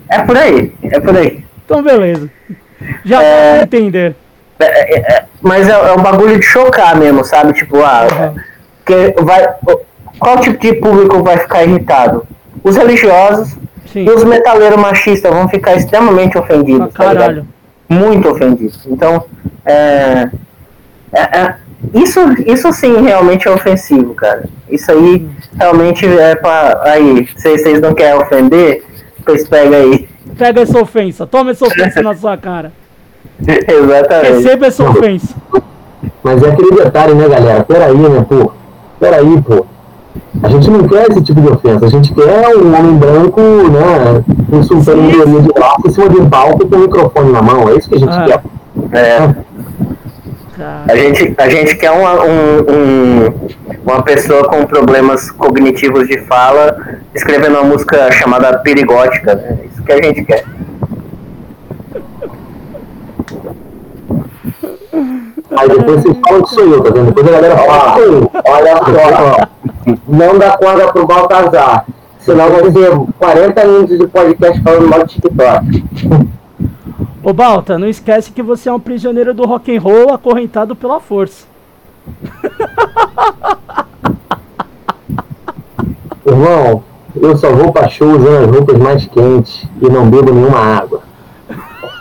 É 0.09 0.19
por 0.23 0.35
aí, 0.35 0.73
é 0.83 0.99
por 0.99 1.15
aí. 1.15 1.45
Então 1.63 1.81
beleza. 1.81 2.29
Já 3.03 3.21
é, 3.21 3.53
vou 3.53 3.63
entender. 3.63 4.15
É, 4.59 4.65
é, 4.65 4.99
é, 4.99 5.25
mas 5.41 5.67
é, 5.67 5.71
é, 5.71 5.93
um 5.93 6.01
bagulho 6.01 6.39
de 6.39 6.45
chocar 6.45 6.97
mesmo, 6.97 7.23
sabe? 7.23 7.53
Tipo, 7.53 7.81
ah, 7.81 8.07
uhum. 8.11 8.35
que 8.85 9.15
vai, 9.23 9.47
qual 10.19 10.39
tipo 10.39 10.59
de 10.59 10.73
público 10.73 11.23
vai 11.23 11.37
ficar 11.37 11.63
irritado? 11.63 12.27
Os 12.63 12.75
religiosos 12.77 13.55
Sim. 13.91 14.05
e 14.05 14.09
os 14.09 14.23
metaleiros 14.23 14.79
machistas 14.79 15.33
vão 15.33 15.49
ficar 15.49 15.75
extremamente 15.75 16.37
ofendidos. 16.37 16.89
Ah, 16.93 16.97
caralho. 16.97 17.41
Tá 17.87 17.95
Muito 17.95 18.29
ofendidos. 18.29 18.85
Então, 18.85 19.25
é, 19.65 20.29
é, 21.11 21.55
isso, 21.93 22.19
isso 22.45 22.71
sim 22.71 23.01
realmente 23.01 23.47
é 23.47 23.51
ofensivo, 23.51 24.13
cara. 24.13 24.45
Isso 24.69 24.91
aí 24.91 25.27
realmente 25.59 26.05
é 26.05 26.35
pra. 26.35 26.81
Aí, 26.83 27.27
vocês 27.35 27.81
não 27.81 27.93
querem 27.93 28.21
ofender? 28.21 28.83
Pois 29.25 29.47
pega 29.47 29.77
aí. 29.77 30.07
Pega 30.37 30.61
essa 30.61 30.79
ofensa, 30.79 31.27
toma 31.27 31.51
essa 31.51 31.65
ofensa 31.65 32.01
na 32.01 32.15
sua 32.15 32.37
cara. 32.37 32.71
Exatamente. 33.41 34.33
Receba 34.33 34.65
essa 34.67 34.83
ofensa. 34.83 35.35
Mas 36.23 36.43
é 36.43 36.49
aquele 36.49 36.71
detalhe, 36.71 37.13
né, 37.13 37.27
galera? 37.27 37.63
Peraí, 37.63 37.97
né, 37.97 38.25
pô? 38.27 38.51
Peraí, 38.99 39.41
pô. 39.41 39.65
A 40.43 40.47
gente 40.49 40.69
não 40.69 40.87
quer 40.87 41.09
esse 41.09 41.21
tipo 41.21 41.41
de 41.41 41.49
ofensa, 41.49 41.85
a 41.85 41.89
gente 41.89 42.13
quer 42.13 42.55
um 42.55 42.77
homem 42.77 42.95
branco, 42.95 43.41
né, 43.41 44.23
insultando 44.57 45.01
minoria 45.01 45.41
de 45.41 45.59
raça 45.59 45.81
em 45.87 45.89
cima 45.89 46.09
de 46.09 46.17
um 46.19 46.29
palco 46.29 46.67
com 46.67 46.75
o 46.75 46.79
microfone 46.79 47.31
na 47.31 47.41
mão, 47.41 47.69
é 47.69 47.75
isso 47.75 47.89
que 47.89 47.95
a 47.95 47.99
gente 47.99 48.13
ah. 48.13 48.25
quer. 48.25 48.43
É. 48.97 49.35
A 50.87 50.95
gente, 50.95 51.33
a 51.37 51.49
gente 51.49 51.75
quer 51.75 51.91
uma, 51.91 52.23
um, 52.23 52.59
um, 52.69 53.49
uma 53.83 54.03
pessoa 54.03 54.47
com 54.47 54.65
problemas 54.65 55.31
cognitivos 55.31 56.07
de 56.07 56.19
fala 56.21 56.77
escrevendo 57.15 57.57
uma 57.57 57.63
música 57.63 58.11
chamada 58.11 58.59
Perigótica, 58.59 59.35
né? 59.35 59.59
É 59.61 59.65
isso 59.65 59.83
que 59.83 59.91
a 59.91 60.01
gente 60.01 60.23
quer. 60.23 60.45
Aí 65.57 65.67
depois 65.67 66.01
vocês 66.01 66.17
falam 66.25 66.43
que 66.43 66.49
sou 66.49 66.65
eu, 66.65 66.81
tá 66.81 66.91
vendo? 66.91 67.07
Depois 67.07 67.27
a 67.27 67.31
galera 67.31 67.57
fala, 67.57 67.95
olha 68.45 68.77
só, 68.77 69.47
não 70.07 70.37
dá 70.37 70.57
corda 70.57 70.91
pro 70.91 71.05
Baltazar. 71.05 71.85
Senão 72.19 72.49
vai 72.51 72.71
ser 72.71 72.91
40 73.17 73.65
minutos 73.65 73.97
de 73.97 74.07
podcast 74.07 74.61
falando 74.61 74.87
mal 74.87 75.03
de 75.03 75.15
TikTok. 75.15 75.83
Ô 77.23 77.33
Balta, 77.33 77.77
não 77.77 77.87
esquece 77.87 78.31
que 78.31 78.41
você 78.41 78.67
é 78.67 78.73
um 78.73 78.79
prisioneiro 78.79 79.31
do 79.33 79.45
rock 79.45 79.75
and 79.75 79.79
roll 79.79 80.11
acorrentado 80.11 80.75
pela 80.75 80.99
força. 80.99 81.45
Irmão, 86.25 86.83
eu 87.15 87.37
só 87.37 87.51
vou 87.51 87.71
pra 87.71 87.87
show 87.89 88.07
usando 88.07 88.45
as 88.45 88.55
roupas 88.55 88.77
mais 88.77 89.05
quentes 89.05 89.65
e 89.81 89.89
não 89.89 90.09
bebo 90.09 90.33
nenhuma 90.33 90.57
água. 90.57 91.01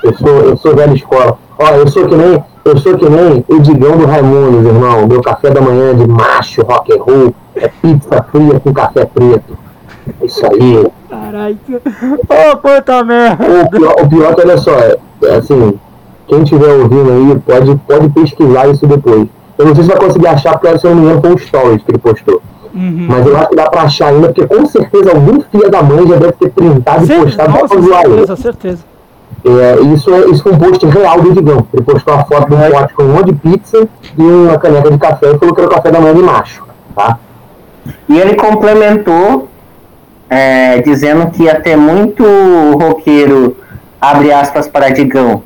Eu 0.03 0.15
sou, 0.15 0.41
eu 0.41 0.57
sou 0.57 0.75
velha 0.75 0.95
escola. 0.95 1.39
Ó, 1.59 1.69
eu 1.71 1.87
sou 1.89 2.09
que 2.09 2.15
nem, 2.15 2.43
eu 2.65 2.79
sou 2.79 2.97
que 2.97 3.09
nem 3.09 3.45
o 3.49 3.61
Digão 3.61 3.99
do 3.99 4.07
Raimundo, 4.07 4.67
irmão. 4.67 5.07
Meu 5.07 5.21
café 5.21 5.51
da 5.51 5.61
manhã 5.61 5.95
de 5.95 6.07
macho 6.07 6.63
rock 6.63 6.93
and 6.93 7.03
roll 7.03 7.35
é 7.55 7.69
pizza 7.69 8.23
fria 8.31 8.59
com 8.61 8.73
café 8.73 9.05
preto. 9.05 9.59
É 10.21 10.25
isso 10.25 10.47
aí. 10.47 10.87
Caralho. 11.09 11.59
Ô, 11.67 12.53
oh, 12.53 12.57
puta 12.57 13.05
merda. 13.05 13.45
O 13.45 13.71
pior, 13.71 13.95
o 14.01 14.09
pior 14.09 14.35
que, 14.35 14.41
olha 14.41 14.57
só, 14.59 14.73
é, 14.73 14.93
é, 14.93 14.99
assim, 15.27 15.79
quem 16.27 16.43
estiver 16.43 16.73
ouvindo 16.75 17.11
aí, 17.11 17.39
pode, 17.41 17.75
pode 17.87 18.09
pesquisar 18.11 18.69
isso 18.69 18.87
depois. 18.87 19.27
Eu 19.59 19.67
não 19.67 19.75
sei 19.75 19.85
se 19.85 19.91
vai 19.91 19.99
conseguir 19.99 20.29
achar, 20.29 20.59
porque 20.59 20.79
se 20.79 20.87
eu 20.87 20.95
não 20.95 21.03
me 21.03 21.07
engano 21.07 21.21
foi 21.21 21.35
um 21.35 21.39
stories 21.39 21.83
que 21.83 21.91
ele 21.91 21.99
postou. 21.99 22.41
Uhum. 22.75 23.07
Mas 23.09 23.27
eu 23.27 23.37
acho 23.37 23.49
que 23.49 23.57
dá 23.57 23.69
pra 23.69 23.83
achar 23.83 24.07
ainda, 24.09 24.29
porque 24.29 24.47
com 24.47 24.65
certeza 24.67 25.11
algum 25.11 25.41
filho 25.41 25.71
da 25.71 25.83
mãe 25.83 26.07
já 26.07 26.17
deve 26.17 26.33
ter 26.33 26.51
printado 26.51 27.05
e 27.05 27.21
postado 27.21 27.51
nossa, 27.51 27.69
pra 27.69 27.81
zoar 27.81 28.03
certeza, 28.03 28.37
certeza. 28.37 28.91
É, 29.45 29.81
isso, 29.95 30.13
é, 30.13 30.29
isso 30.29 30.43
foi 30.43 30.53
um 30.53 30.59
post 30.59 30.87
real 30.87 31.21
do 31.21 31.33
Digão. 31.33 31.67
Ele 31.73 31.83
postou 31.83 32.15
a 32.15 32.25
foto 32.25 32.49
de 32.49 32.55
um 32.55 32.71
pote 32.71 32.95
com 32.95 33.03
um 33.03 33.09
monte 33.09 33.27
de 33.27 33.33
pizza 33.33 33.89
e 34.17 34.23
uma 34.23 34.59
caneca 34.59 34.91
de 34.91 34.99
café 34.99 35.33
e 35.33 35.39
falou 35.39 35.55
que 35.55 35.61
era 35.61 35.71
o 35.71 35.75
café 35.75 35.91
da 35.91 36.01
manhã 36.01 36.15
de 36.15 36.23
macho. 36.23 36.63
Tá? 36.95 37.19
E 38.09 38.19
ele 38.19 38.35
complementou 38.35 39.49
é, 40.29 40.81
dizendo 40.83 41.31
que 41.31 41.45
ia 41.45 41.59
ter 41.59 41.77
muito 41.77 42.23
roqueiro, 42.79 43.57
abre 44.01 44.33
aspas 44.33 44.67
para 44.67 44.91
Digão, 44.91 45.43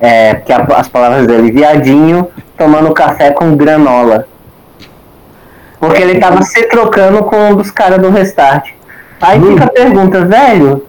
é, 0.00 0.34
que 0.36 0.52
a, 0.52 0.58
as 0.76 0.88
palavras 0.88 1.26
dele, 1.26 1.50
viadinho, 1.50 2.28
tomando 2.56 2.92
café 2.92 3.30
com 3.30 3.56
granola. 3.56 4.26
Porque 5.80 6.02
ele 6.02 6.18
tava 6.18 6.42
se 6.42 6.64
trocando 6.64 7.22
com 7.24 7.50
um 7.50 7.54
dos 7.54 7.70
caras 7.70 8.00
do 8.00 8.10
Restart. 8.10 8.70
Aí 9.20 9.40
fica 9.40 9.64
a 9.64 9.70
pergunta, 9.70 10.24
velho, 10.24 10.84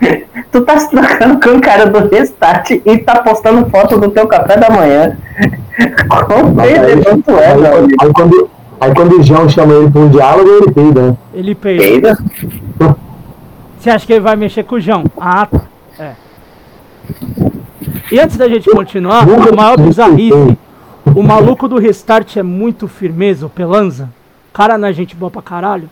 tu 0.50 0.60
tá 0.62 0.78
se 0.78 0.90
trocando 0.90 1.40
com 1.40 1.56
o 1.56 1.60
cara 1.60 1.86
do 1.86 2.08
Restart 2.08 2.70
e 2.70 2.98
tá 2.98 3.22
postando 3.22 3.68
foto 3.70 3.98
do 3.98 4.10
teu 4.10 4.26
café 4.26 4.56
da 4.56 4.70
manhã. 4.70 5.16
Como 6.26 6.60
é, 6.60 6.78
aí, 6.78 6.92
aí, 6.92 8.12
quando, 8.12 8.50
aí 8.80 8.94
quando 8.94 9.18
o 9.18 9.22
João 9.22 9.48
chama 9.48 9.74
ele 9.74 9.90
pra 9.90 10.00
um 10.00 10.08
diálogo, 10.08 10.48
ele 10.48 10.72
peida? 10.72 11.16
Ele 11.32 11.54
peida. 11.54 11.82
peida? 11.82 12.18
Você 13.78 13.90
acha 13.90 14.06
que 14.06 14.12
ele 14.12 14.20
vai 14.20 14.36
mexer 14.36 14.62
com 14.64 14.76
o 14.76 14.80
João? 14.80 15.04
Ah, 15.18 15.46
tá. 15.46 15.71
É. 15.98 16.14
E 18.10 18.18
antes 18.18 18.36
da 18.36 18.48
gente 18.48 18.70
continuar, 18.70 19.26
o 19.28 19.56
maior 19.56 19.78
bizarrice, 19.78 20.56
o 21.14 21.22
maluco 21.22 21.68
do 21.68 21.78
Restart 21.78 22.36
é 22.36 22.42
muito 22.42 22.86
firmeza, 22.88 23.46
o 23.46 23.50
Pelanza. 23.50 24.10
Cara 24.52 24.78
na 24.78 24.88
é 24.88 24.92
gente 24.92 25.16
boa 25.16 25.30
pra 25.30 25.42
caralho. 25.42 25.88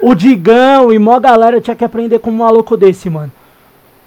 O 0.00 0.14
Digão 0.14 0.92
e 0.92 0.98
mó 0.98 1.18
galera 1.18 1.60
tinha 1.60 1.74
que 1.74 1.84
aprender 1.84 2.20
com 2.20 2.30
um 2.30 2.36
maluco 2.36 2.76
desse, 2.76 3.10
mano. 3.10 3.32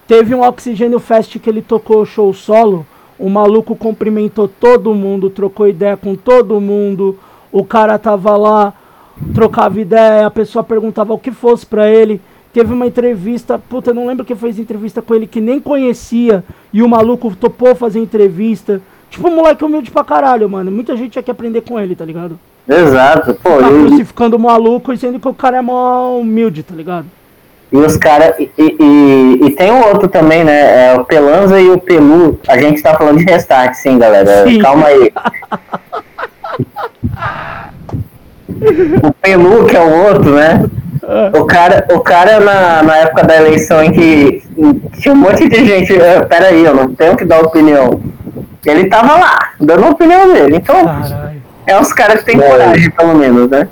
Teve 0.08 0.34
um 0.34 0.42
Oxigênio 0.42 1.00
Fest 1.00 1.38
que 1.38 1.50
ele 1.50 1.62
tocou 1.62 2.06
show 2.06 2.34
solo. 2.34 2.86
O 3.20 3.30
maluco 3.30 3.76
cumprimentou 3.76 4.48
todo 4.48 4.96
mundo, 4.96 5.30
trocou 5.30 5.68
ideia 5.68 5.96
com 5.96 6.16
todo 6.16 6.60
mundo. 6.60 7.20
O 7.52 7.64
cara 7.64 8.00
tava 8.00 8.36
lá, 8.36 8.74
trocava 9.34 9.80
ideia, 9.80 10.26
a 10.26 10.32
pessoa 10.32 10.64
perguntava 10.64 11.14
o 11.14 11.20
que 11.20 11.32
fosse 11.32 11.66
pra 11.66 11.90
ele. 11.90 12.22
Teve 12.54 12.74
uma 12.74 12.86
entrevista, 12.86 13.58
puta, 13.58 13.94
não 13.94 14.08
lembro 14.08 14.26
quem 14.26 14.36
fez 14.36 14.60
entrevista 14.60 15.02
com 15.02 15.16
ele 15.16 15.26
que 15.26 15.40
nem 15.40 15.60
conhecia. 15.60 16.44
E 16.74 16.84
o 16.84 16.90
maluco 16.90 17.34
topou 17.36 17.74
fazer 17.76 18.00
entrevista. 18.00 18.82
Tipo, 19.10 19.30
um 19.30 19.36
moleque 19.36 19.64
humilde 19.64 19.90
pra 19.90 20.04
caralho, 20.04 20.50
mano. 20.50 20.70
Muita 20.72 20.96
gente 20.98 21.12
tinha 21.12 21.24
que 21.24 21.32
aprender 21.32 21.62
com 21.62 21.80
ele, 21.80 21.96
tá 21.96 22.04
ligado? 22.04 22.38
Exato, 22.68 23.34
pô. 23.36 23.58
Tá 23.58 23.72
e... 23.72 23.86
crucificando 23.86 24.38
maluco 24.38 24.92
e 24.92 24.98
sendo 24.98 25.20
que 25.20 25.28
o 25.28 25.34
cara 25.34 25.58
é 25.58 25.62
mó 25.62 26.18
humilde, 26.18 26.64
tá 26.64 26.76
ligado? 26.76 27.06
E 27.72 27.78
os 27.78 27.96
caras. 27.96 28.38
E, 28.38 28.50
e, 28.58 29.40
e, 29.46 29.52
tem 29.52 29.72
o 29.72 29.88
outro 29.88 30.10
também, 30.10 30.44
né? 30.44 30.90
É 30.90 30.94
o 31.00 31.06
Pelanza 31.06 31.60
e 31.60 31.70
o 31.70 31.78
Pelu. 31.78 32.38
A 32.48 32.58
gente 32.58 32.82
tá 32.82 32.94
falando 32.96 33.20
de 33.20 33.24
restart, 33.24 33.76
sim, 33.76 33.98
galera. 33.98 34.44
Sim. 34.46 34.60
Calma 34.60 34.88
aí. 34.88 35.14
o 39.04 39.14
Pelu, 39.22 39.66
que 39.66 39.78
é 39.78 39.82
o 39.82 40.06
outro, 40.08 40.36
né? 40.36 40.66
Ah. 41.14 41.38
O 41.38 41.46
cara, 41.46 41.86
o 41.92 42.00
cara 42.00 42.40
na, 42.40 42.84
na 42.84 42.98
época 42.98 43.24
da 43.24 43.36
eleição 43.36 43.84
em 43.84 43.92
que 43.92 44.44
tinha 44.98 45.14
um 45.14 45.18
monte 45.18 45.50
de 45.50 45.66
gente. 45.66 45.94
Uh, 45.94 46.26
peraí, 46.30 46.64
eu 46.64 46.74
não 46.74 46.96
tenho 46.96 47.18
que 47.18 47.26
dar 47.26 47.42
opinião. 47.42 48.00
Ele 48.66 48.88
tava 48.88 49.18
lá, 49.18 49.38
dando 49.60 49.88
a 49.88 49.90
opinião 49.90 50.32
dele. 50.32 50.56
Então. 50.56 50.86
Caralho. 50.86 51.42
É 51.68 51.80
os 51.80 51.92
caras 51.92 52.24
que 52.24 52.32
têm 52.32 52.42
é. 52.42 52.50
coragem, 52.50 52.90
pelo 52.92 53.16
menos, 53.16 53.50
né? 53.50 53.68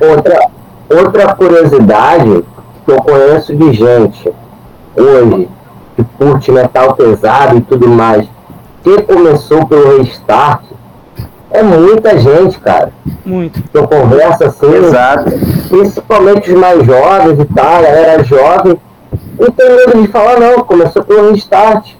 É. 0.00 0.06
Outra, 0.06 0.48
outra 0.88 1.34
curiosidade 1.34 2.44
que 2.84 2.92
eu 2.92 2.96
conheço 2.98 3.54
de 3.54 3.72
gente 3.72 4.32
hoje 4.96 5.48
que 5.96 6.04
curte 6.18 6.52
metal 6.52 6.94
pesado 6.94 7.56
e 7.56 7.60
tudo 7.62 7.88
mais, 7.88 8.26
que 8.84 9.02
começou 9.02 9.66
pelo 9.66 9.98
restart, 9.98 10.62
é 11.50 11.62
muita 11.62 12.18
gente, 12.18 12.58
cara. 12.60 12.92
Muito. 13.24 13.62
Eu 13.72 13.86
converso 13.86 14.44
assim, 14.44 14.74
Exato. 14.74 15.30
principalmente 15.68 16.52
os 16.52 16.58
mais 16.58 16.84
jovens 16.84 17.40
e 17.40 17.44
tal, 17.46 17.82
era 17.82 18.22
jovem, 18.24 18.78
e 19.38 19.50
tem 19.50 19.76
medo 19.76 20.02
de 20.02 20.08
falar, 20.08 20.40
não, 20.40 20.64
começou 20.64 21.04
pelo 21.04 21.32
restart. 21.32 21.92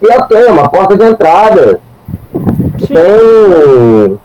E 0.00 0.12
até, 0.12 0.46
é 0.46 0.50
uma 0.50 0.68
porta 0.68 0.96
de 0.96 1.04
entrada. 1.04 1.80
Tem. 2.86 4.18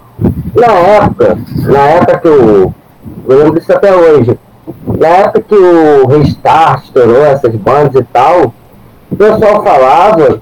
Na 0.56 0.74
época, 0.74 1.38
na 1.66 1.80
época 1.80 2.20
que 2.20 2.28
eu. 2.28 2.74
Eu 3.28 3.38
lembro 3.38 3.60
disso 3.60 3.72
até 3.72 3.96
hoje. 3.96 4.38
na 5.00 5.08
época 5.08 5.42
que 5.42 5.56
o 5.56 6.08
Restart 6.08 6.84
estourou 6.84 7.26
essas 7.26 7.56
bandas 7.56 7.96
e 7.96 8.04
tal, 8.04 8.54
o 9.10 9.16
pessoal 9.16 9.64
falava, 9.64 10.42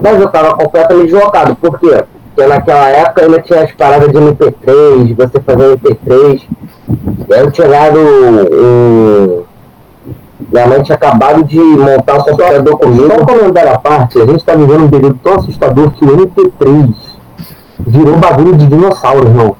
mas 0.00 0.20
eu 0.20 0.28
tava 0.28 0.54
completamente 0.54 1.12
deslocado. 1.12 1.54
Por 1.56 1.78
quê? 1.78 2.04
Porque 2.34 2.48
naquela 2.48 2.88
época 2.88 3.22
ainda 3.22 3.40
tinha 3.42 3.62
as 3.62 3.72
paradas 3.72 4.10
de 4.10 4.18
MP3, 4.18 5.14
você 5.16 5.40
fazia 5.40 5.76
MP3. 5.76 6.42
E 7.28 7.34
aí 7.34 7.40
eu 7.40 7.50
tinha 7.52 7.68
dado 7.68 7.98
um. 7.98 9.42
Minha 10.52 10.66
mãe 10.66 10.82
tinha 10.82 10.96
acabado 10.96 11.44
de 11.44 11.58
montar 11.58 12.16
o 12.16 12.24
computador 12.24 12.78
comigo. 12.78 13.06
Só 13.06 13.22
um 13.22 13.24
comentário 13.24 13.72
à 13.72 13.78
parte, 13.78 14.20
a 14.20 14.26
gente 14.26 14.38
está 14.38 14.54
vivendo 14.54 14.84
um 14.84 14.90
período 14.90 15.18
tão 15.22 15.34
assustador 15.34 15.90
que 15.92 16.04
o 16.04 16.08
MP3 16.08 16.94
virou 17.86 18.16
bagulho 18.18 18.56
de 18.56 18.66
dinossauro, 18.66 19.28
irmão. 19.28 19.56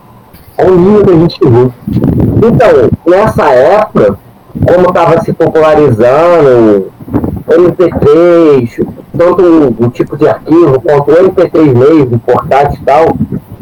Olha 0.58 0.72
o 0.72 0.76
nível 0.76 1.04
que 1.04 1.10
a 1.10 1.16
gente 1.16 1.38
chegou. 1.38 1.72
Então, 1.88 2.90
nessa 3.06 3.50
época, 3.50 4.18
como 4.66 4.88
estava 4.88 5.20
se 5.20 5.32
popularizando 5.32 6.92
MP3, 7.58 8.86
tanto 9.16 9.74
o, 9.78 9.90
tipo 9.90 10.16
de 10.16 10.28
arquivo 10.28 10.80
quanto 10.80 11.10
o 11.10 11.14
MP3 11.14 11.74
mesmo, 11.74 12.18
portátil 12.20 12.78
e 12.80 12.84
tal, 12.84 13.16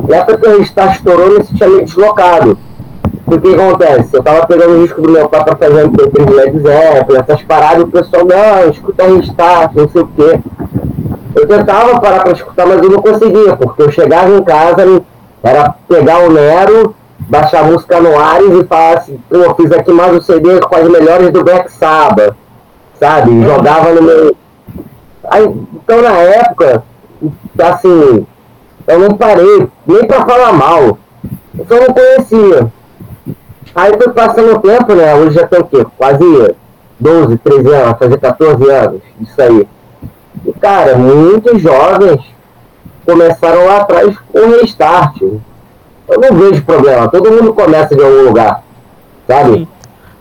na 0.08 0.16
época 0.16 0.38
que 0.38 0.62
está 0.62 0.86
estourando, 0.86 1.40
isso 1.40 1.54
tinha 1.54 1.68
deslocado. 1.82 2.58
Porque 3.24 3.48
o 3.48 3.54
que 3.54 3.60
acontece? 3.60 4.08
Eu 4.12 4.22
tava 4.22 4.46
pegando 4.46 4.74
o 4.74 4.82
disco 4.82 5.00
do 5.00 5.10
meu 5.10 5.28
pai 5.28 5.44
para 5.44 5.56
fazer 5.56 5.88
MP3 5.88 6.26
de 6.26 6.32
Led 6.32 6.58
Zeppelin, 6.60 7.18
essas 7.20 7.42
paradas, 7.42 7.84
o 7.84 7.88
pessoal, 7.88 8.24
não, 8.24 8.70
escuta 8.70 9.06
Restart, 9.06 9.74
não 9.74 9.88
sei 9.88 10.02
o 10.02 10.06
quê. 10.08 10.40
Eu 11.34 11.46
tentava 11.46 12.00
parar 12.00 12.22
para 12.22 12.32
escutar, 12.32 12.66
mas 12.66 12.82
eu 12.82 12.90
não 12.90 13.00
conseguia, 13.00 13.56
porque 13.56 13.82
eu 13.82 13.90
chegava 13.90 14.30
em 14.30 14.42
casa, 14.42 15.02
era 15.42 15.74
pegar 15.88 16.18
o 16.20 16.32
Nero, 16.32 16.94
baixar 17.20 17.60
a 17.60 17.64
música 17.64 18.00
no 18.00 18.18
Ares 18.18 18.52
e 18.52 18.64
falar 18.64 18.98
assim, 18.98 19.18
pô, 19.28 19.54
fiz 19.54 19.72
aqui 19.72 19.92
mais 19.92 20.14
um 20.14 20.20
CD 20.20 20.60
com 20.60 20.76
as 20.76 20.88
melhores 20.88 21.30
do 21.30 21.42
Black 21.42 21.72
Sabbath, 21.72 22.34
sabe? 23.02 23.42
Jogava 23.42 23.92
no 23.92 24.02
meu. 24.02 24.36
Aí, 25.28 25.44
então 25.74 26.02
na 26.02 26.12
época, 26.18 26.84
assim, 27.58 28.26
eu 28.86 28.98
não 29.00 29.16
parei, 29.16 29.68
nem 29.84 30.06
pra 30.06 30.24
falar 30.24 30.52
mal. 30.52 30.98
Eu 31.58 31.66
só 31.66 31.74
não 31.74 31.92
conhecia. 31.92 32.72
Aí 33.74 33.92
foi 33.96 34.12
passando 34.12 34.54
o 34.54 34.60
tempo, 34.60 34.94
né? 34.94 35.14
Hoje 35.16 35.34
já 35.34 35.46
tem 35.48 35.60
o 35.60 35.64
quê? 35.64 35.84
Quase 35.98 36.54
12, 37.00 37.38
13 37.38 37.68
anos, 37.74 37.98
fazer 37.98 38.18
14 38.18 38.70
anos, 38.70 39.00
isso 39.20 39.42
aí. 39.42 39.68
E 40.46 40.52
cara, 40.52 40.96
muitos 40.96 41.60
jovens 41.60 42.20
começaram 43.04 43.66
lá 43.66 43.78
atrás 43.78 44.16
com 44.32 44.38
o 44.38 44.60
restart. 44.60 45.20
Eu 45.20 46.20
não 46.20 46.36
vejo 46.36 46.62
problema, 46.62 47.08
todo 47.08 47.32
mundo 47.32 47.52
começa 47.52 47.96
de 47.96 48.02
algum 48.02 48.22
lugar, 48.26 48.62
sabe? 49.26 49.66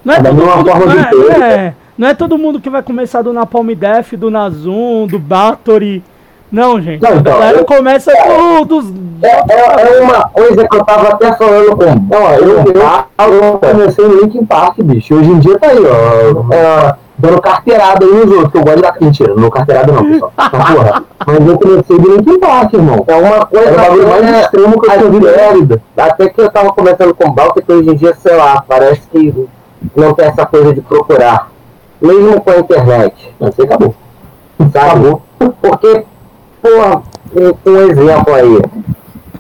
Não 0.03 0.13
é, 0.15 0.23
todo 0.23 0.33
mundo, 0.33 0.65
forma 0.65 0.85
não, 0.85 1.43
é, 1.43 1.75
não, 1.97 2.07
é, 2.07 2.11
é 2.11 2.15
todo 2.15 2.37
mundo 2.37 2.59
que 2.59 2.69
vai 2.69 2.81
começar 2.81 3.21
do 3.21 3.33
Napalm 3.33 3.69
Def, 3.75 4.13
do 4.13 4.31
Nazum, 4.31 5.07
do 5.07 5.19
Bathory. 5.19 6.03
Não, 6.51 6.81
gente. 6.81 7.01
Não, 7.01 7.15
então, 7.15 7.33
a 7.33 7.37
galera 7.37 7.57
eu, 7.59 7.65
começa 7.65 8.11
é, 8.11 8.65
dos. 8.65 8.93
É, 9.23 9.27
é, 9.27 9.97
é, 9.97 10.01
uma 10.01 10.27
coisa 10.27 10.67
que 10.67 10.75
eu 10.75 10.83
tava 10.83 11.09
até 11.09 11.31
falando 11.33 11.77
com. 11.77 11.85
Não, 11.85 12.33
eu, 12.33 12.57
eu, 12.57 13.43
eu 13.43 13.57
comecei 13.57 14.05
no 14.05 14.21
Linkin 14.21 14.45
Park, 14.45 14.79
bicho. 14.81 15.15
Hoje 15.15 15.29
em 15.29 15.39
dia 15.39 15.57
tá 15.57 15.67
aí, 15.67 15.79
ó. 15.79 16.53
É, 16.53 16.95
dando 17.17 17.41
carteirada 17.41 18.05
aí 18.05 18.11
nos 18.13 18.31
outros, 18.31 18.51
que 18.51 18.57
eu 18.57 18.63
gosto 18.63 18.75
de 18.75 18.81
dar. 18.81 18.97
Mentira, 18.99 19.33
não 19.35 19.49
carteirada 19.49 19.93
não, 19.93 20.03
pessoal. 20.03 20.33
Mas, 20.35 20.49
porra, 20.49 21.03
mas 21.25 21.47
eu 21.47 21.57
comecei 21.57 21.99
do 21.99 22.17
Linkin 22.17 22.39
Park, 22.39 22.73
irmão. 22.73 23.05
É 23.07 23.15
uma 23.15 23.45
coisa. 23.45 23.69
É 23.69 23.71
o 23.71 23.75
bagulho 23.77 24.09
mais 24.09 24.25
é, 24.25 24.41
extremo 24.41 24.81
que 24.81 24.91
eu 24.91 24.91
tinha 24.91 25.09
visto 25.09 25.81
Até 25.95 26.29
que 26.29 26.41
eu 26.41 26.51
tava 26.51 26.73
começando 26.73 27.15
com 27.15 27.29
o 27.29 27.31
Balk, 27.31 27.61
que 27.61 27.71
hoje 27.71 27.89
em 27.89 27.95
dia, 27.95 28.13
sei 28.15 28.35
lá, 28.35 28.61
parece 28.67 29.01
que 29.09 29.47
não 29.95 30.13
tem 30.13 30.25
essa 30.25 30.45
coisa 30.45 30.73
de 30.73 30.81
procurar. 30.81 31.50
Mesmo 32.01 32.41
com 32.41 32.49
a 32.49 32.57
internet. 32.57 33.35
Não 33.39 33.51
sei, 33.51 33.65
acabou. 33.65 33.95
Sabe? 34.57 34.89
Acabou. 34.89 35.21
Porque, 35.61 36.05
porra, 36.61 37.03
um, 37.65 37.77
exemplo 37.89 38.33
aí. 38.33 38.61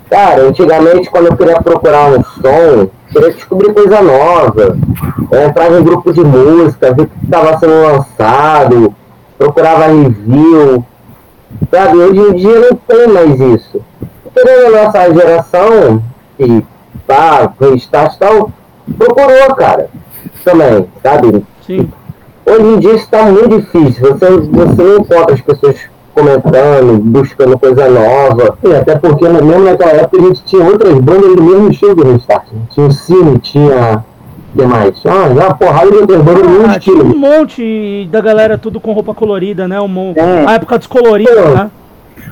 Cara, 0.09 0.43
antigamente 0.43 1.09
quando 1.09 1.27
eu 1.27 1.37
queria 1.37 1.61
procurar 1.61 2.09
um 2.09 2.23
som, 2.23 2.89
queria 3.11 3.33
descobrir 3.33 3.73
coisa 3.73 4.01
nova. 4.01 4.77
Eu 5.31 5.43
entrava 5.47 5.79
em 5.79 5.83
grupo 5.83 6.13
de 6.13 6.21
música, 6.21 6.93
ver 6.93 7.03
o 7.03 7.07
que 7.07 7.25
estava 7.25 7.57
sendo 7.57 7.81
lançado, 7.81 8.95
procurava 9.37 9.87
review. 9.87 10.85
Sabe, 11.69 11.97
hoje 11.97 12.19
em 12.19 12.33
dia 12.35 12.59
não 12.59 12.75
tem 12.75 13.07
mais 13.07 13.39
isso. 13.39 13.81
Porque 14.23 14.49
a 14.49 14.85
nossa 14.85 15.13
geração, 15.13 16.03
que 16.37 16.65
tá, 17.07 17.51
restart 17.59 18.15
e 18.15 18.19
tal, 18.19 18.51
procurou, 18.97 19.55
cara. 19.55 19.89
Também, 20.43 20.87
sabe? 21.03 21.43
Sim. 21.65 21.91
Hoje 22.45 22.63
em 22.63 22.79
dia 22.79 22.93
está 22.93 23.23
muito 23.23 23.57
difícil. 23.57 24.07
Você, 24.13 24.29
você 24.29 24.81
não 24.81 24.97
encontra 24.97 25.33
as 25.33 25.41
pessoas 25.41 25.75
comentando, 26.13 26.99
buscando 26.99 27.57
coisa 27.57 27.89
nova. 27.89 28.57
E 28.63 28.73
até 28.73 28.95
porque 28.95 29.27
mesmo 29.27 29.59
naquela 29.59 29.91
época 29.91 30.17
a 30.17 30.27
gente 30.27 30.43
tinha 30.43 30.63
outras 30.63 30.97
bandas 30.99 31.35
do 31.35 31.43
mesmo 31.43 31.71
estilo 31.71 31.95
do 31.95 32.11
Restart. 32.11 32.45
Tinha 32.71 32.87
o 32.87 32.91
Cine, 32.91 33.39
tinha. 33.39 34.03
O 34.53 34.59
que 34.59 34.65
mais? 34.65 35.01
Ah, 35.05 35.27
uma 35.29 35.53
porrada 35.53 35.91
de 35.91 35.97
outras 35.97 36.21
bandas 36.21 36.43
do 36.43 36.49
mesmo 36.49 36.67
ah, 36.67 36.77
estilo. 36.77 37.03
Tinha 37.03 37.15
um 37.15 37.19
monte 37.19 38.09
da 38.11 38.21
galera 38.21 38.57
tudo 38.57 38.79
com 38.79 38.91
roupa 38.91 39.13
colorida, 39.13 39.67
né? 39.67 39.79
Um, 39.79 40.13
é. 40.15 40.45
A 40.45 40.53
época 40.53 40.77
descolorida, 40.77 41.45
né? 41.49 41.71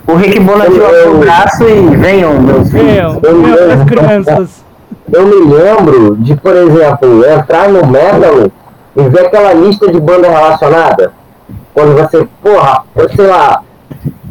O 0.05 0.15
Rick 0.15 0.39
Bona 0.39 0.65
tirou 0.65 1.15
o 1.15 1.19
braço 1.19 1.63
e 1.63 1.95
venham, 1.95 2.41
meus 2.41 2.69
filhos. 2.69 2.85
Venham, 2.85 3.19
venham 3.19 3.71
as 3.71 3.83
crianças. 3.85 4.63
Eu 5.11 5.25
me 5.25 5.53
lembro 5.53 6.17
de, 6.17 6.35
por 6.35 6.55
exemplo, 6.55 7.25
entrar 7.25 7.69
no 7.69 7.85
Metal 7.87 8.51
e 8.95 9.09
ver 9.09 9.27
aquela 9.27 9.53
lista 9.53 9.91
de 9.91 9.99
bandas 9.99 10.31
relacionadas. 10.31 11.11
Quando 11.73 11.95
você, 11.95 12.27
porra, 12.41 12.83
eu 12.95 13.09
sei 13.09 13.27
lá, 13.27 13.63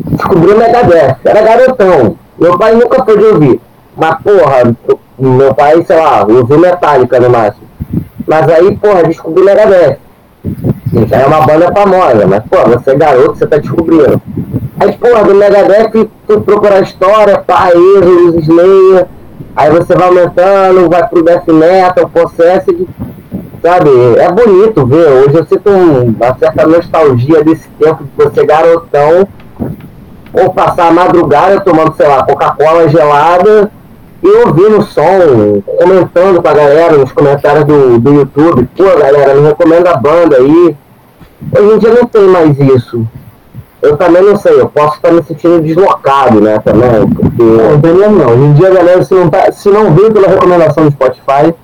descobriu 0.07 0.59
Megadeth. 0.59 1.17
Era 1.25 1.43
garotão. 1.43 2.17
Meu 2.39 2.59
pai 2.59 2.75
nunca 2.75 3.03
pôde 3.05 3.25
ouvir. 3.25 3.61
Mas, 3.97 4.17
porra, 4.23 4.77
meu 5.19 5.55
pai, 5.55 5.83
sei 5.85 5.97
lá, 5.97 6.25
ouviu 6.29 6.59
Metallica 6.59 7.19
no 7.21 7.31
máximo. 7.31 7.67
Mas 8.27 8.49
aí, 8.51 8.77
porra, 8.77 9.05
descobriu 9.05 9.43
o 9.43 9.47
Megadeth. 9.47 9.99
Gente, 10.93 11.15
é 11.15 11.27
uma 11.27 11.43
banda 11.43 11.73
famosa, 11.73 12.27
mas, 12.27 12.43
pô, 12.45 12.57
você 12.69 12.91
é 12.91 12.95
garoto, 12.95 13.37
você 13.37 13.47
tá 13.47 13.59
descobrindo. 13.59 14.21
Aí, 14.79 14.93
porra, 14.97 15.25
do 15.25 15.35
Megadeth, 15.35 16.09
tu 16.27 16.41
procura 16.43 16.77
a 16.77 16.81
história, 16.81 17.39
pá, 17.39 17.71
erros, 17.71 18.47
Slayer. 18.47 19.07
Aí 19.57 19.71
você 19.71 19.95
vai 19.95 20.09
aumentando, 20.09 20.89
vai 20.89 21.07
pro 21.09 21.23
Death 21.23 21.49
Metal, 21.49 22.09
Possessed. 22.09 22.87
Sabe, 23.63 23.91
é 24.19 24.31
bonito 24.31 24.87
ver. 24.87 25.09
Hoje 25.09 25.35
eu 25.37 25.47
sinto 25.47 25.69
uma 25.71 26.37
certa 26.39 26.67
nostalgia 26.67 27.43
desse 27.43 27.69
tempo 27.71 28.05
de 28.05 28.25
você 28.25 28.47
garotão 28.47 29.27
ou 30.33 30.53
passar 30.53 30.89
a 30.89 30.93
madrugada 30.93 31.61
tomando, 31.61 31.95
sei 31.97 32.07
lá, 32.07 32.23
Coca-Cola 32.25 32.89
gelada 32.89 33.71
e 34.23 34.29
ouvindo 34.29 34.79
o 34.79 34.83
som, 34.83 35.63
comentando 35.79 36.43
com 36.43 36.49
a 36.49 36.55
galera 36.55 36.97
nos 36.97 37.13
comentários 37.13 37.65
do, 37.65 37.99
do 37.99 38.15
YouTube, 38.15 38.69
pô 38.77 38.85
galera, 38.85 39.35
me 39.35 39.49
recomenda 39.49 39.91
a 39.91 39.97
banda 39.97 40.37
aí. 40.37 40.77
Hoje 41.57 41.75
em 41.75 41.79
dia 41.79 41.95
não 41.95 42.07
tem 42.07 42.23
mais 42.29 42.59
isso. 42.59 43.07
Eu 43.81 43.97
também 43.97 44.23
não 44.23 44.37
sei, 44.37 44.61
eu 44.61 44.69
posso 44.69 44.97
estar 44.97 45.13
me 45.13 45.23
sentindo 45.23 45.63
deslocado, 45.63 46.41
né, 46.41 46.59
também, 46.65 47.09
porque... 47.09 47.43
Não, 47.43 47.81
tem 47.81 47.93
não. 47.93 48.33
Hoje 48.33 48.43
em 48.43 48.53
dia 48.55 48.71
galera, 48.71 49.05
se 49.05 49.15
não, 49.15 49.31
tá, 49.31 49.53
se 49.53 49.69
não 49.69 49.93
veio 49.95 50.13
pela 50.13 50.29
recomendação 50.29 50.85
do 50.85 50.91
Spotify, 50.91 51.55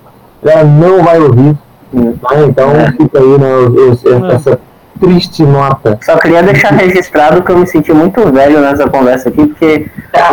ela 0.43 0.63
não 0.63 1.03
vai 1.03 1.19
ouvir. 1.19 1.57
Né? 1.95 2.13
Então 2.47 2.71
é. 2.71 2.91
fica 2.91 3.19
aí, 3.19 3.37
né, 3.37 4.31
é. 4.31 4.35
essa 4.35 4.59
triste 4.99 5.43
nota. 5.43 5.99
Só 6.01 6.17
queria 6.17 6.41
deixar 6.41 6.71
registrado 6.71 7.41
que 7.41 7.51
eu 7.51 7.57
me 7.57 7.67
senti 7.67 7.91
muito 7.91 8.21
velho 8.31 8.61
nessa 8.61 8.87
conversa 8.87 9.29
aqui, 9.29 9.45
porque 9.45 9.87
ah, 10.13 10.29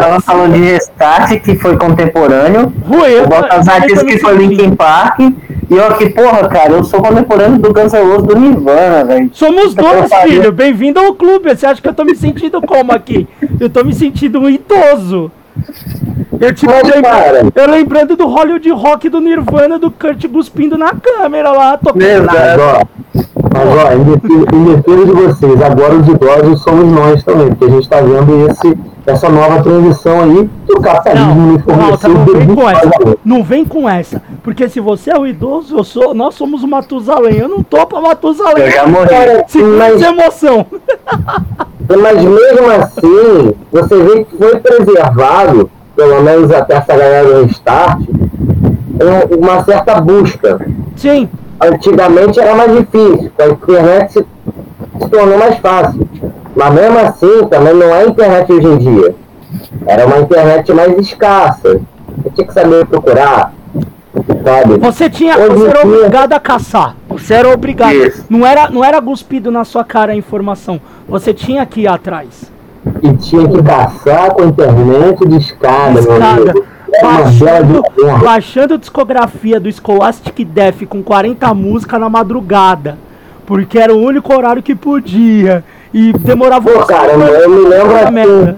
tava 0.00 0.20
falando 0.20 0.52
de 0.52 0.60
Restart, 0.60 1.40
que 1.40 1.56
foi 1.56 1.76
contemporâneo, 1.76 2.72
o 2.86 3.28
Botas 3.28 3.66
Artes 3.66 4.02
que 4.02 4.18
foi 4.18 4.36
Linkin 4.36 4.74
Park, 4.74 5.20
e 5.20 5.74
eu 5.74 5.86
aqui, 5.86 6.10
porra, 6.10 6.46
cara, 6.48 6.72
eu 6.72 6.84
sou 6.84 7.00
contemporâneo 7.00 7.58
do 7.58 7.72
Guns 7.72 7.92
N' 7.92 8.02
Roses 8.02 8.26
do 8.26 8.38
Nirvana, 8.38 9.04
velho. 9.04 9.30
Somos 9.32 9.74
dois, 9.74 10.12
filho, 10.22 10.52
bem-vindo 10.52 11.00
ao 11.00 11.14
clube. 11.14 11.54
Você 11.54 11.66
acha 11.66 11.80
que 11.80 11.88
eu 11.88 11.94
tô 11.94 12.04
me 12.04 12.14
sentindo 12.14 12.60
como 12.60 12.92
aqui? 12.92 13.26
Eu 13.58 13.70
tô 13.70 13.82
me 13.82 13.94
sentindo 13.94 14.40
um 14.40 14.48
idoso. 14.48 15.32
Eu, 16.40 16.54
tipo, 16.54 16.72
lembra, 16.72 17.42
eu 17.54 17.70
lembrando 17.70 18.16
do 18.16 18.26
Hollywood 18.26 18.70
Rock 18.70 19.08
do 19.08 19.20
Nirvana, 19.20 19.78
do 19.78 19.90
Kurt 19.90 20.26
cuspindo 20.28 20.76
na 20.76 20.92
câmera 20.94 21.52
lá, 21.52 21.76
tocando. 21.76 22.00
Verdade. 22.00 22.60
Mas 23.54 23.68
ó, 23.68 23.92
em 23.92 24.64
defesa, 24.64 25.04
de 25.04 25.12
vocês, 25.12 25.62
agora 25.62 25.94
os 25.94 26.08
idosos 26.08 26.62
somos 26.62 26.92
nós 26.92 27.22
também, 27.22 27.48
porque 27.48 27.64
a 27.64 27.68
gente 27.68 27.84
está 27.84 28.00
vendo 28.00 28.50
esse, 28.50 28.76
essa 29.06 29.28
nova 29.28 29.62
transição 29.62 30.20
aí 30.22 30.50
que 30.66 30.72
o 30.72 30.80
capitalismo 30.80 31.34
não, 31.34 31.52
me 31.52 31.58
forneceu. 31.60 32.08
Não, 32.08 32.24
não, 32.24 32.24
vem 32.24 32.54
com 32.56 32.70
essa, 32.70 33.18
não 33.24 33.44
vem 33.44 33.64
com 33.64 33.88
essa, 33.88 34.22
porque 34.42 34.68
se 34.68 34.80
você 34.80 35.12
é 35.12 35.18
o 35.18 35.24
idoso, 35.24 35.76
eu 35.76 35.84
sou, 35.84 36.12
nós 36.14 36.34
somos 36.34 36.64
o 36.64 36.68
Matusalém. 36.68 37.38
Eu 37.38 37.48
não 37.48 37.62
tô 37.62 37.86
pra 37.86 38.00
Matusalém. 38.00 38.64
Eu 38.64 38.72
já 38.72 38.86
morri. 38.86 39.08
Cara, 39.08 39.46
mas, 39.78 40.02
emoção. 40.02 40.66
Mas 41.88 42.22
mesmo 42.24 42.70
assim, 42.70 43.54
você 43.70 44.02
vê 44.02 44.24
que 44.24 44.36
foi 44.36 44.58
preservado, 44.58 45.70
pelo 45.96 46.22
menos 46.22 46.50
até 46.50 46.74
essa 46.74 46.96
galera 46.96 47.26
do 47.26 47.46
Restart, 47.46 48.00
uma 49.38 49.64
certa 49.64 50.00
busca. 50.00 50.60
Sim 50.96 51.28
antigamente 51.60 52.40
era 52.40 52.54
mais 52.54 52.72
difícil, 52.72 53.30
com 53.36 53.42
a 53.42 53.48
internet 53.48 54.12
se, 54.12 54.26
se 55.00 55.08
tornou 55.08 55.38
mais 55.38 55.58
fácil. 55.58 56.06
Mas 56.54 56.74
mesmo 56.74 56.98
assim, 56.98 57.48
também 57.48 57.74
não 57.74 57.94
é 57.94 58.06
internet 58.06 58.52
hoje 58.52 58.66
em 58.66 58.78
dia. 58.78 59.14
Era 59.86 60.06
uma 60.06 60.18
internet 60.18 60.72
mais 60.72 60.96
escassa. 60.98 61.80
Você 62.22 62.30
tinha 62.34 62.46
que 62.46 62.52
saber 62.52 62.86
procurar. 62.86 63.52
Sabe? 64.44 64.78
Você 64.78 65.10
tinha, 65.10 65.36
hoje 65.36 65.56
você 65.56 65.68
era 65.68 65.82
dia... 65.82 65.96
obrigado 65.96 66.32
a 66.32 66.40
caçar. 66.40 66.96
Você 67.08 67.34
era 67.34 67.48
obrigado. 67.48 67.94
Não 68.30 68.46
era, 68.46 68.70
não 68.70 68.84
era 68.84 69.02
cuspido 69.02 69.50
na 69.50 69.64
sua 69.64 69.84
cara 69.84 70.12
a 70.12 70.16
informação. 70.16 70.80
Você 71.08 71.34
tinha 71.34 71.66
que 71.66 71.82
ir 71.82 71.88
atrás. 71.88 72.52
E 73.02 73.16
tinha 73.16 73.48
que 73.48 73.62
caçar 73.62 74.32
com 74.34 74.42
a 74.42 74.46
internet 74.46 75.26
de 75.26 75.36
escada, 75.36 76.00
meu 76.02 76.22
amigo. 76.22 76.64
Baixando, 77.02 77.82
baixando 78.22 78.78
discografia 78.78 79.58
do 79.58 79.72
Scholastic 79.72 80.44
Def 80.44 80.82
com 80.86 81.02
40 81.02 81.52
músicas 81.54 82.00
na 82.00 82.08
madrugada. 82.08 82.98
Porque 83.46 83.78
era 83.78 83.92
o 83.92 83.98
único 83.98 84.32
horário 84.32 84.62
que 84.62 84.74
podia. 84.74 85.64
E 85.92 86.12
demorava 86.12 86.70
Pô, 86.70 86.80
cara, 86.86 87.12
eu 87.12 87.48
me 87.50 87.68
lembro 87.68 87.96
assim, 87.96 88.56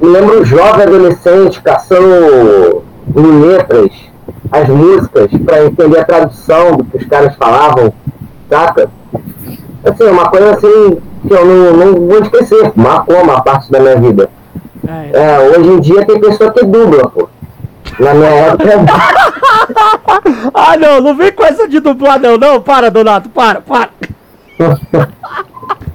me 0.00 0.08
lembro 0.08 0.44
jovem 0.44 0.82
adolescente 0.82 1.60
caçando 1.62 2.82
em 3.16 3.40
letras 3.40 3.90
as 4.50 4.68
músicas 4.68 5.30
para 5.44 5.64
entender 5.64 5.98
a 5.98 6.04
tradução 6.04 6.76
do 6.76 6.84
que 6.84 6.96
os 6.96 7.04
caras 7.06 7.34
falavam, 7.36 7.92
saca? 8.48 8.90
Assim, 9.84 10.04
uma 10.04 10.28
coisa 10.28 10.50
assim 10.52 10.98
que 11.26 11.32
eu 11.32 11.44
não, 11.44 11.72
não 11.72 12.08
vou 12.08 12.18
esquecer, 12.20 12.72
marcou 12.76 13.22
uma 13.22 13.42
parte 13.42 13.70
da 13.70 13.80
minha 13.80 13.96
vida. 13.96 14.30
É, 14.86 15.10
é. 15.12 15.34
é, 15.34 15.58
hoje 15.58 15.70
em 15.70 15.80
dia 15.80 16.06
tem 16.06 16.20
pessoa 16.20 16.52
que 16.52 16.64
dubla, 16.64 17.08
pô. 17.08 17.28
Na 17.98 18.14
minha 18.14 18.28
época. 18.28 18.70
ah, 20.54 20.76
não, 20.76 21.00
não 21.00 21.14
vem 21.14 21.32
com 21.32 21.44
essa 21.44 21.68
de 21.68 21.80
dublar, 21.80 22.18
não, 22.20 22.36
não. 22.36 22.60
Para, 22.60 22.90
Donato, 22.90 23.28
para, 23.28 23.60
para. 23.60 23.90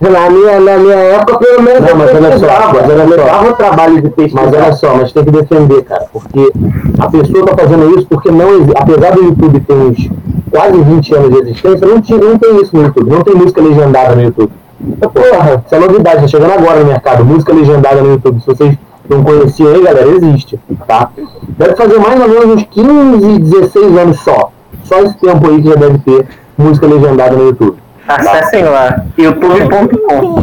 Na 0.01 0.29
minha, 0.29 0.59
na 0.59 0.77
minha 0.77 0.95
época, 0.95 1.37
pelo 1.37 1.63
menos, 1.63 1.81
não, 1.81 1.95
mas 1.95 2.13
olha 2.13 2.37
só, 2.37 2.73
mas 2.73 2.89
olha 2.89 3.05
levava 3.05 3.49
o 3.49 3.53
trabalho 3.53 4.01
de 4.01 4.09
pesquisa. 4.09 4.41
Mas 4.41 4.53
olha 4.53 4.73
só, 4.73 4.95
mas 4.95 5.11
tem 5.13 5.23
que 5.23 5.31
defender, 5.31 5.83
cara, 5.83 6.05
porque 6.11 6.51
a 6.99 7.09
pessoa 7.09 7.45
tá 7.45 7.55
fazendo 7.55 7.97
isso 7.97 8.05
porque 8.07 8.29
não 8.29 8.47
apesar 8.75 9.13
do 9.13 9.23
YouTube 9.23 9.59
ter 9.61 9.73
uns 9.73 10.09
quase 10.55 10.81
20 10.81 11.15
anos 11.15 11.29
de 11.31 11.39
existência, 11.39 11.85
não, 11.85 12.01
tinha, 12.01 12.17
não 12.17 12.37
tem 12.37 12.61
isso 12.61 12.73
no 12.73 12.83
YouTube, 12.83 13.11
não 13.11 13.21
tem 13.21 13.35
música 13.35 13.61
legendada 13.61 14.15
no 14.15 14.23
YouTube. 14.23 14.51
Então, 14.87 15.09
porra, 15.09 15.63
isso 15.65 15.75
é 15.75 15.79
novidade, 15.79 16.21
tá 16.21 16.27
chegando 16.27 16.53
agora 16.53 16.79
no 16.79 16.85
mercado, 16.85 17.25
música 17.25 17.53
legendada 17.53 18.01
no 18.01 18.11
YouTube. 18.11 18.39
Se 18.39 18.45
vocês 18.47 18.77
não 19.09 19.21
conheciam 19.21 19.73
aí, 19.73 19.83
galera, 19.83 20.07
existe, 20.07 20.57
tá? 20.87 21.09
Deve 21.57 21.75
fazer 21.75 21.99
mais 21.99 22.21
ou 22.21 22.29
menos 22.29 22.45
uns 22.45 22.63
15, 22.63 23.39
16 23.39 23.97
anos 23.97 24.19
só. 24.21 24.51
Só 24.85 24.99
esse 24.99 25.17
tempo 25.17 25.45
aí 25.49 25.61
que 25.61 25.67
já 25.67 25.75
deve 25.75 25.97
ter 25.97 26.25
música 26.57 26.87
legendada 26.87 27.35
no 27.35 27.47
YouTube. 27.47 27.77
Acessem 28.07 28.63
lá, 28.63 29.03
youtube.com. 29.17 30.39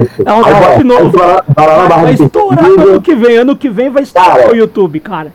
Isso. 0.00 0.22
É 0.24 0.32
um 0.32 0.44
aí, 0.44 0.84
novo. 0.84 1.16
Vai, 1.16 1.40
vai, 1.48 1.88
vai, 1.88 1.88
vai 1.88 2.12
estourar 2.12 2.64
ano 2.64 3.00
que 3.00 3.14
vem. 3.14 3.36
Ano 3.36 3.56
que 3.56 3.70
vem 3.70 3.90
vai 3.90 4.02
estourar 4.02 4.36
cara, 4.36 4.52
o 4.52 4.56
YouTube, 4.56 5.00
cara. 5.00 5.32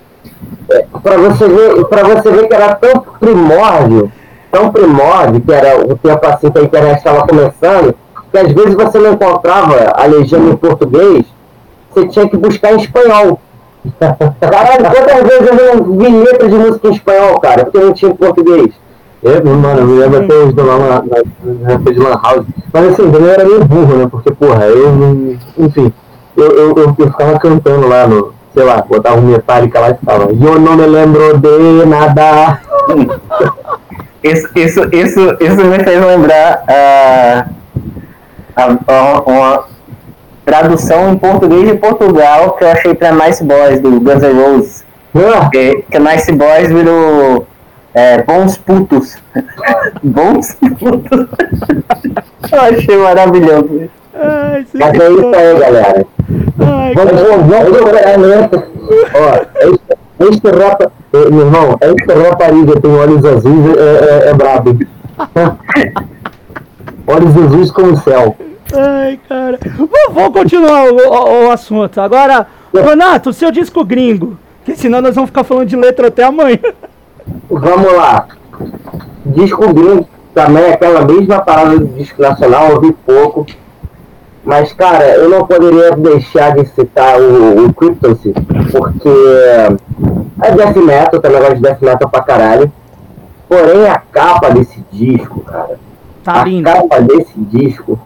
É, 0.70 0.86
pra, 1.04 1.18
você 1.18 1.48
ver, 1.48 1.86
pra 1.86 2.04
você 2.04 2.32
ver 2.32 2.48
que 2.48 2.54
era 2.54 2.76
tão 2.76 3.04
primórdio, 3.20 4.12
tão 4.52 4.72
primórdio, 4.72 5.41
que 5.41 5.52
era 5.52 5.80
o 5.80 5.95
tempo 5.97 6.28
assim 6.28 6.52
que 6.52 6.60
a 6.60 6.64
internet 6.64 6.97
estava 6.97 7.26
começando, 7.26 7.95
que 8.32 8.38
às 8.38 8.52
vezes 8.52 8.76
você 8.76 8.99
não 8.99 9.14
encontrava 9.14 9.93
a 9.95 10.06
legenda 10.06 10.52
em 10.52 10.56
português, 10.56 11.26
você 11.89 12.08
tinha 12.08 12.30
que 12.30 12.38
buscar 12.38 12.74
em 12.74 12.78
espanhol. 12.78 13.39
Caralho, 14.39 14.86
quantas 14.86 15.24
vezes 15.24 15.60
eu 15.60 15.76
não 15.76 15.97
vi 15.97 16.08
letra 16.18 16.47
de 16.47 16.56
música 16.56 16.88
em 16.88 16.91
espanhol, 16.91 17.39
cara, 17.39 17.64
porque 17.66 17.80
não 17.80 17.93
tinha 17.93 18.12
em 18.12 18.16
português. 18.16 18.74
Eu, 19.24 19.45
mano, 19.45 19.82
eu 19.82 19.86
me 19.86 19.99
lembro 19.99 20.24
até 20.24 20.34
hoje 20.34 20.56
na, 20.56 21.74
época 21.74 21.93
de 21.93 21.99
Lan 21.99 22.20
House. 22.24 22.45
Mas 22.74 22.88
assim, 22.88 23.12
também 23.12 23.30
era 23.30 23.45
meio 23.45 23.64
burro, 23.66 23.97
né? 23.97 24.08
Porque, 24.10 24.32
porra, 24.32 24.66
eu, 24.66 25.38
enfim, 25.60 25.93
eu, 26.36 26.45
eu, 26.45 26.76
eu, 26.76 26.95
eu 26.97 27.08
ficava 27.08 27.38
cantando 27.38 27.88
lá 27.88 28.08
no, 28.08 28.34
sei 28.54 28.64
lá, 28.64 28.84
botava 28.88 29.18
um 29.18 29.28
metálica 29.28 29.80
lá 29.80 29.91
e 29.91 29.93
ficava, 29.95 30.24
eu 30.24 30.60
não 30.60 30.76
me 30.76 30.86
lembro 30.88 31.38
de 31.38 31.86
nada. 31.86 32.62
Isso, 34.24 34.49
isso, 34.55 34.82
isso, 34.91 35.38
isso 35.39 35.65
me 35.65 35.84
fez 35.84 36.05
lembrar 36.05 36.63
uh, 36.69 37.49
a, 38.55 39.22
uma 39.26 39.65
tradução 40.45 41.11
em 41.11 41.17
português 41.17 41.67
de 41.72 41.78
Portugal 41.78 42.51
que 42.53 42.63
eu 42.63 42.72
achei 42.72 42.93
pra 42.93 43.11
Nice 43.11 43.43
Boys, 43.43 43.80
do 43.80 43.99
Guns 43.99 44.22
N' 44.22 44.34
Roses. 44.34 44.86
Ah. 45.15 45.49
Que, 45.51 45.84
que 45.89 45.99
Nice 45.99 46.32
Boys 46.32 46.67
virou 46.69 47.47
é, 47.93 48.24
bons 48.24 48.57
putos. 48.57 49.17
bons 50.03 50.55
putos. 50.55 51.28
Eu 52.51 52.61
achei 52.61 52.97
maravilhoso. 52.97 53.89
Ai, 54.13 54.65
Mas 54.74 54.99
é 54.99 55.09
isso 55.09 55.36
aí, 55.36 55.59
galera. 55.59 56.05
Ai, 56.59 56.93
vamos, 56.93 57.47
vamos 57.47 57.69
procurar 57.69 58.17
nessa. 58.17 58.67
Ó, 59.15 60.26
este 60.26 60.49
rapa, 60.49 60.91
meu 61.14 61.41
irmão, 61.41 61.78
este 61.82 62.14
rapariga 62.14 62.80
tem 62.80 62.91
olhos 62.91 63.26
azuis, 63.26 63.78
é, 63.78 64.28
é, 64.28 64.30
é 64.30 64.34
brabo. 64.34 64.80
olhos 67.05 67.38
azuis 67.38 67.72
como 67.72 67.93
o 67.93 67.97
céu. 67.97 68.36
Ai, 68.74 69.20
cara. 69.28 69.59
Vamos 70.14 70.34
continuar 70.34 70.86
o, 70.86 70.95
o, 70.95 71.47
o 71.47 71.51
assunto. 71.51 71.99
Agora, 71.99 72.47
Renato, 72.74 73.34
seu 73.34 73.51
disco 73.51 73.84
gringo. 73.84 74.38
Que 74.64 74.76
senão 74.76 75.01
nós 75.01 75.16
vamos 75.16 75.30
ficar 75.30 75.43
falando 75.43 75.68
de 75.68 75.76
letra 75.76 76.07
até 76.07 76.24
amanhã. 76.24 76.59
Vamos 77.49 77.93
lá. 77.93 78.28
Disco 79.26 79.74
gringo 79.74 80.07
também 80.34 80.64
é 80.64 80.74
aquela 80.74 81.05
mesma 81.05 81.39
parada 81.41 81.78
do 81.80 81.88
disco 81.88 82.22
nacional, 82.22 82.76
ouvi 82.76 82.93
pouco. 83.05 83.45
Mas, 84.43 84.74
cara, 84.74 85.05
eu 85.16 85.30
não 85.30 85.45
poderia 85.45 85.91
deixar 85.91 86.55
de 86.55 86.66
citar 86.70 87.20
o, 87.20 87.66
o 87.66 87.74
Cryptosy, 87.74 88.34
porque 88.72 89.09
é 90.42 90.52
death 90.52 90.76
metal, 90.78 91.22
também 91.22 91.39
gosto 91.39 91.56
de 91.56 91.62
death 91.62 91.82
metal 91.82 92.10
pra 92.10 92.22
caralho. 92.22 92.72
Porém, 93.48 93.88
a 93.88 93.98
capa 93.98 94.50
desse 94.50 94.84
disco, 94.92 95.42
cara, 95.42 95.80
tá 96.24 96.42
a 96.42 96.46
lindo. 96.46 96.64
capa 96.64 97.02
desse 97.02 97.34
disco 97.38 98.00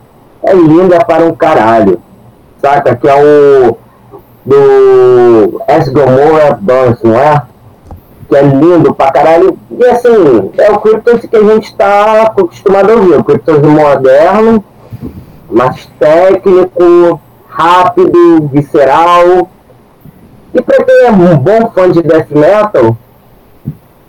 é 0.43 0.53
linda 0.53 1.03
para 1.05 1.25
um 1.25 1.35
caralho. 1.35 2.01
Saca? 2.61 2.95
Que 2.95 3.07
é 3.07 3.15
o 3.15 3.77
do 4.45 5.61
S. 5.67 5.91
Gomorrah 5.91 6.57
Dance, 6.61 7.05
não 7.05 7.15
é? 7.15 7.41
que 8.27 8.35
é 8.35 8.41
lindo 8.41 8.93
pra 8.93 9.11
caralho. 9.11 9.57
E 9.71 9.85
assim, 9.85 10.51
é 10.57 10.71
o 10.71 10.79
Cryptos 10.79 11.21
que 11.29 11.35
a 11.35 11.43
gente 11.43 11.65
está 11.65 12.23
acostumado 12.23 12.91
a 12.91 12.95
ouvir. 12.95 13.19
O 13.19 13.23
Cryptos 13.23 13.61
moderno, 13.61 14.63
mais 15.49 15.85
técnico, 15.99 17.19
rápido, 17.47 18.49
visceral. 18.51 19.49
E 20.55 20.61
pra 20.61 20.83
quem 20.85 21.05
é 21.05 21.11
um 21.11 21.37
bom 21.37 21.69
fã 21.71 21.91
de 21.91 22.01
death 22.01 22.31
metal, 22.31 22.95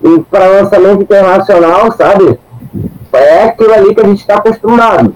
e 0.00 0.20
para 0.30 0.46
lançamento 0.46 1.02
internacional, 1.02 1.90
sabe? 1.90 2.38
É 3.12 3.44
aquilo 3.44 3.74
ali 3.74 3.94
que 3.94 4.00
a 4.00 4.06
gente 4.06 4.20
está 4.20 4.36
acostumado. 4.36 5.12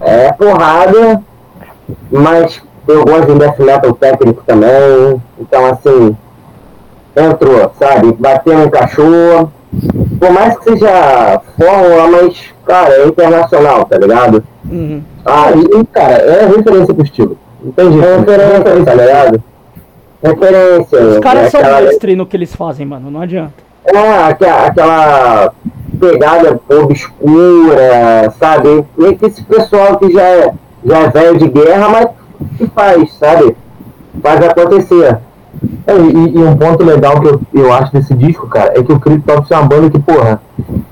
É 0.00 0.32
porrada, 0.32 1.22
mas 2.10 2.60
eu 2.88 3.04
gosto 3.04 3.32
de 3.32 3.38
death 3.38 3.60
metal 3.60 3.92
técnico 3.92 4.42
também. 4.44 5.22
Então, 5.38 5.66
assim, 5.66 6.16
entrou, 7.14 7.72
sabe? 7.78 8.12
Bateu 8.18 8.58
um 8.58 8.68
cachorro. 8.68 9.52
Por 10.18 10.30
mais 10.30 10.58
que 10.58 10.64
seja 10.64 11.40
fórmula, 11.56 12.08
mas, 12.10 12.44
cara, 12.64 12.92
é 12.94 13.06
internacional, 13.06 13.84
tá 13.84 13.98
ligado? 13.98 14.42
Uhum. 14.68 15.00
E, 15.80 15.84
cara, 15.92 16.14
é 16.14 16.46
referência 16.46 16.92
pro 16.92 17.04
estilo. 17.04 17.38
Entendi. 17.62 18.00
É 18.00 18.16
referência, 18.16 18.84
tá 18.84 18.94
ligado? 18.94 19.42
Referência. 20.28 21.00
Os 21.00 21.18
caras 21.18 21.44
é 21.44 21.50
são 21.50 21.60
aquela... 21.60 21.80
mestre 21.82 22.16
no 22.16 22.26
que 22.26 22.36
eles 22.36 22.54
fazem, 22.54 22.86
mano, 22.86 23.10
não 23.10 23.20
adianta. 23.20 23.54
É, 23.84 24.24
aquela, 24.24 24.66
aquela 24.66 25.52
pegada 25.98 26.60
obscura, 26.68 28.34
sabe? 28.38 28.84
E 28.98 29.14
que 29.14 29.26
esse 29.26 29.42
pessoal 29.44 29.96
que 29.98 30.12
já 30.12 30.22
é, 30.22 30.52
já 30.84 30.98
é 30.98 31.08
velho 31.08 31.38
de 31.38 31.48
guerra, 31.48 31.88
mas 31.88 32.08
que 32.58 32.66
faz, 32.66 33.12
sabe? 33.14 33.56
Faz 34.22 34.42
acontecer. 34.42 35.18
É, 35.86 35.96
e, 35.96 36.36
e, 36.36 36.38
um 36.38 36.56
ponto 36.56 36.84
legal 36.84 37.20
que 37.20 37.28
eu, 37.28 37.40
eu 37.54 37.72
acho 37.72 37.92
desse 37.92 38.12
disco, 38.14 38.46
cara, 38.48 38.72
é 38.76 38.82
que 38.82 38.92
o 38.92 39.00
Cryptops 39.00 39.50
é 39.50 39.56
uma 39.56 39.66
banda 39.66 39.88
que, 39.88 39.98
porra, 39.98 40.40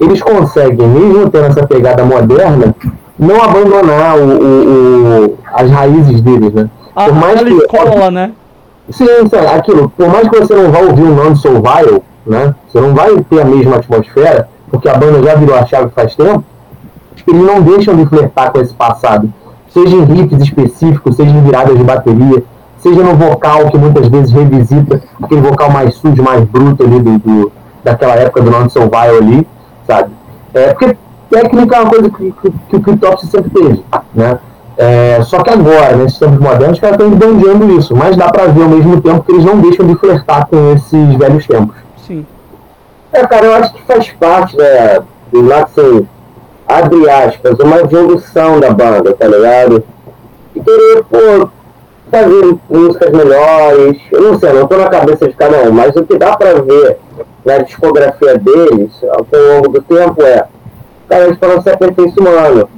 eles 0.01 0.23
conseguem, 0.23 0.87
mesmo 0.87 1.29
tendo 1.29 1.47
essa 1.47 1.67
pegada 1.67 2.05
moderna, 2.05 2.75
não 3.19 3.43
abandonar 3.43 4.17
o, 4.17 4.23
o, 4.23 5.27
o 5.27 5.39
as 5.53 5.71
raízes 5.71 6.21
deles, 6.21 6.53
né? 6.53 6.71
A, 6.95 7.05
por 7.05 7.15
mais 7.15 7.43
que, 7.43 7.51
escola, 7.51 8.11
né? 8.11 8.33
Sim, 8.91 9.07
sim, 9.29 9.37
aquilo, 9.37 9.89
por 9.91 10.09
mais 10.09 10.29
que 10.29 10.39
você 10.39 10.55
não 10.55 10.71
vá 10.71 10.81
ouvir 10.81 11.03
o 11.03 11.15
nome 11.15 11.37
Survival, 11.37 12.03
né? 12.27 12.55
Você 12.69 12.81
não 12.81 12.95
vai 12.95 13.17
ter 13.31 13.41
a 13.41 13.45
mesma 13.45 13.77
atmosfera, 13.77 14.49
porque 14.71 14.89
a 14.89 14.95
banda 14.95 15.23
já 15.23 15.35
virou 15.35 15.57
a 15.57 15.65
chave 15.65 15.91
faz 15.95 16.15
tempo, 16.15 16.45
eles 17.27 17.43
não 17.43 17.63
deixam 17.63 17.97
de 17.97 18.07
flertar 18.07 18.53
com 18.53 18.61
esse 18.61 18.75
passado. 18.75 19.33
Seja 19.71 19.97
em 19.97 20.05
riffs 20.05 20.41
específicos, 20.41 21.17
seja 21.17 21.31
em 21.31 21.43
viradas 21.43 21.77
de 21.77 21.83
bateria, 21.83 22.45
seja 22.79 23.03
no 23.03 23.15
vocal, 23.17 23.71
que 23.71 23.79
muitas 23.79 24.07
vezes 24.09 24.31
revisita 24.31 25.03
aquele 25.23 25.41
vocal 25.41 25.71
mais 25.71 25.95
sujo, 25.95 26.23
mais 26.23 26.45
bruto 26.45 26.85
ali 26.85 27.01
do, 27.01 27.19
do 27.19 27.53
daquela 27.83 28.15
época 28.15 28.43
do 28.43 28.51
Non 28.51 28.69
Survival 28.69 29.17
ali, 29.17 29.47
sabe? 29.87 30.11
É, 30.53 30.73
porque 30.73 30.97
técnica 31.31 31.77
é 31.77 31.81
uma 31.81 31.91
coisa 31.91 32.11
que, 32.11 32.33
que, 32.33 32.51
que 32.51 32.77
o 32.77 32.81
Cryptops 32.81 33.29
sempre 33.31 33.51
teve, 33.51 33.85
né? 34.15 34.39
É, 34.77 35.23
só 35.23 35.43
que 35.43 35.51
agora, 35.51 35.97
nesses 35.97 36.19
tempos 36.19 36.39
modernos, 36.39 36.73
os 36.73 36.81
caras 36.81 36.99
estão 36.99 37.13
esbanjando 37.13 37.79
isso, 37.79 37.95
mas 37.95 38.17
dá 38.17 38.31
pra 38.31 38.47
ver 38.47 38.63
ao 38.63 38.69
mesmo 38.69 39.01
tempo 39.01 39.23
que 39.23 39.33
eles 39.33 39.45
não 39.45 39.61
deixam 39.61 39.87
de 39.87 39.95
flertar 39.97 40.49
com 40.49 40.73
esses 40.73 41.15
velhos 41.17 41.47
tempos. 41.47 41.77
Sim. 42.05 42.27
É, 43.13 43.25
cara, 43.27 43.47
eu 43.47 43.55
acho 43.55 43.73
que 43.73 43.83
faz 43.83 44.11
parte, 44.19 44.57
né, 44.57 44.99
do 45.31 45.55
assim, 45.55 46.09
abre 46.67 47.09
aspas, 47.09 47.59
uma 47.61 47.79
evolução 47.79 48.59
da 48.59 48.71
banda, 48.71 49.15
tá 49.15 49.29
ligado? 49.29 49.85
E 50.57 50.61
querer, 50.61 51.05
pô, 51.05 51.49
fazer 52.11 52.57
músicas 52.69 53.11
melhores, 53.13 54.01
eu 54.11 54.23
não 54.23 54.39
sei, 54.41 54.53
não 54.53 54.67
tô 54.67 54.77
na 54.77 54.89
cabeça 54.89 55.29
de 55.29 55.35
cada 55.35 55.69
um, 55.69 55.71
mas 55.71 55.95
o 55.95 56.05
que 56.05 56.19
dá 56.19 56.37
pra 56.37 56.55
ver 56.55 56.99
na 57.45 57.59
discografia 57.59 58.39
deles, 58.39 58.91
ao 59.09 59.27
longo 59.55 59.69
do 59.69 59.83
tempo, 59.83 60.21
é, 60.23 60.47
cara, 61.09 61.27
eles 61.27 61.39
foram 61.39 61.63
se 61.63 61.71
aperfeiçoando 61.71 62.69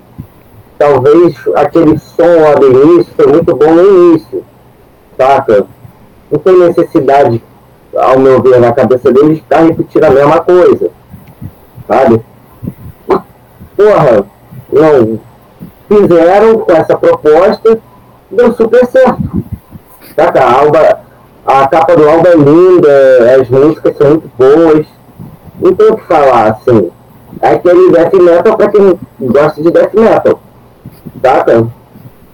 talvez 0.79 1.35
aquele 1.55 1.99
som 1.99 2.41
lá 2.43 2.55
do 2.55 2.67
início 2.67 3.13
foi 3.17 3.27
muito 3.27 3.55
bom 3.55 3.73
no 3.73 3.83
início, 3.83 4.45
saca? 5.17 5.67
Não 6.31 6.39
tem 6.39 6.59
necessidade, 6.59 7.43
ao 7.95 8.19
meu 8.19 8.43
ver, 8.43 8.61
na 8.61 8.73
cabeça 8.73 9.13
deles, 9.13 9.37
de 9.37 9.43
estar 9.43 9.61
repetindo 9.61 10.05
a 10.05 10.11
mesma 10.11 10.41
coisa, 10.41 10.91
sabe? 11.87 12.21
Porra, 13.77 14.25
não, 14.73 15.21
fizeram 15.89 16.59
com 16.59 16.73
essa 16.73 16.97
proposta, 16.97 17.79
deu 18.31 18.53
super 18.55 18.87
certo, 18.87 19.45
saca? 20.15 20.41
A, 20.43 20.61
Alba, 20.61 21.01
a 21.47 21.69
capa 21.69 21.97
do 21.97 22.09
álbum 22.09 22.29
é 22.29 22.37
linda, 22.37 23.41
as 23.41 23.49
músicas 23.49 23.97
são 23.97 24.11
muito 24.11 24.31
boas, 24.37 24.87
não 25.61 25.75
tem 25.75 25.91
o 25.91 25.97
que 25.97 26.07
falar, 26.07 26.51
assim. 26.51 26.91
É 27.41 27.51
aquele 27.51 27.93
death 27.93 28.15
metal 28.15 28.57
pra 28.57 28.69
quem 28.69 28.99
gosta 29.21 29.63
de 29.63 29.71
death 29.71 29.93
metal 29.95 30.41
saca? 31.21 31.67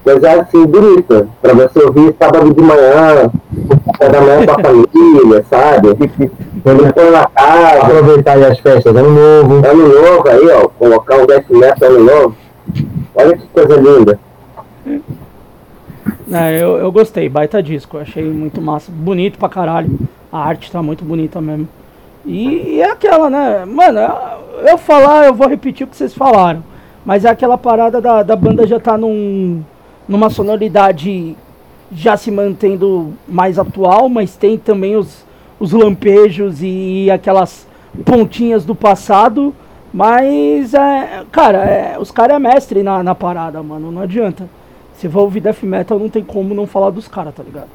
Coisa 0.05 0.41
assim, 0.41 0.67
bonita, 0.67 1.29
pra 1.41 1.55
você 1.55 1.79
ouvir 1.79 2.13
sábado 2.19 2.53
de 2.53 2.61
manhã, 2.61 3.31
da 4.01 4.21
manhã 4.21 4.45
com 4.45 4.51
a 4.51 4.59
família, 4.61 5.45
sabe? 5.49 5.89
Quando 6.63 6.93
for 6.93 7.13
na 7.13 7.27
casa. 7.27 7.83
Aproveitar 7.83 8.43
as 8.43 8.59
festas, 8.59 8.97
ano 8.97 9.11
novo. 9.11 9.65
Ano 9.65 9.89
novo 9.89 10.29
aí, 10.29 10.49
ó, 10.51 10.69
colocar 10.69 11.19
um 11.19 11.27
death 11.27 11.49
metal 11.51 11.89
ano 11.89 12.05
novo. 12.05 12.37
Olha 13.15 13.37
que 13.37 13.47
coisa 13.47 13.77
linda. 13.77 14.19
É, 16.33 16.61
eu, 16.61 16.79
eu 16.79 16.91
gostei, 16.91 17.29
baita 17.29 17.63
disco, 17.63 17.99
achei 17.99 18.25
muito 18.25 18.61
massa, 18.61 18.91
bonito 18.91 19.39
pra 19.39 19.49
caralho. 19.49 19.89
A 20.33 20.39
arte 20.49 20.73
tá 20.73 20.83
muito 20.83 21.05
bonita 21.05 21.41
mesmo. 21.41 21.69
E, 22.25 22.77
e 22.77 22.81
é 22.81 22.91
aquela, 22.91 23.31
né? 23.31 23.65
Mano, 23.65 24.01
eu 24.67 24.79
falar, 24.79 25.27
eu 25.27 25.35
vou 25.35 25.47
repetir 25.47 25.87
o 25.87 25.91
que 25.91 25.97
vocês 25.97 26.15
falaram. 26.15 26.65
Mas 27.05 27.25
é 27.25 27.31
aquela 27.31 27.59
parada 27.59 28.01
da, 28.01 28.23
da 28.23 28.37
banda 28.37 28.67
já 28.67 28.79
tá 28.79 28.97
num, 28.97 29.63
numa 30.09 30.31
sonoridade 30.31 31.37
já 31.91 32.17
se 32.17 32.31
mantendo 32.31 33.13
mais 33.29 33.59
atual, 33.59 34.09
mas 34.09 34.37
tem 34.37 34.57
também 34.57 34.97
os, 34.97 35.25
os 35.59 35.73
lampejos 35.73 36.59
e 36.63 37.11
aquelas 37.11 37.67
pontinhas 38.05 38.65
do 38.65 38.75
passado. 38.75 39.55
Mas, 39.93 40.73
é, 40.73 41.23
cara, 41.31 41.59
é, 41.59 41.99
os 41.99 42.11
caras 42.11 42.37
é 42.37 42.39
mestre 42.39 42.83
na, 42.83 43.03
na 43.03 43.15
parada, 43.15 43.63
mano. 43.63 43.93
Não 43.93 44.03
adianta. 44.03 44.49
Se 44.97 45.09
for 45.09 45.23
ouvir 45.23 45.41
death 45.41 45.63
metal, 45.65 45.99
não 45.99 46.09
tem 46.09 46.23
como 46.23 46.55
não 46.55 46.67
falar 46.67 46.91
dos 46.91 47.09
caras, 47.09 47.35
tá 47.35 47.43
ligado? 47.43 47.69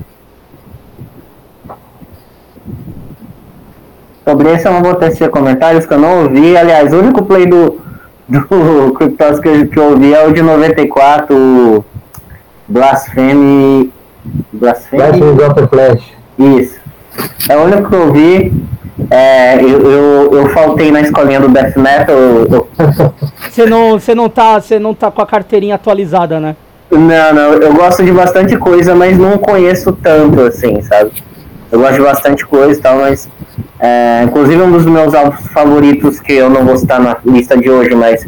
Sobre 4.27 4.51
esse 4.51 4.67
eu 4.67 4.73
não 4.73 4.81
vou 4.81 4.95
tecer 4.95 5.29
comentários 5.29 5.85
que 5.85 5.93
eu 5.93 5.99
não 5.99 6.23
ouvi. 6.23 6.57
Aliás, 6.57 6.91
o 6.91 6.97
único 6.97 7.23
play 7.23 7.45
do, 7.45 7.79
do 8.27 8.93
Cryptos 8.93 9.39
que, 9.39 9.67
que 9.67 9.79
eu 9.79 9.91
ouvi 9.91 10.13
é 10.13 10.25
o 10.25 10.33
de 10.33 10.41
94, 10.41 11.85
Blasphemy. 12.67 13.91
Blasphemy? 14.51 15.21
Blasphemy 15.33 15.43
of 15.43 15.67
Flash. 15.69 16.13
Isso. 16.37 16.79
É 17.49 17.57
o 17.57 17.63
único 17.63 17.89
que 17.89 17.95
eu 17.95 18.01
ouvi. 18.01 18.67
É, 19.09 19.61
eu, 19.61 19.91
eu, 19.91 20.33
eu, 20.33 20.49
faltei 20.49 20.91
na 20.91 21.01
escolinha 21.01 21.39
do 21.39 21.47
Death 21.49 21.77
Metal. 21.77 22.15
Você 23.49 23.65
não, 23.65 23.99
você 23.99 24.13
não, 24.13 24.29
tá, 24.29 24.59
você 24.59 24.77
não 24.77 24.93
tá 24.93 25.09
com 25.09 25.21
a 25.21 25.25
carteirinha 25.25 25.75
atualizada, 25.75 26.39
né? 26.39 26.55
Não, 26.91 27.33
não, 27.33 27.53
eu 27.53 27.73
gosto 27.73 28.03
de 28.03 28.11
bastante 28.11 28.55
coisa, 28.55 28.93
mas 28.93 29.17
não 29.17 29.37
conheço 29.37 29.91
tanto 29.93 30.41
assim, 30.41 30.79
sabe? 30.83 31.11
Eu 31.71 31.79
gosto 31.79 31.95
de 31.95 32.01
bastante 32.01 32.45
coisa 32.45 32.79
e 32.79 32.81
tal, 32.81 32.97
mas 32.97 33.27
é, 33.79 34.23
inclusive 34.23 34.61
um 34.61 34.71
dos 34.71 34.85
meus 34.85 35.13
álbuns 35.13 35.47
favoritos, 35.47 36.19
que 36.19 36.33
eu 36.33 36.49
não 36.49 36.65
vou 36.65 36.77
citar 36.77 36.99
na 36.99 37.17
lista 37.25 37.55
de 37.57 37.69
hoje, 37.69 37.93
mas 37.93 38.27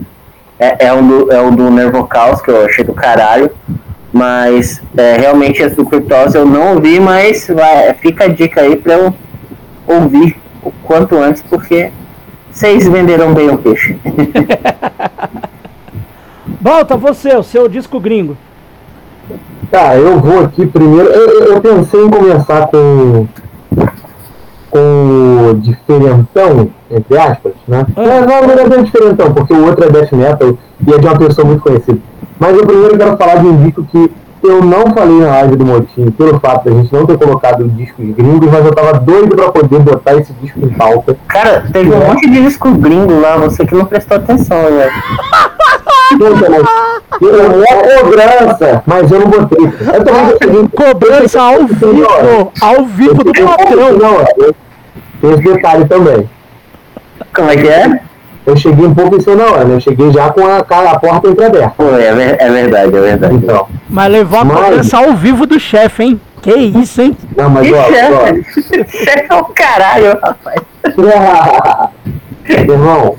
é, 0.60 0.88
é, 0.88 0.94
um 0.94 1.08
do, 1.08 1.32
é 1.32 1.42
o 1.42 1.52
do 1.52 1.72
Nervocaus, 1.72 2.42
que 2.42 2.52
eu 2.52 2.66
achei 2.66 2.84
do 2.84 2.94
caralho. 2.94 3.50
Mas 4.12 4.82
é, 4.98 5.18
realmente 5.18 5.62
esse 5.62 5.76
do 5.76 5.86
Cryptos 5.86 6.34
eu 6.34 6.46
não 6.46 6.74
ouvi, 6.76 7.00
mas 7.00 7.48
vai, 7.48 7.94
fica 7.94 8.26
a 8.26 8.28
dica 8.28 8.62
aí 8.62 8.76
pra 8.76 8.94
eu 8.94 9.14
ouvir 9.86 10.36
o 10.64 10.72
quanto 10.84 11.16
antes, 11.16 11.44
porque 11.44 11.92
vocês 12.52 12.88
venderam 12.88 13.34
bem 13.34 13.50
o 13.50 13.58
peixe. 13.58 13.96
Volta 16.60 16.98
você, 16.98 17.36
o 17.36 17.44
seu 17.44 17.70
disco 17.70 18.00
gringo. 18.00 18.36
Tá, 19.70 19.96
eu 19.96 20.20
vou 20.20 20.44
aqui 20.46 20.66
primeiro. 20.66 21.08
Eu, 21.10 21.54
eu 21.54 21.62
pensei 21.62 22.04
em 22.04 22.10
começar 22.10 22.68
com 22.68 23.28
com 24.70 25.50
o 25.50 25.54
diferentão, 25.56 26.70
entre 26.90 27.18
aspas, 27.18 27.54
né? 27.68 27.86
Ah. 27.96 28.02
É, 28.02 28.22
não, 28.22 28.48
não 28.48 28.54
é 28.54 28.70
bem 28.70 28.84
diferentão, 28.84 29.34
porque 29.34 29.54
o 29.54 29.66
outro 29.66 29.86
é 29.86 29.90
death 29.90 30.12
metal 30.14 30.58
e 30.86 30.94
é 30.94 30.98
de 30.98 31.08
uma 31.08 31.18
pessoa 31.18 31.46
muito 31.48 31.62
conhecida. 31.62 32.00
Mas 32.40 32.58
eu 32.58 32.66
primeiro 32.66 32.98
quero 32.98 33.18
falar 33.18 33.36
de 33.36 33.48
um 33.48 33.64
disco 33.64 33.84
que 33.84 34.12
eu 34.42 34.64
não 34.64 34.94
falei 34.94 35.20
na 35.20 35.28
live 35.28 35.58
do 35.58 35.66
Motim, 35.66 36.12
pelo 36.12 36.40
fato 36.40 36.64
de 36.64 36.70
a 36.70 36.82
gente 36.82 36.94
não 36.94 37.06
ter 37.06 37.18
colocado 37.18 37.68
discos 37.70 38.06
gringos, 38.16 38.50
mas 38.50 38.66
eu 38.66 38.74
tava 38.74 38.94
doido 39.00 39.36
pra 39.36 39.52
poder 39.52 39.80
botar 39.80 40.16
esse 40.16 40.32
disco 40.42 40.60
em 40.64 40.70
pauta. 40.70 41.18
Cara, 41.28 41.66
teve 41.74 41.92
um 41.92 42.00
monte 42.00 42.30
de 42.30 42.42
disco 42.42 42.72
gringo 42.72 43.20
lá, 43.20 43.36
você 43.38 43.66
que 43.66 43.76
não 43.76 43.86
prestou 43.86 44.18
atenção, 44.18 44.62
velho. 44.64 44.92
Eu 46.12 47.64
é 47.64 48.02
cobrança, 48.02 48.84
mas 48.86 49.12
eu 49.12 49.20
não 49.20 49.28
botei. 49.28 49.66
Eu 49.66 50.04
também 50.38 50.68
Cobrança 50.68 51.42
ao 51.42 51.68
vivo, 51.68 52.52
ao 52.62 52.86
vivo 52.86 53.24
do 53.24 53.34
patrão. 53.34 53.98
Não, 53.98 54.26
tem 55.22 55.32
esse 55.32 55.44
detalhe 55.44 55.86
também. 55.86 56.30
Como 57.34 57.50
é 57.52 57.58
que 57.58 57.68
é? 57.68 58.02
Eu 58.46 58.58
cheguei 58.58 58.86
um 58.86 58.96
pouco 58.96 59.16
em 59.16 59.20
cima 59.20 59.36
da 59.36 59.46
hora, 59.46 59.66
né? 59.66 59.76
Eu 59.76 59.80
cheguei 59.80 60.12
já 60.12 60.32
com 60.32 60.46
a, 60.46 60.58
a 60.58 61.00
porta 61.00 61.30
entreaberta. 61.30 61.84
É, 62.00 62.08
é 62.40 62.50
verdade, 62.52 62.98
é 62.98 63.02
verdade. 63.02 63.36
Então, 63.36 63.68
mas 63.90 64.12
levou 64.12 64.40
a 64.40 64.46
mas... 64.46 64.58
cobrança 64.58 64.98
ao 64.98 65.14
vivo 65.14 65.46
do 65.46 65.60
chefe, 65.60 66.04
hein? 66.04 66.22
Que 66.42 66.56
isso, 66.56 67.02
hein? 67.02 67.16
Não, 67.36 67.50
mas 67.50 67.72
ó, 67.72 67.84
chefe? 67.84 68.44
chefe 69.06 69.26
é 69.30 69.36
o 69.36 69.44
caralho, 69.46 70.18
rapaz. 70.22 70.62
Irmão, 72.50 73.16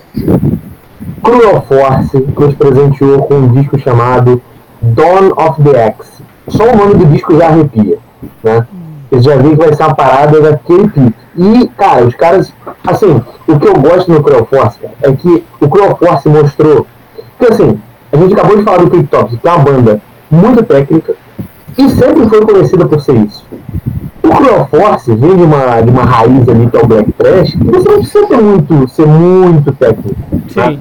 Cruel 1.22 1.62
Force 1.62 2.26
nos 2.38 2.55
presenteou 2.55 3.22
com 3.22 3.34
um 3.34 3.48
disco 3.48 3.78
chamado 3.78 4.40
Dawn 4.80 5.32
of 5.36 5.62
the 5.62 5.78
X. 5.86 6.22
Só 6.48 6.64
o 6.64 6.76
nome 6.76 6.94
do 6.94 7.07
disco 7.07 7.36
já 7.36 7.48
arrepia, 7.48 7.98
né? 8.42 8.66
Já 9.12 9.36
viu 9.36 9.51
que 9.51 9.57
vai 9.57 9.74
ser 9.74 9.82
uma 9.82 9.94
parada 9.94 10.40
daquele 10.40 10.88
pique. 10.88 11.14
E, 11.36 11.68
cara, 11.76 12.05
os 12.05 12.14
caras. 12.14 12.53
Assim, 12.86 13.22
o 13.46 13.59
que 13.59 13.68
eu 13.68 13.74
gosto 13.74 14.11
no 14.11 14.22
Cruel 14.22 14.46
Force, 14.46 14.78
é 15.03 15.12
que 15.12 15.44
o 15.61 15.68
Cruel 15.68 15.96
Force 15.96 16.28
mostrou. 16.28 16.86
Que 17.38 17.46
assim, 17.46 17.80
a 18.12 18.16
gente 18.16 18.34
acabou 18.34 18.57
de 18.57 18.62
falar 18.62 18.78
do 18.78 19.03
Tops, 19.05 19.38
que 19.38 19.48
é 19.48 19.53
uma 19.53 19.64
banda 19.64 20.01
muito 20.30 20.62
técnica 20.62 21.14
e 21.76 21.88
sempre 21.90 22.28
foi 22.28 22.44
conhecida 22.44 22.86
por 22.86 23.01
ser 23.01 23.16
isso. 23.16 23.44
O 24.22 24.28
Cruel 24.28 24.68
Force 24.70 25.14
vem 25.14 25.36
de 25.36 25.42
uma, 25.42 25.80
de 25.80 25.90
uma 25.90 26.05
raiz 26.05 26.48
ali 26.48 26.68
que 26.68 26.76
é 26.76 26.82
o 26.82 26.86
Black 26.86 27.12
Trash, 27.12 27.55
e 27.55 27.64
você 27.64 27.88
não 27.88 27.98
precisa 27.98 28.26
ter 28.26 28.40
muito, 28.40 28.88
ser 28.88 29.07
muito 29.07 29.72
técnico. 29.72 30.20
Sim. 30.48 30.61
Né? 30.61 30.78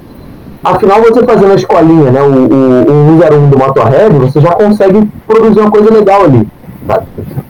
Afinal, 0.64 1.01
você 1.01 1.24
fazendo 1.24 1.51
a 1.51 1.55
escolinha, 1.55 2.12
né, 2.12 2.22
o, 2.22 2.26
o, 2.26 3.16
o 3.16 3.22
101 3.22 3.49
do 3.49 3.57
Motorhead, 3.57 4.14
você 4.18 4.41
já 4.41 4.51
consegue 4.53 5.10
produzir 5.26 5.60
uma 5.60 5.72
coisa 5.72 5.93
legal 5.93 6.24
ali. 6.24 6.47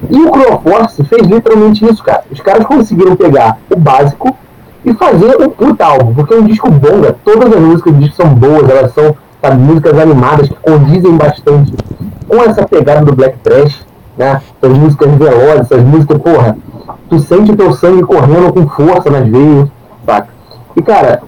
E 0.09 0.19
o 0.19 0.31
Cruel 0.31 0.61
Force 0.61 1.03
fez 1.03 1.27
literalmente 1.27 1.85
isso, 1.85 2.03
cara. 2.03 2.23
Os 2.31 2.39
caras 2.39 2.65
conseguiram 2.65 3.15
pegar 3.15 3.57
o 3.69 3.77
básico 3.77 4.35
e 4.85 4.93
fazer 4.93 5.41
um 5.41 5.49
puta 5.49 5.85
álbum, 5.85 6.13
porque 6.13 6.33
é 6.33 6.37
um 6.37 6.45
disco 6.45 6.69
bom, 6.69 6.97
né? 6.97 7.13
todas 7.23 7.51
as 7.51 7.59
músicas 7.59 7.93
do 7.93 7.99
disco 7.99 8.15
são 8.15 8.33
boas, 8.33 8.69
elas 8.69 8.93
são 8.93 9.15
sabe, 9.41 9.57
músicas 9.57 9.97
animadas 9.97 10.47
que 10.47 10.55
condizem 10.55 11.15
bastante 11.15 11.73
com 12.27 12.37
essa 12.37 12.65
pegada 12.65 13.05
do 13.05 13.15
Black 13.15 13.37
Trash, 13.39 13.85
né? 14.17 14.41
Essas 14.61 14.77
músicas 14.77 15.11
velozes, 15.15 15.61
essas 15.61 15.83
músicas, 15.83 16.21
porra, 16.21 16.57
tu 17.09 17.19
sente 17.19 17.51
o 17.51 17.57
teu 17.57 17.73
sangue 17.73 18.03
correndo 18.03 18.53
com 18.53 18.67
força 18.67 19.09
nas 19.09 19.27
veias, 19.27 19.67
saca? 20.05 20.29
E 20.75 20.81
cara, 20.81 21.21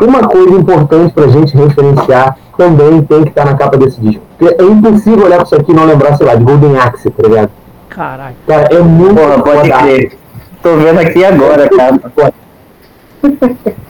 uma 0.00 0.26
coisa 0.26 0.50
importante 0.50 1.12
pra 1.12 1.28
gente 1.28 1.56
referenciar 1.56 2.36
também 2.56 3.02
tem 3.02 3.22
que 3.22 3.28
estar 3.30 3.44
tá 3.44 3.50
na 3.52 3.56
capa 3.56 3.76
desse 3.76 4.00
disco. 4.00 4.22
Porque 4.38 4.62
é 4.62 4.64
impossível 4.64 5.24
olhar 5.24 5.36
pra 5.36 5.44
isso 5.44 5.54
aqui 5.54 5.72
e 5.72 5.74
não 5.74 5.84
lembrar, 5.84 6.16
sei 6.16 6.26
lá, 6.26 6.34
de 6.34 6.44
Golden 6.44 6.76
Axe, 6.76 7.10
tá 7.10 7.28
ligado? 7.28 7.50
Caralho. 7.88 8.36
Cara, 8.46 8.74
é 8.74 8.80
muito 8.80 9.14
Porra, 9.14 9.42
pode 9.42 9.70
crer. 9.70 10.18
Tô 10.62 10.76
vendo 10.76 10.98
aqui 11.00 11.24
agora, 11.24 11.68
cara. 11.68 12.32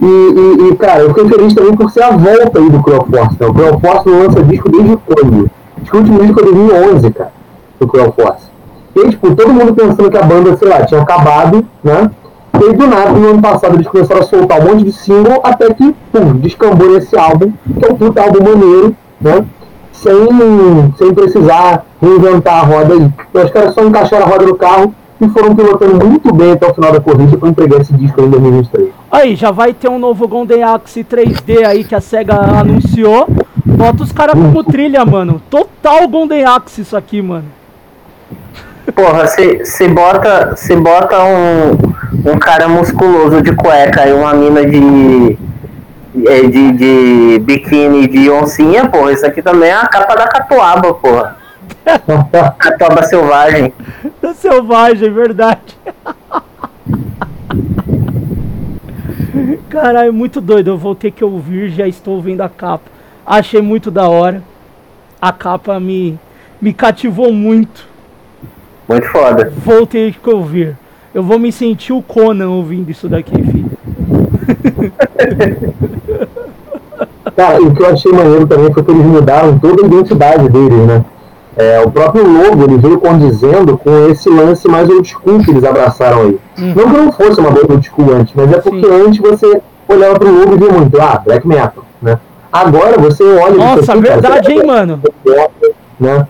E, 0.00 0.04
e, 0.04 0.68
e, 0.68 0.76
cara, 0.76 1.02
eu 1.02 1.08
fiquei 1.08 1.28
feliz 1.28 1.54
também 1.54 1.74
por 1.74 1.90
ser 1.90 2.02
a 2.02 2.10
volta 2.10 2.58
aí 2.58 2.70
do 2.70 2.82
Crow 2.82 3.06
Force. 3.08 3.36
Né? 3.38 3.46
O 3.46 3.54
Crow 3.54 3.80
Force 3.80 4.08
não 4.08 4.22
lança 4.22 4.42
disco 4.42 4.68
desde 4.68 4.96
quando? 4.96 5.50
Acho 5.80 5.90
que 5.90 5.96
o 5.96 6.00
último 6.00 6.20
disco 6.20 6.40
é 6.40 6.44
2011, 6.44 7.10
cara, 7.10 7.32
do 7.78 7.86
Crow 7.86 8.12
Force. 8.12 8.46
E 8.96 9.00
aí, 9.00 9.10
tipo, 9.10 9.34
todo 9.34 9.52
mundo 9.52 9.74
pensando 9.74 10.10
que 10.10 10.16
a 10.16 10.22
banda, 10.22 10.56
sei 10.56 10.68
lá, 10.68 10.84
tinha 10.84 11.00
acabado, 11.00 11.64
né? 11.82 12.10
E 12.60 12.64
aí, 12.64 12.72
do 12.74 12.86
nada, 12.86 13.10
no 13.12 13.30
ano 13.30 13.42
passado, 13.42 13.74
eles 13.74 13.86
começaram 13.86 14.20
a 14.20 14.24
soltar 14.24 14.60
um 14.60 14.70
monte 14.70 14.84
de 14.84 14.92
single, 14.92 15.40
até 15.42 15.72
que, 15.72 15.94
pum, 16.12 16.36
descambou 16.36 16.90
nesse 16.92 17.16
álbum, 17.18 17.52
que 17.78 17.84
é 17.84 17.90
um 17.90 17.96
puta 17.96 18.22
álbum 18.22 18.42
maneiro, 18.44 18.94
né? 19.20 19.44
Sem, 19.92 20.28
sem 20.98 21.14
precisar 21.14 21.84
reinventar 22.00 22.60
a 22.60 22.66
roda 22.66 22.94
aí. 22.94 23.10
Então, 23.30 23.44
os 23.44 23.50
caras 23.50 23.74
só 23.74 23.82
encaixaram 23.82 24.26
a 24.26 24.28
roda 24.28 24.46
no 24.46 24.54
carro 24.54 24.94
e 25.20 25.28
foram 25.28 25.54
pilotando 25.54 26.04
muito 26.04 26.32
bem 26.34 26.52
até 26.52 26.68
o 26.68 26.74
final 26.74 26.92
da 26.92 27.00
corrida 27.00 27.36
para 27.36 27.48
entregar 27.48 27.80
esse 27.80 27.92
disco 27.94 28.20
em 28.20 28.28
2023. 28.28 28.88
Aí, 29.10 29.36
já 29.36 29.50
vai 29.50 29.72
ter 29.72 29.88
um 29.88 29.98
novo 29.98 30.26
Golden 30.28 30.62
Axe 30.64 31.04
3D 31.04 31.64
aí 31.64 31.84
que 31.84 31.94
a 31.94 32.00
SEGA 32.00 32.34
anunciou. 32.34 33.28
Bota 33.64 34.02
os 34.02 34.12
caras 34.12 34.34
como 34.34 34.64
trilha, 34.64 35.04
mano. 35.04 35.40
Total 35.48 36.06
Golden 36.08 36.44
Axe 36.44 36.82
isso 36.82 36.96
aqui, 36.96 37.22
mano. 37.22 37.46
Porra, 38.90 39.26
você 39.26 39.88
bota, 39.88 40.56
cê 40.56 40.74
bota 40.74 41.22
um, 41.22 42.32
um 42.32 42.38
cara 42.38 42.68
musculoso 42.68 43.40
de 43.40 43.54
cueca 43.54 44.06
e 44.06 44.12
uma 44.12 44.34
mina 44.34 44.66
de, 44.66 45.38
é, 46.26 46.42
de, 46.42 46.72
de 46.72 47.38
biquíni 47.38 48.08
de 48.08 48.28
oncinha, 48.28 48.88
porra, 48.88 49.12
isso 49.12 49.24
aqui 49.24 49.40
também 49.40 49.70
é 49.70 49.74
a 49.74 49.86
capa 49.86 50.16
da 50.16 50.26
catuaba, 50.26 50.92
porra. 50.94 51.36
catuaba 52.58 53.04
selvagem. 53.04 53.72
Selvagem, 54.34 55.12
verdade. 55.12 55.60
Caralho, 59.70 60.12
muito 60.12 60.40
doido. 60.40 60.68
Eu 60.68 60.78
vou 60.78 60.94
ter 60.94 61.10
que 61.10 61.24
ouvir, 61.24 61.70
já 61.70 61.86
estou 61.86 62.20
vendo 62.20 62.42
a 62.42 62.48
capa. 62.48 62.90
Achei 63.24 63.62
muito 63.62 63.90
da 63.90 64.08
hora. 64.08 64.42
A 65.20 65.32
capa 65.32 65.78
me, 65.80 66.18
me 66.60 66.72
cativou 66.72 67.32
muito. 67.32 67.91
Muito 68.88 69.06
foda. 69.08 69.52
Vou 69.64 69.86
ter 69.86 70.14
que 70.14 70.30
ouvir. 70.30 70.76
Eu 71.14 71.22
vou 71.22 71.38
me 71.38 71.52
sentir 71.52 71.92
o 71.92 72.02
Conan 72.02 72.50
ouvindo 72.50 72.90
isso 72.90 73.08
daqui, 73.08 73.34
filho. 73.34 73.70
Cara, 77.36 77.62
o 77.62 77.74
que 77.74 77.82
eu 77.82 77.86
achei 77.86 78.12
maneiro 78.12 78.46
também 78.46 78.72
foi 78.72 78.82
que 78.82 78.90
eles 78.90 79.04
mudaram 79.04 79.58
toda 79.58 79.82
a 79.82 79.86
identidade 79.86 80.48
deles, 80.48 80.86
né? 80.86 81.04
É, 81.56 81.80
o 81.80 81.90
próprio 81.90 82.26
logo 82.26 82.64
ele 82.64 82.78
veio 82.78 82.98
condizendo 82.98 83.76
com 83.76 84.08
esse 84.08 84.28
lance 84.30 84.66
mais 84.68 84.88
old 84.88 85.06
school 85.06 85.38
que 85.40 85.50
eles 85.50 85.64
abraçaram 85.64 86.22
aí. 86.22 86.38
Hum. 86.58 86.72
Não 86.74 86.84
que 86.84 86.96
não 86.96 87.12
fosse 87.12 87.40
uma 87.40 87.50
banda 87.50 87.72
old 87.72 87.86
school 87.86 88.14
antes, 88.14 88.32
mas 88.34 88.50
é 88.52 88.58
porque 88.58 88.86
Sim. 88.86 89.06
antes 89.06 89.18
você 89.18 89.60
olhava 89.86 90.18
pro 90.18 90.30
logo 90.30 90.54
e 90.54 90.58
via 90.58 90.72
muito, 90.72 91.00
ah, 91.00 91.20
black 91.24 91.46
metal, 91.46 91.84
né? 92.00 92.18
Agora 92.50 92.98
você 92.98 93.22
olha... 93.22 93.54
Nossa, 93.54 93.96
verdade, 93.96 94.48
cara, 94.48 94.52
hein, 94.52 94.66
mano? 94.66 95.00
Né? 96.00 96.26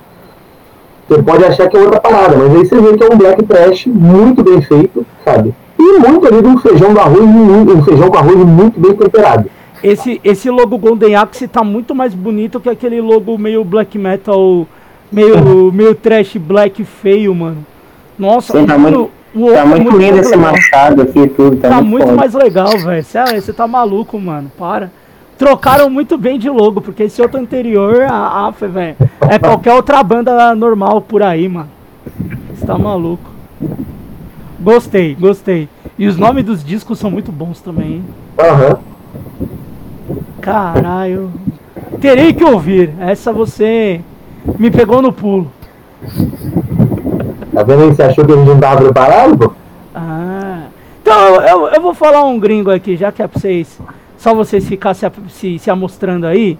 Você 1.12 1.22
pode 1.22 1.44
achar 1.44 1.68
que 1.68 1.76
é 1.76 1.80
outra 1.80 2.00
parada, 2.00 2.38
mas 2.38 2.54
aí 2.54 2.64
você 2.64 2.80
vê 2.80 2.96
que 2.96 3.04
é 3.04 3.06
um 3.12 3.18
black 3.18 3.42
trash 3.42 3.86
muito 3.86 4.42
bem 4.42 4.62
feito, 4.62 5.04
sabe? 5.22 5.52
E 5.78 5.98
muito 5.98 6.26
ali 6.26 6.40
de 6.40 6.48
um 6.48 6.56
feijão 6.56 6.94
do 6.94 7.00
arroz, 7.00 7.20
um 7.20 7.82
feijão 7.82 8.08
com 8.08 8.16
arroz 8.16 8.36
muito 8.36 8.80
bem 8.80 8.94
temperado. 8.94 9.50
Esse, 9.84 10.18
esse 10.24 10.48
logo 10.48 10.78
Golden 10.78 11.16
Axe 11.16 11.46
tá 11.46 11.62
muito 11.62 11.94
mais 11.94 12.14
bonito 12.14 12.58
que 12.60 12.70
aquele 12.70 12.98
logo 13.02 13.36
meio 13.36 13.62
black 13.62 13.98
metal, 13.98 14.66
meio, 15.10 15.70
meio 15.70 15.94
trash 15.94 16.38
black 16.38 16.82
feio, 16.82 17.34
mano. 17.34 17.58
Nossa, 18.18 18.58
Sim, 18.58 18.64
tá 18.64 18.78
muito, 18.78 19.10
o, 19.34 19.52
tá 19.52 19.66
muito, 19.66 19.82
muito 19.82 19.98
lindo 19.98 20.18
esse 20.18 20.34
machado 20.34 21.02
aqui 21.02 21.26
tudo. 21.28 21.56
Tá, 21.56 21.68
tá 21.68 21.82
muito, 21.82 22.06
muito 22.06 22.16
mais 22.16 22.32
legal, 22.32 22.70
velho. 22.78 23.04
Você 23.04 23.52
tá 23.52 23.66
maluco, 23.66 24.18
mano. 24.18 24.50
Para 24.58 24.90
trocaram 25.38 25.90
muito 25.90 26.16
bem 26.16 26.38
de 26.38 26.48
logo, 26.48 26.80
porque 26.80 27.04
esse 27.04 27.20
outro 27.20 27.40
anterior, 27.40 28.02
a 28.02 28.48
AF, 28.48 28.66
velho, 28.66 28.96
é 29.28 29.38
qualquer 29.38 29.74
outra 29.74 30.02
banda 30.02 30.54
normal 30.54 31.00
por 31.00 31.22
aí, 31.22 31.48
mano. 31.48 31.68
Você 32.54 32.66
tá 32.66 32.78
maluco. 32.78 33.30
Gostei, 34.60 35.14
gostei. 35.14 35.68
E 35.98 36.06
os 36.06 36.16
nomes 36.16 36.44
dos 36.44 36.64
discos 36.64 36.98
são 36.98 37.10
muito 37.10 37.32
bons 37.32 37.60
também, 37.60 37.94
hein? 37.94 38.04
Aham. 38.38 38.78
Uhum. 40.08 40.16
Caralho. 40.40 41.30
Terei 42.00 42.32
que 42.32 42.44
ouvir. 42.44 42.92
Essa 43.00 43.32
você 43.32 44.00
me 44.58 44.70
pegou 44.70 45.02
no 45.02 45.12
pulo. 45.12 45.50
Tá 47.52 47.62
vendo 47.62 47.82
aí? 47.82 47.88
Você 47.88 48.02
achou 48.02 48.24
que 48.24 48.32
a 48.32 48.36
gente 48.36 48.48
não 48.48 48.58
tava 48.58 48.82
preparado, 48.82 49.38
pô? 49.38 49.52
Ah. 49.94 50.62
Então, 51.00 51.42
eu, 51.42 51.68
eu 51.68 51.80
vou 51.80 51.94
falar 51.94 52.24
um 52.24 52.38
gringo 52.38 52.70
aqui, 52.70 52.96
já 52.96 53.12
que 53.12 53.22
é 53.22 53.26
pra 53.26 53.40
vocês 53.40 53.78
só 54.22 54.32
vocês 54.32 54.68
ficar 54.68 54.94
se, 54.94 55.04
se, 55.30 55.58
se 55.58 55.68
amostrando 55.68 56.28
aí, 56.28 56.56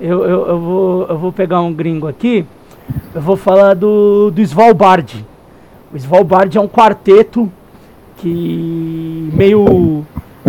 eu, 0.00 0.24
eu, 0.24 0.46
eu, 0.46 0.58
vou, 0.60 1.06
eu 1.08 1.18
vou 1.18 1.32
pegar 1.32 1.60
um 1.60 1.72
gringo 1.72 2.06
aqui. 2.06 2.46
Eu 3.12 3.20
vou 3.20 3.36
falar 3.36 3.74
do, 3.74 4.30
do 4.30 4.40
Svalbard. 4.40 5.26
O 5.92 5.96
Svalbard 5.96 6.56
é 6.56 6.60
um 6.60 6.68
quarteto 6.68 7.50
que 8.18 9.28
meio 9.32 10.06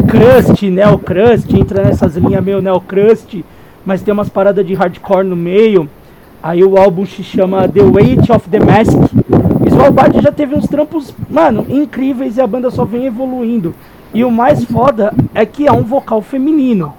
crust, 0.07 0.69
neo-crust, 0.69 1.51
entra 1.51 1.83
nessas 1.83 2.15
linhas 2.15 2.43
meio 2.43 2.61
neo-crust, 2.61 3.43
mas 3.83 4.03
tem 4.03 4.13
umas 4.13 4.29
paradas 4.29 4.63
de 4.63 4.75
hardcore 4.75 5.25
no 5.25 5.35
meio. 5.35 5.89
Aí 6.43 6.63
o 6.63 6.77
álbum 6.77 7.07
se 7.07 7.23
chama 7.23 7.67
The 7.67 7.81
Weight 7.81 8.31
of 8.31 8.47
the 8.47 8.59
Mask. 8.59 8.99
Svalbard 9.67 10.21
já 10.21 10.31
teve 10.31 10.53
uns 10.53 10.67
trampos, 10.67 11.11
mano, 11.27 11.65
incríveis 11.67 12.37
e 12.37 12.41
a 12.41 12.45
banda 12.45 12.69
só 12.69 12.85
vem 12.85 13.07
evoluindo. 13.07 13.73
E 14.13 14.23
o 14.23 14.31
mais 14.31 14.63
foda 14.65 15.13
é 15.33 15.45
que 15.45 15.67
é 15.67 15.71
um 15.71 15.83
vocal 15.83 16.21
feminino. 16.21 16.93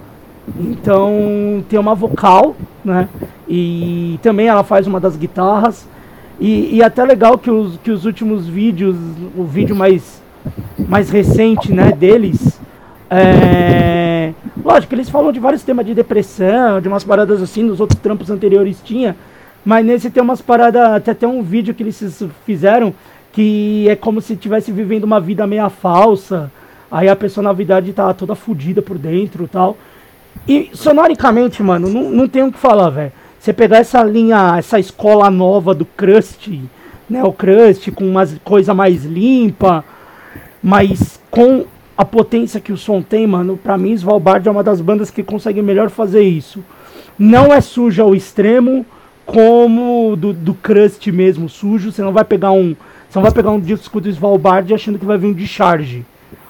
Então 0.59 1.63
tem 1.69 1.79
uma 1.79 1.95
vocal, 1.95 2.55
né? 2.83 3.07
E 3.47 4.19
também 4.21 4.47
ela 4.47 4.63
faz 4.63 4.87
uma 4.87 4.99
das 4.99 5.15
guitarras. 5.15 5.87
E, 6.39 6.75
e 6.75 6.83
até 6.83 7.03
legal 7.03 7.37
que 7.37 7.51
os, 7.51 7.77
que 7.77 7.91
os 7.91 8.05
últimos 8.05 8.47
vídeos, 8.47 8.95
o 9.37 9.43
vídeo 9.43 9.75
mais, 9.75 10.21
mais 10.77 11.09
recente 11.09 11.71
né, 11.71 11.91
deles, 11.91 12.59
é... 13.09 14.33
lógico, 14.63 14.95
eles 14.95 15.09
falam 15.09 15.31
de 15.31 15.39
vários 15.39 15.61
temas 15.63 15.85
de 15.85 15.93
depressão, 15.93 16.81
de 16.81 16.87
umas 16.87 17.03
paradas 17.03 17.41
assim, 17.41 17.61
nos 17.61 17.79
outros 17.79 17.99
trampos 17.99 18.31
anteriores 18.31 18.81
tinha, 18.83 19.15
mas 19.63 19.85
nesse 19.85 20.09
tem 20.09 20.23
umas 20.23 20.41
paradas, 20.41 20.81
até 20.81 21.13
tem 21.13 21.29
um 21.29 21.43
vídeo 21.43 21.75
que 21.75 21.83
eles 21.83 22.23
fizeram 22.43 22.93
que 23.31 23.87
é 23.87 23.95
como 23.95 24.19
se 24.19 24.33
estivesse 24.33 24.71
vivendo 24.71 25.03
uma 25.03 25.19
vida 25.19 25.45
meia 25.45 25.69
falsa, 25.69 26.51
Aí 26.93 27.09
a 27.09 27.15
personalidade 27.15 27.91
tá 27.91 28.13
toda 28.13 28.35
fodida 28.35 28.79
por 28.79 28.99
dentro 28.99 29.47
tal. 29.47 29.75
E 30.47 30.69
sonoricamente, 30.73 31.63
mano, 31.63 31.89
não, 31.89 32.11
não 32.11 32.27
tem 32.27 32.43
o 32.43 32.51
que 32.51 32.59
falar, 32.59 32.91
velho. 32.91 33.11
Você 33.39 33.51
pegar 33.51 33.77
essa 33.77 34.03
linha, 34.03 34.55
essa 34.59 34.79
escola 34.79 35.31
nova 35.31 35.73
do 35.73 35.85
crust, 35.85 36.61
né? 37.09 37.23
O 37.23 37.33
crust 37.33 37.89
com 37.93 38.07
uma 38.07 38.27
coisa 38.43 38.75
mais 38.75 39.05
limpa, 39.05 39.83
mas 40.61 41.19
com 41.31 41.65
a 41.97 42.05
potência 42.05 42.59
que 42.59 42.71
o 42.71 42.77
som 42.77 43.01
tem, 43.01 43.25
mano, 43.25 43.57
pra 43.57 43.75
mim 43.75 43.93
Svalbard 43.93 44.47
é 44.47 44.51
uma 44.51 44.63
das 44.63 44.79
bandas 44.79 45.09
que 45.09 45.23
consegue 45.23 45.63
melhor 45.63 45.89
fazer 45.89 46.21
isso. 46.21 46.63
Não 47.17 47.51
é 47.51 47.59
sujo 47.59 48.03
ao 48.03 48.13
extremo, 48.13 48.85
como 49.25 50.15
do, 50.15 50.31
do 50.31 50.53
crust 50.53 51.11
mesmo, 51.11 51.49
sujo. 51.49 51.91
Você 51.91 52.03
não 52.03 52.13
vai 52.13 52.23
pegar 52.23 52.51
um. 52.51 52.75
Você 53.09 53.17
não 53.17 53.23
vai 53.23 53.31
pegar 53.31 53.49
um 53.49 53.59
disco 53.59 53.99
do 53.99 54.09
Svalbard 54.09 54.71
achando 54.71 54.99
que 54.99 55.05
vai 55.05 55.17
vir 55.17 55.25
um 55.25 55.33
de 55.33 55.47
charge 55.47 56.05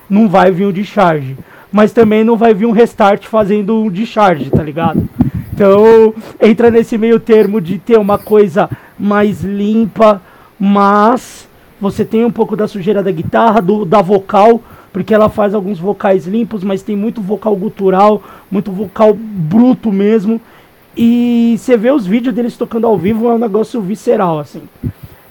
não 0.09 0.27
vai 0.27 0.51
vir 0.51 0.65
um 0.65 0.71
discharge. 0.71 1.37
Mas 1.71 1.91
também 1.91 2.23
não 2.23 2.37
vai 2.37 2.53
vir 2.53 2.65
um 2.65 2.71
restart 2.71 3.25
fazendo 3.25 3.81
um 3.81 3.89
discharge, 3.89 4.49
tá 4.49 4.61
ligado? 4.61 5.09
Então, 5.53 6.13
entra 6.41 6.71
nesse 6.71 6.97
meio 6.97 7.19
termo 7.19 7.61
de 7.61 7.77
ter 7.77 7.97
uma 7.97 8.17
coisa 8.17 8.69
mais 8.97 9.43
limpa, 9.43 10.21
mas 10.59 11.47
você 11.79 12.05
tem 12.05 12.23
um 12.23 12.31
pouco 12.31 12.55
da 12.55 12.67
sujeira 12.67 13.03
da 13.03 13.11
guitarra, 13.11 13.61
do, 13.61 13.85
da 13.85 14.01
vocal, 14.01 14.61
porque 14.91 15.13
ela 15.13 15.29
faz 15.29 15.53
alguns 15.53 15.79
vocais 15.79 16.25
limpos, 16.25 16.63
mas 16.63 16.81
tem 16.81 16.95
muito 16.95 17.21
vocal 17.21 17.55
gutural, 17.55 18.23
muito 18.49 18.71
vocal 18.71 19.13
bruto 19.13 19.91
mesmo. 19.91 20.39
E 20.95 21.55
você 21.57 21.75
vê 21.75 21.91
os 21.91 22.05
vídeos 22.05 22.33
deles 22.33 22.55
tocando 22.55 22.85
ao 22.87 22.97
vivo, 22.97 23.27
é 23.27 23.33
um 23.33 23.39
negócio 23.39 23.81
visceral, 23.81 24.39
assim. 24.39 24.61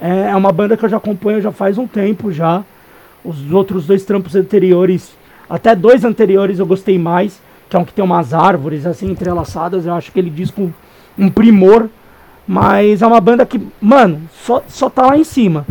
É, 0.01 0.31
é 0.31 0.37
uma 0.37 0.51
banda 0.53 0.77
que 0.77 0.85
eu 0.85 0.89
já 0.89 0.97
acompanho 0.97 1.41
já 1.41 1.53
faz 1.53 1.79
um 1.79 1.87
tempo 1.87 2.33
já. 2.33 2.65
Os 3.25 3.53
outros 3.53 3.87
dois 3.87 4.05
trampos 4.05 4.35
anteriores, 4.35 5.13
até 5.49 5.75
dois 5.75 6.05
anteriores 6.05 6.59
eu 6.59 6.67
gostei 6.67 6.99
mais, 6.99 7.41
que 7.69 7.77
é 7.77 7.79
um 7.79 7.85
que 7.85 7.93
tem 7.93 8.05
umas 8.05 8.35
árvores 8.35 8.87
assim 8.87 9.11
entrelaçadas, 9.11 9.87
eu 9.87 9.95
acho 9.95 10.11
que 10.11 10.19
ele 10.19 10.31
diz 10.31 10.51
com 10.51 10.71
um 11.19 11.29
primor, 11.29 11.89
mas 12.47 13.03
é 13.03 13.07
uma 13.07 13.21
banda 13.21 13.47
que, 13.47 13.61
mano, 13.81 14.23
só, 14.45 14.63
só 14.69 14.91
tá 14.91 15.07
lá 15.07 15.17
em 15.17 15.25
cima. 15.25 15.67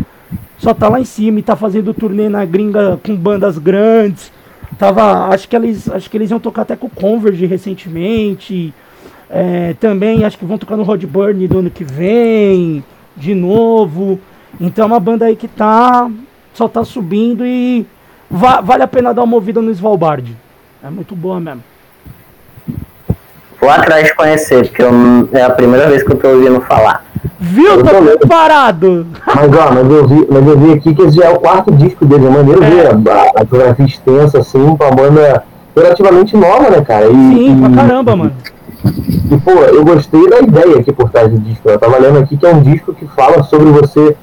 Só 0.58 0.74
tá 0.74 0.88
lá 0.88 1.00
em 1.00 1.06
cima 1.06 1.40
e 1.40 1.44
tá 1.44 1.56
fazendo 1.56 1.94
turnê 1.94 2.30
na 2.30 2.46
gringa 2.46 3.00
com 3.04 3.16
bandas 3.16 3.58
grandes. 3.58 4.32
Tava, 4.78 5.28
acho 5.30 5.48
que 5.50 5.56
eles, 5.56 5.90
acho 5.90 6.10
que 6.10 6.18
eles 6.18 6.30
iam 6.32 6.40
tocar 6.40 6.62
até 6.62 6.76
com 6.76 6.88
o 6.88 6.90
Converge 6.90 7.46
recentemente. 7.46 8.74
É, 9.30 9.74
também 9.80 10.24
acho 10.24 10.38
que 10.38 10.46
vão 10.46 10.58
tocar 10.58 10.78
no 10.78 10.84
Rod 10.84 11.04
Burn 11.06 11.48
do 11.48 11.60
ano 11.60 11.70
que 11.70 11.84
vem, 11.84 12.84
de 13.18 13.34
novo. 13.34 14.20
Então 14.60 14.84
é 14.84 14.88
uma 14.88 15.00
banda 15.00 15.26
aí 15.26 15.36
que 15.36 15.48
tá 15.48 16.10
só 16.54 16.68
tá 16.68 16.84
subindo 16.84 17.46
e 17.46 17.86
va 18.30 18.62
vale 18.62 18.84
a 18.84 18.88
pena 18.88 19.14
dar 19.14 19.24
uma 19.24 19.36
ouvida 19.36 19.62
no 19.62 19.72
Svalbard. 19.72 20.36
É 20.84 20.90
muito 20.90 21.16
boa 21.16 21.40
mesmo. 21.40 21.64
Vou 23.60 23.70
atrás 23.70 24.06
de 24.08 24.16
conhecer, 24.16 24.68
porque 24.68 24.82
eu, 24.82 25.30
é 25.32 25.44
a 25.44 25.50
primeira 25.52 25.88
vez 25.88 26.02
que 26.02 26.12
eu 26.12 26.18
tô 26.18 26.30
ouvindo 26.30 26.60
falar. 26.62 27.06
Viu? 27.40 27.84
Tá 27.84 28.02
preparado! 28.02 29.06
Mas, 29.36 29.54
ó, 29.54 29.72
mas 29.72 29.92
eu, 29.92 30.08
vi, 30.08 30.28
mas 30.30 30.48
eu 30.48 30.58
vi 30.58 30.74
aqui 30.74 30.96
que 30.96 31.02
esse 31.04 31.18
já 31.18 31.26
é 31.26 31.30
o 31.30 31.40
quarto 31.40 31.72
disco 31.72 32.06
dele. 32.06 32.26
É 32.26 32.30
maneiro 32.30 32.64
é. 32.64 32.70
ver 32.70 32.88
a, 32.88 33.24
a 33.36 33.40
fotografia 33.40 33.86
extensa, 33.86 34.40
assim, 34.40 34.76
pra 34.76 34.88
uma 34.88 34.96
banda 34.96 35.44
relativamente 35.76 36.36
nova, 36.36 36.70
né, 36.70 36.82
cara? 36.82 37.06
E, 37.08 37.12
Sim, 37.12 37.58
e, 37.58 37.60
pra 37.60 37.84
caramba, 37.84 38.16
mano. 38.16 38.34
E, 38.86 39.38
pô, 39.38 39.52
eu 39.52 39.84
gostei 39.84 40.28
da 40.30 40.40
ideia 40.40 40.80
aqui 40.80 40.92
por 40.92 41.10
trás 41.10 41.30
do 41.30 41.40
disco. 41.40 41.70
Eu 41.70 41.80
tava 41.80 42.00
lendo 42.00 42.20
aqui 42.20 42.38
que 42.38 42.46
é 42.46 42.54
um 42.54 42.62
disco 42.62 42.94
que 42.94 43.08
fala 43.08 43.44
sobre 43.44 43.70
você 43.72 44.16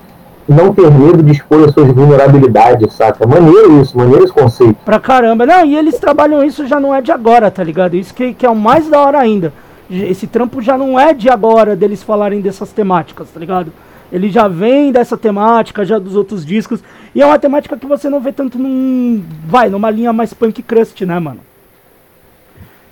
não 0.48 0.72
ter 0.72 0.90
medo 0.90 1.22
de 1.22 1.32
expor 1.32 1.64
as 1.64 1.72
suas 1.72 1.88
vulnerabilidades, 1.88 2.92
saca? 2.94 3.26
Maneiro 3.26 3.80
isso, 3.80 3.96
maneiro 3.96 4.24
esse 4.24 4.32
conceito. 4.32 4.76
Pra 4.84 4.98
caramba. 4.98 5.44
Não, 5.44 5.64
e 5.64 5.76
eles 5.76 5.98
trabalham 5.98 6.42
isso 6.42 6.66
já 6.66 6.80
não 6.80 6.94
é 6.94 7.02
de 7.02 7.12
agora, 7.12 7.50
tá 7.50 7.62
ligado? 7.62 7.94
Isso 7.94 8.14
que, 8.14 8.32
que 8.32 8.46
é 8.46 8.50
o 8.50 8.56
mais 8.56 8.88
da 8.88 9.00
hora 9.00 9.18
ainda. 9.18 9.52
Esse 9.90 10.26
trampo 10.26 10.60
já 10.60 10.76
não 10.76 10.98
é 10.98 11.12
de 11.12 11.28
agora 11.28 11.76
deles 11.76 12.02
falarem 12.02 12.40
dessas 12.40 12.72
temáticas, 12.72 13.28
tá 13.30 13.38
ligado? 13.38 13.72
Ele 14.10 14.30
já 14.30 14.48
vem 14.48 14.90
dessa 14.90 15.16
temática, 15.16 15.84
já 15.84 15.98
dos 15.98 16.16
outros 16.16 16.44
discos. 16.44 16.82
E 17.14 17.20
é 17.20 17.26
uma 17.26 17.38
temática 17.38 17.76
que 17.76 17.86
você 17.86 18.08
não 18.08 18.20
vê 18.20 18.32
tanto 18.32 18.58
num. 18.58 19.22
Vai, 19.46 19.68
numa 19.68 19.90
linha 19.90 20.12
mais 20.12 20.32
punk 20.32 20.62
crust, 20.62 21.04
né, 21.04 21.18
mano? 21.18 21.40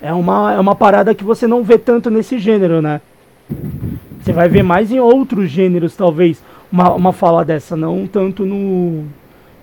É 0.01 0.13
uma, 0.13 0.53
é 0.53 0.61
uma 0.61 0.75
parada 0.75 1.15
que 1.15 1.25
você 1.25 1.47
não 1.47 1.63
vê 1.63 1.79
tanto 1.79 2.11
nesse 2.11 2.39
gênero, 2.39 2.83
né? 2.83 3.01
Você 4.23 4.33
vai 4.33 4.49
ver 4.49 4.63
mais 4.63 4.91
em 4.91 5.01
outros 5.01 5.49
gêneros, 5.51 5.97
talvez, 5.97 6.43
uma, 6.71 6.93
uma 6.93 7.13
fala 7.13 7.45
dessa, 7.45 7.77
não 7.77 8.07
tanto 8.07 8.45
no 8.45 9.05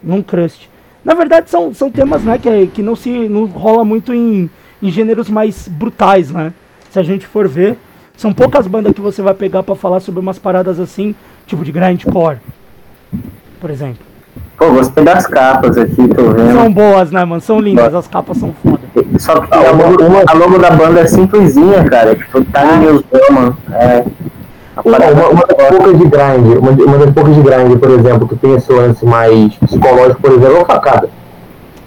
num 0.03 0.21
crust. 0.21 0.69
Na 1.03 1.13
verdade, 1.13 1.49
são, 1.49 1.73
são 1.73 1.89
temas 1.89 2.23
né, 2.23 2.37
que, 2.37 2.67
que 2.67 2.81
não 2.81 2.95
se 2.95 3.09
não 3.29 3.45
rola 3.45 3.83
muito 3.83 4.13
em, 4.13 4.49
em 4.81 4.91
gêneros 4.91 5.29
mais 5.29 5.67
brutais, 5.67 6.31
né? 6.31 6.53
Se 6.89 6.99
a 6.99 7.03
gente 7.03 7.25
for 7.25 7.47
ver, 7.47 7.77
são 8.15 8.33
poucas 8.33 8.67
bandas 8.67 8.93
que 8.93 9.01
você 9.01 9.21
vai 9.21 9.33
pegar 9.33 9.63
para 9.63 9.75
falar 9.75 9.99
sobre 9.99 10.19
umas 10.19 10.37
paradas 10.37 10.79
assim, 10.79 11.15
tipo 11.45 11.63
de 11.63 11.71
grindcore, 11.71 12.37
por 13.59 13.69
exemplo. 13.69 14.05
Pô, 14.57 14.71
gostei 14.71 15.03
das 15.03 15.27
capas 15.27 15.77
aqui, 15.77 16.07
tô 16.07 16.31
vendo. 16.31 16.53
São 16.53 16.71
boas, 16.71 17.11
né, 17.11 17.25
mano? 17.25 17.41
São 17.41 17.59
lindas, 17.59 17.93
as 17.93 18.07
capas 18.07 18.37
são 18.37 18.53
foda. 18.63 18.79
Só 19.19 19.41
que 19.41 19.53
a 19.53 19.71
logo, 19.71 20.03
a 20.27 20.33
logo 20.33 20.57
da 20.59 20.71
banda 20.71 21.01
é 21.01 21.07
simplesinha, 21.07 21.83
cara. 21.85 22.15
Tipo, 22.15 22.43
tá 22.45 22.63
no 22.65 22.77
News 22.77 23.03
mano. 23.31 23.57
É. 23.71 24.05
Uma, 24.83 24.97
uma, 24.97 25.29
uma, 25.29 25.45
das 25.45 25.67
poucas 25.69 25.97
de 25.99 26.05
grind, 26.05 26.57
uma, 26.57 26.71
uma, 26.71 26.97
das 26.97 27.13
poucas 27.13 27.35
de 27.35 27.41
grind, 27.41 27.77
por 27.77 27.89
exemplo, 27.91 28.27
que 28.27 28.35
tem 28.35 28.55
esse 28.55 28.71
lance 28.73 29.05
mais 29.05 29.53
psicológico, 29.55 30.21
por 30.21 30.31
exemplo, 30.31 30.57
é 30.57 30.61
o 30.61 30.65
facada. 30.65 31.09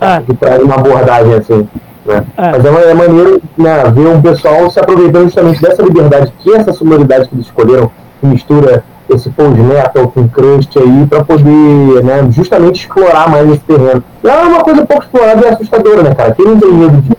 É. 0.01 0.21
Que 0.21 0.35
traz 0.35 0.63
uma 0.63 0.77
abordagem 0.77 1.35
assim. 1.35 1.69
Né? 2.05 2.25
É. 2.37 2.51
Mas 2.53 2.65
é, 2.65 2.91
é 2.91 2.95
maneiro 2.95 3.43
né, 3.57 3.85
ver 3.93 4.07
um 4.07 4.23
pessoal 4.23 4.71
se 4.71 4.79
aproveitando 4.79 5.25
justamente 5.25 5.61
dessa 5.61 5.83
liberdade, 5.83 6.33
que 6.39 6.53
essa 6.55 6.73
sonoridade 6.73 7.29
que 7.29 7.35
eles 7.35 7.47
escolheram, 7.47 7.91
que 8.21 8.27
mistura 8.27 8.85
esse 9.09 9.31
post-metal 9.31 10.09
com 10.09 10.29
crust 10.29 10.77
aí 10.79 11.07
para 11.07 11.25
poder 11.25 12.05
né, 12.05 12.29
justamente 12.31 12.81
explorar 12.81 13.29
mais 13.29 13.49
esse 13.51 13.61
terreno. 13.61 14.03
E 14.23 14.29
é 14.29 14.37
uma 14.43 14.63
coisa 14.63 14.85
pouco 14.85 15.05
explorada 15.05 15.47
e 15.47 15.49
assustadora, 15.49 16.03
né, 16.03 16.15
cara? 16.15 16.33
Quem 16.33 16.45
não 16.45 16.59
tem 16.59 16.73
medo 16.73 17.03
de, 17.03 17.17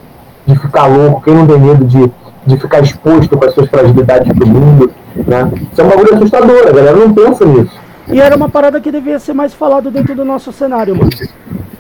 de 0.48 0.60
ficar 0.60 0.86
louco, 0.86 1.22
quem 1.24 1.34
não 1.34 1.48
tem 1.48 1.60
medo 1.60 1.86
de, 1.86 2.12
de 2.48 2.58
ficar 2.58 2.82
exposto 2.82 3.38
com 3.38 3.46
as 3.46 3.54
suas 3.54 3.70
fragilidades 3.70 4.32
pro 4.34 4.48
mundo, 4.48 4.92
né? 5.16 5.52
Isso 5.72 5.82
é 5.82 5.84
um 5.84 5.90
bagulho 5.90 6.16
assustador, 6.16 6.68
a 6.68 6.72
galera 6.72 6.96
não 6.96 7.14
pensa 7.14 7.46
nisso. 7.46 7.78
E 8.08 8.22
era 8.22 8.36
uma 8.36 8.48
parada 8.48 8.80
que 8.80 8.90
devia 8.90 9.20
ser 9.20 9.34
mais 9.34 9.54
falado 9.54 9.92
dentro 9.92 10.16
do 10.16 10.24
nosso 10.24 10.52
cenário, 10.54 10.96
mano. 10.96 11.12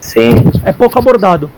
Sim. 0.01 0.51
É 0.65 0.73
pouco 0.73 0.99
abordado. 0.99 1.49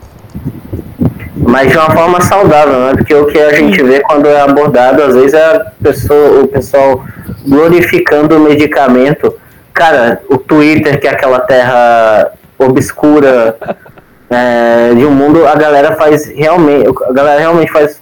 Mas 1.35 1.71
de 1.71 1.77
uma 1.77 1.89
forma 1.89 2.21
saudável, 2.21 2.79
né? 2.79 2.93
Porque 2.95 3.15
o 3.15 3.25
que 3.25 3.39
a 3.39 3.53
gente 3.53 3.81
vê 3.81 4.01
quando 4.01 4.27
é 4.27 4.41
abordado, 4.41 5.01
às 5.01 5.15
vezes 5.15 5.33
é 5.33 5.55
a 5.55 5.65
pessoa, 5.81 6.43
o 6.43 6.47
pessoal 6.47 7.03
glorificando 7.47 8.37
o 8.37 8.39
medicamento. 8.39 9.33
Cara, 9.73 10.21
o 10.29 10.37
Twitter, 10.37 10.99
que 10.99 11.07
é 11.07 11.11
aquela 11.11 11.39
terra 11.39 12.31
obscura 12.59 13.57
é, 14.29 14.93
de 14.93 15.05
um 15.05 15.11
mundo, 15.11 15.47
a 15.47 15.55
galera 15.55 15.95
faz 15.95 16.27
realmente. 16.27 16.87
A 17.09 17.13
galera 17.13 17.39
realmente 17.39 17.71
faz 17.71 17.99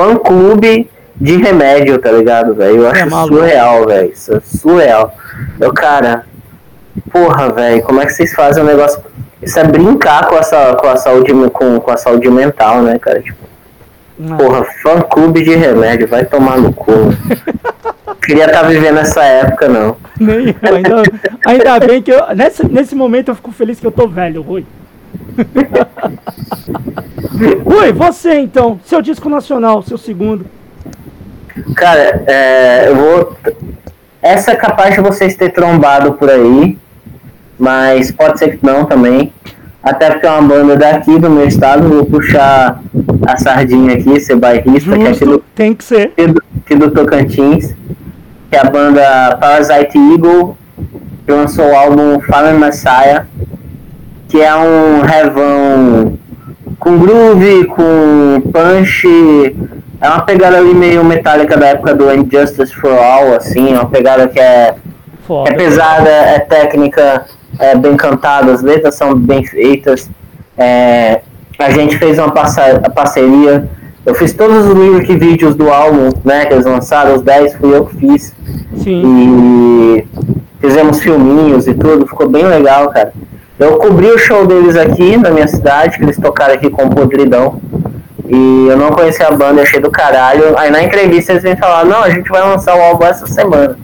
fã 0.00 0.16
clube 0.16 0.88
de 1.20 1.36
remédio, 1.36 1.98
tá 1.98 2.10
ligado, 2.10 2.54
velho? 2.54 2.76
Eu 2.76 2.88
acho 2.88 3.04
é 3.04 3.10
surreal, 3.10 3.86
velho. 3.86 4.10
Isso 4.10 4.34
é 4.34 4.40
surreal. 4.40 5.14
Eu, 5.60 5.72
cara, 5.74 6.24
porra, 7.12 7.50
velho, 7.50 7.82
como 7.82 8.00
é 8.00 8.06
que 8.06 8.12
vocês 8.14 8.32
fazem 8.32 8.62
um 8.62 8.66
negócio. 8.66 9.02
Isso 9.42 9.58
é 9.58 9.64
brincar 9.64 10.26
com, 10.26 10.36
essa, 10.36 10.74
com, 10.76 10.86
a, 10.86 10.96
saúde, 10.96 11.32
com, 11.50 11.80
com 11.80 11.90
a 11.90 11.96
saúde 11.96 12.30
mental, 12.30 12.82
né, 12.82 12.98
cara? 12.98 13.20
Tipo, 13.20 13.38
Não. 14.18 14.36
porra, 14.38 14.64
fã 14.82 15.00
clube 15.00 15.42
de 15.42 15.54
remédio, 15.54 16.08
vai 16.08 16.24
tomar 16.24 16.56
no 16.58 16.72
cu. 16.72 16.92
Queria 18.24 18.46
estar 18.46 18.62
tá 18.62 18.68
vivendo 18.68 18.98
essa 18.98 19.22
época, 19.24 19.66
não. 19.68 19.96
Nem 20.18 20.54
ainda, 20.62 21.02
ainda 21.46 21.86
bem 21.86 22.02
que 22.02 22.12
eu. 22.12 22.34
Nesse, 22.34 22.66
nesse 22.66 22.94
momento 22.94 23.30
eu 23.30 23.34
fico 23.34 23.50
feliz 23.50 23.80
que 23.80 23.86
eu 23.86 23.90
tô 23.90 24.06
velho, 24.06 24.42
Rui. 24.42 24.64
Rui, 27.64 27.92
você 27.92 28.38
então, 28.38 28.80
seu 28.84 29.00
disco 29.00 29.28
nacional, 29.28 29.82
seu 29.82 29.98
segundo. 29.98 30.46
Cara, 31.74 32.22
é, 32.26 32.88
eu 32.88 32.96
vou. 32.96 33.36
Essa 34.22 34.52
é 34.52 34.56
capaz 34.56 34.94
de 34.94 35.00
vocês 35.00 35.34
ter 35.34 35.50
trombado 35.50 36.12
por 36.12 36.30
aí, 36.30 36.78
mas 37.58 38.10
pode 38.10 38.38
ser 38.38 38.58
que 38.58 38.64
não 38.64 38.84
também. 38.84 39.32
Até 39.82 40.10
porque 40.10 40.26
é 40.26 40.30
uma 40.30 40.42
banda 40.42 40.76
daqui 40.76 41.18
do 41.18 41.30
meu 41.30 41.46
estado, 41.46 41.88
vou 41.88 42.04
puxar 42.04 42.82
a 43.26 43.36
sardinha 43.38 43.94
aqui, 43.94 44.20
ser 44.20 44.36
bairrista, 44.36 44.90
Justo, 44.90 45.00
que 45.00 45.06
é 45.06 45.10
aqui 45.10 45.24
do, 45.24 45.38
tem 45.54 45.74
que 45.74 45.84
ser. 45.84 46.08
Aqui 46.08 46.26
do, 46.26 46.42
aqui 46.58 46.74
do 46.74 46.90
Tocantins, 46.90 47.74
que 48.50 48.56
é 48.56 48.60
a 48.60 48.64
banda 48.64 49.38
Parasite 49.40 49.96
Eagle, 49.96 50.58
que 51.24 51.32
lançou 51.32 51.70
o 51.70 51.74
álbum 51.74 52.20
Fallen 52.20 52.58
Messiah, 52.58 53.26
que 54.30 54.40
é 54.40 54.54
um 54.54 55.00
revão 55.00 56.16
com 56.78 56.98
groove, 56.98 57.66
com 57.66 58.40
punch, 58.52 59.56
é 60.00 60.08
uma 60.08 60.22
pegada 60.22 60.56
ali 60.56 60.72
meio 60.72 61.04
metálica 61.04 61.56
da 61.56 61.66
época 61.66 61.94
do 61.94 62.12
Injustice 62.14 62.74
for 62.74 62.92
All, 62.92 63.34
assim, 63.34 63.74
uma 63.74 63.86
pegada 63.86 64.28
que 64.28 64.38
é, 64.38 64.74
é 65.46 65.52
pesada, 65.52 66.08
é 66.08 66.38
técnica, 66.38 67.26
é 67.58 67.76
bem 67.76 67.96
cantada, 67.96 68.52
as 68.52 68.62
letras 68.62 68.94
são 68.94 69.14
bem 69.14 69.44
feitas. 69.44 70.08
É, 70.56 71.20
a 71.58 71.70
gente 71.70 71.98
fez 71.98 72.18
uma 72.18 72.30
parceria. 72.30 73.68
Eu 74.06 74.14
fiz 74.14 74.32
todos 74.32 74.66
os 74.66 74.74
lyric 74.74 75.14
vídeos 75.16 75.54
do 75.54 75.68
álbum, 75.70 76.08
né, 76.24 76.46
que 76.46 76.54
eles 76.54 76.64
lançaram, 76.64 77.16
os 77.16 77.22
10 77.22 77.56
fui 77.56 77.74
eu 77.74 77.84
que 77.84 77.96
fiz. 77.96 78.34
Sim. 78.78 79.02
E 79.04 80.06
fizemos 80.60 81.00
filminhos 81.00 81.66
e 81.66 81.74
tudo, 81.74 82.06
ficou 82.06 82.28
bem 82.28 82.44
legal, 82.44 82.88
cara. 82.90 83.12
Eu 83.60 83.76
cobri 83.76 84.06
o 84.06 84.18
show 84.18 84.46
deles 84.46 84.74
aqui 84.74 85.18
na 85.18 85.30
minha 85.30 85.46
cidade, 85.46 85.98
que 85.98 86.02
eles 86.02 86.16
tocaram 86.16 86.54
aqui 86.54 86.70
com 86.70 86.88
Podridão. 86.88 87.60
E 88.26 88.68
eu 88.68 88.76
não 88.76 88.90
conhecia 88.90 89.28
a 89.28 89.32
banda, 89.32 89.60
achei 89.60 89.78
do 89.78 89.90
caralho. 89.90 90.58
Aí 90.58 90.70
na 90.70 90.82
entrevista 90.82 91.32
eles 91.32 91.42
vêm 91.42 91.56
falar, 91.56 91.84
não, 91.84 92.02
a 92.02 92.08
gente 92.08 92.30
vai 92.30 92.40
lançar 92.40 92.74
o 92.74 92.80
álbum 92.80 93.04
essa 93.04 93.26
semana. 93.26 93.76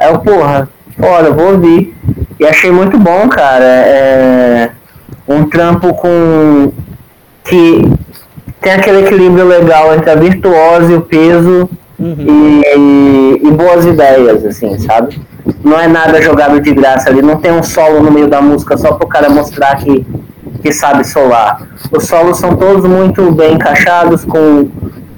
Aí 0.00 0.10
eu, 0.10 0.18
porra, 0.20 0.68
foda, 0.98 1.30
vou 1.30 1.52
ouvir. 1.52 1.94
E 2.40 2.46
achei 2.46 2.70
muito 2.70 2.98
bom, 2.98 3.28
cara. 3.28 3.64
É 3.64 4.70
um 5.28 5.44
trampo 5.48 5.92
com. 5.94 6.72
que 7.44 7.92
tem 8.60 8.72
aquele 8.72 9.00
equilíbrio 9.00 9.46
legal 9.46 9.94
entre 9.94 10.10
a 10.10 10.14
virtuose 10.14 10.92
e 10.92 10.96
o 10.96 11.02
peso 11.02 11.68
uhum. 11.98 12.16
e, 12.18 13.40
e, 13.46 13.50
boas 13.50 13.84
ideias, 13.84 14.42
assim, 14.44 14.78
sabe? 14.78 15.20
Não 15.62 15.78
é 15.78 15.86
nada 15.86 16.22
jogado 16.22 16.60
de 16.60 16.72
graça 16.72 17.10
ali, 17.10 17.20
não 17.20 17.36
tem 17.36 17.52
um 17.52 17.62
solo 17.62 18.00
no 18.02 18.10
meio 18.10 18.28
da 18.28 18.40
música 18.40 18.76
só 18.76 18.92
pro 18.92 19.06
cara 19.06 19.28
mostrar 19.28 19.76
que 19.76 20.06
que 20.64 20.72
sabe 20.72 21.04
solar. 21.04 21.60
Os 21.92 22.04
solos 22.04 22.38
são 22.38 22.56
todos 22.56 22.88
muito 22.88 23.30
bem 23.30 23.52
encaixados, 23.52 24.24
com 24.24 24.70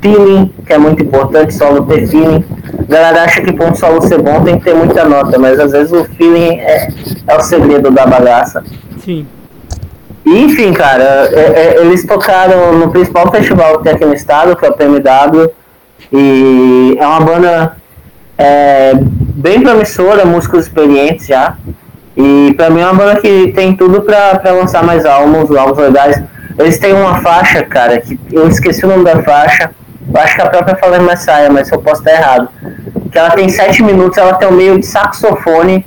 feeling, 0.03 0.53
que 0.67 0.73
é 0.73 0.79
muito 0.79 1.05
importante, 1.05 1.55
solo 1.55 1.87
ter 1.87 2.05
feeling. 2.09 2.45
A 2.81 2.93
galera 2.93 3.23
acha 3.23 3.41
que 3.41 3.53
para 3.53 3.71
um 3.71 3.75
solo 3.75 4.03
ser 4.03 4.21
bom 4.21 4.43
tem 4.43 4.59
que 4.59 4.65
ter 4.65 4.75
muita 4.75 5.05
nota, 5.05 5.39
mas 5.39 5.61
às 5.61 5.71
vezes 5.71 5.93
o 5.93 6.05
feeling 6.17 6.59
é, 6.59 6.89
é 7.29 7.37
o 7.37 7.41
segredo 7.41 7.93
da 7.93 8.05
bagaça. 8.05 8.65
Sim. 9.05 9.25
enfim, 10.27 10.73
cara, 10.73 11.31
é, 11.33 11.77
é, 11.77 11.81
eles 11.81 12.05
tocaram 12.05 12.77
no 12.77 12.91
principal 12.91 13.31
festival 13.31 13.79
que 13.79 13.85
tem 13.85 13.93
aqui 13.93 14.05
no 14.05 14.15
estado, 14.15 14.57
que 14.57 14.67
é 14.67 14.69
o 14.69 14.73
PMW, 14.73 15.49
e 16.13 16.97
é 16.99 17.07
uma 17.07 17.21
banda 17.21 17.77
é, 18.39 18.93
bem 18.95 19.61
promissora, 19.61 20.25
músicos 20.25 20.67
experientes 20.67 21.27
já. 21.27 21.57
E 22.17 22.55
pra 22.57 22.71
mim 22.71 22.81
é 22.81 22.85
uma 22.85 22.95
banda 22.95 23.21
que 23.21 23.53
tem 23.53 23.77
tudo 23.77 24.03
pra, 24.03 24.39
pra 24.39 24.53
lançar 24.53 24.83
mais 24.83 25.05
álbuns, 25.05 25.51
álbuns 25.51 25.79
legais. 25.79 26.23
Eles 26.59 26.79
têm 26.79 26.95
uma 26.95 27.21
faixa, 27.21 27.63
cara, 27.63 28.01
que 28.01 28.19
eu 28.33 28.49
esqueci 28.49 28.85
o 28.85 28.89
nome 28.89 29.05
da 29.05 29.23
faixa. 29.23 29.71
Eu 30.13 30.21
acho 30.21 30.35
que 30.35 30.41
a 30.41 30.47
própria 30.47 30.77
Fallen 30.77 31.03
Messiah, 31.03 31.51
mas 31.51 31.71
eu 31.71 31.79
posso 31.81 32.01
estar 32.01 32.13
errado. 32.13 32.49
Que 33.11 33.19
ela 33.19 33.31
tem 33.31 33.49
sete 33.49 33.83
minutos, 33.83 34.17
ela 34.17 34.35
tem 34.35 34.49
um 34.49 34.53
meio 34.53 34.79
de 34.79 34.87
saxofone 34.87 35.85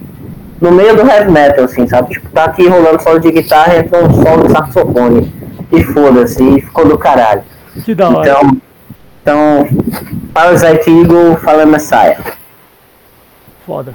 no 0.62 0.72
meio 0.72 0.96
do 0.96 1.10
heavy 1.10 1.32
metal, 1.32 1.66
assim, 1.66 1.88
sabe? 1.88 2.10
Tipo, 2.14 2.30
tá 2.30 2.46
aqui 2.46 2.68
rolando 2.68 3.02
solo 3.02 3.20
de 3.20 3.32
guitarra 3.32 3.76
e 3.76 3.80
entra 3.80 4.04
um 4.04 4.14
solo 4.22 4.46
de 4.46 4.52
saxofone. 4.52 5.34
e 5.72 5.84
foda-se, 5.84 6.44
e 6.44 6.62
ficou 6.62 6.88
do 6.88 6.98
caralho. 6.98 7.44
Que 7.84 7.96
da 7.96 8.10
hora. 8.10 8.30
Então, 8.30 8.58
então 9.30 9.68
Parasite 10.34 10.90
Eagle 10.90 11.38
fala 11.38 11.66
Messiah. 11.66 12.18
Foda. 13.66 13.94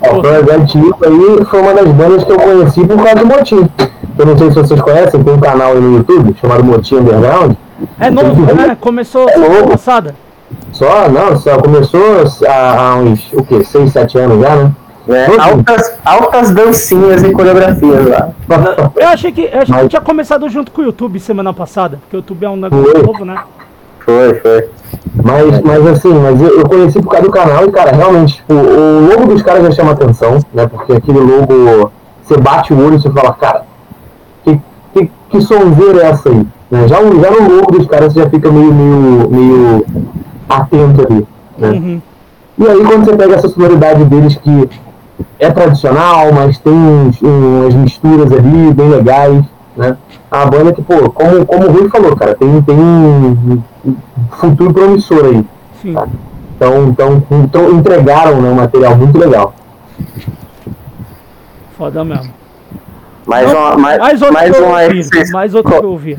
O 0.00 0.26
Eagle 0.26 0.96
aí 1.04 1.44
foi 1.44 1.60
uma 1.60 1.74
das 1.74 1.88
bandas 1.88 2.24
que 2.24 2.32
eu 2.32 2.38
conheci 2.38 2.86
por 2.86 2.96
causa 2.96 3.16
do 3.16 3.26
Motim. 3.26 3.68
Eu 4.18 4.26
não 4.26 4.38
sei 4.38 4.48
se 4.48 4.54
vocês 4.54 4.80
conhecem, 4.80 5.22
tem 5.22 5.34
um 5.34 5.40
canal 5.40 5.72
aí 5.72 5.80
no 5.80 5.98
YouTube 5.98 6.34
chamado 6.40 6.64
Motim 6.64 6.96
Underground. 6.96 7.56
É 8.00 8.10
novo, 8.10 8.54
né? 8.54 8.76
Começou 8.80 9.28
É 9.28 9.32
semana 9.32 9.54
novo. 9.54 9.70
passada. 9.72 10.14
Só, 10.72 11.08
não, 11.08 11.36
só 11.38 11.58
começou 11.58 12.24
há, 12.48 12.78
há 12.80 12.96
uns, 12.96 13.32
o 13.32 13.44
quê, 13.44 13.62
6, 13.62 13.92
7 13.92 14.18
anos 14.18 14.40
já, 14.40 14.56
né? 14.56 14.72
Novo. 15.06 15.40
Altas, 15.40 15.92
altas 16.04 16.50
dancinhas 16.52 17.22
e 17.22 17.32
coreografias 17.32 18.06
lá. 18.08 18.30
Eu 18.96 19.08
achei 19.08 19.30
que, 19.30 19.42
eu 19.52 19.60
achei 19.60 19.76
que 19.76 19.88
tinha 19.88 20.00
começado 20.00 20.48
junto 20.48 20.72
com 20.72 20.80
o 20.80 20.84
YouTube 20.84 21.20
semana 21.20 21.52
passada, 21.52 21.98
porque 22.00 22.16
o 22.16 22.18
YouTube 22.18 22.44
é 22.44 22.48
um 22.48 22.56
negócio 22.56 23.02
novo, 23.06 23.24
né? 23.24 23.36
Foi, 24.04 24.34
foi. 24.34 24.68
Mas, 25.22 25.60
mas 25.60 25.86
assim, 25.86 26.12
mas 26.12 26.40
eu, 26.40 26.58
eu 26.58 26.68
conheci 26.68 27.00
por 27.00 27.10
causa 27.10 27.26
do 27.26 27.32
canal 27.32 27.64
e, 27.64 27.70
cara, 27.70 27.92
realmente, 27.92 28.34
tipo, 28.34 28.52
o 28.54 29.08
logo 29.08 29.32
dos 29.32 29.42
caras 29.42 29.64
já 29.64 29.70
chama 29.72 29.92
atenção, 29.92 30.38
né? 30.52 30.66
Porque 30.66 30.92
aquele 30.92 31.20
logo, 31.20 31.90
você 32.22 32.36
bate 32.36 32.72
o 32.72 32.78
olho 32.84 32.96
e 32.96 33.00
você 33.00 33.10
fala, 33.10 33.32
cara, 33.32 33.62
que, 34.44 34.60
que, 34.92 35.10
que 35.30 35.40
sonzeira 35.40 36.02
é 36.02 36.06
essa 36.10 36.28
aí? 36.28 36.46
Né? 36.70 36.88
Já, 36.88 37.00
o- 37.00 37.20
já 37.20 37.30
no 37.30 37.56
logo 37.56 37.72
dos 37.72 37.86
caras 37.86 38.12
você 38.12 38.20
já 38.20 38.30
fica 38.30 38.50
meio, 38.50 38.72
meio, 38.72 39.30
meio 39.30 39.86
atento 40.48 41.06
ali, 41.06 41.26
né? 41.58 41.70
Uhum. 41.70 42.02
E 42.58 42.68
aí 42.68 42.84
quando 42.84 43.04
você 43.04 43.16
pega 43.16 43.34
essa 43.34 43.48
sonoridade 43.48 44.04
deles 44.04 44.36
que 44.36 44.68
é 45.38 45.50
tradicional, 45.50 46.32
mas 46.32 46.58
tem 46.58 46.72
uns, 46.72 47.20
umas 47.20 47.74
misturas 47.74 48.32
ali 48.32 48.72
bem 48.72 48.88
legais, 48.88 49.44
né? 49.76 49.96
A 50.30 50.46
banda 50.46 50.72
que, 50.72 50.82
pô, 50.82 51.10
como, 51.10 51.44
como 51.44 51.66
o 51.66 51.72
Rui 51.72 51.88
falou, 51.88 52.16
cara, 52.16 52.34
tem, 52.34 52.62
tem 52.62 52.76
um 52.76 53.62
futuro 54.32 54.72
promissor 54.72 55.24
aí. 55.24 55.44
Sim. 55.82 55.94
Então, 56.56 56.88
então, 56.88 57.22
então 57.30 57.70
entregaram 57.72 58.40
né, 58.40 58.48
um 58.48 58.54
material 58.54 58.96
muito 58.96 59.18
legal. 59.18 59.54
Foda 61.76 62.04
mesmo. 62.04 62.32
Mais 63.26 63.50
uma, 63.50 63.76
mais, 63.76 63.98
mais 63.98 64.22
outro 64.22 64.34
mais 64.34 64.50
que 64.50 64.62
eu 64.62 64.66
um 64.66 64.74
aí, 64.74 65.00
Mais 65.32 65.54
outro 65.54 65.72
que 65.72 65.84
eu 65.84 65.90
ouvi. 65.90 66.16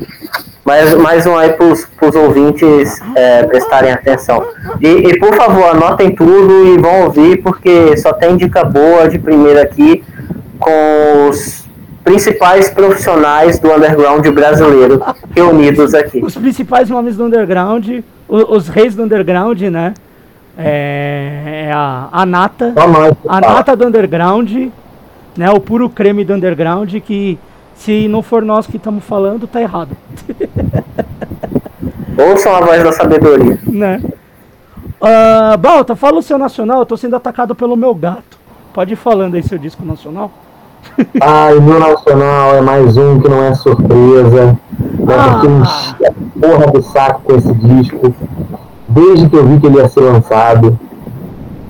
mais, 0.64 0.94
mais 0.94 1.26
um 1.26 1.36
aí 1.36 1.52
pros, 1.52 1.84
pros 1.84 2.14
ouvintes 2.16 3.00
é, 3.14 3.44
prestarem 3.44 3.92
atenção. 3.92 4.44
E, 4.80 4.88
e, 4.88 5.18
por 5.18 5.34
favor, 5.34 5.64
anotem 5.70 6.14
tudo 6.14 6.66
e 6.66 6.78
vão 6.78 7.04
ouvir, 7.04 7.42
porque 7.42 7.96
só 7.96 8.12
tem 8.12 8.36
dica 8.36 8.64
boa 8.64 9.08
de 9.08 9.18
primeira 9.18 9.62
aqui 9.62 10.02
com 10.58 11.28
os 11.28 11.65
principais 12.06 12.70
profissionais 12.70 13.58
do 13.58 13.68
underground 13.68 14.24
brasileiro 14.28 15.02
reunidos 15.34 15.92
aqui. 15.92 16.24
Os 16.24 16.36
principais 16.36 16.88
nomes 16.88 17.16
do 17.16 17.24
underground, 17.24 17.88
o- 18.28 18.54
os, 18.56 18.68
reis 18.68 18.94
do 18.94 19.02
underground, 19.02 19.60
né? 19.62 19.92
É, 20.56 21.64
é 21.66 21.72
a, 21.72 22.08
a 22.12 22.24
nata, 22.24 22.72
a 23.28 23.40
nata 23.40 23.76
do 23.76 23.88
underground, 23.88 24.48
né? 25.36 25.50
O 25.50 25.58
puro 25.58 25.90
creme 25.90 26.24
do 26.24 26.32
underground 26.32 26.94
que 27.00 27.36
se 27.74 28.06
não 28.06 28.22
for 28.22 28.42
nós 28.42 28.68
que 28.68 28.76
estamos 28.76 29.04
falando, 29.04 29.48
tá 29.48 29.60
errado, 29.60 29.90
Ouçam 32.16 32.54
a 32.54 32.60
voz 32.60 32.82
da 32.84 32.92
sabedoria. 32.92 33.58
né? 33.66 34.00
Ah, 35.02 35.56
Balta, 35.58 35.94
fala 35.96 36.18
o 36.18 36.22
seu 36.22 36.38
nacional, 36.38 36.78
eu 36.78 36.86
tô 36.86 36.96
sendo 36.96 37.16
atacado 37.16 37.54
pelo 37.54 37.76
meu 37.76 37.94
gato. 37.94 38.38
Pode 38.72 38.92
ir 38.94 38.96
falando 38.96 39.34
aí 39.34 39.42
seu 39.42 39.58
disco 39.58 39.84
nacional. 39.84 40.30
Ah, 41.20 41.52
e 41.54 41.60
meu 41.60 41.78
nacional 41.78 42.54
é 42.54 42.60
mais 42.60 42.96
um 42.96 43.20
que 43.20 43.28
não 43.28 43.42
é 43.42 43.54
surpresa. 43.54 44.56
Né, 44.78 45.14
porque 45.30 45.46
eu 45.46 45.60
enchi 45.60 45.94
a 46.04 46.12
porra 46.40 46.66
do 46.72 46.82
saco 46.82 47.22
com 47.24 47.34
esse 47.36 47.52
disco. 47.54 48.14
Desde 48.88 49.28
que 49.28 49.36
eu 49.36 49.46
vi 49.46 49.60
que 49.60 49.66
ele 49.66 49.76
ia 49.78 49.88
ser 49.88 50.00
lançado. 50.00 50.78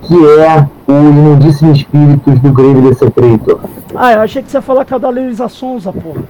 Que 0.02 0.14
é 0.38 0.66
o 0.86 0.92
Imundíssimo 0.92 1.72
Espíritos 1.72 2.38
do 2.38 2.52
Grave 2.52 2.80
de 2.80 2.94
Secreto. 2.94 3.58
Ah, 3.94 4.12
eu 4.12 4.20
achei 4.20 4.40
que 4.42 4.50
você 4.50 4.58
ia 4.58 4.62
falar 4.62 4.84
que 4.84 4.94
é 4.94 4.98
da 4.98 5.08
Luísa 5.08 5.48
Sonza, 5.48 5.92
porra. 5.92 6.20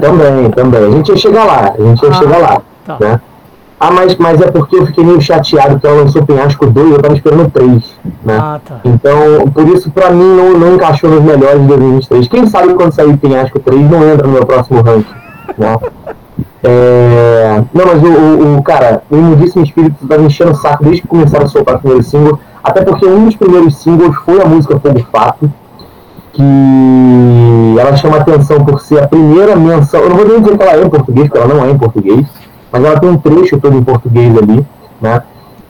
Também, 0.00 0.50
também. 0.50 0.84
A 0.84 0.90
gente 0.90 1.08
ia 1.10 1.16
chegar 1.16 1.44
lá, 1.44 1.74
a 1.78 1.82
gente 1.82 2.02
ia 2.02 2.10
Ah, 2.10 2.14
chegar 2.14 2.38
lá. 2.38 2.62
tá. 2.84 2.96
Né? 3.00 3.20
Ah, 3.82 3.90
mas, 3.90 4.14
mas 4.16 4.38
é 4.42 4.50
porque 4.50 4.76
eu 4.76 4.84
fiquei 4.84 5.02
meio 5.02 5.22
chateado 5.22 5.80
que 5.80 5.86
ela 5.86 6.02
lançou 6.02 6.22
Penhasco 6.22 6.66
2 6.66 6.86
e 6.86 6.92
eu 6.92 7.00
tava 7.00 7.14
esperando 7.14 7.50
3. 7.50 7.82
Né? 8.22 8.38
Ah, 8.38 8.60
tá. 8.62 8.80
Então, 8.84 9.48
por 9.54 9.66
isso, 9.68 9.90
pra 9.90 10.10
mim, 10.10 10.36
não, 10.36 10.58
não 10.58 10.74
encaixou 10.74 11.08
nos 11.08 11.22
melhores 11.24 11.62
de 11.62 11.66
2023. 11.66 12.28
Quem 12.28 12.46
sabe 12.46 12.74
quando 12.74 12.92
sair 12.92 13.16
Penhasco 13.16 13.58
3 13.58 13.90
não 13.90 14.06
entra 14.06 14.26
no 14.26 14.34
meu 14.34 14.44
próximo 14.44 14.82
ranking. 14.82 15.14
Né? 15.56 15.78
É... 16.62 17.62
Não, 17.72 17.86
mas 17.86 18.02
o, 18.02 18.06
o, 18.06 18.58
o 18.58 18.62
cara, 18.62 19.02
o 19.10 19.16
Imundíssimo 19.16 19.64
Espírito 19.64 20.06
tava 20.06 20.22
enchendo 20.24 20.50
o 20.50 20.56
saco 20.56 20.84
desde 20.84 21.00
que 21.00 21.08
começaram 21.08 21.46
a 21.46 21.48
soltar 21.48 21.76
o 21.76 21.78
primeiro 21.78 22.04
single. 22.04 22.38
Até 22.62 22.82
porque 22.82 23.06
um 23.06 23.24
dos 23.24 23.36
primeiros 23.36 23.76
singles 23.76 24.14
foi 24.26 24.42
a 24.42 24.44
música 24.44 24.78
Fogo 24.78 25.06
Fato. 25.10 25.50
Que 26.34 27.76
ela 27.78 27.96
chama 27.96 28.18
atenção 28.18 28.62
por 28.62 28.78
ser 28.80 29.02
a 29.02 29.08
primeira 29.08 29.56
menção. 29.56 30.00
Eu 30.00 30.10
não 30.10 30.16
vou 30.16 30.28
nem 30.28 30.40
dizer 30.40 30.58
que 30.58 30.62
ela 30.62 30.72
é 30.72 30.84
em 30.84 30.90
português, 30.90 31.28
porque 31.28 31.42
ela 31.42 31.54
não 31.54 31.64
é 31.64 31.70
em 31.70 31.78
português. 31.78 32.26
Mas 32.72 32.84
ela 32.84 33.00
tem 33.00 33.10
um 33.10 33.18
trecho 33.18 33.58
todo 33.58 33.76
em 33.76 33.82
português 33.82 34.36
ali. 34.36 34.66
Né? 35.00 35.22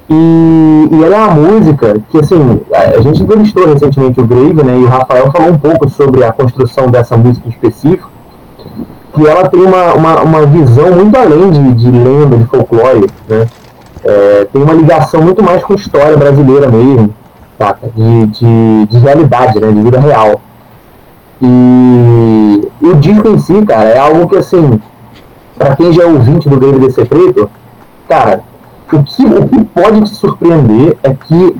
E, 0.08 0.88
e 0.90 1.04
ela 1.04 1.14
é 1.14 1.18
uma 1.18 1.34
música 1.34 1.96
que, 2.10 2.18
assim, 2.18 2.60
a 2.74 3.00
gente 3.00 3.22
entrevistou 3.22 3.66
recentemente 3.66 4.20
o 4.20 4.26
Grave, 4.26 4.64
né, 4.64 4.76
e 4.76 4.82
o 4.82 4.88
Rafael 4.88 5.30
falou 5.30 5.50
um 5.52 5.58
pouco 5.58 5.88
sobre 5.88 6.24
a 6.24 6.32
construção 6.32 6.88
dessa 6.88 7.16
música 7.16 7.46
em 7.46 7.50
específico, 7.50 8.10
que 9.14 9.24
ela 9.24 9.48
tem 9.48 9.60
uma, 9.60 9.94
uma, 9.94 10.20
uma 10.22 10.46
visão 10.46 10.90
muito 10.90 11.16
além 11.16 11.50
de, 11.50 11.74
de 11.74 11.90
lenda, 11.92 12.36
de 12.36 12.44
folclore, 12.46 13.06
né, 13.28 13.46
É, 14.02 14.48
tem 14.52 14.62
uma 14.62 14.72
ligação 14.72 15.20
muito 15.22 15.42
mais 15.42 15.62
com 15.62 15.74
história 15.74 16.16
brasileira 16.16 16.68
mesmo? 16.68 17.14
De, 17.94 18.26
de, 18.26 18.86
de 18.86 18.98
realidade, 18.98 19.60
né, 19.60 19.70
de 19.70 19.82
vida 19.82 20.00
real. 20.00 20.40
E, 21.40 22.68
e 22.80 22.86
o 22.86 22.94
disco 22.96 23.28
em 23.28 23.38
si, 23.38 23.62
cara, 23.64 23.90
é 23.90 23.98
algo 23.98 24.26
que, 24.28 24.36
assim, 24.36 24.80
pra 25.60 25.76
quem 25.76 25.92
já 25.92 26.04
é 26.04 26.06
ouvinte 26.06 26.48
do 26.48 26.58
Grave 26.58 26.78
DC 26.78 27.04
Preto, 27.04 27.50
cara, 28.08 28.40
o 28.90 29.02
que, 29.02 29.24
o 29.26 29.46
que 29.46 29.64
pode 29.66 30.00
te 30.04 30.08
surpreender 30.08 30.96
é 31.02 31.12
que 31.12 31.54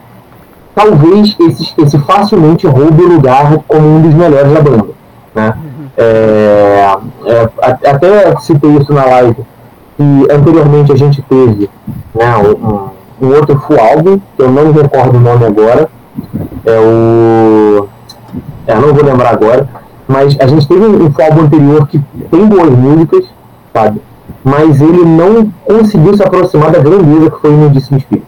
talvez 0.74 1.36
esse, 1.38 1.74
esse 1.76 1.98
facilmente 1.98 2.66
roube 2.66 3.02
o 3.02 3.08
lugar 3.12 3.58
como 3.68 3.86
um 3.86 4.00
dos 4.00 4.14
melhores 4.14 4.50
da 4.54 4.60
banda. 4.62 4.86
Né? 5.34 5.54
É, 5.98 6.96
é, 7.26 7.48
a- 7.62 7.90
até 7.90 8.40
citei 8.40 8.70
isso 8.78 8.90
na 8.94 9.04
live, 9.04 9.36
que 9.98 10.26
anteriormente 10.32 10.90
a 10.92 10.96
gente 10.96 11.20
teve 11.20 11.68
né, 12.14 12.36
um, 12.38 12.88
um 13.26 13.34
outro 13.34 13.58
full 13.60 13.78
álbum, 13.78 14.18
que 14.34 14.42
eu 14.42 14.50
não 14.50 14.72
me 14.72 14.80
recordo 14.80 15.18
o 15.18 15.20
nome 15.20 15.44
agora, 15.44 15.90
é 16.64 16.80
o. 16.80 17.86
É, 18.66 18.74
não 18.76 18.94
vou 18.94 19.04
lembrar 19.04 19.30
agora, 19.34 19.68
mas 20.08 20.34
a 20.40 20.46
gente 20.46 20.66
teve 20.66 20.80
um, 20.86 21.04
um 21.04 21.12
full 21.12 21.24
álbum 21.24 21.42
anterior 21.42 21.86
que 21.86 22.00
tem 22.30 22.46
boas 22.46 22.70
músicas, 22.70 23.26
sabe? 23.72 24.00
mas 24.44 24.80
ele 24.80 25.04
não 25.04 25.52
conseguiu 25.64 26.16
se 26.16 26.22
aproximar 26.22 26.70
da 26.70 26.78
grandeza 26.78 27.30
que 27.30 27.40
foi 27.40 27.50
o 27.50 27.54
Imundíssimo 27.54 27.98
Espírito. 27.98 28.26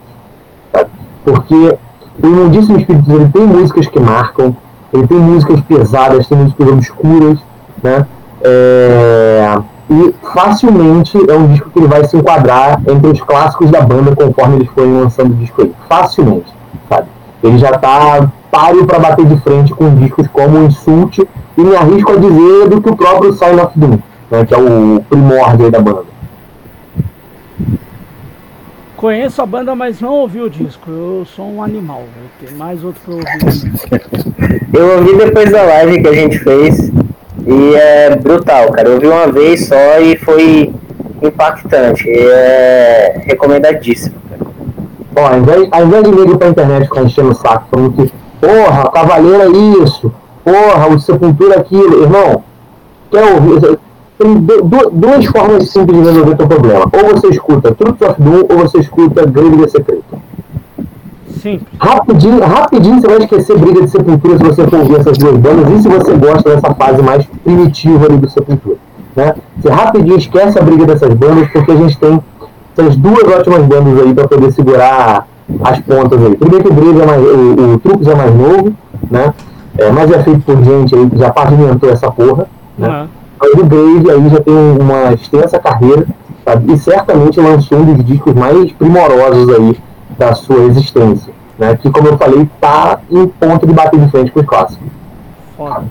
sabe? 0.73 0.91
Porque 1.25 1.79
o 2.23 2.27
Imundíssimo 2.27 2.79
Espírito 2.79 3.13
ele 3.13 3.29
tem 3.29 3.43
músicas 3.47 3.87
que 3.87 4.01
marcam, 4.01 4.57
ele 4.93 5.07
tem 5.07 5.19
músicas 5.19 5.61
pesadas, 5.63 6.27
tem 6.27 6.37
músicas 6.37 6.69
obscuras, 6.69 7.39
né? 7.83 8.07
É, 8.43 9.57
E 9.89 10.15
facilmente 10.35 11.19
é 11.31 11.35
um 11.35 11.49
disco 11.49 11.71
que 11.71 11.79
ele 11.79 11.89
vai 11.89 12.05
se 12.05 12.17
enquadrar 12.17 12.81
entre 12.87 13.11
os 13.11 13.21
clássicos 13.21 13.71
da 13.71 13.81
banda 13.81 14.15
conforme 14.15 14.57
eles 14.57 14.69
forem 14.69 15.01
lançando 15.01 15.33
o 15.33 15.35
disco 15.35 15.63
aí. 15.63 15.73
Facilmente, 15.89 16.53
sabe? 16.89 17.07
Ele 17.43 17.59
já 17.59 17.73
tá 17.73 18.29
páreo 18.51 18.87
para 18.87 18.99
bater 18.99 19.25
de 19.25 19.37
frente 19.41 19.73
com 19.75 19.95
discos 19.95 20.27
como 20.29 20.59
o 20.59 20.65
Insult 20.67 21.19
e 21.19 21.61
me 21.61 21.75
arrisco 21.75 22.13
a 22.13 22.17
dizer 22.17 22.69
do 22.69 22.83
que 22.83 22.91
o 22.91 22.97
próprio 22.97 23.33
Sign 23.33 23.61
of 23.61 23.73
Doom, 23.79 23.99
né, 24.33 24.47
que 24.47 24.55
é 24.55 24.59
o 24.59 25.05
primórdio 25.11 25.71
da 25.71 25.79
banda. 25.79 26.05
Conheço 28.97 29.43
a 29.43 29.47
banda, 29.47 29.75
mas 29.75 30.01
não 30.01 30.15
ouvi 30.15 30.41
o 30.41 30.49
disco. 30.49 30.91
Eu 30.91 31.27
sou 31.37 31.53
um 31.53 31.63
animal. 31.63 32.05
Ter 32.41 32.53
mais 32.55 32.83
outro 32.83 33.01
pra 33.05 33.15
ouvir. 33.15 33.73
Eu 34.73 34.99
ouvi 34.99 35.17
depois 35.19 35.51
da 35.51 35.63
live 35.63 36.01
que 36.01 36.09
a 36.09 36.15
gente 36.15 36.39
fez 36.39 36.91
e 37.47 37.75
é 37.75 38.17
brutal, 38.17 38.71
cara. 38.73 38.89
Eu 38.89 38.95
ouvi 38.95 39.07
uma 39.07 39.27
vez 39.31 39.67
só 39.67 40.01
e 40.01 40.17
foi 40.17 40.73
impactante. 41.21 42.09
E 42.09 42.17
é 42.17 43.23
recomendadíssimo. 43.27 44.15
cara. 44.31 44.51
Ó, 45.17 45.27
ao 45.27 45.39
invés, 45.39 45.69
ao 45.71 45.85
invés 45.85 46.05
de 46.05 46.11
nego 46.11 46.39
pra 46.39 46.49
internet 46.49 46.85
ficar 46.85 47.03
enchendo 47.03 47.33
o 47.33 47.35
saco, 47.35 47.67
falando 47.71 47.93
que, 47.93 48.13
porra, 48.41 48.91
Cavaleiro 48.93 49.43
é 49.43 49.83
isso, 49.83 50.15
porra, 50.43 50.89
o 50.89 50.99
Sepultura 50.99 51.57
é 51.57 51.59
aquilo, 51.59 52.03
irmão, 52.03 52.43
quer 53.11 53.25
ouvir? 53.25 53.79
Tem 54.23 54.35
du- 54.35 54.63
du- 54.63 54.91
duas 54.93 55.25
formas 55.27 55.69
simples 55.69 55.99
de 56.01 56.05
resolver 56.09 56.37
teu 56.37 56.47
problema. 56.47 56.85
Ou 56.93 57.15
você 57.15 57.27
escuta 57.29 57.75
Truth 57.75 58.03
of 58.03 58.23
Doom, 58.23 58.43
ou 58.51 58.59
você 58.59 58.79
escuta 58.79 59.27
de 59.27 59.71
Secreto. 59.71 60.03
Simples. 61.41 61.63
Rapidinho, 61.81 62.41
rapidinho 62.41 63.01
você 63.01 63.07
vai 63.09 63.19
esquecer 63.19 63.59
Briga 63.59 63.83
de 63.83 63.89
Sepultura 63.91 64.39
se 64.39 64.45
você 64.45 64.67
for 64.69 64.79
ouvir 64.79 65.01
essas 65.01 65.19
duas 65.19 65.37
bandas 65.39 65.71
e 65.73 65.83
se 65.83 65.89
você 65.89 66.13
gosta 66.15 66.51
dessa 66.55 66.73
fase 66.75 67.03
mais 67.03 67.27
primitiva 67.43 68.07
ali 68.07 68.17
do 68.17 68.31
Sepultura. 68.31 68.77
né? 69.17 69.35
Você 69.61 69.69
rapidinho 69.69 70.17
esquece 70.17 70.57
a 70.59 70.63
briga 70.63 70.87
dessas 70.87 71.13
bandas, 71.15 71.49
porque 71.51 71.73
a 71.73 71.77
gente 71.77 71.99
tem 71.99 72.21
essas 72.79 72.97
duas 72.97 73.25
ótimas 73.25 73.63
bandas 73.67 74.01
aí 74.01 74.15
para 74.15 74.29
poder 74.29 74.53
segurar 74.53 75.27
as 75.65 75.81
pontas 75.81 76.25
aí. 76.25 76.37
Primeiro 76.37 76.65
que 76.65 76.71
o 76.71 76.75
Grave 76.75 77.01
é 77.01 77.07
mais, 77.07 77.23
o, 77.23 77.75
o 77.75 78.11
é 78.11 78.15
mais 78.15 78.35
novo, 78.37 78.73
né? 79.11 79.35
É, 79.79 79.91
mas 79.91 80.11
é 80.13 80.23
feito 80.23 80.41
por 80.43 80.63
gente 80.63 80.95
aí 80.95 81.11
que 81.11 81.19
já 81.19 81.31
pavimentou 81.31 81.91
essa 81.91 82.11
porra, 82.11 82.47
né? 82.79 82.89
Uhum. 82.89 83.22
O 83.55 83.67
Grave 83.67 84.11
aí 84.11 84.29
já 84.29 84.41
tem 84.41 84.55
uma 84.55 85.13
extensa 85.13 85.59
carreira, 85.59 86.07
sabe? 86.45 86.73
E 86.73 86.79
certamente 86.79 87.41
lançou 87.41 87.79
um 87.79 87.95
dos 87.95 88.05
discos 88.05 88.35
mais 88.35 88.71
primorosos 88.73 89.49
aí 89.51 89.79
da 90.19 90.35
sua 90.35 90.65
existência, 90.65 91.33
né? 91.59 91.77
Que, 91.77 91.91
como 91.91 92.09
eu 92.09 92.19
falei, 92.19 92.49
tá 92.61 93.01
em 93.11 93.27
ponto 93.27 93.67
de 93.67 93.73
bater 93.73 93.99
de 93.99 94.11
frente 94.11 94.31
com 94.31 94.41
os 94.41 94.47
clássicos. 94.47 94.87
Foda. 95.57 95.85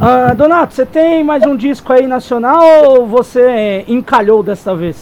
Ah, 0.00 0.34
Donato, 0.34 0.74
você 0.74 0.84
tem 0.84 1.24
mais 1.24 1.44
um 1.44 1.56
disco 1.56 1.92
aí 1.92 2.06
nacional 2.06 2.62
ou 2.84 3.06
você 3.06 3.84
encalhou 3.88 4.42
dessa 4.42 4.74
vez? 4.74 4.96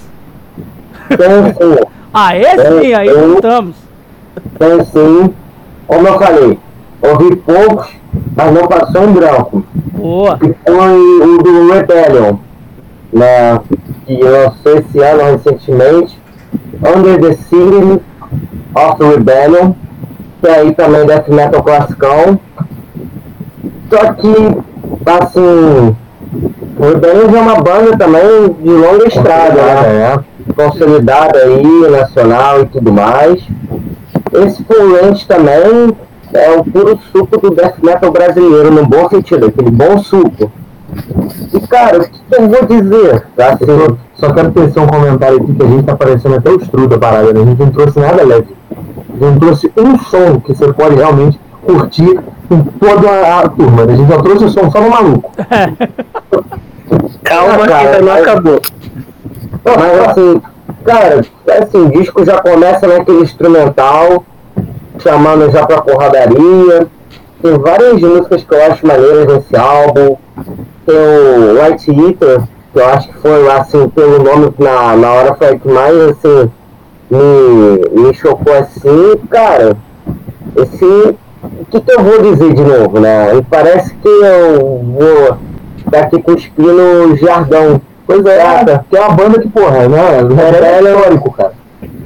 Tem 1.08 1.18
sim. 1.54 1.84
ah, 2.12 2.36
esse 2.36 2.94
aí 2.94 3.08
estamos. 3.34 3.76
Tem 4.58 4.84
sim. 4.84 5.34
Como 5.86 6.08
eu 6.08 6.18
falei, 6.18 6.58
ouvi 7.02 7.36
poucos, 7.36 7.88
mas 8.36 8.52
não 8.52 8.66
passou 8.66 9.04
em 9.04 9.12
branco. 9.12 9.64
Boa. 9.94 10.38
Que 10.38 10.54
foi 10.66 10.96
o 11.20 11.38
do 11.38 11.72
Rebellion, 11.72 12.36
né, 13.12 13.60
que 14.06 14.22
lançou 14.22 14.78
esse 14.78 14.98
ano 14.98 15.36
recentemente, 15.36 16.20
Under 16.84 17.20
the 17.20 17.32
City 17.34 18.00
of 18.74 19.04
Rebellion, 19.04 19.72
que 20.40 20.48
aí 20.48 20.74
também 20.74 21.06
Death 21.06 21.28
Metal 21.28 21.62
classicão. 21.62 22.40
Só 23.88 24.12
que, 24.14 24.34
assim, 25.06 25.96
o 26.78 26.84
Rebellion 26.84 27.36
é 27.36 27.40
uma 27.40 27.60
banda 27.60 27.96
também 27.96 28.56
de 28.60 28.70
longa 28.70 29.06
estrada, 29.06 29.62
né? 29.62 30.24
Consolidada 30.56 31.38
aí, 31.38 31.90
nacional 31.90 32.62
e 32.62 32.66
tudo 32.66 32.92
mais. 32.92 33.40
Esse 34.32 34.64
Fluente 34.64 35.28
também 35.28 35.94
é 36.32 36.50
o 36.50 36.64
puro 36.64 36.98
suco 37.12 37.38
do 37.38 37.50
death 37.50 37.76
metal 37.82 38.10
brasileiro, 38.10 38.70
no 38.70 38.86
bom 38.86 39.08
sentido, 39.08 39.46
aquele 39.46 39.70
bom 39.70 39.98
suco. 39.98 40.50
E 41.52 41.60
cara, 41.66 42.00
o 42.00 42.04
que 42.04 42.12
eu 42.30 42.48
vou 42.48 42.66
dizer? 42.66 43.26
Assim, 43.38 43.96
só, 44.14 44.32
quero 44.32 44.52
tecer 44.52 44.82
um 44.82 44.86
comentário 44.86 45.38
aqui 45.38 45.54
que 45.54 45.62
a 45.62 45.66
gente 45.66 45.84
tá 45.84 45.96
parecendo 45.96 46.36
até 46.36 46.50
o 46.50 46.60
Stru 46.60 46.86
da 46.86 46.98
parada, 46.98 47.32
né? 47.32 47.40
A 47.40 47.44
gente 47.44 47.58
não 47.58 47.70
trouxe 47.70 47.98
nada 47.98 48.24
leve. 48.24 48.54
A 48.70 49.12
gente 49.12 49.20
não 49.20 49.38
trouxe 49.38 49.72
um 49.76 49.98
som 49.98 50.40
que 50.40 50.54
você 50.54 50.72
pode 50.72 50.94
realmente 50.96 51.40
curtir 51.64 52.20
com 52.48 52.62
toda 52.64 53.10
a, 53.10 53.40
a 53.40 53.48
turma. 53.48 53.82
A 53.82 53.94
gente 53.94 54.12
só 54.12 54.22
trouxe 54.22 54.44
o 54.44 54.48
som 54.50 54.70
só 54.70 54.80
no 54.80 54.90
maluco. 54.90 55.32
Calma, 57.24 57.54
ah, 57.54 57.58
cara, 57.58 57.66
que 57.66 57.74
ainda 57.74 58.00
não 58.00 58.12
acabou. 58.12 58.60
Mas 59.64 60.08
assim, 60.08 60.42
cara, 60.84 61.20
assim, 61.60 61.78
o 61.78 61.90
disco 61.90 62.24
já 62.24 62.40
começa 62.40 62.86
naquele 62.86 63.22
instrumental 63.22 64.24
chamando 65.02 65.50
já 65.50 65.66
pra 65.66 65.82
porradaria. 65.82 66.86
Tem 67.42 67.58
várias 67.58 68.00
músicas 68.00 68.44
que 68.44 68.54
eu 68.54 68.64
acho 68.64 68.86
maneiras 68.86 69.26
nesse 69.26 69.56
álbum. 69.56 70.16
Tem 70.86 70.96
o 70.96 71.62
White 71.62 71.90
Eater, 71.90 72.42
que 72.72 72.78
eu 72.78 72.88
acho 72.88 73.08
que 73.08 73.18
foi, 73.18 73.50
assim, 73.50 73.88
pelo 73.88 74.22
nome 74.22 74.54
na, 74.58 74.96
na 74.96 75.12
hora 75.12 75.34
foi 75.34 75.58
que 75.58 75.68
mais, 75.68 75.96
assim, 75.96 76.50
me, 77.10 78.02
me 78.02 78.14
chocou 78.14 78.54
assim. 78.54 79.16
Cara, 79.28 79.76
esse. 80.56 81.16
O 81.42 81.64
que, 81.68 81.80
que 81.80 81.92
eu 81.92 82.02
vou 82.02 82.22
dizer 82.22 82.54
de 82.54 82.62
novo, 82.62 83.00
né? 83.00 83.34
E 83.36 83.42
parece 83.42 83.92
que 83.94 84.08
eu 84.08 84.78
vou 84.78 85.38
estar 85.78 86.00
aqui 86.00 86.22
cuspindo 86.22 87.10
o 87.12 87.16
Jardão. 87.16 87.80
Pois 88.06 88.24
é, 88.26 88.80
que 88.88 88.96
é 88.96 89.00
uma 89.00 89.14
banda 89.14 89.40
que, 89.40 89.48
porra, 89.48 89.88
né? 89.88 89.98
É, 90.38 90.86
é 90.86 90.92
histórico, 90.92 91.32
cara. 91.32 91.61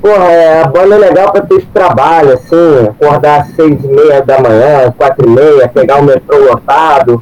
Porra, 0.06 0.30
é, 0.30 0.62
a 0.62 0.68
banda 0.68 0.94
é 0.94 0.98
legal 0.98 1.32
pra 1.32 1.40
ter 1.40 1.66
trabalho, 1.74 2.34
assim, 2.34 2.86
acordar 2.88 3.40
às 3.40 3.48
seis 3.56 3.82
e 3.82 3.88
meia 3.88 4.22
da 4.22 4.40
manhã, 4.40 4.94
quatro 4.96 5.28
e 5.28 5.30
meia, 5.30 5.66
pegar 5.66 6.00
o 6.00 6.04
metrô 6.04 6.38
lotado, 6.44 7.20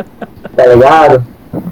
tá 0.55 0.67
ligado? 0.67 1.25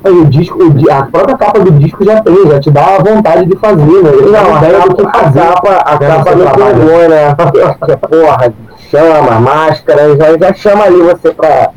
Aí, 0.02 0.10
o 0.10 0.24
disco, 0.24 0.58
a 0.90 1.02
própria 1.02 1.36
capa 1.36 1.60
do 1.60 1.70
disco 1.72 2.02
já 2.02 2.22
tem, 2.22 2.46
já 2.46 2.58
te 2.60 2.70
dá 2.70 2.96
a 2.96 3.02
vontade 3.02 3.44
de 3.44 3.54
fazer, 3.58 4.02
né? 4.02 4.10
Não, 4.10 4.54
a 4.54 4.58
ideia 4.58 4.78
capa, 4.78 4.88
do 4.88 4.96
que 4.96 5.18
fazer. 5.18 5.40
A 5.40 5.46
capa, 5.48 5.82
a 5.84 5.98
né, 5.98 6.06
capa 6.06 6.34
não 6.34 6.46
pegou, 6.46 7.08
né? 7.10 7.36
Porra, 8.08 8.54
chama, 8.90 9.40
máscara, 9.40 10.16
já, 10.16 10.38
já 10.38 10.54
chama 10.54 10.84
ali 10.84 11.02
você 11.02 11.30
pra, 11.30 11.68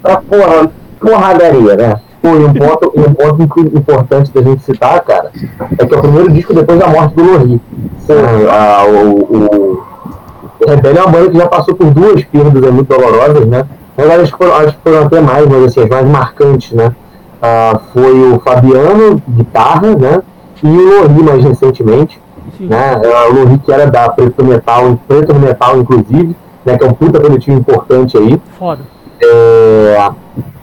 pra 0.00 0.16
porra, 0.16 0.70
porradaria, 0.98 1.76
né? 1.76 2.00
Pô, 2.22 2.28
e 2.28 2.44
um 2.44 2.52
ponto, 2.52 2.92
um 2.96 3.14
ponto 3.14 3.60
importante 3.76 4.32
da 4.32 4.42
gente 4.42 4.64
citar, 4.64 5.00
cara, 5.02 5.30
é 5.78 5.86
que 5.86 5.94
é 5.94 5.98
o 5.98 6.00
primeiro 6.00 6.32
disco 6.32 6.54
depois 6.54 6.78
da 6.78 6.88
morte 6.88 7.14
do 7.14 7.24
Lori. 7.24 7.60
Ah, 8.50 8.84
o, 8.88 9.18
o, 9.20 9.82
é 10.60 11.00
uma 11.00 11.06
banda 11.06 11.30
que 11.30 11.36
já 11.36 11.46
passou 11.46 11.74
por 11.74 11.90
duas 11.90 12.24
perdas 12.24 12.72
muito 12.72 12.88
dolorosas, 12.88 13.46
né? 13.46 13.66
Na 13.96 14.04
verdade, 14.04 14.22
acho 14.22 14.32
que, 14.32 14.38
foram, 14.38 14.54
acho 14.56 14.76
que 14.76 14.82
foram 14.82 15.06
até 15.06 15.20
mais, 15.20 15.46
mas 15.46 15.64
assim, 15.64 15.80
as 15.80 15.88
mais 15.88 16.06
marcantes, 16.06 16.72
né? 16.72 16.92
Ah, 17.40 17.80
foi 17.92 18.32
o 18.32 18.40
Fabiano, 18.40 19.22
guitarra, 19.28 19.94
né? 19.94 20.22
E 20.62 20.66
o 20.66 21.00
Lori 21.00 21.22
mais 21.22 21.44
recentemente. 21.44 22.20
Né? 22.58 23.00
É, 23.02 23.28
o 23.28 23.32
Lori 23.34 23.58
que 23.58 23.72
era 23.72 23.86
da 23.86 24.08
Preto 24.08 24.44
Metal, 24.44 24.98
Preto 25.06 25.34
Metal, 25.34 25.78
inclusive, 25.78 26.36
né? 26.64 26.78
Que 26.78 26.84
é 26.84 26.88
um 26.88 26.94
puta 26.94 27.20
coletivo 27.20 27.58
importante 27.58 28.16
aí. 28.16 28.40
Foda. 28.58 28.82
É, 29.22 30.10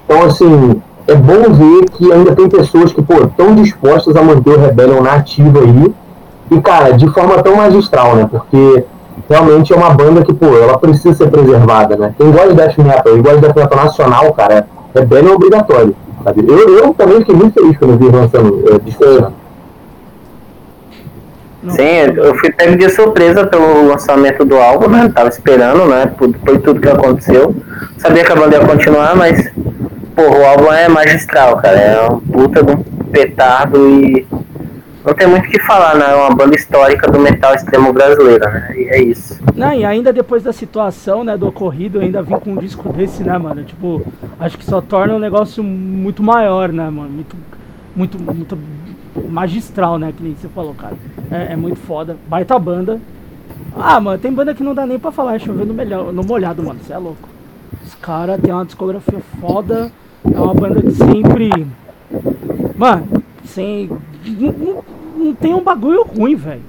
então, 0.05 0.23
assim, 0.23 0.81
é 1.07 1.15
bom 1.15 1.51
ver 1.51 1.85
que 1.91 2.11
ainda 2.11 2.35
tem 2.35 2.47
pessoas 2.47 2.93
que, 2.93 3.01
pô, 3.01 3.23
estão 3.23 3.55
dispostas 3.55 4.15
a 4.15 4.21
manter 4.21 4.51
o 4.51 4.59
Rebellion 4.59 5.01
na 5.01 5.13
ativa 5.13 5.59
aí. 5.59 5.93
E, 6.51 6.61
cara, 6.61 6.91
de 6.91 7.07
forma 7.09 7.41
tão 7.41 7.55
magistral, 7.55 8.15
né? 8.15 8.27
Porque 8.29 8.85
realmente 9.29 9.73
é 9.73 9.75
uma 9.75 9.89
banda 9.89 10.23
que, 10.23 10.33
pô, 10.33 10.57
ela 10.57 10.77
precisa 10.77 11.13
ser 11.13 11.29
preservada, 11.29 11.95
né? 11.95 12.13
Quem 12.17 12.31
gosta 12.31 12.49
de 12.49 12.55
death 12.55 12.77
metal 12.77 13.17
e 13.17 13.21
gosta 13.21 13.35
de 13.35 13.41
death 13.41 13.55
metal 13.55 13.85
nacional, 13.85 14.33
cara, 14.33 14.67
Rebellion 14.95 15.31
é 15.31 15.35
obrigatório, 15.35 15.95
sabe? 16.23 16.45
Eu, 16.47 16.77
eu 16.77 16.93
também 16.93 17.19
fiquei 17.19 17.35
muito 17.35 17.53
feliz 17.53 17.77
quando 17.77 17.97
vi 17.97 18.09
lançando, 18.09 18.63
é, 18.69 18.79
discutindo. 18.79 19.33
Sim, 21.69 22.13
eu 22.17 22.35
fui 22.35 22.51
pego 22.51 22.77
de 22.77 22.89
surpresa 22.89 23.47
pelo 23.47 23.87
lançamento 23.87 24.43
do 24.43 24.57
álbum, 24.57 24.89
né? 24.89 25.09
Tava 25.15 25.29
esperando, 25.29 25.85
né? 25.85 26.11
Por, 26.17 26.29
tudo 26.59 26.81
que 26.81 26.89
aconteceu. 26.89 27.55
Sabia 27.97 28.23
que 28.25 28.31
a 28.33 28.35
banda 28.35 28.57
ia 28.57 28.65
continuar, 28.65 29.15
mas 29.15 29.49
Porra, 30.15 30.37
o 30.37 30.45
álbum 30.45 30.71
é 30.71 30.87
magistral, 30.87 31.57
cara. 31.57 31.79
É 31.79 32.07
um 32.07 32.19
puta 32.19 32.63
de 32.63 32.71
um 32.71 32.83
petardo 33.11 33.77
e. 33.89 34.27
Não 35.03 35.13
tem 35.13 35.27
muito 35.27 35.47
o 35.47 35.49
que 35.49 35.61
falar, 35.61 35.95
né? 35.95 36.11
É 36.11 36.15
uma 36.15 36.33
banda 36.33 36.55
histórica 36.55 37.11
do 37.11 37.19
metal 37.19 37.53
extremo 37.53 37.91
brasileiro, 37.91 38.45
né? 38.49 38.73
E 38.75 38.83
é 38.85 39.01
isso. 39.01 39.37
Não, 39.53 39.73
e 39.73 39.83
ainda 39.83 40.13
depois 40.13 40.43
da 40.43 40.53
situação, 40.53 41.25
né, 41.25 41.35
do 41.35 41.47
ocorrido, 41.47 41.99
ainda 41.99 42.21
vir 42.21 42.39
com 42.39 42.51
um 42.51 42.55
disco 42.55 42.87
desse, 42.93 43.21
né, 43.21 43.37
mano? 43.37 43.63
Tipo, 43.63 44.01
acho 44.39 44.57
que 44.57 44.63
só 44.65 44.79
torna 44.79 45.13
um 45.13 45.19
negócio 45.19 45.61
muito 45.61 46.23
maior, 46.23 46.71
né, 46.71 46.89
mano? 46.89 47.09
Muito, 47.09 47.35
muito, 47.93 48.17
muito 48.17 48.57
magistral, 49.29 49.99
né? 49.99 50.13
Que 50.15 50.23
nem 50.23 50.35
você 50.35 50.47
falou, 50.47 50.73
cara. 50.73 50.95
É, 51.29 51.51
é 51.51 51.55
muito 51.57 51.79
foda. 51.81 52.15
Baita 52.27 52.57
banda. 52.57 52.97
Ah, 53.75 53.99
mano, 53.99 54.17
tem 54.17 54.31
banda 54.31 54.53
que 54.53 54.63
não 54.63 54.73
dá 54.73 54.85
nem 54.85 54.99
pra 54.99 55.11
falar, 55.11 55.35
é 55.35 55.45
no, 55.45 56.13
no 56.13 56.23
molhado, 56.23 56.63
mano. 56.63 56.79
Você 56.81 56.93
é 56.93 56.97
louco. 56.97 57.27
Os 57.85 57.93
caras 57.95 58.39
têm 58.39 58.53
uma 58.53 58.63
discografia 58.63 59.19
foda. 59.41 59.91
É 60.31 60.39
uma 60.39 60.53
banda 60.53 60.81
que 60.81 60.91
sempre. 60.91 61.49
Mano, 62.77 63.23
sem. 63.45 63.89
Não, 64.25 64.83
não 65.17 65.35
tem 65.35 65.53
um 65.53 65.63
bagulho 65.63 66.03
ruim, 66.03 66.35
velho. 66.35 66.61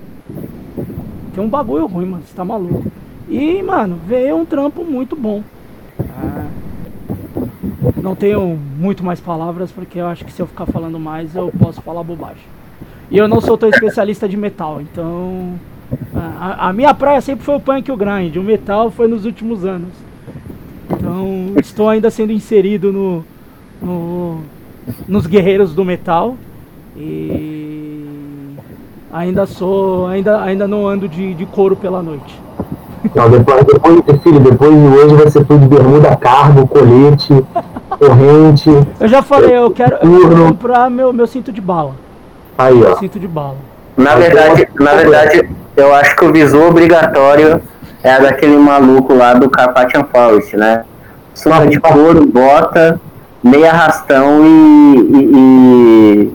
Tem 1.35 1.45
um 1.45 1.49
bagulho 1.49 1.87
ruim, 1.87 2.07
mano. 2.07 2.23
Você 2.27 2.35
tá 2.35 2.45
maluco. 2.45 2.85
E, 3.29 3.63
mano, 3.63 3.99
veio 4.07 4.37
um 4.37 4.45
trampo 4.45 4.85
muito 4.85 5.17
bom. 5.17 5.43
Ah, 6.01 6.47
não 8.03 8.15
tenho 8.15 8.59
muito 8.79 9.05
mais 9.05 9.21
palavras, 9.21 9.71
porque 9.71 9.99
eu 9.99 10.07
acho 10.07 10.25
que 10.25 10.33
se 10.33 10.43
eu 10.43 10.47
ficar 10.47 10.67
falando 10.67 10.99
mais, 10.99 11.35
eu 11.35 11.53
posso 11.59 11.81
falar 11.81 12.03
bobagem. 12.03 12.43
E 13.11 13.17
eu 13.17 13.29
não 13.29 13.41
sou 13.41 13.57
tão 13.57 13.69
especialista 13.69 14.29
de 14.29 14.37
metal, 14.37 14.81
então. 14.81 15.55
A, 16.15 16.69
a 16.69 16.73
minha 16.73 16.93
praia 16.93 17.21
sempre 17.21 17.45
foi 17.45 17.55
o 17.55 17.61
punk 17.61 17.89
e 17.89 17.93
o 17.93 17.97
grind. 17.97 18.37
O 18.37 18.43
metal 18.43 18.91
foi 18.91 19.07
nos 19.07 19.25
últimos 19.25 19.65
anos. 19.65 19.93
Então, 20.91 21.55
estou 21.61 21.89
ainda 21.89 22.11
sendo 22.11 22.33
inserido 22.33 22.93
no, 22.93 23.25
no, 23.85 24.41
nos 25.07 25.27
guerreiros 25.27 25.75
do 25.75 25.85
metal 25.85 26.37
e 26.97 28.55
ainda 29.13 29.47
sou, 29.47 30.07
ainda, 30.07 30.43
ainda 30.43 30.67
não 30.67 30.87
ando 30.87 31.09
de, 31.09 31.35
de 31.35 31.47
couro 31.47 31.77
pela 31.77 32.03
noite. 32.03 32.41
Não, 33.15 33.31
depois, 33.31 33.65
depois, 33.65 34.23
filho, 34.23 34.41
depois 34.41 34.73
de 34.73 34.99
hoje 34.99 35.15
vai 35.15 35.31
ser 35.31 35.45
tudo 35.45 35.67
bermuda, 35.67 36.17
cargo, 36.17 36.67
colete, 36.67 37.45
corrente. 37.91 38.71
Eu 38.99 39.09
já 39.09 39.23
falei, 39.23 39.57
eu 39.57 39.71
quero, 39.71 39.97
eu 40.03 40.21
quero 40.21 40.47
comprar 40.47 40.91
meu, 40.91 41.13
meu 41.13 41.27
cinto 41.27 41.53
de 41.53 41.61
bala. 41.61 41.93
Aí, 42.57 42.83
ó. 42.83 42.97
Cinto 42.97 43.21
de 43.21 43.29
bala. 43.29 43.57
Na 43.97 44.17
verdade, 44.17 44.69
na 44.81 44.95
verdade, 44.95 45.49
eu 45.77 45.95
acho 45.95 46.17
que 46.17 46.25
o 46.25 46.33
visu 46.33 46.61
obrigatório 46.61 47.61
é 48.03 48.21
daquele 48.21 48.57
maluco 48.57 49.15
lá 49.15 49.35
do 49.35 49.49
Carpathian 49.49 50.05
Forest, 50.05 50.57
né? 50.57 50.85
Suca 51.35 51.67
de 51.67 51.79
couro, 51.81 52.27
bota, 52.27 53.01
meio 53.45 53.67
arrastão 53.67 54.45
e. 54.45 54.99
e, 55.13 56.33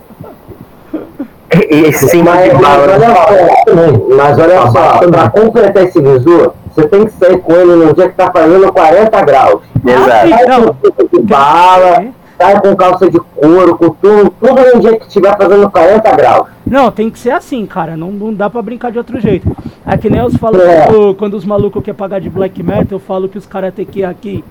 e, 1.72 1.90
e 1.90 1.94
sim, 1.94 2.22
mas, 2.22 2.54
mas, 2.54 2.80
olha 2.80 3.16
só, 3.16 4.16
mas 4.16 4.40
olha 4.40 4.72
só, 4.72 5.00
pra 5.10 5.30
completar 5.30 5.84
esse 5.84 6.00
visu, 6.00 6.54
você 6.74 6.88
tem 6.88 7.06
que 7.06 7.12
sair 7.14 7.40
com 7.40 7.54
ele 7.54 7.86
no 7.86 7.94
dia 7.94 8.10
que 8.10 8.16
tá 8.16 8.32
fazendo 8.32 8.72
40 8.72 9.22
graus. 9.26 9.62
Exato. 9.84 10.78
bala, 11.24 12.06
sai 12.38 12.62
com 12.62 12.76
calça 12.76 13.10
de 13.10 13.20
couro, 13.20 13.76
com 13.76 13.90
tudo, 13.90 14.30
tudo 14.40 14.76
no 14.76 14.80
dia 14.80 15.00
que 15.00 15.08
estiver 15.08 15.36
fazendo 15.36 15.70
40 15.72 16.16
graus. 16.16 16.48
Não, 16.66 16.92
tem 16.92 17.10
que 17.10 17.18
ser 17.18 17.32
assim, 17.32 17.66
cara. 17.66 17.98
Não, 17.98 18.12
não 18.12 18.32
dá 18.32 18.48
pra 18.48 18.62
brincar 18.62 18.92
de 18.92 19.00
outro 19.00 19.20
jeito. 19.20 19.50
É 19.86 19.98
que 19.98 20.08
nem 20.08 20.20
eu 20.20 20.30
falo 20.30 20.62
é. 20.62 20.86
quando, 20.86 21.16
quando, 21.16 21.34
os 21.34 21.44
malucos 21.44 21.84
querem 21.84 21.98
pagar 21.98 22.22
de 22.22 22.30
black 22.30 22.62
metal, 22.62 22.86
eu 22.92 23.00
falo 23.00 23.28
que 23.28 23.40
os 23.40 23.48
caras 23.48 23.74
têm 23.74 23.86
que 23.86 24.02
ir 24.02 24.06
aqui. 24.06 24.44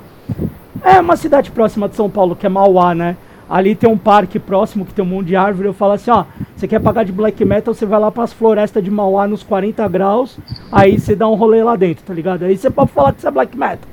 É 0.82 1.00
uma 1.00 1.16
cidade 1.16 1.50
próxima 1.50 1.88
de 1.88 1.96
São 1.96 2.08
Paulo, 2.08 2.36
que 2.36 2.46
é 2.46 2.48
Mauá, 2.48 2.94
né? 2.94 3.16
Ali 3.48 3.74
tem 3.74 3.88
um 3.88 3.96
parque 3.96 4.38
próximo 4.38 4.84
que 4.84 4.92
tem 4.92 5.02
um 5.02 5.08
monte 5.08 5.28
de 5.28 5.36
árvore. 5.36 5.68
Eu 5.68 5.72
falo 5.72 5.92
assim: 5.92 6.10
ó, 6.10 6.24
você 6.54 6.68
quer 6.68 6.80
pagar 6.80 7.04
de 7.04 7.12
black 7.12 7.42
metal, 7.44 7.72
você 7.72 7.86
vai 7.86 7.98
lá 7.98 8.10
para 8.10 8.24
as 8.24 8.32
florestas 8.32 8.84
de 8.84 8.90
Mauá 8.90 9.26
nos 9.26 9.42
40 9.42 9.88
graus. 9.88 10.38
Aí 10.70 10.98
você 10.98 11.16
dá 11.16 11.26
um 11.26 11.34
rolê 11.34 11.62
lá 11.62 11.74
dentro, 11.74 12.04
tá 12.04 12.12
ligado? 12.12 12.44
Aí 12.44 12.56
você 12.56 12.68
pode 12.68 12.92
falar 12.92 13.12
que 13.14 13.22
você 13.22 13.28
é 13.28 13.30
black 13.30 13.56
metal. 13.56 13.88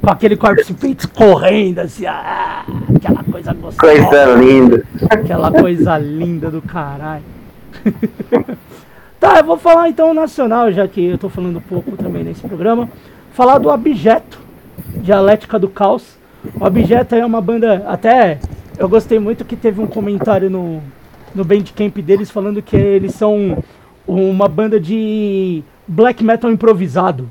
Com 0.00 0.10
aquele 0.10 0.36
corpo 0.36 0.74
peito 0.74 1.08
correndo, 1.10 1.80
assim, 1.80 2.06
ah, 2.06 2.64
aquela 2.94 3.22
coisa 3.24 3.52
gostosa. 3.52 3.94
Coisa 3.94 4.24
linda. 4.34 4.84
Aquela 5.10 5.50
coisa 5.50 5.98
linda 5.98 6.50
do 6.50 6.60
caralho. 6.60 7.22
tá, 9.18 9.38
eu 9.38 9.44
vou 9.44 9.56
falar 9.56 9.88
então 9.88 10.12
nacional, 10.12 10.72
já 10.72 10.86
que 10.86 11.04
eu 11.04 11.18
tô 11.18 11.28
falando 11.28 11.60
pouco 11.60 11.96
também 11.96 12.24
nesse 12.24 12.40
programa. 12.40 12.88
Falar 13.32 13.58
do 13.58 13.70
Abjeto, 13.70 14.41
Dialética 15.02 15.58
do 15.58 15.68
Caos 15.68 16.20
o 16.60 16.64
Objeto 16.64 17.14
é 17.14 17.24
uma 17.24 17.40
banda, 17.40 17.84
até 17.86 18.38
eu 18.76 18.88
gostei 18.88 19.18
muito 19.18 19.44
que 19.44 19.54
teve 19.54 19.80
um 19.80 19.86
comentário 19.86 20.50
no, 20.50 20.82
no 21.34 21.44
Bandcamp 21.44 21.96
deles 21.98 22.30
falando 22.30 22.60
que 22.60 22.76
eles 22.76 23.14
são 23.14 23.62
uma 24.06 24.48
banda 24.48 24.80
de 24.80 25.62
black 25.86 26.24
metal 26.24 26.50
improvisado. 26.50 27.30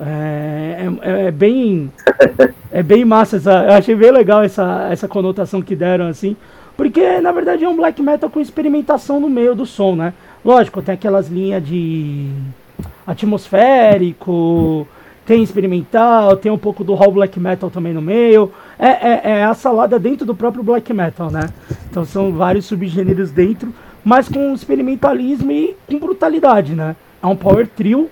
É, 0.00 0.88
é, 1.02 1.26
é 1.26 1.30
bem 1.30 1.92
é 2.72 2.82
bem 2.82 3.04
massa 3.04 3.36
essa, 3.36 3.64
eu 3.64 3.72
achei 3.72 3.94
bem 3.94 4.10
legal 4.10 4.42
essa, 4.42 4.88
essa 4.90 5.06
conotação 5.06 5.60
que 5.60 5.76
deram 5.76 6.06
assim, 6.06 6.34
porque 6.74 7.20
na 7.20 7.32
verdade 7.32 7.64
é 7.64 7.68
um 7.68 7.76
black 7.76 8.00
metal 8.00 8.30
com 8.30 8.40
experimentação 8.40 9.20
no 9.20 9.28
meio 9.28 9.54
do 9.54 9.66
som, 9.66 9.94
né? 9.94 10.14
Lógico, 10.42 10.80
tem 10.80 10.94
aquelas 10.94 11.28
linhas 11.28 11.62
de 11.62 12.30
atmosférico, 13.06 14.88
tem 15.24 15.42
experimental, 15.42 16.36
tem 16.36 16.50
um 16.50 16.58
pouco 16.58 16.82
do 16.82 16.94
raw 16.94 17.10
black 17.10 17.38
metal 17.38 17.70
também 17.70 17.92
no 17.92 18.02
meio. 18.02 18.52
É, 18.78 18.88
é, 18.88 19.20
é, 19.24 19.44
a 19.44 19.54
salada 19.54 19.98
dentro 19.98 20.26
do 20.26 20.34
próprio 20.34 20.62
black 20.62 20.92
metal, 20.92 21.30
né? 21.30 21.50
Então 21.90 22.04
são 22.04 22.32
vários 22.32 22.66
subgêneros 22.66 23.30
dentro, 23.30 23.72
mas 24.04 24.28
com 24.28 24.52
experimentalismo 24.52 25.52
e 25.52 25.76
com 25.86 25.98
brutalidade, 25.98 26.74
né? 26.74 26.96
É 27.22 27.26
um 27.26 27.36
power 27.36 27.66
trio. 27.68 28.10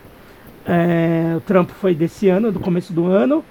É, 0.67 1.35
o 1.37 1.41
trampo 1.41 1.73
foi 1.81 1.95
desse 1.95 2.29
ano, 2.29 2.53
do 2.53 2.61
começo 2.61 2.93
do 2.93 3.07
ano. 3.07 3.43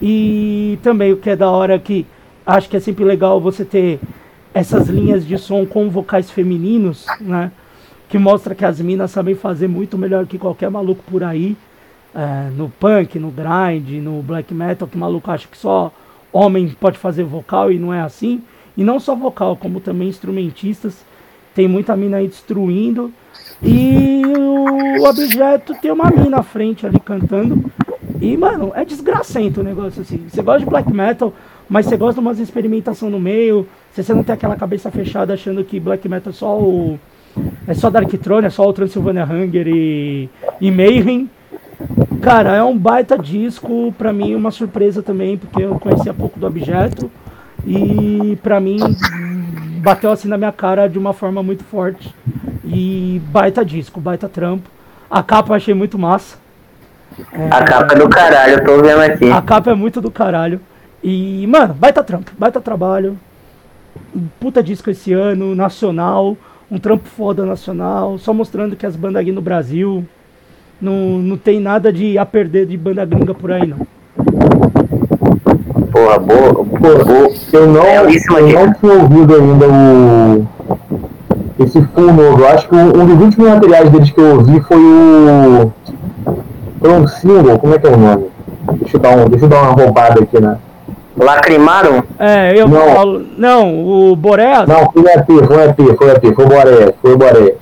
E 0.00 0.78
também 0.82 1.12
o 1.12 1.16
que 1.16 1.30
é 1.30 1.36
da 1.36 1.50
hora 1.50 1.78
que 1.78 2.06
acho 2.46 2.68
que 2.68 2.76
é 2.76 2.80
sempre 2.80 3.04
legal 3.04 3.40
você 3.40 3.64
ter 3.64 4.00
essas 4.54 4.88
linhas 4.88 5.26
de 5.26 5.36
som 5.36 5.66
com 5.66 5.90
vocais 5.90 6.30
femininos, 6.30 7.06
né? 7.20 7.50
Que 8.08 8.18
mostra 8.18 8.54
que 8.54 8.64
as 8.64 8.80
minas 8.80 9.10
sabem 9.10 9.34
fazer 9.34 9.68
muito 9.68 9.98
melhor 9.98 10.26
que 10.26 10.38
qualquer 10.38 10.70
maluco 10.70 11.04
por 11.08 11.22
aí 11.22 11.56
é, 12.14 12.50
no 12.50 12.68
punk, 12.68 13.18
no 13.18 13.30
grind, 13.30 14.02
no 14.02 14.22
black 14.22 14.52
metal, 14.52 14.88
que 14.88 14.96
o 14.96 15.00
maluco 15.00 15.30
acha 15.30 15.46
que 15.48 15.56
só 15.56 15.92
homem 16.32 16.68
pode 16.80 16.98
fazer 16.98 17.24
vocal 17.24 17.70
e 17.72 17.78
não 17.78 17.92
é 17.92 18.00
assim. 18.00 18.42
E 18.76 18.84
não 18.84 19.00
só 19.00 19.14
vocal, 19.14 19.56
como 19.56 19.80
também 19.80 20.08
instrumentistas. 20.08 21.04
Tem 21.54 21.66
muita 21.66 21.96
mina 21.96 22.18
aí 22.18 22.28
destruindo. 22.28 23.12
E 23.62 24.22
o 24.98 25.04
objeto 25.04 25.74
tem 25.80 25.90
uma 25.90 26.10
mina 26.10 26.38
à 26.38 26.42
frente 26.42 26.86
ali 26.86 26.98
cantando. 27.00 27.70
E, 28.20 28.36
mano, 28.36 28.72
é 28.74 28.84
desgracento 28.84 29.60
o 29.60 29.64
negócio 29.64 30.02
assim. 30.02 30.24
Você 30.28 30.42
gosta 30.42 30.60
de 30.60 30.66
black 30.66 30.92
metal, 30.92 31.32
mas 31.68 31.86
você 31.86 31.96
gosta 31.96 32.20
de 32.20 32.26
umas 32.26 32.38
experimentação 32.38 33.10
no 33.10 33.18
meio. 33.18 33.66
Se 33.92 34.02
você 34.02 34.14
não 34.14 34.22
tem 34.22 34.34
aquela 34.34 34.56
cabeça 34.56 34.90
fechada 34.90 35.34
achando 35.34 35.64
que 35.64 35.80
black 35.80 36.08
metal 36.08 36.30
é 36.30 36.34
só 36.34 36.58
o. 36.58 36.98
É 37.66 37.74
só 37.74 37.90
Dark 37.90 38.10
Throne, 38.10 38.46
é 38.46 38.50
só 38.50 38.68
o 38.68 38.72
Transylvania 38.72 39.24
Hunger 39.24 39.68
e, 39.68 40.28
e 40.60 40.70
Mayhem. 40.70 41.30
Cara, 42.20 42.54
é 42.54 42.62
um 42.62 42.76
baita 42.76 43.16
disco, 43.16 43.94
pra 43.96 44.12
mim 44.12 44.34
uma 44.34 44.50
surpresa 44.50 45.02
também, 45.02 45.38
porque 45.38 45.62
eu 45.62 45.78
conhecia 45.78 46.12
pouco 46.12 46.38
do 46.38 46.46
objeto 46.46 47.10
e 47.66 48.38
pra 48.42 48.60
mim 48.60 48.78
bateu 49.82 50.10
assim 50.10 50.28
na 50.28 50.36
minha 50.36 50.52
cara 50.52 50.88
de 50.88 50.98
uma 50.98 51.12
forma 51.12 51.42
muito 51.42 51.64
forte. 51.64 52.14
E 52.64 53.20
baita 53.30 53.64
disco, 53.64 54.00
baita 54.00 54.28
trampo. 54.28 54.68
A 55.10 55.22
capa 55.22 55.50
eu 55.50 55.56
achei 55.56 55.74
muito 55.74 55.98
massa. 55.98 56.36
É, 57.32 57.48
a 57.50 57.64
capa 57.64 57.94
é 57.94 57.98
do 57.98 58.08
caralho, 58.08 58.52
eu 58.52 58.64
tô 58.64 58.82
vendo 58.82 59.00
aqui. 59.00 59.30
A 59.30 59.42
capa 59.42 59.70
é 59.70 59.74
muito 59.74 60.00
do 60.00 60.10
caralho. 60.10 60.60
E, 61.02 61.46
mano, 61.46 61.74
baita 61.74 62.04
trampo, 62.04 62.30
baita 62.38 62.60
trabalho. 62.60 63.18
Um 64.14 64.28
puta 64.38 64.62
disco 64.62 64.90
esse 64.90 65.12
ano, 65.12 65.54
nacional, 65.54 66.36
um 66.70 66.78
trampo 66.78 67.08
foda 67.08 67.44
nacional, 67.44 68.18
só 68.18 68.32
mostrando 68.32 68.76
que 68.76 68.86
as 68.86 68.94
bandas 68.94 69.22
aqui 69.22 69.32
no 69.32 69.40
Brasil 69.40 70.06
não, 70.80 71.18
não 71.18 71.36
tem 71.36 71.60
nada 71.60 71.92
de 71.92 72.16
a 72.18 72.24
perder 72.24 72.66
de 72.66 72.76
banda 72.76 73.04
gringa 73.04 73.34
por 73.34 73.52
aí, 73.52 73.66
não. 73.66 73.78
Porra, 75.92 76.18
boa, 76.18 76.52
boa, 76.52 77.04
boa. 77.04 77.30
Eu 77.52 77.66
não, 77.66 77.84
eu 77.84 78.04
não 78.04 78.72
tinha 78.74 78.92
ouvido 78.92 79.34
ainda 79.34 79.66
o 79.66 80.46
esse 81.64 81.80
full 81.82 82.12
novo. 82.12 82.40
Eu 82.40 82.48
acho 82.48 82.68
que 82.68 82.74
um 82.74 83.06
dos 83.06 83.20
últimos 83.20 83.48
materiais 83.50 83.90
deles 83.90 84.10
que 84.10 84.20
eu 84.20 84.36
ouvi 84.36 84.60
foi 84.60 84.78
o. 84.78 85.72
Foi 86.80 86.90
um 86.92 87.06
single, 87.06 87.58
como 87.58 87.74
é 87.74 87.78
que 87.78 87.86
é 87.86 87.90
o 87.90 87.96
nome? 87.96 88.30
Deixa 88.80 88.96
eu 88.96 89.00
dar, 89.00 89.16
um, 89.16 89.28
deixa 89.28 89.44
eu 89.44 89.48
dar 89.48 89.62
uma 89.62 89.72
roubada 89.72 90.22
aqui, 90.22 90.40
né? 90.40 90.56
Lacrimaram? 91.16 92.02
É, 92.18 92.58
eu 92.58 92.66
não. 92.66 92.94
falo. 92.94 93.22
Não, 93.36 93.86
o 93.86 94.16
Boreas? 94.16 94.66
Não, 94.66 94.90
foi 94.90 95.02
o 95.02 95.08
EP, 95.08 95.26
foi 95.26 95.56
o 95.56 95.60
EP, 95.62 95.98
foi 95.98 96.06
o 96.06 96.10
EP, 96.10 96.34
foi 96.34 96.44
o 96.44 96.48
Boreas, 96.48 96.94
foi 97.02 97.12
o 97.12 97.18
Boreas. 97.18 97.54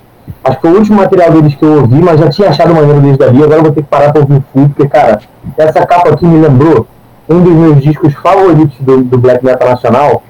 Acho 0.48 0.60
que 0.60 0.66
o 0.66 0.76
último 0.76 0.96
material 0.96 1.30
deles 1.30 1.54
que 1.54 1.62
eu 1.62 1.80
ouvi, 1.80 2.00
mas 2.00 2.18
já 2.18 2.30
tinha 2.30 2.48
achado 2.48 2.74
maneiro 2.74 3.02
desde 3.02 3.22
ali. 3.22 3.42
Agora 3.42 3.58
eu 3.58 3.64
vou 3.64 3.72
ter 3.72 3.82
que 3.82 3.88
parar 3.88 4.12
pra 4.12 4.22
ouvir 4.22 4.42
full, 4.50 4.68
porque, 4.68 4.88
cara, 4.88 5.20
essa 5.58 5.84
capa 5.84 6.08
aqui 6.08 6.24
me 6.24 6.40
lembrou 6.40 6.86
um 7.28 7.40
dos 7.42 7.52
meus 7.52 7.82
discos 7.82 8.14
favoritos 8.14 8.74
do, 8.80 9.04
do 9.04 9.18
Black 9.18 9.44
Metal 9.44 9.68
Nacional, 9.68 10.22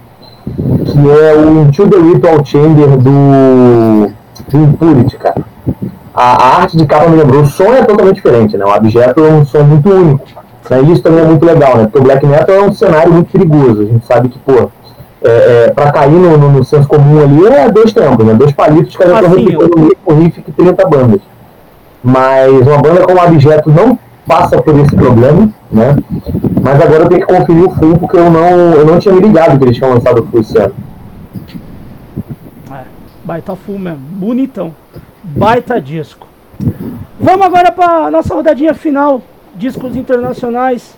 que 0.45 1.11
é 1.11 1.35
o 1.37 1.63
Into 1.63 1.89
the 1.89 1.99
Ritual 1.99 2.45
Chamber 2.45 2.89
do, 2.97 4.11
do 4.51 4.59
Impurity, 4.59 5.17
cara. 5.19 5.45
A, 6.13 6.33
a, 6.33 6.57
arte 6.63 6.77
de 6.77 6.85
capa 6.85 7.09
me 7.09 7.17
lembrou, 7.17 7.43
o 7.43 7.47
som 7.47 7.73
é 7.73 7.85
totalmente 7.85 8.17
diferente, 8.17 8.57
né? 8.57 8.65
O 8.65 8.75
objeto 8.75 9.25
é 9.25 9.31
um 9.31 9.47
som 9.47 9.63
muito 9.63 9.89
único. 9.89 10.25
Né? 10.69 10.83
E 10.83 10.93
isso 10.93 11.03
também 11.03 11.21
é 11.21 11.25
muito 11.29 11.47
legal, 11.47 11.77
né? 11.77 11.85
Porque 11.85 11.99
o 11.99 12.03
Black 12.03 12.27
Metal 12.27 12.57
é 12.57 12.63
um 12.63 12.73
cenário 12.73 13.13
muito 13.13 13.31
perigoso. 13.31 13.83
A 13.83 13.85
gente 13.85 14.05
sabe 14.05 14.29
que, 14.29 14.39
pô, 14.41 14.69
é, 15.23 15.67
é, 15.67 15.71
para 15.71 15.91
cair 15.91 16.13
no, 16.13 16.39
no, 16.39 16.51
no, 16.51 16.65
senso 16.65 16.87
comum 16.87 17.21
ali 17.21 17.47
é 17.47 17.71
dois 17.71 17.93
tempos, 17.93 18.25
né? 18.25 18.35
Dois 18.35 18.53
palitos 18.53 18.97
que 18.97 19.03
a 19.03 19.07
gente 19.07 19.29
repetindo 19.29 19.71
o 19.75 19.81
mesmo 19.81 20.23
riff 20.23 20.43
que 20.43 20.53
30 20.53 20.89
bandas. 20.89 21.21
Mas 22.03 22.67
uma 22.67 22.79
banda 22.79 23.03
como 23.03 23.21
Abjeto 23.21 23.71
não 23.71 23.99
passa 24.27 24.61
por 24.63 24.79
esse 24.79 24.95
problema, 24.95 25.51
né? 25.73 25.97
Mas 26.63 26.81
agora 26.81 27.05
eu 27.05 27.09
tenho 27.09 27.27
que 27.27 27.35
conferir 27.35 27.65
o 27.65 27.71
full 27.71 27.99
porque 27.99 28.17
eu 28.17 28.31
não, 28.31 28.73
eu 28.75 28.87
não 28.87 28.99
tinha 29.01 29.15
me 29.15 29.21
ligado 29.21 29.59
que 29.59 29.65
eles 29.65 29.77
tinham 29.77 29.93
lançado 29.95 30.23
o 30.23 30.27
full 30.27 30.41
esse 30.41 30.57
ano. 30.57 30.75
É, 32.71 32.83
baita 33.25 33.57
full 33.57 33.79
mesmo, 33.79 33.99
bonitão. 33.99 34.75
Baita 35.25 35.81
disco. 35.81 36.29
Vamos 37.21 37.45
agora 37.45 37.73
para 37.73 38.11
nossa 38.11 38.35
rodadinha 38.35 38.75
final, 38.75 39.21
discos 39.57 39.97
internacionais. 39.97 40.97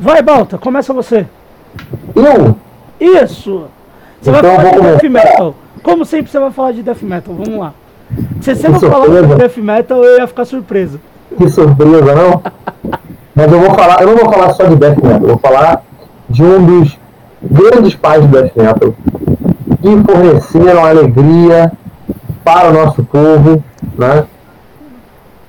Vai, 0.00 0.22
Balta, 0.22 0.56
começa 0.56 0.94
você. 0.94 1.26
Eu? 2.14 2.56
Isso! 3.00 3.66
Você 4.20 4.30
então 4.30 4.42
vai 4.42 4.56
falar 4.56 4.72
de 4.72 4.80
death 4.80 5.10
metal. 5.10 5.54
Como 5.82 6.04
sempre 6.04 6.30
você 6.30 6.38
vai 6.38 6.50
falar 6.50 6.72
de 6.72 6.82
death 6.82 7.02
metal, 7.02 7.34
vamos 7.34 7.58
lá. 7.58 7.72
Se 8.40 8.54
você 8.54 8.68
não 8.68 8.80
falar 8.80 9.06
de 9.06 9.34
death 9.36 9.56
metal, 9.58 10.04
eu 10.04 10.18
ia 10.18 10.26
ficar 10.26 10.44
surpreso. 10.44 11.00
Que 11.36 11.48
surpresa, 11.48 12.14
não? 12.14 12.42
Mas 13.34 13.52
eu 13.52 13.60
vou 13.60 13.74
falar, 13.74 14.00
eu 14.02 14.08
não 14.08 14.16
vou 14.16 14.32
falar 14.32 14.52
só 14.54 14.64
de 14.64 14.76
death 14.76 14.96
metal, 14.96 15.20
eu 15.20 15.28
vou 15.28 15.38
falar 15.38 15.82
de 16.28 16.42
um 16.42 16.64
dos 16.64 16.98
grandes 17.42 17.94
pais 17.94 18.22
do 18.22 18.28
death 18.28 18.56
metal 18.56 18.94
que 19.80 20.12
forneceram 20.12 20.84
alegria 20.84 21.72
para 22.44 22.70
o 22.70 22.72
nosso 22.72 23.04
povo, 23.04 23.62
né? 23.96 24.24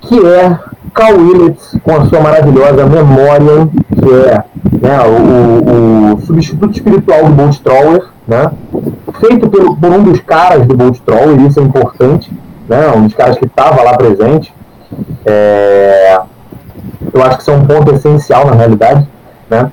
Que 0.01 0.25
é 0.25 0.59
Carl 0.93 1.17
Willits 1.17 1.75
com 1.83 1.95
a 1.95 2.05
sua 2.05 2.19
maravilhosa 2.19 2.85
memória, 2.85 3.69
que 3.93 4.13
é 4.13 4.43
né, 4.81 4.99
o, 5.05 6.13
o, 6.15 6.21
substituto 6.21 6.75
espiritual 6.75 7.25
do 7.25 7.31
Bolt 7.31 7.57
Troller, 7.59 8.05
né, 8.27 8.51
feito 9.19 9.49
por, 9.49 9.77
por, 9.77 9.91
um 9.91 10.03
dos 10.03 10.19
caras 10.21 10.65
do 10.65 10.75
Bolt 10.75 10.99
Troller, 10.99 11.41
isso 11.41 11.59
é 11.59 11.63
importante, 11.63 12.31
né, 12.67 12.91
um 12.95 13.03
dos 13.03 13.13
caras 13.13 13.37
que 13.37 13.45
estava 13.45 13.81
lá 13.83 13.97
presente. 13.97 14.53
É, 15.25 16.19
eu 17.13 17.23
acho 17.23 17.37
que 17.37 17.41
isso 17.41 17.51
é 17.51 17.55
um 17.55 17.65
ponto 17.65 17.93
essencial 17.93 18.45
na 18.45 18.53
realidade. 18.53 19.07
Né. 19.49 19.71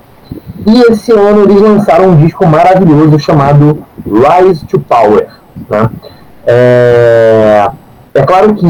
E 0.67 0.81
esse 0.91 1.13
ano 1.13 1.45
eles 1.45 1.61
lançaram 1.61 2.11
um 2.11 2.17
disco 2.17 2.47
maravilhoso 2.47 3.19
chamado 3.19 3.85
Rise 4.05 4.65
to 4.67 4.81
Power. 4.81 5.29
Né? 5.71 5.91
É... 6.47 7.71
é 8.15 8.23
claro 8.23 8.55
que, 8.55 8.67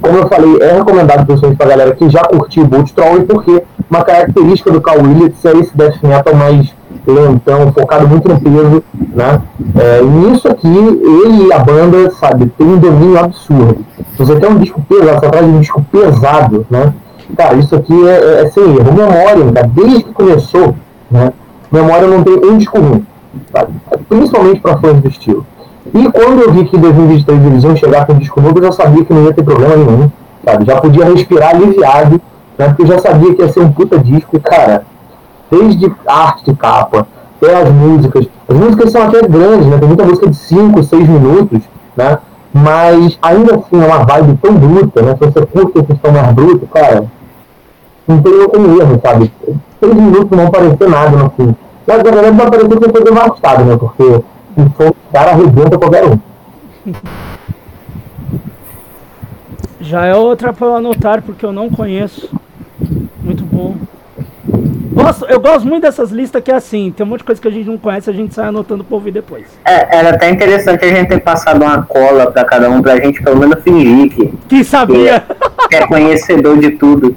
como 0.00 0.18
eu 0.18 0.28
falei, 0.28 0.58
é 0.60 0.72
recomendado 0.72 1.26
principalmente 1.26 1.58
para 1.58 1.66
a 1.66 1.70
galera 1.70 1.94
que 1.94 2.08
já 2.08 2.22
curtiu 2.24 2.66
Bolt 2.66 2.90
Troll, 2.92 3.22
porque 3.22 3.62
uma 3.90 4.02
característica 4.04 4.70
do 4.70 4.80
Carl 4.80 5.02
Williams 5.02 5.44
é 5.44 5.52
esse 5.52 5.76
death 5.76 6.02
metal 6.02 6.34
mais 6.34 6.72
lentão, 7.06 7.72
focado 7.72 8.06
muito 8.08 8.28
no 8.28 8.40
peso, 8.40 8.82
né? 9.14 9.40
É, 9.76 10.02
nisso 10.02 10.48
aqui, 10.48 10.68
ele 10.68 11.48
e 11.48 11.52
a 11.52 11.58
banda, 11.58 12.10
sabe, 12.12 12.46
tem 12.56 12.66
um 12.66 12.78
domínio 12.78 13.18
absurdo. 13.18 13.84
Você 14.16 14.36
tem 14.36 14.48
um 14.48 14.58
disco 14.58 14.80
pesado, 14.88 15.18
você 15.18 15.26
atrás 15.26 15.46
de 15.46 15.52
um 15.52 15.60
disco 15.60 15.84
pesado, 15.90 16.66
né? 16.70 16.94
Cara, 17.36 17.54
isso 17.56 17.74
aqui 17.74 18.08
é, 18.08 18.12
é, 18.12 18.42
é 18.42 18.50
sem 18.50 18.62
erro. 18.62 18.92
Memória, 18.92 19.52
tá? 19.52 19.62
desde 19.62 20.04
que 20.04 20.12
começou, 20.12 20.74
né? 21.10 21.32
Memória 21.70 22.06
não 22.06 22.22
tem 22.22 22.34
um 22.34 22.58
disco 22.58 22.78
ruim, 22.78 23.06
sabe? 23.50 23.72
Principalmente 24.08 24.60
para 24.60 24.78
fãs 24.78 25.00
do 25.00 25.08
estilo. 25.08 25.46
E 25.94 26.10
quando 26.10 26.40
eu 26.40 26.52
vi 26.52 26.64
que 26.64 26.76
em 26.76 26.80
2023 26.80 27.46
eles 27.46 27.64
iam 27.64 27.76
chegar 27.76 28.06
com 28.06 28.14
um 28.14 28.18
disco 28.18 28.40
novo, 28.40 28.58
eu 28.58 28.64
já 28.64 28.72
sabia 28.72 29.04
que 29.04 29.12
não 29.12 29.24
ia 29.24 29.34
ter 29.34 29.42
problema 29.42 29.76
nenhum, 29.76 30.10
sabe? 30.42 30.64
Já 30.64 30.80
podia 30.80 31.04
respirar 31.04 31.50
aliviado, 31.50 32.20
né? 32.56 32.68
Porque 32.68 32.82
eu 32.82 32.86
já 32.86 32.98
sabia 32.98 33.34
que 33.34 33.42
ia 33.42 33.52
ser 33.52 33.60
um 33.60 33.70
puta 33.70 33.98
disco, 33.98 34.40
cara, 34.40 34.86
desde 35.50 35.92
arte 36.06 36.50
de 36.50 36.56
capa, 36.56 37.06
até 37.36 37.62
as 37.62 37.70
músicas. 37.70 38.26
As 38.48 38.56
músicas 38.56 38.90
são 38.90 39.02
até 39.02 39.20
grandes, 39.28 39.66
né? 39.66 39.76
Tem 39.78 39.86
muita 39.88 40.04
música 40.04 40.30
de 40.30 40.36
5, 40.36 40.82
6 40.82 41.08
minutos, 41.08 41.60
né? 41.94 42.18
Mas 42.54 43.18
ainda 43.20 43.54
assim 43.56 43.82
é 43.82 43.86
uma 43.86 44.04
vibe 44.04 44.38
tão 44.42 44.54
bruta, 44.54 45.02
né? 45.02 45.16
Se 45.18 45.26
você 45.26 45.46
curte 45.46 45.78
a 45.78 45.82
questão 45.82 46.12
mais 46.12 46.32
bruta, 46.32 46.66
cara, 46.72 47.04
não 48.06 48.22
tem 48.22 48.32
nenhum 48.32 48.80
erro, 48.80 49.00
sabe? 49.04 49.30
6 49.78 49.94
minutos 49.94 50.30
não 50.30 50.38
vão 50.38 50.50
parecer 50.50 50.88
nada 50.88 51.16
no 51.16 51.30
fim. 51.36 51.54
Mas 51.86 51.96
na 51.98 52.02
verdade 52.02 52.36
vai 52.36 52.50
parecer 52.50 52.78
que 52.78 52.88
foi 52.88 53.04
devastado, 53.04 53.64
né? 53.64 53.76
Porque 53.76 54.22
o 54.56 55.12
cara 55.12 55.32
arrebenta 55.32 55.78
qualquer 55.78 56.04
um. 56.04 56.18
Já 59.80 60.06
é 60.06 60.14
outra 60.14 60.52
para 60.52 60.76
anotar, 60.76 61.22
porque 61.22 61.44
eu 61.44 61.52
não 61.52 61.68
conheço. 61.68 62.30
Muito 63.22 63.44
bom. 63.44 63.76
Gosto, 64.92 65.24
eu 65.26 65.40
gosto 65.40 65.66
muito 65.66 65.82
dessas 65.82 66.10
listas 66.10 66.42
que 66.42 66.50
é 66.50 66.54
assim, 66.54 66.92
tem 66.94 67.04
um 67.04 67.08
monte 67.08 67.20
de 67.20 67.24
coisa 67.24 67.40
que 67.40 67.48
a 67.48 67.50
gente 67.50 67.66
não 67.66 67.78
conhece, 67.78 68.10
a 68.10 68.12
gente 68.12 68.34
sai 68.34 68.48
anotando 68.48 68.84
pra 68.84 68.94
ouvir 68.94 69.10
depois. 69.10 69.46
É, 69.64 69.98
era 69.98 70.10
até 70.10 70.28
interessante 70.28 70.84
a 70.84 70.88
gente 70.88 71.08
ter 71.08 71.20
passado 71.20 71.62
uma 71.62 71.82
cola 71.82 72.30
pra 72.30 72.44
cada 72.44 72.68
um, 72.68 72.82
pra 72.82 72.96
gente 72.96 73.22
pelo 73.22 73.38
menos 73.38 73.62
fingir 73.62 74.10
que, 74.10 74.34
que 74.48 74.62
sabia. 74.62 75.24
Que 75.68 75.76
é, 75.76 75.78
que 75.78 75.84
é 75.84 75.86
conhecedor 75.86 76.58
de 76.58 76.72
tudo. 76.72 77.16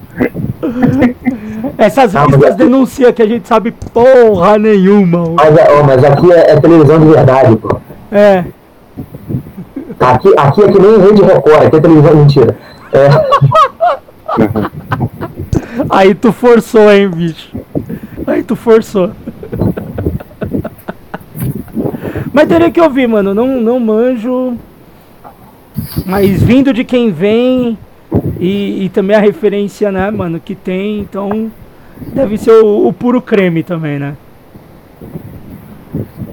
Essas 1.77 2.14
não, 2.14 2.27
listas 2.27 2.56
denunciam 2.56 3.11
que 3.11 3.22
a 3.22 3.27
gente 3.27 3.45
sabe 3.47 3.72
porra 3.72 4.57
nenhuma. 4.57 5.31
Mas, 5.35 5.53
oh, 5.77 5.84
mas 5.84 6.03
aqui 6.03 6.31
é, 6.31 6.52
é, 6.52 6.60
televisão 6.60 6.99
de 6.99 7.07
verdade, 7.07 7.56
pô. 7.57 7.77
É. 8.11 8.45
Aqui, 9.99 10.34
aqui 10.38 10.64
é 10.64 10.72
que 10.72 10.80
nem 10.80 10.97
Rede 10.99 11.22
Record, 11.22 11.65
aqui 11.65 11.76
é 11.76 11.80
televisão 11.81 12.15
mentira. 12.15 12.57
É. 12.93 13.10
Aí 15.89 16.15
tu 16.15 16.31
forçou, 16.31 16.91
hein, 16.91 17.10
bicho. 17.10 17.65
Aí 18.36 18.44
tu 18.44 18.53
forçou. 18.53 19.12
Mas 22.34 22.49
teria 22.49 22.70
que 22.70 22.82
ouvir, 22.82 23.07
mano. 23.07 23.34
Não, 23.34 23.62
não 23.62 23.80
manjo. 23.80 24.56
Mas 26.06 26.44
vindo 26.44 26.74
de 26.74 26.84
quem 26.84 27.14
vem 27.14 27.78
e, 28.38 28.84
e 28.84 28.90
também 28.90 29.16
a 29.16 29.22
referência, 29.22 29.90
né, 29.90 30.12
mano, 30.12 30.38
que 30.38 30.53
tem, 30.53 30.99
então 30.99 31.49
deve 32.14 32.38
ser 32.38 32.52
o, 32.52 32.88
o 32.88 32.94
puro 32.94 33.22
creme 33.22 33.64
também, 33.64 33.99
né? 33.99 34.16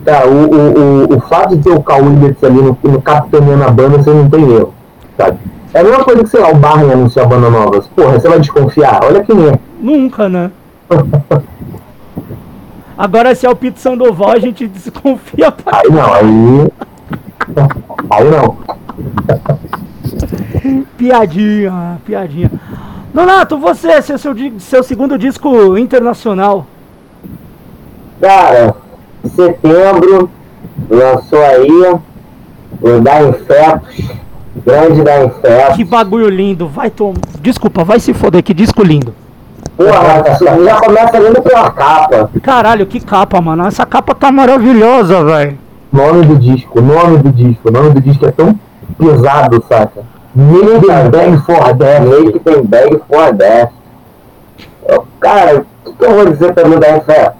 Tá, 0.04 0.26
o, 0.26 0.30
o, 0.30 1.12
o, 1.12 1.16
o 1.16 1.20
fato 1.20 1.56
de 1.56 1.62
ter 1.62 1.70
o 1.70 1.82
Cal 1.82 2.02
Williams 2.02 2.42
ali 2.42 2.60
no, 2.60 2.76
no 2.82 3.00
capitaneando 3.00 3.62
a 3.62 3.70
banda, 3.70 3.98
você 3.98 4.10
não 4.10 4.28
tem 4.28 4.42
erro, 4.42 4.74
sabe? 5.16 5.38
É 5.72 5.80
a 5.80 5.84
mesma 5.84 6.04
coisa 6.04 6.24
que, 6.24 6.30
sei 6.30 6.40
lá, 6.40 6.50
o 6.50 6.56
Barney 6.56 6.92
anunciar 6.92 7.28
banda 7.28 7.48
nova. 7.48 7.80
Porra, 7.94 8.18
você 8.18 8.28
vai 8.28 8.40
desconfiar? 8.40 9.04
Olha 9.04 9.22
quem 9.22 9.36
é. 9.48 9.58
Nunca, 9.80 10.28
né? 10.28 10.50
Agora, 13.02 13.34
se 13.34 13.44
é 13.44 13.50
o 13.50 13.56
Pito 13.56 13.80
Sandoval, 13.80 14.30
a 14.30 14.38
gente 14.38 14.64
desconfia. 14.68 15.50
Pra... 15.50 15.80
Aí 15.80 15.90
não, 15.90 16.14
aí. 16.14 16.72
Aí 18.08 18.30
não. 18.30 18.56
piadinha, 20.96 22.00
piadinha. 22.06 22.48
Donato, 23.12 23.58
você, 23.58 24.00
seu, 24.02 24.16
seu, 24.16 24.36
seu 24.60 24.82
segundo 24.84 25.18
disco 25.18 25.76
internacional. 25.76 26.64
Cara, 28.20 28.76
setembro 29.34 30.30
lançou 30.88 31.42
aí 31.44 31.98
o 32.80 33.00
Dying 33.00 33.32
Fetos 33.48 34.12
Grande 34.64 35.02
da 35.02 35.24
Inferno. 35.24 35.74
Que 35.74 35.82
bagulho 35.84 36.28
lindo. 36.28 36.68
Vai 36.68 36.88
tomar. 36.88 37.18
Desculpa, 37.40 37.82
vai 37.82 37.98
se 37.98 38.14
foder, 38.14 38.44
que 38.44 38.54
disco 38.54 38.84
lindo. 38.84 39.12
Porra, 39.76 40.22
já 40.64 40.80
começa 40.80 41.18
lindo 41.18 41.42
pela 41.42 41.70
capa. 41.70 42.30
Caralho, 42.42 42.86
que 42.86 43.00
capa, 43.00 43.40
mano. 43.40 43.66
Essa 43.66 43.86
capa 43.86 44.14
tá 44.14 44.30
maravilhosa, 44.30 45.24
velho. 45.24 45.58
Nome 45.92 46.24
do 46.26 46.36
disco, 46.36 46.80
nome 46.80 47.18
do 47.18 47.30
disco. 47.30 47.68
O 47.68 47.72
nome 47.72 47.90
do 47.90 48.00
disco 48.00 48.26
é 48.26 48.30
tão 48.30 48.58
pesado, 48.98 49.64
saca? 49.68 50.02
Bag 50.34 51.36
for 51.44 51.74
death. 51.74 52.44
Them 52.44 52.62
bag 52.64 53.00
for 53.08 53.32
death. 53.32 53.70
Cara, 55.20 55.64
o 55.84 55.92
que 55.92 56.04
eu 56.04 56.14
vou 56.14 56.26
dizer 56.26 56.52
pra 56.52 56.62
da 56.64 56.96
Inferno? 56.96 57.32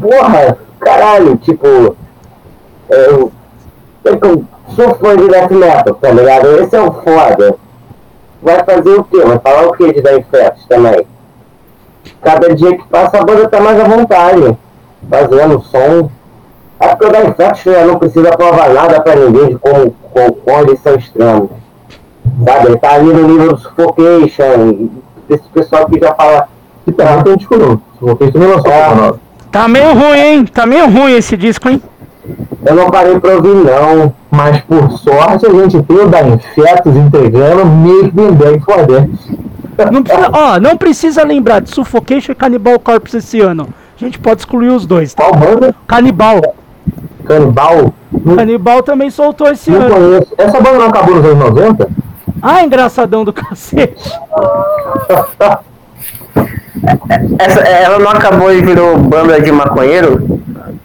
Porra, 0.00 0.58
caralho, 0.80 1.36
tipo. 1.36 1.96
Eu, 2.88 3.32
eu, 4.04 4.44
sou 4.76 4.94
fã 4.96 5.16
de 5.16 5.28
death 5.28 5.50
metal, 5.50 5.94
tá 5.94 6.10
ligado? 6.10 6.46
Esse 6.60 6.76
é 6.76 6.80
o 6.80 6.92
foda. 6.92 7.56
Vai 8.42 8.62
fazer 8.62 8.90
o 8.90 9.04
quê? 9.04 9.24
Vai 9.24 9.38
falar 9.38 9.68
o 9.68 9.72
quê 9.72 9.92
de 9.92 10.02
Death 10.02 10.26
Fest 10.30 10.68
também? 10.68 11.06
Cada 12.22 12.54
dia 12.54 12.76
que 12.76 12.84
passa 12.88 13.18
a 13.18 13.24
banda 13.24 13.48
tá 13.48 13.60
mais 13.60 13.78
à 13.80 13.84
vontade. 13.84 14.56
Fazendo 15.08 15.60
som. 15.62 16.10
É 16.80 16.88
porque 16.88 17.06
o 17.06 17.10
Death 17.10 17.36
Fest 17.36 17.66
não 17.86 17.98
precisa 17.98 18.36
provar 18.36 18.70
nada 18.70 19.00
pra 19.00 19.14
ninguém 19.16 19.48
de 19.48 19.58
como, 19.58 19.94
como, 20.12 20.32
como 20.32 20.60
eles 20.60 20.80
são 20.80 20.94
extremos. 20.94 21.50
Sabe? 22.44 22.66
Ele 22.66 22.76
tá 22.78 22.92
ali 22.92 23.12
no 23.12 23.28
nível 23.28 23.52
do 23.54 23.58
Suffocation. 23.58 24.88
Esse 25.28 25.48
pessoal 25.52 25.86
que 25.86 26.00
já 26.00 26.14
fala. 26.14 26.48
Que 26.84 26.92
também 26.92 27.22
tem 27.22 27.36
disco 27.36 27.56
novo. 27.56 27.82
Suffocation 27.98 28.32
também 28.32 28.48
lançou 28.48 28.72
ah. 28.72 29.14
Tá 29.50 29.68
meio 29.68 29.94
ruim, 29.94 30.18
hein? 30.18 30.44
Tá 30.46 30.66
meio 30.66 30.90
ruim 30.90 31.16
esse 31.16 31.36
disco, 31.36 31.68
hein? 31.68 31.80
Eu 32.64 32.74
não 32.74 32.90
parei 32.90 33.20
pra 33.20 33.36
ouvir, 33.36 33.54
não. 33.54 34.12
Mas 34.30 34.60
por 34.62 34.90
sorte 34.98 35.46
a 35.46 35.50
gente 35.50 35.80
tem 35.82 35.96
o 35.96 36.08
da 36.08 36.22
Infetos 36.22 36.96
entregando 36.96 37.64
Make 37.64 38.10
Back 38.32 38.64
for 38.64 38.84
Não 39.90 40.02
precisa, 40.02 40.30
ó, 40.32 40.60
não 40.60 40.76
precisa 40.76 41.24
lembrar 41.24 41.60
de 41.60 41.70
Suffocation 41.70 42.32
e 42.32 42.34
Cannibal 42.34 42.78
Corpse 42.78 43.16
esse 43.16 43.40
ano. 43.40 43.68
A 43.96 44.04
gente 44.04 44.18
pode 44.18 44.40
excluir 44.40 44.68
os 44.68 44.86
dois, 44.86 45.14
tá? 45.14 45.24
Qual 45.24 45.36
banda? 45.36 45.74
Canibal. 45.86 46.40
Canibal? 47.24 47.94
Canibal 48.36 48.82
também 48.82 49.10
soltou 49.10 49.48
esse 49.48 49.70
não 49.70 49.80
ano. 49.82 49.94
Conheço. 49.94 50.34
Essa 50.36 50.60
banda 50.60 50.78
não 50.78 50.86
acabou 50.86 51.14
nos 51.16 51.24
anos 51.24 51.38
90? 51.38 51.88
Ah, 52.42 52.62
engraçadão 52.62 53.24
do 53.24 53.32
cacete. 53.32 54.12
Essa, 57.38 57.60
ela 57.60 57.98
não 57.98 58.10
acabou 58.10 58.52
e 58.52 58.60
virou 58.60 58.98
banda 58.98 59.40
de 59.40 59.50
maconheiro? 59.50 60.40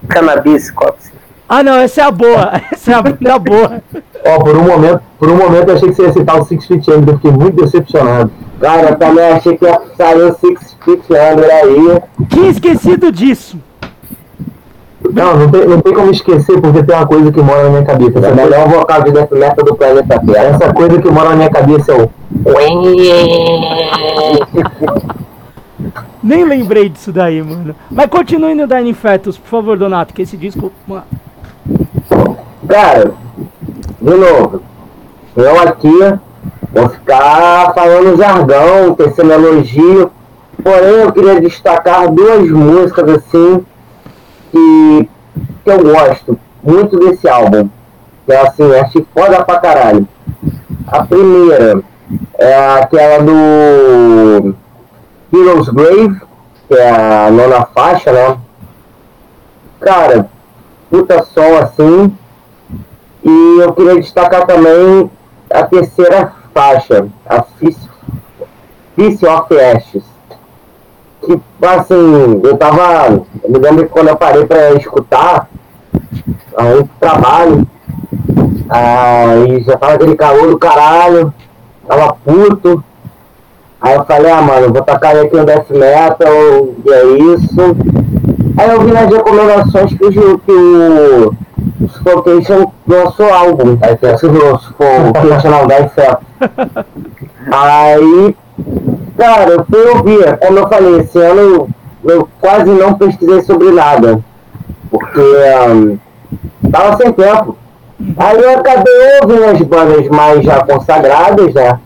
Cannabis 0.07 0.71
Corpse. 0.71 1.11
Ah, 1.47 1.63
não, 1.63 1.77
essa 1.77 2.01
é 2.01 2.03
a 2.03 2.11
boa. 2.11 2.51
Essa 2.71 2.91
é 2.91 2.93
a 2.93 3.01
banda 3.01 3.39
boa. 3.39 3.81
Ó, 4.23 4.39
por 4.39 4.55
um 4.55 4.63
momento, 4.63 5.01
por 5.17 5.29
um 5.29 5.35
momento 5.35 5.69
eu 5.69 5.75
achei 5.75 5.89
que 5.89 5.95
você 5.95 6.03
ia 6.03 6.13
citar 6.13 6.39
o 6.39 6.45
Six 6.45 6.65
Feet 6.65 6.87
Under, 6.89 7.15
eu 7.15 7.17
fiquei 7.17 7.31
muito 7.31 7.63
decepcionado. 7.63 8.31
Cara, 8.59 8.89
eu 8.89 8.95
também 8.95 9.25
achei 9.29 9.57
que 9.57 9.65
ia 9.65 9.81
sair 9.95 10.21
o 10.21 10.35
Six 10.35 10.77
Feet 10.83 11.03
Under 11.09 11.49
aí. 11.49 12.01
Tinha 12.29 12.49
esquecido 12.49 13.11
disso. 13.11 13.57
Não, 15.11 15.37
não 15.37 15.49
tem, 15.49 15.65
não 15.65 15.81
tem 15.81 15.93
como 15.93 16.11
esquecer, 16.11 16.59
porque 16.59 16.83
tem 16.83 16.95
uma 16.95 17.07
coisa 17.07 17.31
que 17.31 17.41
mora 17.41 17.63
na 17.63 17.69
minha 17.69 17.85
cabeça. 17.85 18.19
É 18.19 18.31
o 18.31 18.35
melhor 18.35 18.67
vocal 18.67 19.03
de 19.03 19.11
death 19.11 19.31
metal 19.31 19.65
do 19.65 19.75
planeta 19.75 20.21
Terra. 20.25 20.45
Essa 20.45 20.73
coisa 20.73 21.01
que 21.01 21.09
mora 21.09 21.29
na 21.29 21.35
minha 21.37 21.49
cabeça 21.49 21.93
é 21.93 22.03
o... 22.03 22.09
Nem 26.21 26.43
lembrei 26.43 26.89
disso 26.89 27.13
daí, 27.13 27.41
mano. 27.41 27.73
Mas 27.89 28.07
continue 28.07 28.53
no 28.53 28.67
Dying 28.67 28.93
Fetus, 28.93 29.37
por 29.37 29.49
favor, 29.49 29.77
Donato, 29.77 30.13
que 30.13 30.21
esse 30.21 30.35
disco... 30.35 30.71
Mano, 30.85 31.05
Cara, 32.67 33.13
de 33.99 34.13
novo, 34.15 34.61
eu 35.35 35.59
aqui 35.61 35.91
vou 36.79 36.89
ficar 36.89 37.73
falando 37.73 38.17
jargão, 38.17 38.95
tecendo 38.95 39.33
elogio, 39.33 40.11
porém 40.63 41.01
eu 41.01 41.11
queria 41.11 41.41
destacar 41.41 42.09
duas 42.11 42.49
músicas 42.49 43.09
assim 43.09 43.65
que, 44.51 45.09
que 45.63 45.71
eu 45.71 45.83
gosto 45.83 46.39
muito 46.63 46.97
desse 46.99 47.27
álbum. 47.27 47.69
Que 48.25 48.33
é 48.33 48.41
assim, 48.41 48.75
achei 48.75 49.05
foda 49.13 49.43
pra 49.43 49.59
caralho. 49.59 50.07
A 50.87 51.03
primeira 51.03 51.81
é 52.37 52.55
aquela 52.79 53.23
do 53.23 54.55
Heroes 55.33 55.69
Grave, 55.69 56.21
que 56.67 56.75
é 56.75 56.89
a 56.89 57.31
nona 57.31 57.65
faixa, 57.73 58.11
né? 58.11 58.37
cara, 59.79 60.29
puta 60.89 61.23
som 61.23 61.57
assim. 61.57 62.15
E 63.23 63.59
eu 63.61 63.73
queria 63.73 63.95
destacar 63.95 64.45
também 64.45 65.09
a 65.51 65.63
terceira 65.63 66.33
faixa, 66.53 67.07
a 67.25 67.43
Feast, 67.43 69.23
of 69.23 69.59
Ashes. 69.59 70.03
Que, 71.21 71.39
assim, 71.65 72.41
eu 72.43 72.57
tava. 72.57 73.23
Eu 73.43 73.49
me 73.49 73.59
lembro 73.59 73.85
que 73.85 73.91
quando 73.91 74.09
eu 74.09 74.15
parei 74.15 74.45
pra 74.45 74.73
escutar, 74.73 75.49
aí 76.57 76.83
trabalho, 76.99 77.67
aí 78.69 79.61
já 79.61 79.77
tava 79.77 79.93
aquele 79.93 80.15
calor 80.15 80.49
do 80.49 80.57
caralho, 80.57 81.33
tava 81.87 82.15
puto. 82.25 82.83
Aí 83.81 83.95
eu 83.95 84.05
falei, 84.05 84.31
ah 84.31 84.41
mano, 84.41 84.73
vou 84.73 84.81
tacar 84.81 85.15
aqui 85.15 85.37
um 85.37 85.45
death 85.45 85.69
metal, 85.69 86.33
e 86.85 86.91
é 86.91 87.05
isso. 87.33 87.61
Aí 88.57 88.69
eu 88.69 88.81
vi 88.81 88.91
nas 88.91 89.09
recomendações 89.09 89.93
que, 89.93 90.11
que 90.11 90.19
o 90.19 91.33
Suffocation 91.89 92.71
lançou 92.87 93.33
álbum. 93.33 93.77
Aí 93.81 93.97
foi 93.97 94.11
assim, 94.11 94.27
Suffocation 94.27 95.49
não, 95.49 95.67
da 95.67 95.81
Inferno. 95.81 96.19
Aí, 97.51 98.35
cara, 99.17 99.51
eu 99.51 99.65
fui 99.65 99.89
ouvir. 99.89 100.37
Como 100.37 100.59
eu 100.59 100.67
falei, 100.67 100.99
esse 100.99 101.17
ano 101.19 101.69
eu 102.03 102.27
quase 102.39 102.69
não 102.69 102.93
pesquisei 102.93 103.41
sobre 103.41 103.71
nada. 103.71 104.19
Porque 104.89 105.21
um, 105.69 105.97
tava 106.71 106.97
sem 106.97 107.11
tempo. 107.13 107.57
Aí 108.17 108.41
eu 108.41 108.59
acabei 108.59 108.93
ouvindo 109.21 109.45
as 109.45 109.61
bandas 109.61 110.07
mais 110.07 110.43
já 110.43 110.63
consagradas, 110.63 111.53
né? 111.53 111.79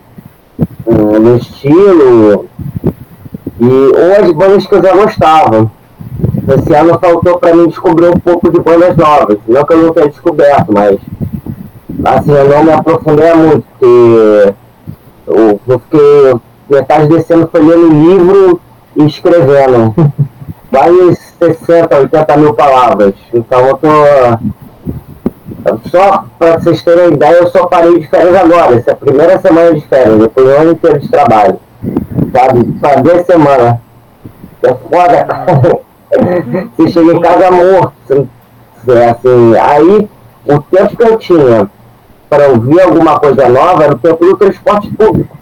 No 0.85 1.37
estilo. 1.37 2.47
E, 3.59 3.65
ou 3.65 4.23
as 4.23 4.31
bandas 4.31 4.67
que 4.67 4.75
eu 4.75 4.83
já 4.83 4.93
gostava. 4.93 5.71
Esse 6.47 6.75
ano 6.75 6.99
faltou 6.99 7.39
para 7.39 7.55
mim 7.55 7.67
descobrir 7.67 8.07
um 8.07 8.19
pouco 8.19 8.51
de 8.51 8.59
bandas 8.59 8.97
novas. 8.97 9.37
Não 9.47 9.63
que 9.63 9.73
eu 9.73 9.77
não 9.77 9.93
tenha 9.93 10.09
descoberto, 10.09 10.73
mas 10.73 10.99
assim, 12.03 12.31
eu 12.31 12.49
não 12.49 12.63
me 12.63 12.71
aprofundei 12.71 13.33
muito, 13.33 13.63
porque 13.79 14.53
eu, 15.27 15.59
eu 15.67 15.79
fiquei 15.79 16.33
metade 16.69 17.07
desse 17.07 17.33
ano 17.33 17.47
foi 17.51 17.61
lendo 17.61 17.89
livro 17.89 18.59
e 18.95 19.05
escrevendo. 19.05 19.93
Quase 20.69 21.15
60, 21.39 21.95
80 21.95 22.37
mil 22.37 22.53
palavras. 22.53 23.13
Então 23.33 23.67
eu 23.67 23.77
tô. 23.77 23.87
Só 25.89 26.25
para 26.37 26.59
vocês 26.59 26.81
terem 26.81 27.13
ideia, 27.13 27.37
eu 27.37 27.47
só 27.47 27.67
parei 27.67 27.99
de 27.99 28.07
férias 28.07 28.35
agora. 28.35 28.75
Essa 28.75 28.91
é 28.91 28.93
a 28.93 28.97
primeira 28.97 29.39
semana 29.39 29.73
de 29.73 29.81
férias, 29.81 30.19
depois 30.19 30.45
do 30.45 30.51
ano 30.51 30.71
inteiro 30.71 30.99
de 30.99 31.07
trabalho. 31.07 31.59
Sabe? 32.33 32.75
Só 32.81 33.01
duas 33.01 33.25
semanas. 33.25 33.77
É 34.63 34.73
foda. 34.73 35.83
Você 36.77 36.91
chega 36.91 37.13
em 37.13 37.21
casa 37.21 37.51
morto. 37.51 38.29
É 38.87 39.09
assim, 39.09 39.55
aí 39.57 40.09
o 40.45 40.61
tempo 40.61 40.97
que 40.97 41.03
eu 41.03 41.17
tinha 41.17 41.69
para 42.29 42.49
ouvir 42.49 42.81
alguma 42.81 43.19
coisa 43.19 43.47
nova 43.47 43.83
era 43.83 43.93
o 43.93 43.99
tempo 43.99 44.25
do 44.25 44.37
transporte 44.37 44.89
público. 44.91 45.37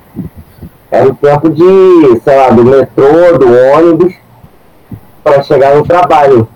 Era 0.91 1.07
o 1.07 1.15
tempo 1.15 1.49
de, 1.49 2.22
sei 2.23 2.35
lá, 2.35 2.49
do 2.49 2.65
metrô, 2.65 3.38
do 3.38 3.48
ônibus, 3.76 4.14
para 5.23 5.41
chegar 5.41 5.76
no 5.76 5.85
trabalho. 5.85 6.48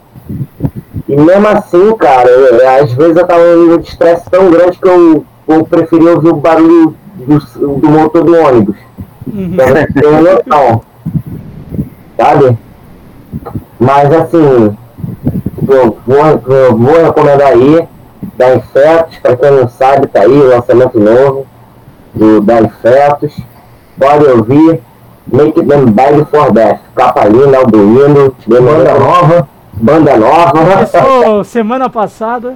E 1.07 1.15
mesmo 1.15 1.47
assim, 1.47 1.95
cara, 1.97 2.29
eu, 2.29 2.69
às 2.69 2.91
vezes 2.91 3.15
eu 3.15 3.25
tava 3.25 3.41
em 3.41 3.55
um 3.55 3.61
nível 3.61 3.77
de 3.77 3.87
estresse 3.87 4.29
tão 4.29 4.51
grande 4.51 4.77
que 4.77 4.87
eu, 4.87 5.25
eu 5.47 5.63
preferia 5.63 6.13
ouvir 6.13 6.29
o 6.29 6.35
barulho 6.35 6.95
do, 7.15 7.39
do 7.77 7.89
motor 7.89 8.23
do 8.23 8.35
ônibus. 8.35 8.75
Uhum. 9.31 9.55
Pra 9.55 10.21
noção. 10.21 10.81
Sabe? 12.17 12.57
Mas 13.85 14.11
assim, 14.11 14.75
eu 15.67 15.97
vou, 16.07 16.55
eu 16.55 16.75
vou 16.75 17.03
recomendar 17.03 17.49
aí 17.49 17.87
da 18.35 18.55
Infetos, 18.55 19.19
para 19.19 19.37
quem 19.37 19.51
não 19.51 19.69
sabe, 19.69 20.07
tá 20.07 20.21
aí 20.21 20.31
o 20.31 20.49
lançamento 20.49 20.99
novo 20.99 21.45
do 22.11 22.41
da 22.41 22.61
Infetos. 22.61 23.39
Pode 23.99 24.25
ouvir 24.25 24.81
Make 25.31 25.63
Them 25.63 25.85
Bag 25.91 26.25
for 26.31 26.51
Death. 26.51 26.79
Capa 26.95 27.25
linda, 27.25 27.59
Albuino, 27.59 28.35
banda 28.47 28.99
nova, 28.99 29.47
banda 29.73 30.17
nova. 30.17 30.51
Começou 30.51 31.43
semana 31.45 31.87
passada. 31.87 32.55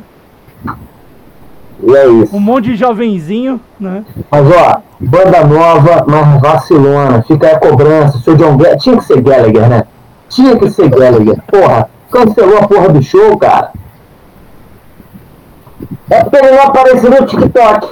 E 1.82 1.96
é 1.96 2.08
isso. 2.08 2.36
Um 2.36 2.40
monte 2.40 2.66
de 2.66 2.76
jovenzinho, 2.76 3.62
né? 3.80 4.04
Mas 4.32 4.48
ó, 4.52 4.82
banda 5.00 5.44
nova, 5.46 6.04
mas 6.08 6.42
vacilona. 6.42 7.22
Fica 7.22 7.48
aí 7.48 7.54
a 7.54 7.60
cobrança. 7.60 8.18
Seu 8.18 8.36
John 8.36 8.58
Gallagher. 8.58 8.80
Tinha 8.80 8.98
que 8.98 9.06
ser 9.06 9.22
Gallagher, 9.22 9.70
né? 9.70 9.84
Tinha 10.30 10.58
que 10.58 10.70
ser 10.70 10.90
Gallagher. 10.90 11.38
Porra, 11.48 11.90
cancelou 12.12 12.60
a 12.60 12.68
porra 12.68 12.90
do 12.90 13.02
show, 13.02 13.38
cara. 13.38 13.72
É 16.10 16.24
porque 16.24 16.38
ele 16.38 16.52
não 16.52 16.64
apareceu 16.64 17.10
no 17.10 17.26
TikTok. 17.26 17.88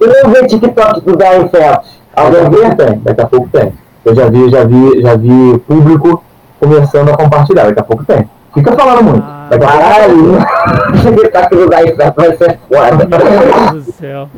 eu 0.00 0.08
não 0.08 0.30
vi 0.30 0.46
TikTok 0.46 1.00
do 1.00 1.16
Darren 1.16 1.48
Felps. 1.48 2.00
Alguém 2.14 2.50
vê? 2.50 2.74
Tem, 2.74 2.98
daqui 3.00 3.20
a 3.20 3.26
pouco 3.26 3.48
tem. 3.48 3.72
Eu 4.04 4.14
já 4.14 4.28
vi, 4.28 4.48
já 4.48 4.64
vi, 4.64 5.02
já 5.02 5.16
vi 5.16 5.58
público 5.66 6.22
começando 6.60 7.10
a 7.10 7.16
compartilhar, 7.16 7.64
daqui 7.64 7.80
a 7.80 7.84
pouco 7.84 8.04
tem. 8.04 8.28
Fica 8.52 8.72
falando 8.72 9.02
muito. 9.02 9.24
Ah, 9.26 9.48
daqui 9.50 9.64
a 9.64 9.68
pouco 9.68 11.16
TikTok 11.16 11.56
do 11.56 11.68
Darren 11.68 11.96
Felps 11.96 12.24
vai 12.24 12.36
ser 12.36 12.58
foda. 12.68 13.06
Meu 13.06 13.72
Deus 13.72 13.84
do 13.86 13.92
céu. 13.92 14.28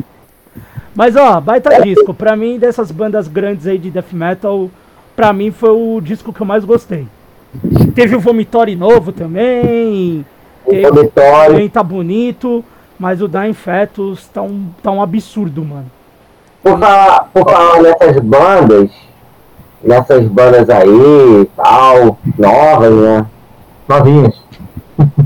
Mas 0.94 1.14
ó, 1.14 1.40
baita 1.40 1.82
disco. 1.82 2.14
Pra 2.14 2.35
mim, 2.35 2.59
dessas 2.59 2.90
bandas 2.90 3.28
grandes 3.28 3.66
aí 3.66 3.77
de 3.77 3.90
death 3.90 4.12
metal, 4.12 4.70
pra 5.17 5.33
mim 5.33 5.51
foi 5.51 5.71
o 5.71 6.01
disco 6.01 6.33
que 6.33 6.41
eu 6.41 6.47
mais 6.47 6.65
gostei. 6.65 7.09
Teve 7.95 8.15
o 8.15 8.21
Vomitori 8.21 8.77
novo 8.77 9.11
também. 9.11 10.25
O 10.65 10.73
Também 11.47 11.69
tá 11.69 11.83
bonito, 11.83 12.63
mas 12.99 13.23
o 13.23 13.29
Dying 13.29 13.55
Fetus 13.55 14.29
tá 14.29 14.43
um, 14.43 14.69
tá 14.83 14.91
um 14.91 15.01
absurdo, 15.01 15.65
mano. 15.65 15.91
Por 16.63 16.79
falar, 16.79 17.31
por 17.33 17.45
falar 17.45 17.83
nessas 17.83 18.19
bandas, 18.21 18.91
nessas 19.83 20.27
bandas 20.27 20.69
aí, 20.69 21.49
tal, 21.57 22.19
novas, 22.37 22.93
né? 22.93 23.27
Novinhas. 23.89 24.47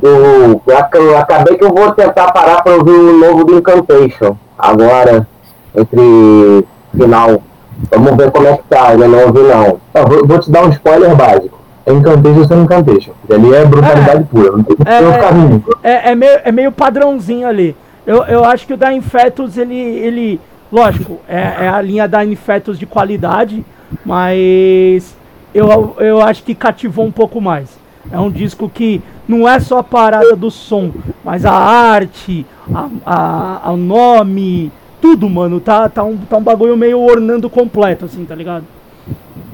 Eu, 0.02 0.62
eu, 0.66 1.18
acabei 1.18 1.56
que 1.56 1.64
eu 1.64 1.72
vou 1.72 1.92
tentar 1.92 2.32
parar 2.32 2.62
para 2.62 2.74
ouvir 2.74 2.90
o 2.90 3.18
novo 3.18 3.44
do 3.44 3.56
Incantation. 3.56 4.36
Agora, 4.58 5.26
entre 5.74 6.66
final. 6.94 7.42
Vamos 7.90 8.16
ver 8.16 8.30
como 8.30 8.46
é 8.46 8.56
que 8.56 8.64
tá, 8.64 8.88
ainda 8.88 9.08
não 9.08 9.26
ouvi 9.26 9.40
não. 9.40 9.80
Ah, 9.94 10.02
vou, 10.02 10.26
vou 10.26 10.38
te 10.38 10.50
dar 10.50 10.64
um 10.64 10.70
spoiler 10.70 11.14
básico 11.14 11.60
é 11.86 11.92
Incantation 11.92 12.44
sem 12.44 12.60
Incantation. 12.60 13.12
Ali 13.30 13.54
é 13.54 13.64
brutalidade 13.64 14.22
é, 14.22 14.24
pura, 14.24 14.52
não 14.52 14.64
tem 14.64 14.76
é, 14.86 15.18
caminho. 15.18 15.64
É, 15.82 16.10
é, 16.10 16.14
meio, 16.14 16.40
é 16.44 16.52
meio 16.52 16.72
padrãozinho 16.72 17.46
ali. 17.46 17.76
Eu, 18.06 18.24
eu 18.24 18.44
acho 18.44 18.66
que 18.66 18.74
o 18.74 18.76
da 18.76 18.92
Infetus, 18.92 19.56
ele, 19.56 19.74
ele 19.74 20.40
lógico, 20.70 21.20
é, 21.28 21.64
é 21.64 21.68
a 21.68 21.80
linha 21.80 22.08
da 22.08 22.24
Infetus 22.24 22.78
de 22.78 22.86
qualidade, 22.86 23.64
mas 24.04 25.16
eu, 25.54 25.96
eu 25.98 26.20
acho 26.22 26.42
que 26.42 26.54
cativou 26.54 27.04
um 27.04 27.12
pouco 27.12 27.40
mais. 27.40 27.78
É 28.10 28.18
um 28.18 28.30
disco 28.30 28.68
que 28.68 29.02
não 29.28 29.48
é 29.48 29.60
só 29.60 29.78
a 29.78 29.84
parada 29.84 30.34
do 30.34 30.50
som, 30.50 30.90
mas 31.24 31.44
a 31.44 31.52
arte, 31.52 32.46
a, 32.74 32.88
a, 33.06 33.70
a 33.70 33.76
nome, 33.76 34.72
tudo, 35.10 35.28
mano, 35.28 35.58
tá, 35.58 35.88
tá, 35.88 36.04
um, 36.04 36.16
tá 36.16 36.36
um 36.36 36.42
bagulho 36.42 36.76
meio 36.76 37.00
ornando 37.00 37.50
completo, 37.50 38.04
assim, 38.04 38.24
tá 38.24 38.34
ligado? 38.34 38.64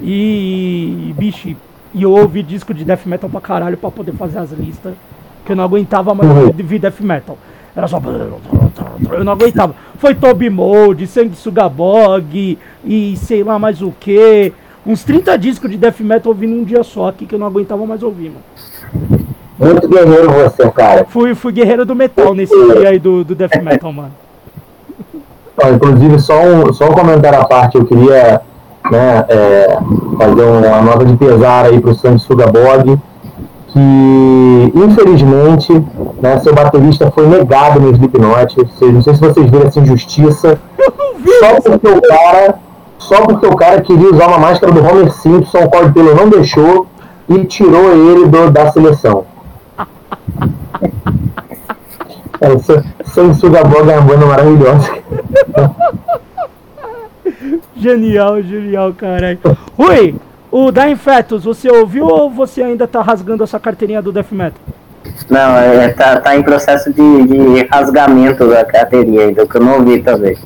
E, 0.03 1.15
bicho, 1.17 1.57
e 1.95 2.03
eu 2.03 2.13
ouvi 2.13 2.43
disco 2.43 2.75
de 2.75 2.85
death 2.85 3.07
metal 3.07 3.31
pra 3.31 3.41
caralho 3.41 3.77
pra 3.77 3.91
poder 3.91 4.13
fazer 4.13 4.39
as 4.39 4.53
listas. 4.53 4.93
Que 5.45 5.53
eu 5.53 5.57
não 5.57 5.65
aguentava 5.65 6.15
mais 6.15 6.31
uhum. 6.31 6.49
ouvir 6.49 6.79
death 6.79 7.01
metal. 7.01 7.39
Era 7.75 7.89
só. 7.89 8.03
Eu 9.13 9.25
não 9.25 9.33
aguentava. 9.33 9.75
Foi 9.97 10.15
Toby 10.15 10.51
Mode, 10.51 11.07
Sanguesugabog 11.07 12.59
e 12.85 13.17
sei 13.17 13.43
lá 13.43 13.59
mais 13.59 13.81
o 13.81 13.93
que. 13.99 14.53
Uns 14.85 15.05
30 15.05 15.39
discos 15.39 15.71
de 15.71 15.77
death 15.77 16.01
metal 16.01 16.33
ouvindo 16.33 16.55
um 16.55 16.65
dia 16.65 16.83
só 16.83 17.09
aqui 17.09 17.25
que 17.27 17.35
eu 17.35 17.39
não 17.39 17.47
aguentava 17.47 17.87
mais 17.87 18.03
ouvir, 18.03 18.31
mano. 18.31 19.25
Muito 19.59 19.89
guerreiro 19.89 20.31
você, 20.31 20.71
cara. 20.71 21.05
Fui, 21.07 21.35
fui 21.35 21.53
guerreiro 21.53 21.87
do 21.87 21.95
metal 21.95 22.35
nesse 22.35 22.55
dia 22.55 22.91
aí 22.91 22.99
do, 22.99 23.25
do 23.25 23.35
death 23.35 23.57
metal, 23.63 23.93
mano. 23.93 24.26
Inclusive, 25.73 26.19
só 26.19 26.35
um, 26.43 26.73
só 26.73 26.87
um 26.87 26.93
comentário 26.93 27.41
à 27.41 27.45
parte, 27.45 27.77
eu 27.77 27.85
queria 27.85 28.41
né, 28.91 29.25
é, 29.29 29.79
fazer 30.19 30.43
uma 30.43 30.83
nota 30.83 31.05
de 31.05 31.17
pesar 31.17 31.67
aí 31.67 31.81
para 31.81 31.91
o 31.91 31.95
Sandy 31.95 32.23
Sugabog, 32.23 32.99
que 33.69 34.73
infelizmente 34.75 35.73
né, 36.21 36.39
seu 36.41 36.55
baterista 36.55 37.11
foi 37.11 37.27
negado 37.27 37.81
no 37.81 37.91
Slipknot. 37.91 38.57
Não 38.83 39.03
sei 39.03 39.15
se 39.15 39.21
vocês 39.21 39.51
viram 39.51 39.67
essa 39.67 39.81
injustiça. 39.81 40.59
Só 41.41 41.61
porque 41.61 41.89
o 41.89 42.03
cara, 42.03 42.55
só 42.99 43.23
porque 43.23 43.47
o 43.47 43.57
cara 43.57 43.81
queria 43.81 44.11
usar 44.11 44.29
uma 44.29 44.39
máscara 44.39 44.73
do 44.73 44.81
Homer 44.81 45.13
Simpson, 45.13 45.59
o 45.59 45.71
Corey 45.71 45.93
Taylor 45.93 46.15
não 46.15 46.29
deixou 46.29 46.87
e 47.29 47.45
tirou 47.45 47.93
ele 47.93 48.27
do, 48.29 48.51
da 48.51 48.71
seleção. 48.71 49.25
é, 52.41 53.05
Sandy 53.05 53.35
Sugabog 53.39 53.89
é 53.91 53.95
uma 53.95 54.03
banda 54.03 54.27
maravilhosa. 54.27 54.91
Genial, 57.77 58.43
genial, 58.43 58.93
caralho. 58.95 59.39
Rui, 59.77 60.15
O 60.51 60.71
da 60.73 60.89
Infetus, 60.89 61.45
você 61.45 61.71
ouviu 61.71 62.07
ou 62.07 62.31
você 62.31 62.63
ainda 62.63 62.87
tá 62.87 63.03
rasgando 63.03 63.45
essa 63.45 63.59
carteirinha 63.61 64.01
do 64.01 64.13
Death 64.13 64.33
Metal? 64.33 64.61
Não, 65.29 65.57
é, 65.57 65.89
tá, 65.89 66.21
tá 66.21 66.37
em 66.37 66.43
processo 66.43 66.93
de, 66.93 67.23
de 67.25 67.63
rasgamento 67.71 68.47
da 68.49 68.65
carteirinha 68.65 69.23
ainda, 69.27 69.47
que 69.47 69.57
eu 69.57 69.61
não 69.61 69.75
ouvi 69.79 70.03
também. 70.03 70.37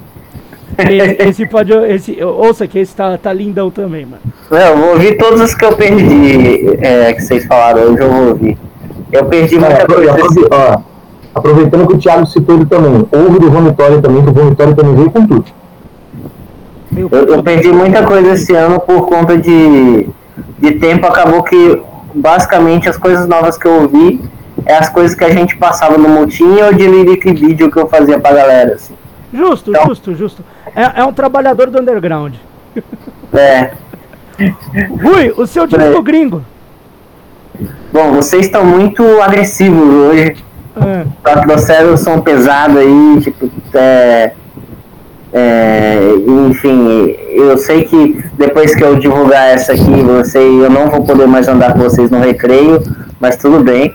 Esse, 0.78 1.16
esse 1.28 1.46
pode. 1.46 1.72
Esse, 1.72 2.22
ouça 2.22 2.66
que 2.66 2.78
esse 2.78 2.94
tá, 2.94 3.16
tá 3.18 3.32
lindão 3.32 3.70
também, 3.70 4.04
mano. 4.04 4.22
Não, 4.50 4.58
eu 4.58 4.76
vou 4.76 4.88
ouvir 4.94 5.16
todos 5.16 5.40
os 5.40 5.54
que 5.54 5.64
eu 5.64 5.72
perdi, 5.76 6.76
é, 6.80 7.12
que 7.12 7.22
vocês 7.22 7.46
falaram, 7.46 7.82
hoje 7.82 8.02
eu 8.02 8.10
vou 8.10 8.28
ouvir. 8.28 8.58
Eu 9.12 9.24
perdi 9.26 9.58
muita 9.58 9.74
É, 9.82 9.86
coisa. 9.86 10.12
ó, 10.50 10.78
aproveitando 11.34 11.86
que 11.86 11.94
o 11.94 11.98
Thiago 11.98 12.26
citou 12.26 12.56
ele 12.56 12.66
também, 12.66 13.06
ouve 13.12 13.38
do 13.38 13.50
Vomitório 13.50 14.00
também, 14.02 14.22
que 14.22 14.30
o 14.30 14.32
Vomitório 14.32 14.74
também 14.74 14.94
veio 14.94 15.10
com 15.10 15.26
tudo. 15.26 15.44
Meu, 16.90 17.08
Eu, 17.12 17.24
eu 17.36 17.42
perdi 17.42 17.68
muita 17.72 18.02
coisa 18.04 18.32
esse 18.32 18.52
ano 18.54 18.80
por 18.80 19.06
conta 19.06 19.36
de, 19.38 20.08
de 20.58 20.72
tempo. 20.72 21.06
Acabou 21.06 21.42
que 21.44 21.80
basicamente 22.14 22.88
as 22.88 22.96
coisas 22.96 23.28
novas 23.28 23.56
que 23.56 23.66
eu 23.66 23.82
ouvi 23.82 24.20
é 24.66 24.74
as 24.76 24.88
coisas 24.88 25.16
que 25.16 25.24
a 25.24 25.30
gente 25.30 25.56
passava 25.56 25.96
no 25.96 26.08
Mutinho 26.08 26.66
ou 26.66 26.72
de 26.74 26.86
lyric 26.86 27.32
vídeo 27.32 27.70
que 27.70 27.76
eu 27.78 27.86
fazia 27.88 28.18
pra 28.18 28.32
galera. 28.32 28.74
Assim. 28.74 28.94
Justo, 29.32 29.70
Então- 29.70 29.86
justo, 29.86 30.14
justo. 30.16 30.44
É, 30.74 31.00
é 31.00 31.04
um 31.04 31.12
trabalhador 31.12 31.70
do 31.70 31.80
underground. 31.80 32.34
É. 33.32 33.70
Rui, 35.02 35.32
o 35.36 35.46
seu 35.46 35.66
disco 35.66 35.98
É. 35.98 36.02
gringo. 36.02 36.42
Bom, 37.92 38.12
vocês 38.12 38.46
estão 38.46 38.64
muito 38.64 39.02
agressivos 39.20 39.94
hoje. 39.94 40.36
É, 40.76 41.04
Só 41.26 41.40
que 41.40 41.46
trouxeram 41.46 41.96
som 41.96 42.20
pesado 42.20 42.78
aí, 42.78 43.20
tipo, 43.20 43.50
é, 43.74 44.32
é, 45.32 46.12
enfim, 46.48 47.16
eu 47.30 47.56
sei 47.58 47.84
que 47.84 48.24
depois 48.34 48.74
que 48.74 48.82
eu 48.82 48.96
divulgar 48.96 49.48
essa 49.48 49.72
aqui, 49.72 50.02
você, 50.02 50.38
eu 50.38 50.70
não 50.70 50.90
vou 50.90 51.04
poder 51.04 51.26
mais 51.26 51.48
andar 51.48 51.72
com 51.72 51.80
vocês 51.80 52.10
no 52.10 52.20
recreio, 52.20 52.82
mas 53.18 53.36
tudo 53.36 53.62
bem. 53.62 53.94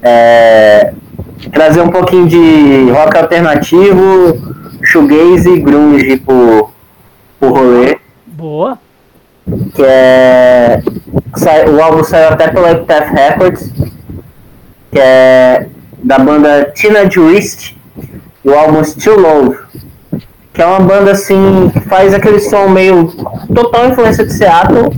É, 0.00 0.92
trazer 1.52 1.80
um 1.80 1.88
pouquinho 1.88 2.26
de 2.28 2.90
rock 2.90 3.16
alternativo, 3.16 4.54
shoegaze 4.82 5.50
e 5.50 5.60
grunge 5.60 6.16
pro, 6.18 6.70
pro 7.40 7.50
rolê 7.50 7.98
boa. 8.38 8.78
que 9.74 9.82
é 9.82 10.80
o 11.68 11.82
álbum 11.82 12.04
saiu 12.04 12.28
até 12.28 12.48
pela 12.48 12.70
Epitaph 12.70 13.10
Records, 13.10 13.72
que 14.90 14.98
é 14.98 15.66
da 16.02 16.18
banda 16.18 16.72
Tina 16.74 17.00
e 17.04 18.48
o 18.48 18.54
álbum 18.54 18.82
Still 18.84 19.18
Love, 19.18 19.58
que 20.52 20.62
é 20.62 20.66
uma 20.66 20.80
banda 20.80 21.12
assim 21.12 21.70
que 21.72 21.80
faz 21.80 22.14
aquele 22.14 22.40
som 22.40 22.68
meio 22.68 23.12
total 23.54 23.88
influência 23.88 24.24
de 24.24 24.32
Seattle, 24.32 24.90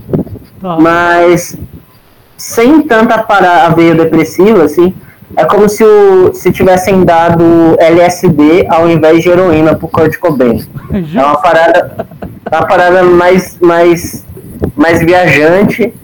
Tá. 0.61 0.77
mas 0.79 1.57
sem 2.37 2.83
tanta 2.83 3.19
para 3.23 3.65
a 3.65 3.71
veia 3.71 3.95
depressiva 3.95 4.65
assim. 4.65 4.95
É 5.37 5.45
como 5.45 5.69
se, 5.69 5.85
o, 5.85 6.35
se 6.35 6.51
tivessem 6.51 7.05
dado 7.05 7.45
LSD 7.79 8.67
ao 8.69 8.91
invés 8.91 9.23
de 9.23 9.31
heroína 9.31 9.75
pro 9.75 9.89
Kurt 9.89 10.19
Cobain. 10.19 10.63
É 11.15 11.25
uma 11.25 11.37
parada, 11.37 12.07
uma 12.51 12.67
parada 12.67 13.03
mais, 13.05 13.57
mais, 13.61 14.25
mais 14.77 15.01
viajante, 15.01 15.95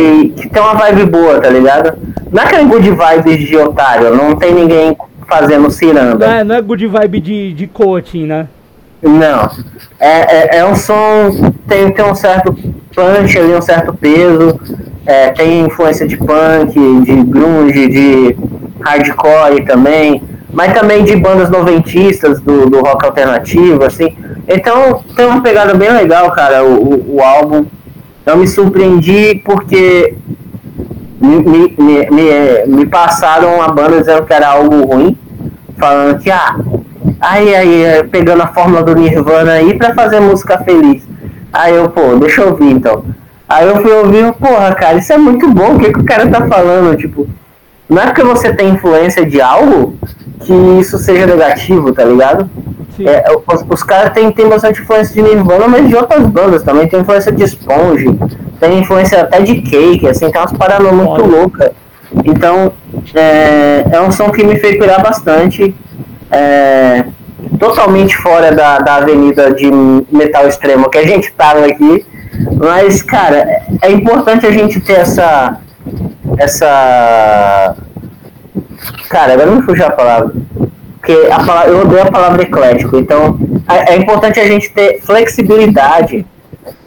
que, 0.00 0.28
que 0.42 0.48
tem 0.48 0.62
uma 0.62 0.74
vibe 0.74 1.06
boa, 1.06 1.40
tá 1.40 1.48
ligado? 1.48 1.98
Não 2.32 2.42
é 2.42 2.46
aquele 2.46 2.64
good 2.64 2.90
vibes 2.90 3.48
de 3.48 3.56
otário, 3.56 4.14
não 4.14 4.34
tem 4.36 4.54
ninguém 4.54 4.96
fazendo 5.28 5.70
ciranda. 5.70 6.26
É, 6.26 6.44
não 6.44 6.54
é 6.54 6.62
good 6.62 6.86
vibe 6.86 7.20
de, 7.20 7.52
de 7.52 7.66
coaching, 7.66 8.26
né? 8.26 8.48
Não. 9.02 9.50
É, 9.98 10.56
é, 10.56 10.58
é 10.58 10.64
um 10.64 10.74
som, 10.74 11.52
tem, 11.66 11.90
tem 11.92 12.04
um 12.04 12.14
certo 12.14 12.52
punch 12.94 13.38
ali, 13.38 13.54
um 13.54 13.62
certo 13.62 13.94
peso, 13.94 14.60
é, 15.06 15.30
tem 15.30 15.62
influência 15.62 16.06
de 16.06 16.16
punk, 16.16 16.74
de 16.74 17.22
grunge, 17.22 17.88
de 17.88 18.36
hardcore 18.80 19.64
também, 19.64 20.22
mas 20.52 20.72
também 20.72 21.04
de 21.04 21.16
bandas 21.16 21.48
noventistas 21.50 22.40
do, 22.40 22.68
do 22.68 22.80
rock 22.80 23.04
alternativo, 23.04 23.84
assim. 23.84 24.16
Então 24.48 25.02
tem 25.16 25.26
uma 25.26 25.40
pegada 25.40 25.74
bem 25.74 25.92
legal, 25.92 26.30
cara, 26.32 26.64
o, 26.64 26.74
o, 26.74 27.16
o 27.16 27.22
álbum. 27.22 27.64
Eu 28.26 28.36
me 28.36 28.46
surpreendi 28.46 29.42
porque 29.44 30.14
me, 31.20 31.38
me, 31.38 31.76
me, 32.10 32.66
me, 32.66 32.86
passaram 32.86 33.62
a 33.62 33.68
banda 33.68 33.98
dizendo 33.98 34.24
que 34.24 34.32
era 34.32 34.48
algo 34.48 34.84
ruim, 34.84 35.16
falando 35.78 36.18
que, 36.18 36.30
ah, 36.30 36.56
aí, 37.20 37.54
aí, 37.54 38.04
pegando 38.04 38.42
a 38.42 38.48
fórmula 38.48 38.82
do 38.82 38.94
Nirvana 38.94 39.52
aí 39.52 39.76
pra 39.76 39.94
fazer 39.94 40.20
música 40.20 40.58
feliz. 40.58 41.02
Aí 41.52 41.74
eu, 41.74 41.88
pô, 41.90 42.16
deixa 42.16 42.42
eu 42.42 42.50
ouvir 42.50 42.70
então. 42.70 43.04
Aí 43.48 43.66
eu 43.66 43.82
fui 43.82 43.90
ouvir, 43.90 44.32
porra, 44.34 44.74
cara, 44.74 44.98
isso 44.98 45.12
é 45.12 45.18
muito 45.18 45.48
bom, 45.48 45.74
o 45.74 45.78
que, 45.78 45.92
que 45.92 46.00
o 46.00 46.04
cara 46.04 46.28
tá 46.28 46.46
falando? 46.46 46.96
Tipo, 46.96 47.28
não 47.88 48.00
é 48.00 48.06
porque 48.06 48.22
você 48.22 48.52
tem 48.54 48.70
influência 48.70 49.26
de 49.26 49.40
algo 49.40 49.96
que 50.40 50.52
isso 50.80 50.96
seja 50.98 51.26
negativo, 51.26 51.92
tá 51.92 52.04
ligado? 52.04 52.48
É, 53.06 53.24
os, 53.32 53.64
os 53.68 53.82
caras 53.82 54.12
têm 54.12 54.30
tem 54.32 54.48
bastante 54.48 54.80
influência 54.80 55.14
de 55.14 55.22
Nirvana, 55.22 55.68
mas 55.68 55.88
de 55.88 55.94
outras 55.94 56.24
bandas 56.26 56.62
também. 56.62 56.88
Tem 56.88 57.00
influência 57.00 57.32
de 57.32 57.44
Sponge, 57.44 58.06
tem 58.58 58.78
influência 58.78 59.20
até 59.20 59.40
de 59.40 59.62
Cake, 59.62 60.06
assim, 60.08 60.30
tem 60.30 60.40
umas 60.40 60.52
paradas 60.52 60.92
muito 60.92 61.24
loucas. 61.24 61.70
Então, 62.24 62.72
é, 63.14 63.84
é 63.92 64.00
um 64.00 64.10
som 64.10 64.30
que 64.30 64.44
me 64.44 64.58
fez 64.58 64.76
pirar 64.76 65.02
bastante. 65.02 65.74
É, 66.30 67.04
totalmente 67.58 68.16
fora 68.16 68.52
da, 68.52 68.78
da 68.78 68.96
avenida 68.96 69.52
de 69.52 69.70
metal 70.10 70.46
extremo 70.46 70.90
que 70.90 70.98
a 70.98 71.06
gente 71.06 71.32
tava 71.32 71.66
aqui. 71.66 72.06
Mas, 72.56 73.02
cara, 73.02 73.64
é- 73.82 73.90
importante 73.90 74.46
a 74.46 74.50
gente 74.50 74.80
ter 74.80 75.00
essa. 75.00 75.58
Essa. 76.38 77.76
Cara, 79.08 79.32
agora 79.34 79.50
me 79.50 79.62
fugiu 79.62 79.86
a 79.86 79.90
palavra. 79.90 80.32
Porque 81.10 81.32
a 81.32 81.44
palavra, 81.44 81.70
eu 81.70 81.80
odeio 81.80 82.02
a 82.02 82.10
palavra 82.10 82.42
eclético. 82.42 82.96
Então, 82.96 83.38
é, 83.68 83.94
é 83.94 83.96
importante 83.96 84.38
a 84.38 84.46
gente 84.46 84.70
ter 84.70 85.00
flexibilidade 85.02 86.24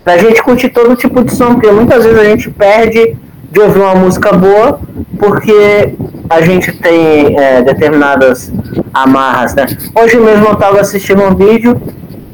pra 0.04 0.18
gente 0.18 0.42
curtir 0.42 0.70
todo 0.70 0.96
tipo 0.96 1.22
de 1.24 1.36
som. 1.36 1.54
Porque 1.54 1.70
muitas 1.72 2.06
vezes 2.06 2.20
a 2.20 2.24
gente 2.24 2.50
perde 2.50 3.18
de 3.52 3.60
ouvir 3.60 3.80
uma 3.80 3.96
música 3.96 4.32
boa 4.32 4.80
porque 5.20 5.94
a 6.30 6.42
gente 6.42 6.72
tem 6.72 7.38
é, 7.38 7.62
determinadas 7.62 8.52
amarras, 8.94 9.54
né? 9.54 9.66
Hoje 9.94 10.18
mesmo 10.18 10.48
eu 10.48 10.56
tava 10.56 10.80
assistindo 10.80 11.22
um 11.22 11.36
vídeo 11.36 11.80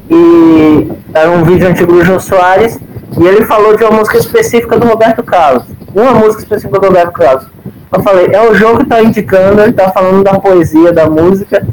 e 0.10 0.88
era 1.14 1.30
um 1.30 1.44
vídeo 1.44 1.68
antigo 1.68 1.92
do 1.92 2.06
João 2.06 2.20
Soares 2.20 2.80
e 3.20 3.26
ele 3.26 3.46
falou 3.46 3.76
de 3.76 3.84
uma 3.84 3.98
música 3.98 4.18
específica 4.18 4.78
do 4.78 4.88
Roberto 4.88 5.24
Carlos. 5.24 5.64
Uma 5.94 6.14
música 6.14 6.44
específica 6.44 6.80
do 6.80 6.86
Roberto 6.86 7.12
Carlos. 7.12 7.46
Eu 7.92 8.04
falei, 8.04 8.30
é 8.32 8.50
o 8.50 8.54
jogo 8.54 8.80
que 8.80 8.86
tá 8.86 9.02
indicando, 9.02 9.62
ele 9.62 9.74
tá 9.74 9.90
falando 9.92 10.24
da 10.24 10.40
poesia, 10.40 10.94
da 10.94 11.10
música, 11.10 11.68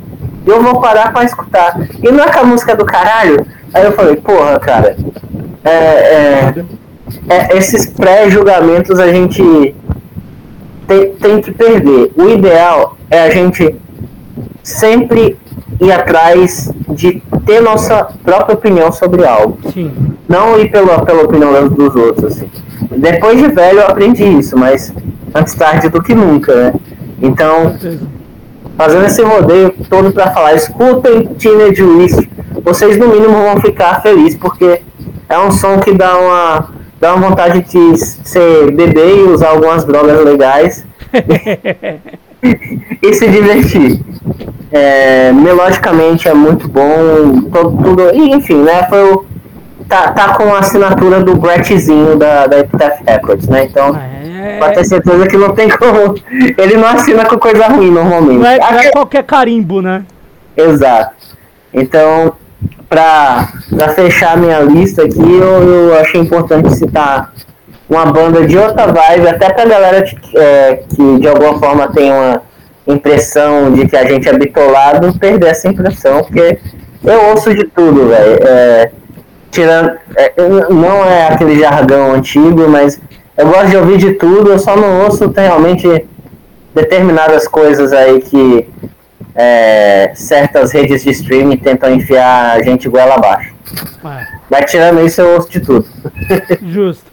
e 0.46 0.48
eu 0.48 0.62
vou 0.62 0.80
parar 0.80 1.12
pra 1.12 1.24
escutar. 1.24 1.78
E 2.02 2.10
não 2.10 2.24
é 2.24 2.30
que 2.30 2.38
a 2.38 2.44
música 2.44 2.72
é 2.72 2.76
do 2.76 2.86
caralho? 2.86 3.46
Aí 3.74 3.84
eu 3.84 3.92
falei, 3.92 4.16
porra, 4.16 4.58
cara, 4.58 4.96
é, 5.64 5.70
é, 5.70 6.64
é, 7.28 7.58
esses 7.58 7.86
pré-julgamentos 7.86 8.98
a 8.98 9.08
gente 9.08 9.74
tem, 10.86 11.12
tem 11.12 11.40
que 11.42 11.52
perder. 11.52 12.12
O 12.16 12.28
ideal 12.30 12.96
é 13.10 13.20
a 13.24 13.30
gente 13.30 13.76
sempre 14.62 15.36
ir 15.80 15.92
atrás 15.92 16.70
de 16.88 17.22
ter 17.44 17.60
nossa 17.60 18.08
própria 18.24 18.54
opinião 18.54 18.90
sobre 18.90 19.26
algo. 19.26 19.58
Sim. 19.72 19.92
Não 20.28 20.58
ir 20.58 20.70
pela, 20.70 21.04
pela 21.04 21.24
opinião 21.24 21.68
dos, 21.68 21.76
dos 21.76 21.96
outros. 21.96 22.36
Assim. 22.36 22.48
Depois 22.96 23.38
de 23.38 23.48
velho 23.48 23.80
eu 23.80 23.88
aprendi 23.88 24.24
isso, 24.24 24.56
mas 24.56 24.92
antes 25.34 25.54
tarde 25.54 25.88
do 25.88 26.02
que 26.02 26.14
nunca, 26.14 26.54
né? 26.54 26.74
Então, 27.20 27.76
fazendo 28.76 29.06
esse 29.06 29.22
rodeio 29.22 29.74
todo 29.88 30.12
para 30.12 30.30
falar, 30.30 30.54
escutem 30.54 31.26
Teenage 31.34 31.82
Wist, 31.82 32.28
vocês 32.62 32.96
no 32.98 33.08
mínimo 33.08 33.34
vão 33.34 33.60
ficar 33.60 34.02
felizes, 34.02 34.38
porque 34.38 34.80
é 35.28 35.38
um 35.38 35.50
som 35.50 35.78
que 35.78 35.92
dá 35.92 36.16
uma, 36.18 36.68
dá 37.00 37.14
uma 37.14 37.28
vontade 37.28 37.62
de 37.62 37.96
ser 37.96 38.70
beber 38.72 39.18
e 39.18 39.22
usar 39.22 39.48
algumas 39.48 39.84
drogas 39.84 40.24
legais 40.24 40.84
e 43.02 43.14
se 43.14 43.28
divertir. 43.28 44.00
É, 44.72 45.32
melodicamente 45.32 46.28
é 46.28 46.34
muito 46.34 46.68
bom, 46.68 47.42
todo, 47.52 47.82
tudo, 47.82 48.14
enfim, 48.14 48.62
né, 48.62 48.82
foi 48.88 49.12
o, 49.12 49.24
tá, 49.88 50.10
tá 50.10 50.34
com 50.34 50.52
a 50.52 50.58
assinatura 50.58 51.22
do 51.22 51.36
Brettzinho 51.36 52.16
da, 52.16 52.46
da 52.46 52.58
Epitaph 52.58 53.00
Records, 53.06 53.48
né, 53.48 53.64
então... 53.70 53.96
É, 53.96 54.26
Pode 54.58 54.74
ter 54.74 54.84
certeza 54.84 55.26
que 55.26 55.36
não 55.36 55.54
tem 55.54 55.68
como. 55.68 56.14
Ele 56.56 56.76
não 56.76 56.88
assina 56.88 57.24
com 57.24 57.38
coisa 57.38 57.66
ruim 57.68 57.90
normalmente. 57.90 58.38
não, 58.38 58.46
é, 58.46 58.58
não 58.58 58.80
é 58.80 58.90
qualquer 58.90 59.24
carimbo, 59.24 59.80
né? 59.80 60.04
Exato. 60.56 61.14
Então, 61.72 62.32
pra, 62.88 63.48
pra 63.70 63.88
fechar 63.90 64.36
minha 64.36 64.60
lista 64.60 65.02
aqui, 65.02 65.20
eu, 65.20 65.62
eu 65.62 66.00
achei 66.00 66.20
importante 66.20 66.74
citar 66.74 67.32
uma 67.88 68.06
banda 68.06 68.46
de 68.46 68.56
outra 68.56 68.86
vibe, 68.86 69.28
até 69.28 69.52
pra 69.52 69.64
galera 69.64 70.02
que, 70.02 70.38
é, 70.38 70.82
que 70.88 71.18
de 71.20 71.28
alguma 71.28 71.58
forma 71.58 71.92
tem 71.92 72.10
uma 72.10 72.42
impressão 72.86 73.72
de 73.72 73.86
que 73.86 73.96
a 73.96 74.04
gente 74.04 74.28
é 74.28 74.36
bitolado, 74.36 75.16
perder 75.18 75.48
essa 75.48 75.68
impressão, 75.68 76.22
porque 76.22 76.58
eu 77.04 77.24
ouço 77.26 77.54
de 77.54 77.64
tudo, 77.64 78.08
velho. 78.08 78.38
É, 78.42 78.90
tirando. 79.50 79.92
É, 80.16 80.32
não 80.70 81.04
é 81.04 81.28
aquele 81.28 81.58
jargão 81.58 82.12
antigo, 82.12 82.68
mas 82.68 83.00
eu 83.36 83.46
gosto 83.46 83.68
de 83.68 83.76
ouvir 83.76 83.98
de 83.98 84.12
tudo, 84.14 84.50
eu 84.50 84.58
só 84.58 84.76
não 84.76 85.04
ouço 85.04 85.28
realmente 85.28 86.06
determinadas 86.74 87.46
coisas 87.46 87.92
aí 87.92 88.20
que 88.20 88.68
é, 89.34 90.12
certas 90.14 90.72
redes 90.72 91.02
de 91.02 91.10
streaming 91.10 91.58
tentam 91.58 91.92
enfiar 91.92 92.56
a 92.56 92.62
gente 92.62 92.88
goela 92.88 93.14
abaixo. 93.14 93.54
É. 94.04 94.26
Mas 94.48 94.70
tirando 94.70 95.04
isso, 95.04 95.20
eu 95.20 95.34
ouço 95.34 95.50
de 95.50 95.60
tudo. 95.60 95.86
Justo. 96.62 97.04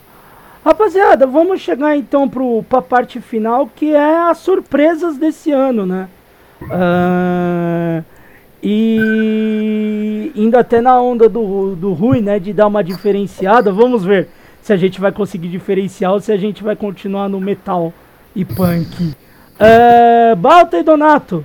Rapaziada, 0.64 1.28
vamos 1.28 1.60
chegar 1.60 1.98
então 1.98 2.30
para 2.30 2.80
a 2.80 2.82
parte 2.82 3.20
final, 3.20 3.70
que 3.76 3.94
é 3.94 4.30
as 4.30 4.38
surpresas 4.38 5.18
desse 5.18 5.52
ano, 5.52 5.86
né? 5.86 6.08
Uh, 6.62 8.02
e 8.62 10.32
indo 10.34 10.58
até 10.58 10.80
na 10.80 11.02
onda 11.02 11.28
do, 11.28 11.76
do 11.76 11.92
Rui, 11.92 12.22
né? 12.22 12.40
De 12.40 12.54
dar 12.54 12.68
uma 12.68 12.82
diferenciada, 12.82 13.74
vamos 13.74 14.06
ver 14.06 14.30
se 14.64 14.72
a 14.72 14.78
gente 14.78 15.00
vai 15.00 15.12
conseguir 15.12 15.50
diferenciar 15.50 16.14
ou 16.14 16.22
se 16.22 16.32
a 16.32 16.38
gente 16.38 16.64
vai 16.64 16.74
continuar 16.74 17.28
no 17.28 17.40
metal 17.40 17.92
e 18.34 18.46
punk. 18.46 19.14
Uh, 19.60 20.36
Balta 20.38 20.78
e 20.78 20.84
Donato, 20.84 21.44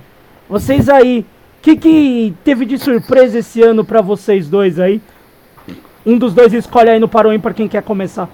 vocês 0.49 0.87
aí, 0.87 1.25
o 1.59 1.61
que, 1.61 1.75
que 1.75 2.33
teve 2.45 2.65
de 2.65 2.77
surpresa 2.77 3.39
esse 3.39 3.61
ano 3.61 3.83
para 3.83 4.01
vocês 4.01 4.47
dois 4.47 4.79
aí? 4.79 5.01
Um 6.05 6.17
dos 6.17 6.33
dois 6.33 6.53
escolhe 6.53 6.89
aí 6.89 6.97
no 6.97 7.09
Paroim 7.09 7.41
para 7.41 7.53
quem 7.53 7.67
quer 7.67 7.83
começar. 7.83 8.29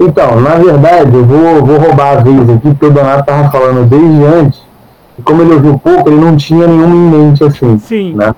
Então, 0.00 0.40
na 0.40 0.54
verdade, 0.54 1.14
eu 1.14 1.24
vou, 1.26 1.62
vou 1.62 1.76
roubar 1.76 2.16
a 2.16 2.22
vez 2.22 2.48
aqui, 2.48 2.70
porque 2.70 2.86
o 2.86 2.90
Donato 2.90 3.26
tava 3.26 3.50
falando 3.50 3.86
desde 3.86 4.24
antes, 4.24 4.62
e 5.18 5.22
como 5.22 5.42
ele 5.42 5.52
ouviu 5.52 5.78
pouco, 5.78 6.08
ele 6.08 6.18
não 6.18 6.34
tinha 6.34 6.66
nenhum 6.66 6.94
em 6.94 7.10
mente 7.10 7.44
assim. 7.44 7.78
Sim. 7.78 8.14
Né? 8.14 8.34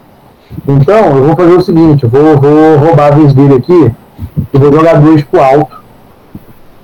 Então, 0.67 1.17
eu 1.17 1.25
vou 1.27 1.37
fazer 1.37 1.55
o 1.55 1.63
seguinte, 1.63 2.03
eu 2.03 2.11
vou, 2.11 2.37
vou 2.37 2.77
roubar 2.77 3.13
a 3.13 3.17
vez 3.17 3.33
dele 3.33 3.55
aqui 3.55 3.95
e 4.53 4.59
vou 4.59 4.73
jogar 4.73 5.01
dois 5.01 5.23
pro 5.23 5.43
alto. 5.43 5.83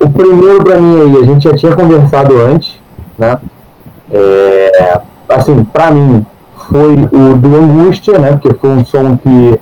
o 0.00 0.10
primeiro 0.10 0.62
pra 0.62 0.76
mim 0.78 1.00
aí, 1.00 1.22
a 1.22 1.26
gente 1.26 1.44
já 1.44 1.54
tinha 1.54 1.74
conversado 1.74 2.38
antes, 2.38 2.78
né? 3.18 3.38
É, 4.10 5.00
assim, 5.28 5.64
pra 5.64 5.90
mim, 5.90 6.24
foi 6.70 6.94
o 6.94 7.36
do 7.36 7.56
Angústia, 7.56 8.18
né? 8.18 8.32
Porque 8.32 8.54
foi 8.58 8.70
um 8.70 8.84
som 8.84 9.16
que 9.16 9.60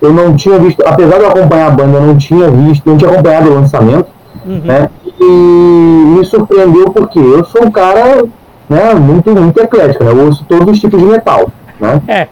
eu 0.00 0.12
não 0.12 0.34
tinha 0.36 0.58
visto, 0.58 0.82
apesar 0.86 1.18
de 1.18 1.24
eu 1.24 1.30
acompanhar 1.30 1.68
a 1.68 1.70
banda, 1.70 1.98
eu 1.98 2.02
não 2.02 2.16
tinha 2.16 2.50
visto, 2.50 2.88
não 2.88 2.96
tinha 2.96 3.10
acompanhado 3.10 3.50
o 3.50 3.54
lançamento, 3.54 4.08
uhum. 4.44 4.60
né? 4.64 4.88
E 5.20 5.24
me 5.24 6.24
surpreendeu 6.24 6.90
porque 6.90 7.18
eu 7.18 7.44
sou 7.44 7.64
um 7.64 7.70
cara 7.70 8.24
né, 8.68 8.94
muito, 8.94 9.30
muito 9.30 9.60
eclético, 9.60 10.04
né? 10.04 10.10
Eu 10.10 10.26
ouço 10.26 10.44
todos 10.48 10.68
os 10.68 10.80
tipos 10.80 11.00
de 11.00 11.06
metal, 11.06 11.50
né? 11.80 12.00
É, 12.08 12.28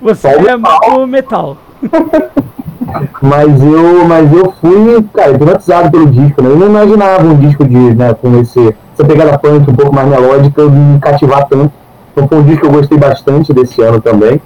você 0.00 0.32
Só 0.34 0.48
é 0.48 0.56
metal. 0.56 1.06
metal. 1.06 1.56
mas 3.22 3.62
eu, 3.62 4.04
mas 4.06 4.32
eu 4.32 4.52
fui, 4.60 5.04
cara, 5.14 5.32
hipnotizado 5.32 5.90
pelo 5.90 6.06
disco, 6.06 6.42
né? 6.42 6.50
Eu 6.50 6.56
não 6.56 6.66
imaginava 6.66 7.24
um 7.24 7.36
disco 7.36 7.64
de, 7.64 7.94
né, 7.94 8.14
com 8.14 8.38
esse, 8.40 8.74
essa 8.94 9.04
pegada 9.06 9.38
punk 9.38 9.70
um 9.70 9.74
pouco 9.74 9.94
mais 9.94 10.08
melódica 10.08 10.64
me 10.68 10.98
cativar 11.00 11.46
tanto. 11.48 11.72
Então 12.12 12.28
foi 12.28 12.38
um 12.38 12.42
disco 12.42 12.60
que 12.60 12.66
eu 12.66 12.72
gostei 12.72 12.98
bastante 12.98 13.52
desse 13.52 13.80
ano 13.80 14.00
também. 14.00 14.40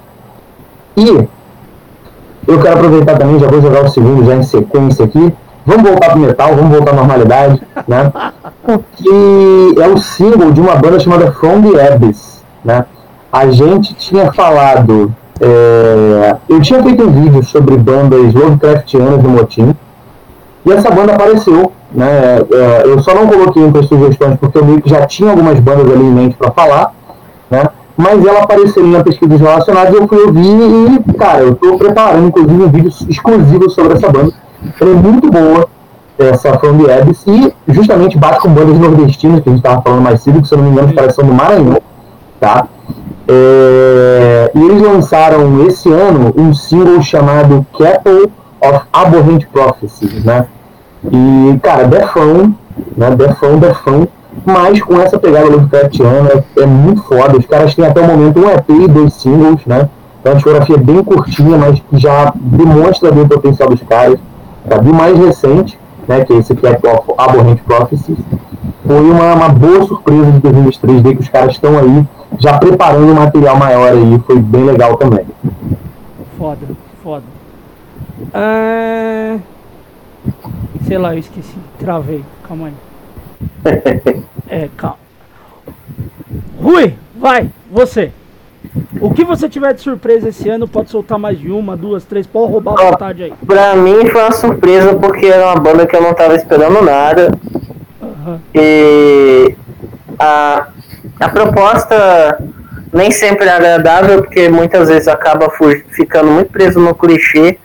E 0.95 1.27
eu 2.47 2.61
quero 2.61 2.75
aproveitar 2.75 3.17
também, 3.17 3.39
já 3.39 3.47
vou 3.47 3.61
jogar 3.61 3.83
o 3.83 3.89
segundo 3.89 4.25
já 4.25 4.35
em 4.35 4.43
sequência 4.43 5.05
aqui. 5.05 5.33
Vamos 5.65 5.83
voltar 5.83 6.11
pro 6.11 6.19
metal, 6.19 6.55
vamos 6.55 6.71
voltar 6.71 6.91
à 6.91 6.95
normalidade, 6.95 7.61
né? 7.85 8.11
Que 8.95 9.75
é 9.81 9.87
o 9.89 9.97
símbolo 9.97 10.53
de 10.53 10.61
uma 10.61 10.75
banda 10.75 10.97
chamada 10.97 11.29
From 11.33 11.61
the 11.61 11.93
Abyss, 11.93 12.41
né? 12.63 12.85
A 13.29 13.47
gente 13.51 13.93
tinha 13.95 14.31
falado, 14.31 15.13
é... 15.39 16.35
eu 16.49 16.61
tinha 16.61 16.81
feito 16.81 17.03
um 17.03 17.11
vídeo 17.11 17.43
sobre 17.43 17.77
bandas 17.77 18.33
Lovecraftianas 18.33 19.21
do 19.21 19.29
Motim, 19.29 19.75
e 20.65 20.71
essa 20.71 20.91
banda 20.91 21.13
apareceu, 21.13 21.71
né? 21.91 22.39
É, 22.51 22.83
eu 22.85 22.99
só 22.99 23.15
não 23.15 23.27
coloquei 23.27 23.63
entre 23.63 23.83
sugestões 23.83 24.37
porque 24.37 24.57
eu 24.57 24.65
meio 24.65 24.81
que 24.81 24.89
já 24.89 25.05
tinha 25.05 25.29
algumas 25.29 25.57
bandas 25.59 25.89
ali 25.89 26.03
em 26.03 26.11
mente 26.11 26.35
para 26.35 26.51
falar, 26.51 26.93
né? 27.49 27.63
mas 27.97 28.23
ela 28.23 28.43
apareceria 28.43 28.97
na 28.97 29.03
pesquisa 29.03 29.35
relacionada 29.35 29.89
e 29.89 29.95
eu 29.95 30.07
fui 30.07 30.19
ouvir 30.19 31.01
e, 31.07 31.13
cara, 31.13 31.41
eu 31.41 31.53
estou 31.53 31.77
preparando 31.79 32.27
inclusive 32.27 32.63
um 32.63 32.69
vídeo 32.69 32.91
exclusivo 33.09 33.69
sobre 33.71 33.93
essa 33.93 34.09
banda. 34.11 34.31
Ela 34.79 34.91
é 34.91 34.93
muito 34.93 35.31
boa, 35.31 35.67
essa 36.19 36.57
From 36.59 36.77
the 36.77 36.93
Abyss, 36.93 37.25
e 37.25 37.51
justamente 37.67 38.17
bate 38.17 38.39
com 38.39 38.49
bandas 38.49 38.77
nordestinas, 38.77 39.41
que 39.41 39.49
a 39.49 39.51
gente 39.51 39.65
estava 39.65 39.81
falando 39.81 40.01
mais 40.01 40.21
cedo, 40.21 40.41
que 40.41 40.47
se 40.47 40.53
eu 40.53 40.59
não 40.59 40.65
me 40.65 40.71
engano, 40.71 40.93
parece 40.93 41.17
do 41.17 41.33
Maranhão, 41.33 41.81
tá? 42.39 42.67
É, 43.27 44.51
e 44.53 44.61
eles 44.61 44.81
lançaram 44.81 45.65
esse 45.67 45.91
ano 45.91 46.33
um 46.37 46.53
single 46.53 47.01
chamado 47.01 47.65
Capital 47.77 48.29
of 48.61 48.85
Abhorrent 48.93 49.45
Prophecies, 49.51 50.23
né? 50.23 50.45
E, 51.11 51.59
cara, 51.61 51.85
defão, 51.85 52.55
né? 52.95 53.11
Defão, 53.11 53.59
defão 53.59 54.07
mas 54.45 54.81
com 54.81 54.99
essa 55.01 55.17
pegada 55.17 55.47
Lovecraftiana 55.49 56.29
é, 56.29 56.61
é 56.61 56.65
muito 56.65 57.01
foda. 57.03 57.37
Os 57.37 57.45
caras 57.45 57.73
têm 57.73 57.85
até 57.85 58.01
o 58.01 58.07
momento 58.07 58.39
um 58.39 58.49
EP 58.49 58.69
e 58.69 58.87
dois 58.87 59.13
singles, 59.13 59.65
né? 59.65 59.89
Então 60.19 60.31
a 60.31 60.35
discografia 60.35 60.75
é 60.75 60.79
bem 60.79 61.03
curtinha, 61.03 61.57
mas 61.57 61.81
já 61.93 62.33
demonstra 62.35 63.11
bem 63.11 63.23
o 63.23 63.27
potencial 63.27 63.69
dos 63.69 63.81
caras. 63.83 64.19
Tá? 64.67 64.77
E 64.83 64.93
mais 64.93 65.17
recente, 65.17 65.79
né, 66.07 66.23
que 66.23 66.33
é 66.33 66.37
esse 66.37 66.55
Cat 66.55 66.85
of 66.85 67.11
Abhorrent 67.17 67.59
Prophecies, 67.65 68.17
foi 68.85 69.01
uma, 69.01 69.33
uma 69.33 69.49
boa 69.49 69.85
surpresa 69.85 70.31
de 70.31 70.39
2023 70.39 71.01
ver 71.01 71.15
que 71.15 71.21
os 71.21 71.29
caras 71.29 71.53
estão 71.53 71.77
aí 71.77 72.05
já 72.39 72.57
preparando 72.57 73.11
um 73.11 73.15
material 73.15 73.57
maior 73.57 73.91
aí, 73.91 74.19
foi 74.25 74.39
bem 74.39 74.63
legal 74.65 74.97
também. 74.97 75.25
Foda, 76.37 76.67
foda. 77.03 77.23
Ah, 78.33 79.37
sei 80.87 80.97
lá, 80.97 81.13
eu 81.13 81.19
esqueci, 81.19 81.55
travei, 81.79 82.23
calma 82.47 82.67
aí. 82.67 82.73
é, 84.47 84.69
calma. 84.75 84.97
Rui, 86.61 86.93
vai, 87.15 87.49
você. 87.71 88.11
O 88.99 89.11
que 89.11 89.23
você 89.23 89.47
tiver 89.47 89.73
de 89.73 89.81
surpresa 89.81 90.29
esse 90.29 90.49
ano, 90.49 90.67
pode 90.67 90.89
soltar 90.89 91.17
mais 91.17 91.39
de 91.39 91.51
uma, 91.51 91.77
duas, 91.77 92.03
três, 92.03 92.27
pode 92.27 92.51
roubar 92.51 92.79
a 92.79 92.91
vontade 92.91 93.23
aí. 93.23 93.33
Pra 93.45 93.75
mim 93.75 94.05
foi 94.07 94.21
uma 94.21 94.31
surpresa 94.31 94.95
porque 94.95 95.27
era 95.27 95.45
uma 95.45 95.55
banda 95.55 95.85
que 95.85 95.95
eu 95.95 96.01
não 96.01 96.13
tava 96.13 96.35
esperando 96.35 96.81
nada. 96.81 97.31
Uhum. 98.01 98.39
E 98.53 99.55
a, 100.19 100.67
a 101.19 101.29
proposta 101.29 102.37
nem 102.93 103.11
sempre 103.11 103.45
é 103.45 103.51
agradável, 103.51 104.23
porque 104.23 104.49
muitas 104.49 104.87
vezes 104.87 105.07
acaba 105.07 105.51
ficando 105.89 106.31
muito 106.31 106.51
preso 106.51 106.79
no 106.79 106.95
clichê, 106.95 107.57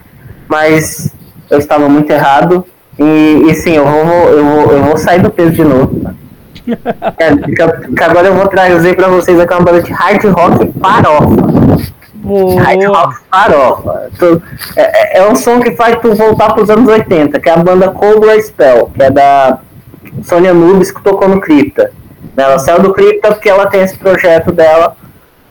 mas 0.49 1.13
eu 1.51 1.59
estava 1.59 1.89
muito 1.89 2.11
errado. 2.11 2.65
E, 2.99 3.47
e 3.49 3.55
sim, 3.55 3.77
eu 3.77 3.87
vou, 3.87 4.29
eu, 4.29 4.45
vou, 4.45 4.73
eu 4.73 4.83
vou 4.83 4.97
sair 4.97 5.21
do 5.21 5.31
peso 5.31 5.53
de 5.53 5.65
novo. 5.65 6.15
é, 7.19 7.37
que, 7.37 8.03
agora 8.03 8.29
eu 8.29 8.35
vou 8.35 8.47
trazer 8.49 8.95
pra 8.95 9.09
vocês 9.09 9.39
aqui 9.39 9.53
uma 9.53 9.63
banda 9.63 9.83
de 9.83 9.93
hard 9.93 10.25
rock 10.25 10.73
farofa. 10.79 11.53
Boa. 12.15 12.63
Hard 12.63 12.85
rock 12.85 13.17
farofa. 13.31 14.11
É, 14.77 14.83
é, 14.83 15.19
é, 15.19 15.29
um 15.29 15.35
som 15.35 15.61
que 15.61 15.73
faz 15.73 15.97
tu 16.01 16.15
voltar 16.15 16.53
pros 16.55 16.71
anos 16.71 16.89
80, 16.89 17.41
que 17.41 17.49
é 17.49 17.53
a 17.53 17.57
banda 17.57 17.89
Cobra 17.89 18.41
Spell, 18.41 18.91
que 18.95 19.03
é 19.03 19.11
da 19.11 19.59
Sonia 20.23 20.53
Nubes, 20.53 20.91
que 20.91 21.03
tocou 21.03 21.29
no 21.29 21.41
Crypta. 21.41 21.93
Ela 22.37 22.59
saiu 22.59 22.83
do 22.83 22.93
Crypta 22.93 23.33
porque 23.33 23.49
ela 23.49 23.67
tem 23.67 23.83
esse 23.83 23.97
projeto 23.97 24.53
dela, 24.53 24.97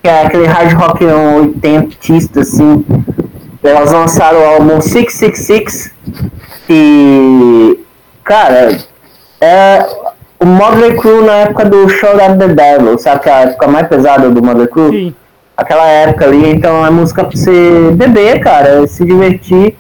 que 0.02 0.10
é 0.10 0.26
aquele 0.26 0.46
hard 0.46 0.74
rock 0.74 1.06
oitentista, 1.06 2.42
assim. 2.42 2.86
Elas 3.64 3.92
lançaram 3.92 4.40
o 4.40 4.46
álbum 4.46 4.82
666, 4.82 5.94
e, 6.70 7.80
cara, 8.24 8.78
é 9.40 9.86
o 10.40 10.46
Mother 10.46 10.98
Crew 10.98 11.24
na 11.26 11.34
época 11.34 11.66
do 11.66 11.90
Show 11.90 12.16
of 12.16 12.38
the 12.38 12.48
Devil, 12.48 12.98
sabe? 12.98 13.22
Que 13.22 13.30
é 13.30 13.34
a 13.34 13.40
época 13.42 13.68
mais 13.68 13.88
pesada 13.88 14.30
do 14.30 14.42
Mother 14.42 14.70
Crew. 14.70 14.90
Sim. 14.90 15.16
Aquela 15.58 15.86
época 15.86 16.26
ali, 16.26 16.50
então 16.50 16.86
é 16.86 16.90
música 16.90 17.24
pra 17.24 17.38
você 17.38 17.92
beber, 17.94 18.40
cara, 18.40 18.88
se 18.88 19.06
divertir, 19.06 19.78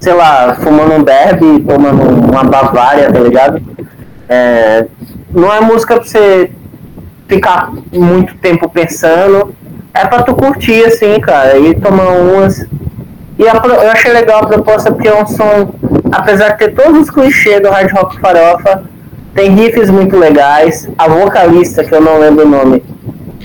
sei 0.00 0.12
lá, 0.12 0.56
fumando 0.56 0.94
um 0.94 1.02
derby, 1.02 1.60
tomando 1.60 2.02
uma 2.02 2.44
Bavária, 2.44 3.10
tá 3.10 3.20
ligado? 3.20 3.62
É, 4.28 4.86
não 5.30 5.52
é 5.52 5.60
música 5.60 5.96
pra 5.96 6.04
você 6.04 6.50
ficar 7.26 7.72
muito 7.92 8.34
tempo 8.36 8.68
pensando, 8.68 9.54
é 9.94 10.04
pra 10.06 10.22
tu 10.22 10.34
curtir, 10.34 10.84
assim, 10.84 11.18
cara, 11.20 11.58
e 11.58 11.74
tomar 11.74 12.08
umas 12.08 12.66
e 13.38 13.46
a, 13.46 13.52
eu 13.54 13.90
achei 13.92 14.12
legal 14.12 14.42
a 14.42 14.46
proposta 14.48 14.90
porque 14.90 15.06
é 15.06 15.14
um 15.14 15.24
som, 15.24 15.72
apesar 16.10 16.50
de 16.50 16.58
ter 16.58 16.74
todos 16.74 17.02
os 17.02 17.10
clichês 17.10 17.62
do 17.62 17.70
hard 17.70 17.92
rock 17.92 18.18
farofa, 18.18 18.82
tem 19.32 19.54
riffs 19.54 19.88
muito 19.88 20.16
legais. 20.16 20.88
A 20.98 21.06
vocalista, 21.08 21.84
que 21.84 21.94
eu 21.94 22.00
não 22.00 22.18
lembro 22.18 22.44
o 22.44 22.48
nome, 22.48 22.82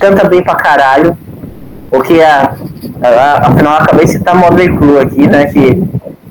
canta 0.00 0.28
bem 0.28 0.42
pra 0.42 0.56
caralho. 0.56 1.16
O 1.92 2.00
que 2.02 2.20
é. 2.20 2.26
Afinal, 2.26 3.74
eu 3.74 3.82
acabei 3.82 4.04
de 4.04 4.10
citar 4.10 4.34
Modern 4.34 4.76
Crew 4.76 5.00
aqui, 5.00 5.28
né? 5.28 5.46
Que 5.46 5.80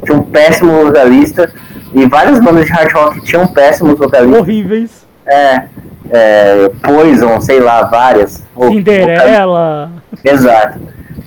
tinha 0.04 0.18
um 0.18 0.24
péssimo 0.24 0.84
vocalista. 0.84 1.50
E 1.94 2.06
várias 2.08 2.40
bandas 2.40 2.66
de 2.66 2.72
hard 2.72 2.92
rock 2.94 3.22
tinham 3.22 3.48
péssimos 3.48 3.98
vocalistas. 3.98 4.40
Horríveis. 4.40 5.06
É. 5.26 5.64
é 6.10 6.72
Poison, 6.82 7.40
sei 7.40 7.60
lá, 7.60 7.84
várias. 7.84 8.44
Cinderela. 8.70 9.92
Exato. 10.24 10.80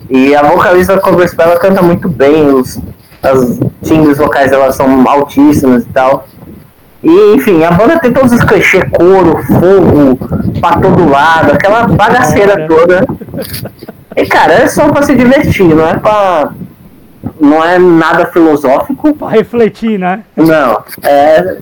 E 0.09 0.35
a 0.35 0.43
vocalista 0.43 0.95
da 0.95 1.01
Cobra 1.01 1.27
Spell 1.27 1.47
ela 1.47 1.59
canta 1.59 1.83
muito 1.83 2.09
bem, 2.09 2.49
os, 2.49 2.79
as 3.23 3.59
timbres 3.83 4.19
vocais 4.19 4.51
dela 4.51 4.71
são 4.73 5.09
altíssimas 5.09 5.83
e 5.83 5.87
tal. 5.87 6.27
E, 7.03 7.35
enfim, 7.35 7.63
a 7.65 7.71
banda 7.71 7.99
tem 7.99 8.13
todos 8.13 8.33
os 8.33 8.43
clichês, 8.43 8.85
couro, 8.91 9.43
fogo, 9.45 10.17
pra 10.61 10.77
todo 10.79 11.09
lado, 11.09 11.53
aquela 11.53 11.87
bagaceira 11.87 12.67
toda. 12.67 13.07
E, 14.19 14.25
cara, 14.25 14.55
é 14.55 14.67
só 14.67 14.89
pra 14.89 15.03
se 15.03 15.15
divertir, 15.15 15.75
não 15.75 15.87
é 15.87 15.99
pra. 15.99 16.49
Não 17.41 17.65
é 17.65 17.79
nada 17.79 18.27
filosófico. 18.27 19.15
Pra 19.15 19.29
refletir, 19.29 19.99
né? 19.99 20.23
Não, 20.37 20.83
é. 21.03 21.59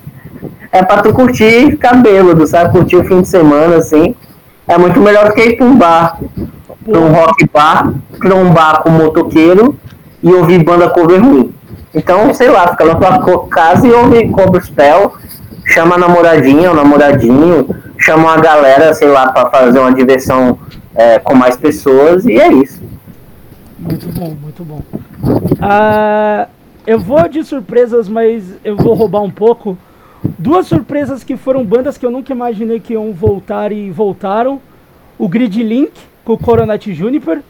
É 0.73 0.83
pra 0.83 1.03
tu 1.03 1.13
curtir 1.13 1.71
ficar 1.73 1.95
bêbado, 1.95 2.47
sabe? 2.47 2.73
Curtir 2.73 2.97
o 2.97 3.05
fim 3.05 3.23
de 3.23 3.29
semana, 3.29 3.77
assim. 3.77 4.15
É 4.67 4.77
muito 4.77 5.01
melhor 5.01 5.29
do 5.29 5.35
que 5.35 5.43
ir 5.43 5.57
pra 5.57 5.67
um 5.67 5.77
bar, 5.77 6.19
pra 6.85 6.99
um 6.99 7.13
rock 7.13 7.49
bar, 7.53 7.93
pra 8.19 8.35
um 8.35 8.51
bar 8.51 8.83
com 8.83 8.91
motoqueiro 8.91 9.79
e 10.23 10.33
ouvir 10.33 10.65
banda 10.65 10.89
cover 10.89 11.23
ruim. 11.23 11.55
Então, 11.95 12.35
sei 12.35 12.49
lá, 12.49 12.69
fica 12.69 12.85
na 12.85 12.95
tua 12.97 13.47
casa 13.47 13.87
e 13.87 13.93
ouve 13.93 14.29
Cobra 14.31 14.61
Spell 14.61 15.13
chama 15.67 15.95
a 15.95 15.99
namoradinha 15.99 16.71
ou 16.71 16.77
namoradinho, 16.77 17.69
chama 17.99 18.25
uma 18.25 18.37
galera, 18.37 18.93
sei 18.95 19.09
lá, 19.09 19.33
para 19.33 19.49
fazer 19.51 19.79
uma 19.79 19.93
diversão 19.93 20.59
é, 20.95 21.19
com 21.19 21.35
mais 21.35 21.57
pessoas 21.57 22.25
e 22.27 22.39
é 22.39 22.53
isso. 22.53 22.83
Muito 23.79 24.07
bom, 24.09 24.37
muito 24.41 24.65
bom. 24.65 24.81
Uh, 25.23 26.49
eu 26.87 26.99
vou 26.99 27.29
de 27.29 27.43
surpresas, 27.45 28.09
mas 28.09 28.45
eu 28.65 28.77
vou 28.77 28.95
roubar 28.95 29.23
um 29.23 29.31
pouco. 29.31 29.77
Duas 30.39 30.67
surpresas 30.67 31.23
que 31.23 31.37
foram 31.37 31.65
bandas 31.65 31.99
que 31.99 32.05
eu 32.05 32.11
nunca 32.11 32.33
imaginei 32.33 32.81
que 32.81 32.95
iam 32.95 33.13
voltar 33.13 33.73
e 33.73 33.91
voltaram. 33.91 34.61
O 35.19 35.29
Grid 35.29 35.63
Link 35.63 35.93
com 36.25 36.33
o 36.33 36.39
Coronet 36.39 36.93
Juniper, 36.93 37.43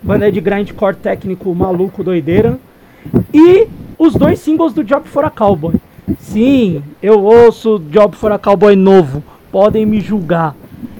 banda 0.00 0.30
de 0.30 0.40
grindcore 0.40 0.96
técnico 0.96 1.52
maluco, 1.54 2.04
doideira. 2.04 2.58
E 3.34 3.66
os 3.98 4.14
dois 4.14 4.38
singles 4.38 4.72
do 4.72 4.84
Job 4.84 5.08
for 5.08 5.24
a 5.24 5.30
Cowboy. 5.30 5.74
Sim, 6.18 6.82
eu 7.02 7.22
ouço 7.22 7.80
Job 7.90 8.16
for 8.16 8.30
a 8.32 8.38
Cowboy 8.38 8.76
novo. 8.76 9.22
Podem 9.50 9.84
me 9.84 10.00
julgar. 10.00 10.54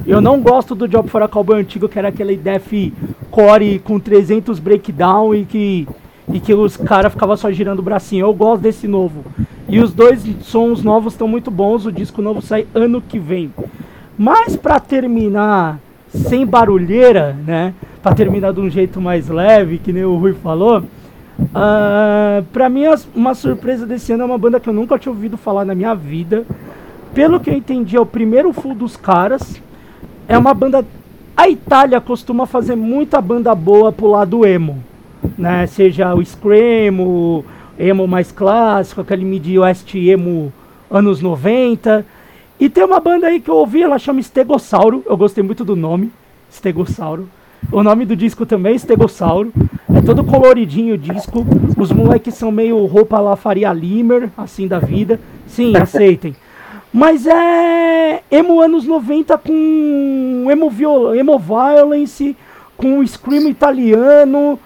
Eu 0.07 0.21
não 0.21 0.41
gosto 0.41 0.75
do 0.75 0.89
Job 0.89 1.09
for 1.09 1.23
a 1.23 1.29
Cowboy 1.29 1.61
antigo, 1.61 1.89
que 1.89 1.99
era 1.99 2.09
aquele 2.09 2.37
Def 2.37 2.73
Core 3.31 3.79
com 3.79 4.01
300 4.01 4.59
breakdown 4.59 5.35
e 5.35 5.45
que, 5.45 5.89
e 6.33 6.41
que 6.41 6.55
os 6.55 6.77
caras 6.77 7.13
ficavam 7.13 7.37
só 7.37 7.51
girando 7.53 7.81
o 7.81 7.83
bracinho. 7.83 8.27
Eu 8.27 8.35
gosto 8.35 8.63
desse 8.63 8.89
novo. 8.89 9.25
E 9.69 9.79
os 9.79 9.93
dois 9.93 10.25
sons 10.43 10.83
novos 10.83 11.13
estão 11.13 11.29
muito 11.29 11.51
bons. 11.51 11.87
O 11.87 11.93
disco 11.93 12.23
novo 12.23 12.43
sai 12.43 12.67
ano 12.75 13.01
que 13.01 13.19
vem. 13.19 13.53
Mas 14.19 14.57
para 14.57 14.81
terminar 14.81 15.79
sem 16.09 16.45
barulheira, 16.45 17.37
né? 17.47 17.75
Para 18.03 18.15
terminar 18.15 18.53
de 18.53 18.61
um 18.61 18.69
jeito 18.69 19.01
mais 19.01 19.29
leve, 19.29 19.79
que 19.79 19.93
nem 19.93 20.05
o 20.05 20.17
Rui 20.17 20.35
falou. 20.35 20.83
Uh, 21.39 22.43
pra 22.53 22.69
mim, 22.69 22.85
uma 23.15 23.35
surpresa 23.35 23.87
desse 23.87 24.13
ano 24.13 24.23
é 24.23 24.27
uma 24.27 24.39
banda 24.39 24.61
que 24.61 24.69
eu 24.69 24.75
nunca 24.75 24.99
tinha 24.99 25.13
ouvido 25.13 25.37
falar 25.37 25.65
na 25.65 25.75
minha 25.75 25.95
vida. 25.95 26.45
Pelo 27.15 27.41
que 27.41 27.51
eu 27.51 27.55
entendi, 27.55 27.97
é 27.97 28.01
o 28.01 28.07
primeiro 28.07 28.53
full 28.53 28.75
dos 28.75 28.97
caras. 28.97 29.61
É 30.29 30.37
uma 30.37 30.55
banda. 30.55 30.85
A 31.37 31.49
Itália 31.49 32.01
costuma 32.01 32.47
fazer 32.47 32.77
muita 32.77 33.21
banda 33.21 33.55
boa 33.55 33.91
pro 33.91 34.11
lado 34.11 34.47
emo, 34.47 34.83
né? 35.37 35.67
Seja 35.67 36.15
o 36.15 36.25
Scream, 36.25 37.01
o 37.01 37.45
emo 37.79 38.07
mais 38.07 38.31
clássico, 38.31 39.01
aquele 39.01 39.25
mid-west 39.25 39.95
emo 39.95 40.53
anos 40.91 41.21
90. 41.21 42.05
E 42.61 42.69
tem 42.69 42.85
uma 42.85 43.01
banda 43.01 43.27
aí 43.27 43.41
que 43.41 43.51
eu 43.51 43.57
ouvi, 43.57 43.83
ela 43.83 43.99
chama 43.99 44.21
Estegossauro. 44.21 45.03
Eu 45.07 45.17
gostei 45.17 45.43
muito 45.43 45.65
do 45.65 45.75
nome, 45.75 46.13
Estegossauro. 46.51 47.29
O 47.71 47.83
nome 47.83 48.05
do 48.05 48.17
disco 48.17 48.45
também 48.45 48.73
é 48.73 48.77
Estegossauro. 48.77 49.53
É 49.95 50.01
todo 50.03 50.25
coloridinho 50.25 50.95
o 50.95 50.99
disco. 50.99 51.45
Os 51.77 51.93
moleques 51.93 52.35
são 52.35 52.51
meio 52.51 52.85
roupa 52.87 53.19
lá 53.19 53.37
Faria 53.37 53.73
Limer, 53.73 54.31
assim 54.37 54.67
da 54.67 54.79
vida. 54.79 55.21
Sim, 55.47 55.75
aceitem. 55.79 56.35
Mas 56.93 57.27
é 57.27 58.23
emo 58.31 58.61
anos 58.61 58.85
90 58.85 59.39
com 59.39 60.47
emo, 60.51 60.69
viol 60.69 61.15
emo 61.15 61.39
violence, 61.39 62.37
com 62.77 63.05
scream 63.07 63.49
italiano. 63.49 64.59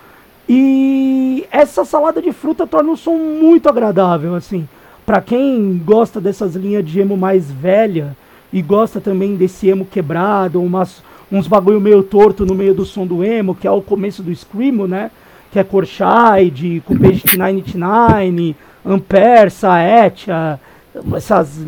E 0.49 1.47
essa 1.51 1.85
salada 1.85 2.23
de 2.23 2.33
fruta 2.33 2.67
torna 2.67 2.93
o 2.93 2.97
som 2.97 3.17
muito 3.17 3.69
agradável, 3.69 4.35
assim. 4.35 4.69
Para 5.05 5.21
quem 5.21 5.81
gosta 5.85 6.21
dessas 6.21 6.55
linhas 6.55 6.85
de 6.85 7.01
emo 7.01 7.17
mais 7.17 7.51
velha 7.51 8.17
e 8.53 8.63
gosta 8.63 9.01
também 9.01 9.37
desse 9.37 9.69
emo 9.69 9.85
quebrado, 9.85 10.63
umas 10.63 11.03
uns 11.31 11.49
bagulho 11.49 11.81
meio 11.81 12.03
torto 12.03 12.47
no 12.47 12.55
meio 12.55 12.75
do 12.75 12.85
som 12.85 13.07
do 13.07 13.25
emo, 13.25 13.55
que 13.55 13.67
é 13.67 13.71
o 13.71 13.83
começo 13.83 14.23
do 14.23 14.35
Screamo, 14.35 14.87
né? 14.87 15.11
Que 15.51 15.59
é 15.59 15.65
Corshide, 15.65 16.83
com 16.85 16.97
Page 16.97 17.37
99, 17.37 18.55
Ampere, 18.85 19.51
Saetia, 19.51 20.61
essas... 21.15 21.59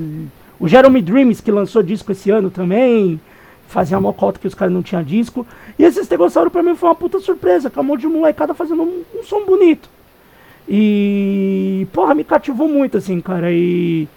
O 0.61 0.67
Jeremy 0.67 1.01
Dreams, 1.01 1.41
que 1.41 1.51
lançou 1.51 1.83
disco 1.83 2.11
esse 2.13 2.31
ano 2.31 2.51
também, 2.51 3.21
fazia 3.69 3.99
uma 3.99 4.13
cota 4.13 4.41
que 4.41 4.47
os 4.47 4.55
caras 4.55 4.75
não 4.75 4.83
tinham 4.83 5.03
disco. 5.03 5.47
E 5.79 5.85
esse 5.85 6.01
Estegossauro 6.01 6.51
pra 6.51 6.63
mim 6.63 6.75
foi 6.75 6.89
uma 6.89 6.95
puta 6.95 7.21
surpresa, 7.21 7.71
com 7.71 7.79
a 7.79 7.83
mão 7.83 7.97
de 7.97 8.07
molecada 8.07 8.53
fazendo 8.53 8.83
um, 8.83 9.03
um 9.19 9.23
som 9.23 9.45
bonito. 9.45 9.89
E, 10.69 11.87
porra, 11.93 12.15
me 12.15 12.25
cativou 12.25 12.69
muito, 12.69 12.99
assim, 12.99 13.21
cara. 13.21 13.53
E, 13.53 14.09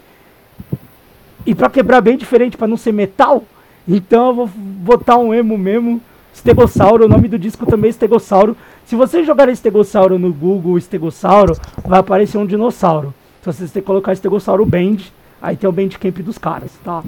e 1.46 1.54
pra 1.54 1.70
quebrar 1.70 2.02
bem 2.02 2.18
diferente, 2.18 2.58
pra 2.58 2.68
não 2.68 2.78
ser 2.78 2.92
metal, 2.92 3.44
então 3.88 4.28
eu 4.28 4.34
vou 4.34 4.48
botar 4.48 5.18
um 5.18 5.34
emo 5.34 5.58
mesmo. 5.58 6.02
Estegossauro, 6.34 7.06
o 7.06 7.10
nome 7.10 7.28
do 7.28 7.38
disco 7.38 7.66
também 7.66 7.92
é. 7.92 8.56
Se 8.86 8.96
você 8.96 9.24
jogar 9.24 9.50
Estegossauro 9.50 10.18
no 10.18 10.34
Google, 10.34 10.78
Estegossauro, 10.78 11.56
vai 11.86 12.00
aparecer 12.00 12.38
um 12.38 12.46
dinossauro. 12.46 13.14
Então 13.40 13.52
você 13.52 13.68
tem 13.68 13.82
que 13.82 13.88
colocar 13.88 14.14
Estegossauro 14.14 14.66
Band, 14.66 14.98
aí 15.42 15.56
tem 15.56 15.70
o 15.70 15.74
Bandcamp 15.74 16.18
dos 16.20 16.38
caras, 16.38 16.72
tá? 16.84 17.04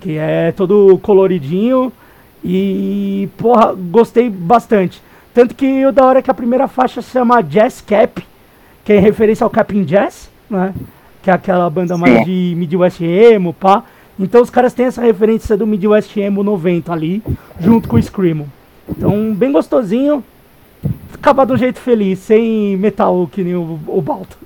Que 0.00 0.18
é 0.18 0.52
todo 0.52 0.98
coloridinho 0.98 1.92
e, 2.44 3.28
porra, 3.38 3.74
gostei 3.74 4.28
bastante. 4.28 5.02
Tanto 5.32 5.54
que 5.54 5.86
o 5.86 5.92
da 5.92 6.04
hora 6.04 6.18
é 6.18 6.22
que 6.22 6.30
a 6.30 6.34
primeira 6.34 6.68
faixa 6.68 7.00
se 7.00 7.10
chama 7.10 7.42
Jazz 7.42 7.80
Cap, 7.80 8.24
que 8.84 8.92
é 8.92 8.96
em 8.96 9.00
referência 9.00 9.42
ao 9.44 9.50
Capin 9.50 9.82
Jazz, 9.82 10.30
né? 10.48 10.74
Que 11.22 11.30
é 11.30 11.32
aquela 11.32 11.68
banda 11.70 11.96
mais 11.96 12.24
de 12.24 12.54
Midwest 12.56 13.00
emo, 13.00 13.54
pá. 13.54 13.82
Então 14.20 14.42
os 14.42 14.50
caras 14.50 14.72
têm 14.72 14.86
essa 14.86 15.00
referência 15.00 15.56
do 15.56 15.66
Midwest 15.66 16.16
Emo 16.16 16.44
90 16.44 16.92
ali, 16.92 17.22
junto 17.58 17.88
com 17.88 17.96
o 17.96 18.02
Screamo. 18.02 18.46
Então, 18.88 19.34
bem 19.34 19.50
gostosinho. 19.50 20.22
Acabar 21.14 21.46
de 21.46 21.54
um 21.54 21.56
jeito 21.56 21.80
feliz, 21.80 22.18
sem 22.18 22.76
metal 22.76 23.28
que 23.32 23.42
nem 23.42 23.54
o, 23.54 23.80
o 23.86 24.02
Balto. 24.02 24.36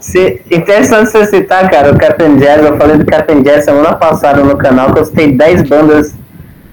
Se, 0.00 0.42
interessante 0.50 1.10
você 1.10 1.26
citar, 1.26 1.70
cara, 1.70 1.92
o 1.92 1.98
Captain 1.98 2.36
Jazz. 2.36 2.64
Eu 2.64 2.76
falei 2.76 2.98
do 2.98 3.06
Captain 3.06 3.42
Jazz 3.42 3.64
semana 3.64 3.94
passada 3.94 4.42
no 4.42 4.56
canal 4.56 4.92
que 4.92 4.98
eu 4.98 5.04
citei 5.04 5.32
10 5.32 5.68
bandas. 5.68 6.14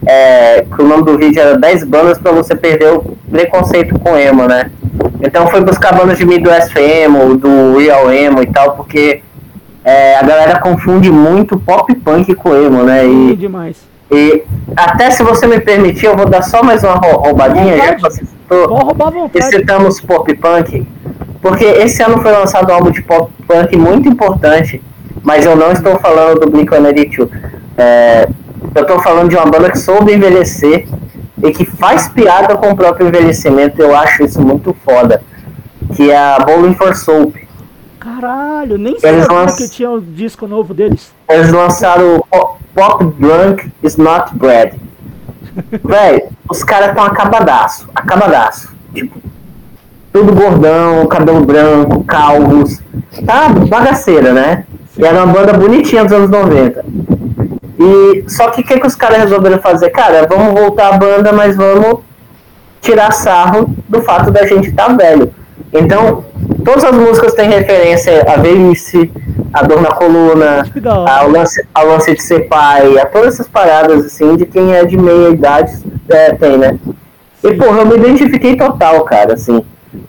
É, 0.05 0.61
que 0.61 0.81
o 0.81 0.87
nome 0.87 1.03
do 1.03 1.17
vídeo 1.17 1.41
era 1.41 1.57
10 1.57 1.83
bandas 1.85 2.17
para 2.17 2.31
você 2.31 2.55
perder 2.55 2.93
o 2.93 3.17
preconceito 3.29 3.97
com 3.99 4.15
emo, 4.17 4.47
né? 4.47 4.69
Então 5.21 5.47
foi 5.47 5.61
buscar 5.61 5.93
bandas 5.93 6.17
de 6.17 6.25
Midwest 6.25 6.75
Emo, 6.75 7.35
do 7.35 7.77
Real 7.77 8.11
Emo 8.11 8.43
e 8.43 8.47
tal, 8.47 8.75
porque 8.75 9.21
é, 9.83 10.17
a 10.17 10.23
galera 10.23 10.59
confunde 10.59 11.11
muito 11.11 11.59
pop 11.59 11.93
punk 11.95 12.33
com 12.35 12.55
emo, 12.55 12.83
né? 12.83 13.05
E, 13.05 13.31
é 13.31 13.35
demais. 13.35 13.77
E 14.11 14.43
até 14.75 15.09
se 15.09 15.23
você 15.23 15.47
me 15.47 15.59
permitir, 15.59 16.05
eu 16.05 16.15
vou 16.15 16.27
dar 16.27 16.41
só 16.43 16.63
mais 16.63 16.83
uma 16.83 16.93
roubadinha, 16.93 17.77
já 17.77 17.95
que 17.95 18.01
você 18.01 18.25
citou. 18.25 18.67
Vou 18.67 18.77
roubar 18.77 19.11
E 19.33 19.41
citamos 19.41 19.99
pop 20.01 20.33
punk. 20.35 20.87
Porque 21.41 21.63
esse 21.63 22.01
ano 22.01 22.21
foi 22.21 22.31
lançado 22.31 22.71
um 22.71 22.73
álbum 22.73 22.91
de 22.91 23.01
pop 23.01 23.31
punk 23.47 23.75
muito 23.77 24.07
importante, 24.07 24.81
mas 25.23 25.45
eu 25.45 25.55
não 25.55 25.71
estou 25.71 25.99
falando 25.99 26.41
do 26.41 26.51
Blink-182. 26.51 27.29
É, 27.77 28.29
eu 28.75 28.81
estou 28.81 29.01
falando 29.01 29.29
de 29.29 29.37
uma 29.37 29.45
banda 29.45 29.71
que 29.71 29.79
soube 29.79 30.13
envelhecer 30.13 30.85
e 31.41 31.51
que 31.51 31.65
faz 31.65 32.09
piada 32.09 32.57
com 32.57 32.71
o 32.71 32.75
próprio 32.75 33.07
envelhecimento. 33.07 33.81
Eu 33.81 33.95
acho 33.95 34.23
isso 34.23 34.41
muito 34.41 34.75
foda. 34.85 35.23
Que 35.95 36.11
é 36.11 36.17
a 36.17 36.39
Bowling 36.39 36.75
for 36.75 36.93
Soap. 36.93 37.35
Caralho, 37.97 38.77
nem 38.77 38.99
sabia 38.99 39.25
lanç... 39.31 39.55
que 39.55 39.69
tinha 39.69 39.89
o 39.89 39.97
um 39.97 40.01
disco 40.01 40.45
novo 40.45 40.73
deles. 40.73 41.11
Eles 41.29 41.51
lançaram 41.51 42.17
o 42.17 42.57
Pop 42.73 43.05
Drunk 43.17 43.71
is 43.81 43.95
Not 43.95 44.35
Bread. 44.35 44.75
Véi, 45.83 46.25
os 46.49 46.63
caras 46.63 46.89
estão 46.89 47.03
acabadaço, 47.03 47.87
acabadaço. 47.95 48.73
Tipo, 48.93 49.17
tudo 50.11 50.33
gordão, 50.33 51.07
cabelo 51.07 51.45
branco, 51.45 52.03
calvos. 52.03 52.81
Tá 53.25 53.49
bagaceira, 53.49 54.33
né? 54.33 54.65
E 54.97 55.03
era 55.03 55.23
uma 55.23 55.33
banda 55.33 55.53
bonitinha 55.53 56.03
dos 56.03 56.13
anos 56.13 56.29
90. 56.29 56.85
E 57.77 58.23
só 58.27 58.49
que 58.49 58.61
o 58.61 58.63
que, 58.63 58.79
que 58.79 58.87
os 58.87 58.95
caras 58.95 59.17
resolveram 59.19 59.59
fazer? 59.59 59.89
Cara, 59.89 60.27
vamos 60.27 60.59
voltar 60.59 60.93
a 60.93 60.97
banda, 60.97 61.31
mas 61.33 61.55
vamos 61.55 61.99
tirar 62.81 63.11
sarro 63.11 63.75
do 63.89 64.01
fato 64.01 64.31
da 64.31 64.45
gente 64.45 64.69
estar 64.69 64.87
tá 64.87 64.93
velho. 64.93 65.33
Então, 65.73 66.23
todas 66.63 66.83
as 66.83 66.95
músicas 66.95 67.33
têm 67.33 67.49
referência 67.49 68.25
a 68.31 68.37
velhice, 68.37 69.11
a 69.53 69.63
dor 69.63 69.81
na 69.81 69.91
coluna, 69.91 70.65
ao 71.09 71.29
lance, 71.29 71.65
ao 71.73 71.87
lance 71.87 72.13
de 72.13 72.21
ser 72.21 72.47
pai, 72.47 72.97
a 72.97 73.05
todas 73.05 73.33
essas 73.33 73.47
paradas 73.47 74.05
assim 74.05 74.35
de 74.35 74.45
quem 74.45 74.73
é 74.73 74.85
de 74.85 74.97
meia 74.97 75.29
idade 75.29 75.73
é, 76.09 76.33
tem, 76.33 76.57
né? 76.57 76.77
E, 77.43 77.53
porra, 77.53 77.79
eu 77.79 77.85
me 77.85 77.95
identifiquei 77.97 78.55
total, 78.55 79.03
cara, 79.03 79.33
assim. 79.33 79.63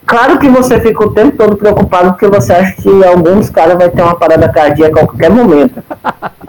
Claro 0.06 0.38
que 0.38 0.48
você 0.48 0.80
fica 0.80 1.04
o 1.04 1.10
tempo 1.10 1.36
todo 1.36 1.56
preocupado 1.56 2.12
porque 2.12 2.28
você 2.28 2.52
acha 2.52 2.80
que 2.80 3.04
alguns 3.04 3.50
caras 3.50 3.76
vai 3.76 3.90
ter 3.90 4.02
uma 4.02 4.14
parada 4.14 4.48
cardíaca 4.48 5.00
a 5.00 5.06
qualquer 5.06 5.30
momento. 5.30 5.82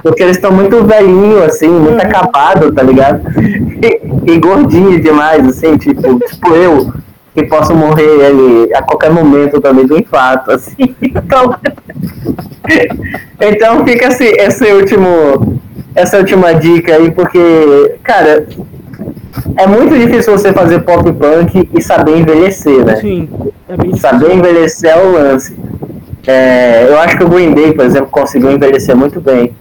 Porque 0.03 0.21
eles 0.21 0.37
estão 0.37 0.51
muito 0.51 0.83
velhinhos, 0.83 1.41
assim, 1.41 1.67
muito 1.67 1.99
acabados, 1.99 2.73
tá 2.73 2.83
ligado? 2.83 3.21
E, 3.81 4.31
e 4.31 4.39
gordinho 4.39 5.01
demais, 5.01 5.47
assim, 5.47 5.75
tipo, 5.75 6.19
tipo 6.19 6.53
eu, 6.53 6.93
que 7.33 7.43
posso 7.45 7.73
morrer 7.73 8.27
ali 8.27 8.73
a 8.75 8.81
qualquer 8.83 9.09
momento 9.09 9.59
também 9.59 9.87
do 9.87 9.97
infarto, 9.97 10.51
assim. 10.51 10.95
Então, 11.01 11.55
então 13.39 13.85
fica 13.85 14.07
assim, 14.07 14.25
esse 14.25 14.71
último, 14.71 15.59
essa 15.95 16.17
última 16.17 16.53
dica 16.53 16.95
aí, 16.95 17.09
porque, 17.09 17.95
cara, 18.03 18.45
é 19.57 19.67
muito 19.67 19.97
difícil 19.97 20.37
você 20.37 20.51
fazer 20.53 20.79
pop 20.79 21.11
punk 21.13 21.69
e 21.73 21.81
saber 21.81 22.17
envelhecer, 22.17 22.85
né? 22.85 22.95
Sim, 22.97 23.29
é 23.69 23.77
bem 23.77 23.95
Saber 23.97 24.33
envelhecer 24.33 24.89
é 24.89 24.97
o 25.01 25.11
lance. 25.11 25.55
É, 26.25 26.87
eu 26.89 26.99
acho 26.99 27.17
que 27.17 27.23
o 27.23 27.29
Green 27.29 27.53
Day, 27.53 27.73
por 27.73 27.85
exemplo, 27.85 28.09
conseguiu 28.09 28.51
envelhecer 28.51 28.95
muito 28.95 29.21
bem. 29.21 29.53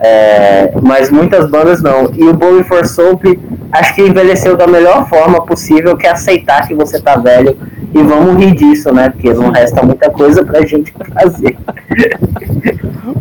É, 0.00 0.72
mas 0.82 1.10
muitas 1.10 1.48
bandas 1.48 1.82
não. 1.82 2.10
E 2.14 2.24
o 2.24 2.34
Bowie 2.34 2.64
for 2.64 2.86
Soap 2.86 3.24
acho 3.72 3.94
que 3.94 4.02
envelheceu 4.02 4.56
da 4.56 4.66
melhor 4.66 5.08
forma 5.08 5.44
possível, 5.44 5.96
que 5.96 6.06
é 6.06 6.10
aceitar 6.10 6.66
que 6.66 6.74
você 6.74 7.00
tá 7.00 7.16
velho 7.16 7.56
e 7.94 8.02
vamos 8.02 8.36
rir 8.36 8.54
disso, 8.54 8.92
né? 8.92 9.08
Porque 9.08 9.32
não 9.32 9.50
resta 9.50 9.82
muita 9.82 10.10
coisa 10.10 10.44
pra 10.44 10.66
gente 10.66 10.92
fazer. 11.14 11.56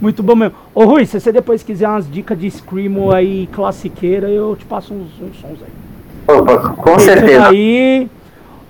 Muito 0.02 0.23
bom 0.23 0.35
mesmo. 0.35 0.56
Ô 0.73 0.84
Rui, 0.85 1.06
se 1.06 1.19
você 1.19 1.31
depois 1.31 1.61
quiser 1.61 1.88
umas 1.88 2.10
dicas 2.10 2.38
de 2.38 2.49
Screamo 2.49 3.11
aí 3.11 3.48
classiqueira, 3.52 4.30
eu 4.30 4.56
te 4.56 4.65
passo 4.65 4.94
uns, 4.94 5.10
uns 5.22 5.40
sons 5.40 5.60
aí. 5.61 6.35
Opa, 6.35 6.57
com 6.57 6.99
certeza. 6.99 7.48
Aí, 7.48 8.10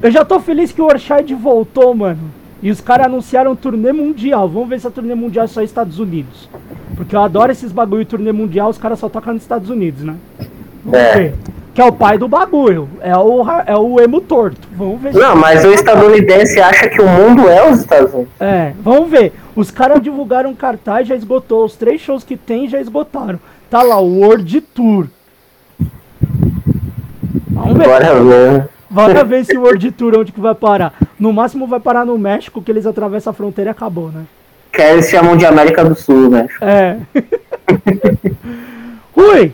eu 0.02 0.11
já 0.11 0.26
tô 0.26 0.40
feliz 0.40 0.72
que 0.72 0.82
o 0.82 0.86
Orchard 0.86 1.34
voltou, 1.36 1.95
mano. 1.95 2.43
E 2.64 2.72
os 2.72 2.80
caras 2.80 3.07
anunciaram 3.07 3.57
turnê 3.57 3.91
mundial. 3.91 4.48
Vamos 4.48 4.69
ver 4.69 4.80
se 4.80 4.88
a 4.88 4.90
turnê 4.90 5.14
mundial 5.14 5.44
é 5.44 5.48
só 5.49 5.61
Estados 5.61 5.99
Unidos. 5.99 6.49
Porque 6.95 7.14
eu 7.14 7.19
adoro 7.19 7.52
esses 7.52 7.73
bagulho 7.73 8.06
turnê 8.06 8.31
mundial, 8.31 8.69
os 8.69 8.77
caras 8.77 8.99
só 8.99 9.10
tocam 9.10 9.34
nos 9.34 9.44
Estados 9.44 9.69
Unidos, 9.69 10.02
né? 10.02 10.15
Vamos 10.85 10.98
é. 10.98 11.14
ver. 11.14 11.35
Que 11.73 11.81
é 11.81 11.85
o 11.85 11.91
pai 11.91 12.18
do 12.18 12.30
bagulho. 12.30 12.88
É 13.02 13.18
o, 13.18 13.44
é 13.68 13.76
o 13.76 13.99
emo 13.99 14.22
torto. 14.22 14.65
Vamos 14.77 15.02
ver. 15.02 15.14
Não, 15.14 15.35
mas 15.35 15.65
o 15.65 15.73
estadunidense 15.73 16.61
acha 16.61 16.88
que 16.88 17.02
o 17.02 17.07
mundo 17.07 17.49
é 17.49 17.69
os 17.69 17.80
Estados 17.80 18.14
Unidos. 18.14 18.31
É, 18.40 18.72
vamos 18.81 19.10
ver. 19.10 19.34
Os 19.53 19.69
caras 19.69 20.02
divulgaram 20.02 20.56
cartaz, 20.56 21.06
já 21.06 21.15
esgotou. 21.15 21.65
Os 21.65 21.76
três 21.76 21.99
shows 21.99 22.23
que 22.23 22.38
tem 22.38 22.69
já 22.69 22.80
esgotaram. 22.80 23.41
Tá 23.69 23.81
lá, 23.81 23.99
o 23.99 24.19
World 24.19 24.61
Tour. 24.61 25.07
Vamos 27.52 27.77
ver. 27.77 27.88
Bora 27.88 28.23
ver. 28.23 28.69
Bora 28.90 29.23
ver 29.23 29.40
esse 29.40 29.57
World 29.57 29.91
Tour 29.91 30.19
onde 30.19 30.31
que 30.31 30.40
vai 30.40 30.53
parar. 30.56 30.94
No 31.19 31.31
máximo 31.31 31.68
vai 31.68 31.80
parar 31.80 32.06
no 32.06 32.18
México, 32.18 32.61
que 32.61 32.72
eles 32.72 32.85
atravessam 32.85 33.31
a 33.31 33.34
fronteira 33.34 33.69
e 33.69 33.72
acabou, 33.72 34.10
né? 34.10 34.23
Que 34.72 34.81
eles 34.81 35.10
chamam 35.10 35.38
de 35.38 35.45
América 35.45 35.85
do 35.85 35.95
Sul, 35.95 36.30
né? 36.30 36.48
É. 36.60 36.98
Rui, 39.15 39.53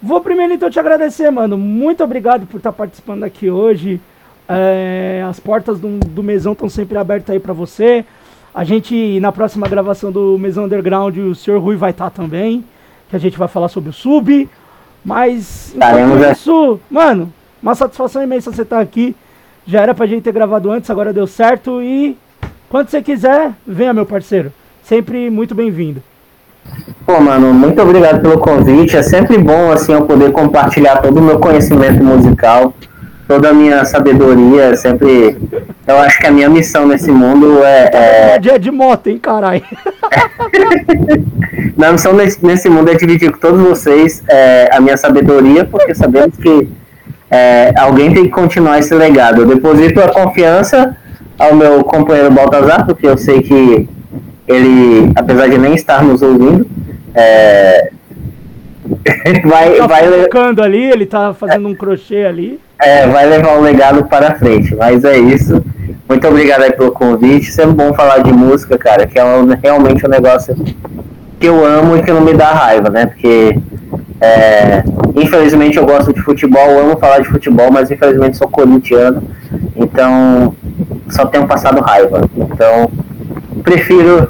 vou 0.00 0.20
primeiro 0.20 0.52
então 0.52 0.70
te 0.70 0.78
agradecer, 0.78 1.30
mano. 1.30 1.58
Muito 1.58 2.04
obrigado 2.04 2.46
por 2.46 2.58
estar 2.58 2.72
participando 2.72 3.24
aqui 3.24 3.50
hoje. 3.50 4.00
É, 4.48 5.24
as 5.28 5.40
portas 5.40 5.80
do, 5.80 5.98
do 5.98 6.22
mesão 6.22 6.52
estão 6.52 6.68
sempre 6.68 6.96
abertas 6.96 7.30
aí 7.30 7.40
para 7.40 7.52
você. 7.52 8.04
A 8.54 8.64
gente, 8.64 9.18
na 9.18 9.32
próxima 9.32 9.66
gravação 9.66 10.12
do 10.12 10.38
Mesão 10.38 10.64
Underground, 10.64 11.16
o 11.16 11.34
senhor 11.34 11.58
Rui 11.58 11.76
vai 11.76 11.90
estar 11.90 12.10
também. 12.10 12.64
Que 13.08 13.16
a 13.16 13.18
gente 13.18 13.38
vai 13.38 13.48
falar 13.48 13.68
sobre 13.68 13.90
o 13.90 13.92
sub. 13.92 14.48
Mas, 15.04 15.74
enquanto 15.74 16.32
isso, 16.32 16.80
mano, 16.90 17.32
uma 17.62 17.74
satisfação 17.74 18.22
imensa 18.22 18.52
você 18.52 18.62
estar 18.62 18.80
aqui. 18.80 19.16
Já 19.66 19.80
era 19.80 19.94
pra 19.94 20.06
gente 20.06 20.22
ter 20.22 20.32
gravado 20.32 20.70
antes, 20.70 20.90
agora 20.90 21.12
deu 21.12 21.26
certo. 21.26 21.80
E 21.80 22.16
quando 22.68 22.88
você 22.88 23.00
quiser, 23.00 23.52
venha, 23.66 23.92
meu 23.92 24.06
parceiro. 24.06 24.52
Sempre 24.82 25.30
muito 25.30 25.54
bem-vindo. 25.54 26.02
Pô, 27.06 27.20
mano, 27.20 27.52
muito 27.52 27.80
obrigado 27.80 28.20
pelo 28.20 28.38
convite. 28.38 28.96
É 28.96 29.02
sempre 29.02 29.38
bom, 29.38 29.70
assim, 29.70 29.92
eu 29.92 30.04
poder 30.04 30.32
compartilhar 30.32 30.96
todo 30.96 31.18
o 31.18 31.22
meu 31.22 31.38
conhecimento 31.38 32.02
musical, 32.02 32.74
toda 33.28 33.50
a 33.50 33.52
minha 33.52 33.84
sabedoria. 33.84 34.74
Sempre. 34.76 35.36
Eu 35.86 35.98
acho 35.98 36.18
que 36.18 36.26
a 36.26 36.32
minha 36.32 36.48
missão 36.48 36.86
nesse 36.86 37.10
mundo 37.10 37.62
é. 37.62 37.90
é... 38.34 38.38
Dia 38.38 38.58
de 38.58 38.70
moto, 38.70 39.08
hein, 39.08 39.18
caralho? 39.18 39.62
minha 41.76 41.92
missão 41.92 42.12
nesse, 42.12 42.44
nesse 42.44 42.68
mundo 42.68 42.90
é 42.90 42.94
dividir 42.94 43.30
com 43.30 43.38
todos 43.38 43.60
vocês 43.60 44.22
é, 44.28 44.70
a 44.72 44.80
minha 44.80 44.96
sabedoria, 44.96 45.64
porque 45.64 45.94
sabemos 45.94 46.36
que 46.36 46.68
é, 47.32 47.72
alguém 47.78 48.12
tem 48.12 48.24
que 48.24 48.28
continuar 48.28 48.78
esse 48.78 48.94
legado. 48.94 49.40
Eu 49.40 49.46
deposito 49.46 49.98
a 50.00 50.08
confiança 50.08 50.94
ao 51.38 51.54
meu 51.54 51.82
companheiro 51.82 52.30
Baltazar, 52.30 52.84
porque 52.84 53.06
eu 53.06 53.16
sei 53.16 53.40
que 53.40 53.88
ele, 54.46 55.10
apesar 55.16 55.48
de 55.48 55.56
nem 55.56 55.74
estar 55.74 56.04
nos 56.04 56.20
ouvindo, 56.20 56.66
é, 57.14 57.90
vai, 59.46 59.76
tá 59.76 59.86
vai 59.86 60.04
ali, 60.62 60.90
ele 60.90 61.06
tá 61.06 61.32
fazendo 61.32 61.68
um 61.68 61.74
crochê 61.74 62.26
ali. 62.26 62.60
É, 62.78 63.06
vai 63.06 63.26
levar 63.26 63.56
o 63.56 63.62
legado 63.62 64.04
para 64.04 64.34
frente, 64.34 64.74
mas 64.74 65.02
é 65.02 65.16
isso. 65.16 65.64
Muito 66.06 66.28
obrigado 66.28 66.64
aí 66.64 66.72
pelo 66.72 66.92
convite. 66.92 67.50
Sempre 67.50 67.76
bom 67.76 67.94
falar 67.94 68.18
de 68.18 68.30
música, 68.30 68.76
cara, 68.76 69.06
que 69.06 69.18
é 69.18 69.24
um, 69.24 69.46
realmente 69.54 70.04
um 70.04 70.10
negócio 70.10 70.54
que 71.40 71.46
eu 71.46 71.64
amo 71.64 71.96
e 71.96 72.02
que 72.02 72.12
não 72.12 72.20
me 72.20 72.34
dá 72.34 72.52
raiva, 72.52 72.90
né? 72.90 73.06
Porque 73.06 73.56
é, 74.22 74.84
infelizmente 75.16 75.76
eu 75.76 75.84
gosto 75.84 76.12
de 76.12 76.22
futebol, 76.22 76.78
amo 76.78 76.96
falar 76.96 77.18
de 77.18 77.28
futebol, 77.28 77.72
mas 77.72 77.90
infelizmente 77.90 78.36
sou 78.36 78.46
corintiano, 78.48 79.20
então 79.74 80.54
só 81.10 81.26
tenho 81.26 81.46
passado 81.48 81.80
raiva. 81.80 82.20
Então 82.36 82.88
prefiro 83.64 84.28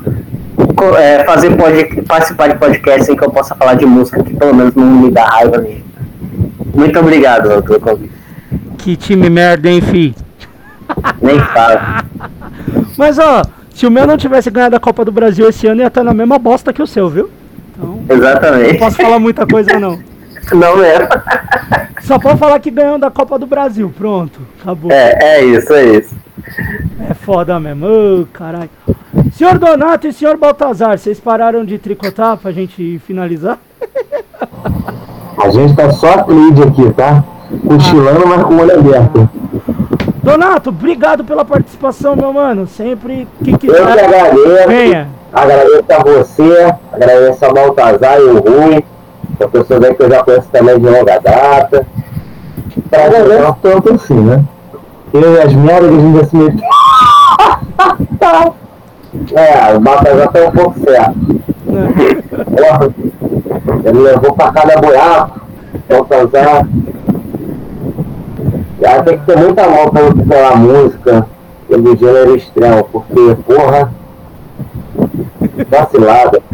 é, 0.96 1.24
fazer 1.24 1.54
pod, 1.56 2.02
participar 2.08 2.48
de 2.48 2.58
podcast 2.58 3.12
em 3.12 3.16
que 3.16 3.22
eu 3.22 3.30
possa 3.30 3.54
falar 3.54 3.74
de 3.74 3.84
música, 3.84 4.22
que 4.22 4.34
pelo 4.34 4.54
menos 4.54 4.74
não 4.74 4.86
me 4.86 5.10
dá 5.10 5.26
raiva 5.26 5.58
mesmo. 5.58 5.84
Muito 6.74 6.98
obrigado 6.98 7.62
pelo 7.62 7.78
convite. 7.78 8.14
Que 8.78 8.96
time 8.96 9.28
merda, 9.28 9.68
hein, 9.68 9.82
fi? 9.82 10.14
Nem 11.20 11.38
fala. 11.38 12.04
Mas 12.96 13.18
ó, 13.18 13.42
se 13.74 13.86
o 13.86 13.90
meu 13.90 14.06
não 14.06 14.16
tivesse 14.16 14.50
ganhado 14.50 14.74
a 14.74 14.80
Copa 14.80 15.04
do 15.04 15.12
Brasil 15.12 15.46
esse 15.50 15.66
ano, 15.66 15.82
ia 15.82 15.88
estar 15.88 16.02
na 16.02 16.14
mesma 16.14 16.38
bosta 16.38 16.72
que 16.72 16.82
o 16.82 16.86
seu, 16.86 17.10
viu? 17.10 17.28
Então, 17.82 18.16
Exatamente. 18.16 18.72
Não 18.72 18.78
posso 18.78 18.96
falar 18.96 19.18
muita 19.18 19.46
coisa, 19.46 19.78
não. 19.78 19.98
Não 20.52 20.82
é. 20.82 21.08
Só 22.02 22.18
pode 22.18 22.38
falar 22.38 22.58
que 22.58 22.70
ganhou 22.70 22.98
da 22.98 23.10
Copa 23.10 23.38
do 23.38 23.46
Brasil. 23.46 23.92
Pronto, 23.96 24.40
acabou. 24.60 24.90
É, 24.90 25.18
é 25.20 25.44
isso, 25.44 25.72
é 25.72 25.84
isso. 25.98 26.14
É 27.08 27.14
foda 27.14 27.58
mesmo. 27.60 27.86
Ô, 27.86 28.26
caralho. 28.32 28.70
Senhor 29.32 29.58
Donato 29.58 30.06
e 30.06 30.12
senhor 30.12 30.36
Baltazar, 30.36 30.98
vocês 30.98 31.20
pararam 31.20 31.64
de 31.64 31.78
tricotar 31.78 32.36
pra 32.36 32.52
gente 32.52 33.00
finalizar? 33.06 33.58
A 35.42 35.50
gente 35.50 35.74
tá 35.74 35.90
só 35.90 36.08
a 36.08 36.20
aqui, 36.20 36.92
tá? 36.96 37.24
Cochilando, 37.66 38.24
ah. 38.24 38.26
mas 38.26 38.42
com 38.42 38.54
o 38.54 38.60
olho 38.60 38.78
aberto. 38.78 39.30
Donato, 40.22 40.70
obrigado 40.70 41.24
pela 41.24 41.44
participação, 41.44 42.14
meu 42.14 42.32
mano. 42.32 42.64
Sempre 42.66 43.26
que 43.42 43.58
quiser. 43.58 43.80
Eu 43.80 43.86
que 43.86 43.92
agradeço. 43.92 44.68
Venha. 44.68 45.08
Agradeço 45.32 45.84
a 45.88 46.02
você, 46.02 46.74
agradeço 46.92 47.44
a 47.44 47.52
Baltazar 47.52 48.18
e 48.18 48.24
o 48.24 48.38
Rui, 48.38 48.84
são 49.38 49.48
pessoas 49.48 49.82
aí 49.82 49.94
que 49.94 50.02
eu 50.02 50.10
já 50.10 50.22
conheço 50.22 50.48
também 50.52 50.78
de 50.78 50.86
longa 50.86 51.18
data. 51.18 51.86
Agradeço 52.92 53.56
tanto 53.62 53.94
assim, 53.94 54.20
né? 54.20 54.44
Eu 55.12 55.34
e 55.34 55.40
as 55.40 55.52
merdas 55.54 55.90
que 55.90 55.96
a 55.96 56.00
gente 56.00 56.20
assim 56.20 56.36
meio. 56.36 56.52
é, 59.34 59.74
o 59.74 59.80
Baltazar 59.80 60.28
tá 60.28 60.38
um 60.40 60.52
pouco 60.52 60.78
certo. 60.80 61.42
Porra, 62.56 62.94
ele 63.84 63.98
levou 63.98 64.32
pra 64.34 64.52
cada 64.52 64.80
boiaco, 64.80 65.40
Baltazar. 65.88 66.68
Já 68.82 69.00
tem 69.04 69.16
que 69.16 69.24
ter 69.26 69.36
muita 69.38 69.68
mão 69.68 69.88
pra 69.90 70.02
pela 70.24 70.56
música, 70.56 71.26
pelo 71.68 71.96
gênero 71.96 72.34
extremo, 72.34 72.82
porque, 72.90 73.36
porra 73.46 73.92
Vacilada. 75.70 76.42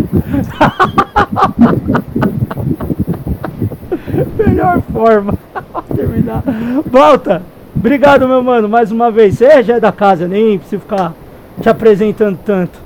Melhor 4.37 4.83
forma. 4.93 5.33
Terminar. 5.97 6.43
Volta. 6.91 7.41
Obrigado, 7.75 8.29
meu 8.29 8.43
mano, 8.43 8.69
mais 8.69 8.93
uma 8.93 9.11
vez. 9.11 9.39
Você 9.39 9.63
já 9.63 9.77
é 9.77 9.81
da 9.81 9.91
casa, 9.93 10.29
nem 10.29 10.59
preciso 10.59 10.83
ficar 10.83 11.15
te 11.63 11.69
apresentando 11.71 12.39
tanto. 12.45 12.79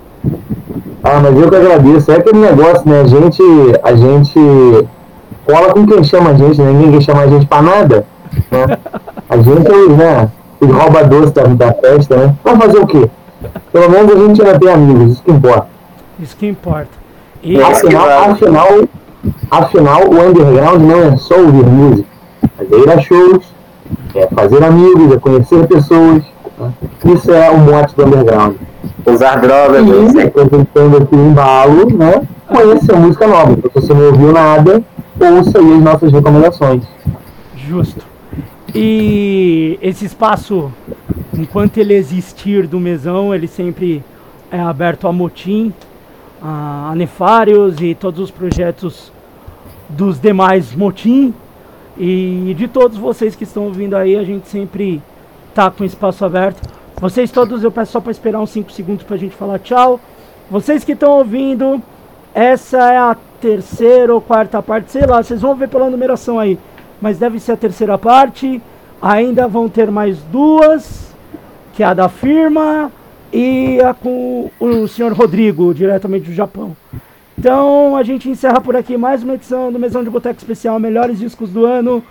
Ah, 1.02 1.18
mas 1.20 1.36
eu 1.36 1.50
que 1.50 1.56
agradeço. 1.56 2.12
É 2.12 2.16
aquele 2.16 2.38
negócio, 2.38 2.88
né? 2.88 3.00
A 3.00 3.04
gente, 3.04 3.42
a 3.82 3.94
gente 3.94 4.38
cola 5.44 5.72
com 5.72 5.84
quem 5.84 6.04
chama 6.04 6.30
a 6.30 6.34
gente, 6.34 6.62
né? 6.62 6.70
Ninguém 6.72 7.00
chama 7.00 7.22
a 7.22 7.26
gente 7.26 7.46
pra 7.46 7.60
nada. 7.60 8.06
Né? 8.50 8.78
A 9.28 9.36
gente, 9.36 9.88
né? 9.96 10.30
Ele 10.60 10.72
rouba 10.72 11.04
doce 11.04 11.32
da, 11.32 11.42
da 11.44 11.72
festa, 11.74 12.16
né? 12.16 12.34
Vai 12.44 12.56
fazer 12.56 12.78
o 12.78 12.86
quê? 12.86 13.10
Pelo 13.72 13.90
menos 13.90 14.12
a 14.12 14.16
gente 14.16 14.42
ainda 14.42 14.58
tem 14.58 14.68
amigos, 14.70 15.12
isso 15.12 15.22
que 15.22 15.32
importa. 15.32 15.66
Isso 16.20 16.36
que 16.36 16.46
importa. 16.46 16.90
E 17.42 17.60
afinal, 17.60 18.08
afinal, 18.30 18.68
afinal, 19.50 20.00
o 20.08 20.20
underground 20.20 20.82
não 20.82 21.02
é 21.02 21.16
só 21.16 21.36
ouvir 21.36 21.64
música, 21.64 22.08
mas 22.56 22.70
é 22.70 22.76
ir 22.76 22.90
a 22.90 23.00
shows, 23.00 23.44
é 24.14 24.26
fazer 24.28 24.62
amigos, 24.62 25.12
é 25.12 25.18
conhecer 25.18 25.66
pessoas. 25.66 26.22
Né? 26.58 26.72
Isso 27.06 27.32
é 27.32 27.50
o 27.50 27.58
mote 27.58 27.96
do 27.96 28.04
underground. 28.04 28.54
Usar 29.04 29.40
drogas, 29.40 29.84
e, 30.14 30.20
apresentando 30.20 30.98
aqui 30.98 31.16
o 31.16 31.26
embalo, 31.26 31.86
né? 31.96 32.22
Conhecer 32.46 32.96
música 32.96 33.26
nova. 33.26 33.56
Se 33.56 33.70
você 33.74 33.92
não 33.92 34.06
ouviu 34.06 34.32
nada, 34.32 34.82
ouça 35.18 35.58
aí 35.58 35.72
as 35.72 35.82
nossas 35.82 36.12
recomendações. 36.12 36.84
Justo. 37.56 38.11
E 38.74 39.78
esse 39.82 40.06
espaço, 40.06 40.72
enquanto 41.36 41.76
ele 41.76 41.94
existir 41.94 42.66
do 42.66 42.80
mesão, 42.80 43.34
ele 43.34 43.46
sempre 43.46 44.02
é 44.50 44.58
aberto 44.58 45.06
a 45.06 45.12
motim, 45.12 45.72
a 46.40 46.92
nefários 46.96 47.80
e 47.80 47.94
todos 47.94 48.20
os 48.20 48.30
projetos 48.30 49.12
dos 49.88 50.18
demais 50.18 50.74
motim. 50.74 51.34
E 51.98 52.54
de 52.56 52.66
todos 52.66 52.96
vocês 52.96 53.36
que 53.36 53.44
estão 53.44 53.64
ouvindo 53.64 53.94
aí, 53.94 54.16
a 54.16 54.24
gente 54.24 54.48
sempre 54.48 55.02
tá 55.54 55.70
com 55.70 55.84
espaço 55.84 56.24
aberto. 56.24 56.66
Vocês 56.98 57.30
todos, 57.30 57.62
eu 57.62 57.70
peço 57.70 57.92
só 57.92 58.00
para 58.00 58.12
esperar 58.12 58.40
uns 58.40 58.50
5 58.50 58.72
segundos 58.72 59.04
para 59.04 59.16
a 59.16 59.18
gente 59.18 59.34
falar 59.34 59.58
tchau. 59.58 60.00
Vocês 60.50 60.82
que 60.84 60.92
estão 60.92 61.18
ouvindo, 61.18 61.82
essa 62.34 62.78
é 62.78 62.96
a 62.96 63.16
terceira 63.40 64.14
ou 64.14 64.20
quarta 64.20 64.62
parte, 64.62 64.92
sei 64.92 65.04
lá, 65.06 65.22
vocês 65.22 65.40
vão 65.40 65.54
ver 65.54 65.68
pela 65.68 65.90
numeração 65.90 66.38
aí. 66.38 66.58
Mas 67.02 67.18
deve 67.18 67.40
ser 67.40 67.52
a 67.52 67.56
terceira 67.56 67.98
parte. 67.98 68.62
Ainda 69.02 69.48
vão 69.48 69.68
ter 69.68 69.90
mais 69.90 70.18
duas, 70.30 71.12
que 71.74 71.82
é 71.82 71.86
a 71.86 71.92
da 71.92 72.08
firma 72.08 72.92
e 73.32 73.80
a 73.80 73.92
com 73.92 74.48
o 74.60 74.86
senhor 74.86 75.12
Rodrigo, 75.12 75.74
diretamente 75.74 76.26
do 76.26 76.32
Japão. 76.32 76.76
Então 77.36 77.96
a 77.96 78.04
gente 78.04 78.30
encerra 78.30 78.60
por 78.60 78.76
aqui 78.76 78.96
mais 78.96 79.24
uma 79.24 79.34
edição 79.34 79.72
do 79.72 79.78
Mesão 79.78 80.04
de 80.04 80.10
Boteco 80.10 80.38
Especial, 80.38 80.78
melhores 80.78 81.18
discos 81.18 81.50
do 81.50 81.66
ano. 81.66 82.04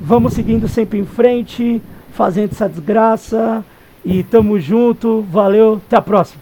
Vamos 0.00 0.34
seguindo 0.34 0.68
sempre 0.68 1.00
em 1.00 1.04
frente, 1.04 1.82
fazendo 2.12 2.52
essa 2.52 2.68
desgraça. 2.68 3.64
E 4.04 4.22
tamo 4.22 4.60
junto, 4.60 5.22
valeu, 5.30 5.80
até 5.84 5.96
a 5.96 6.02
próxima. 6.02 6.40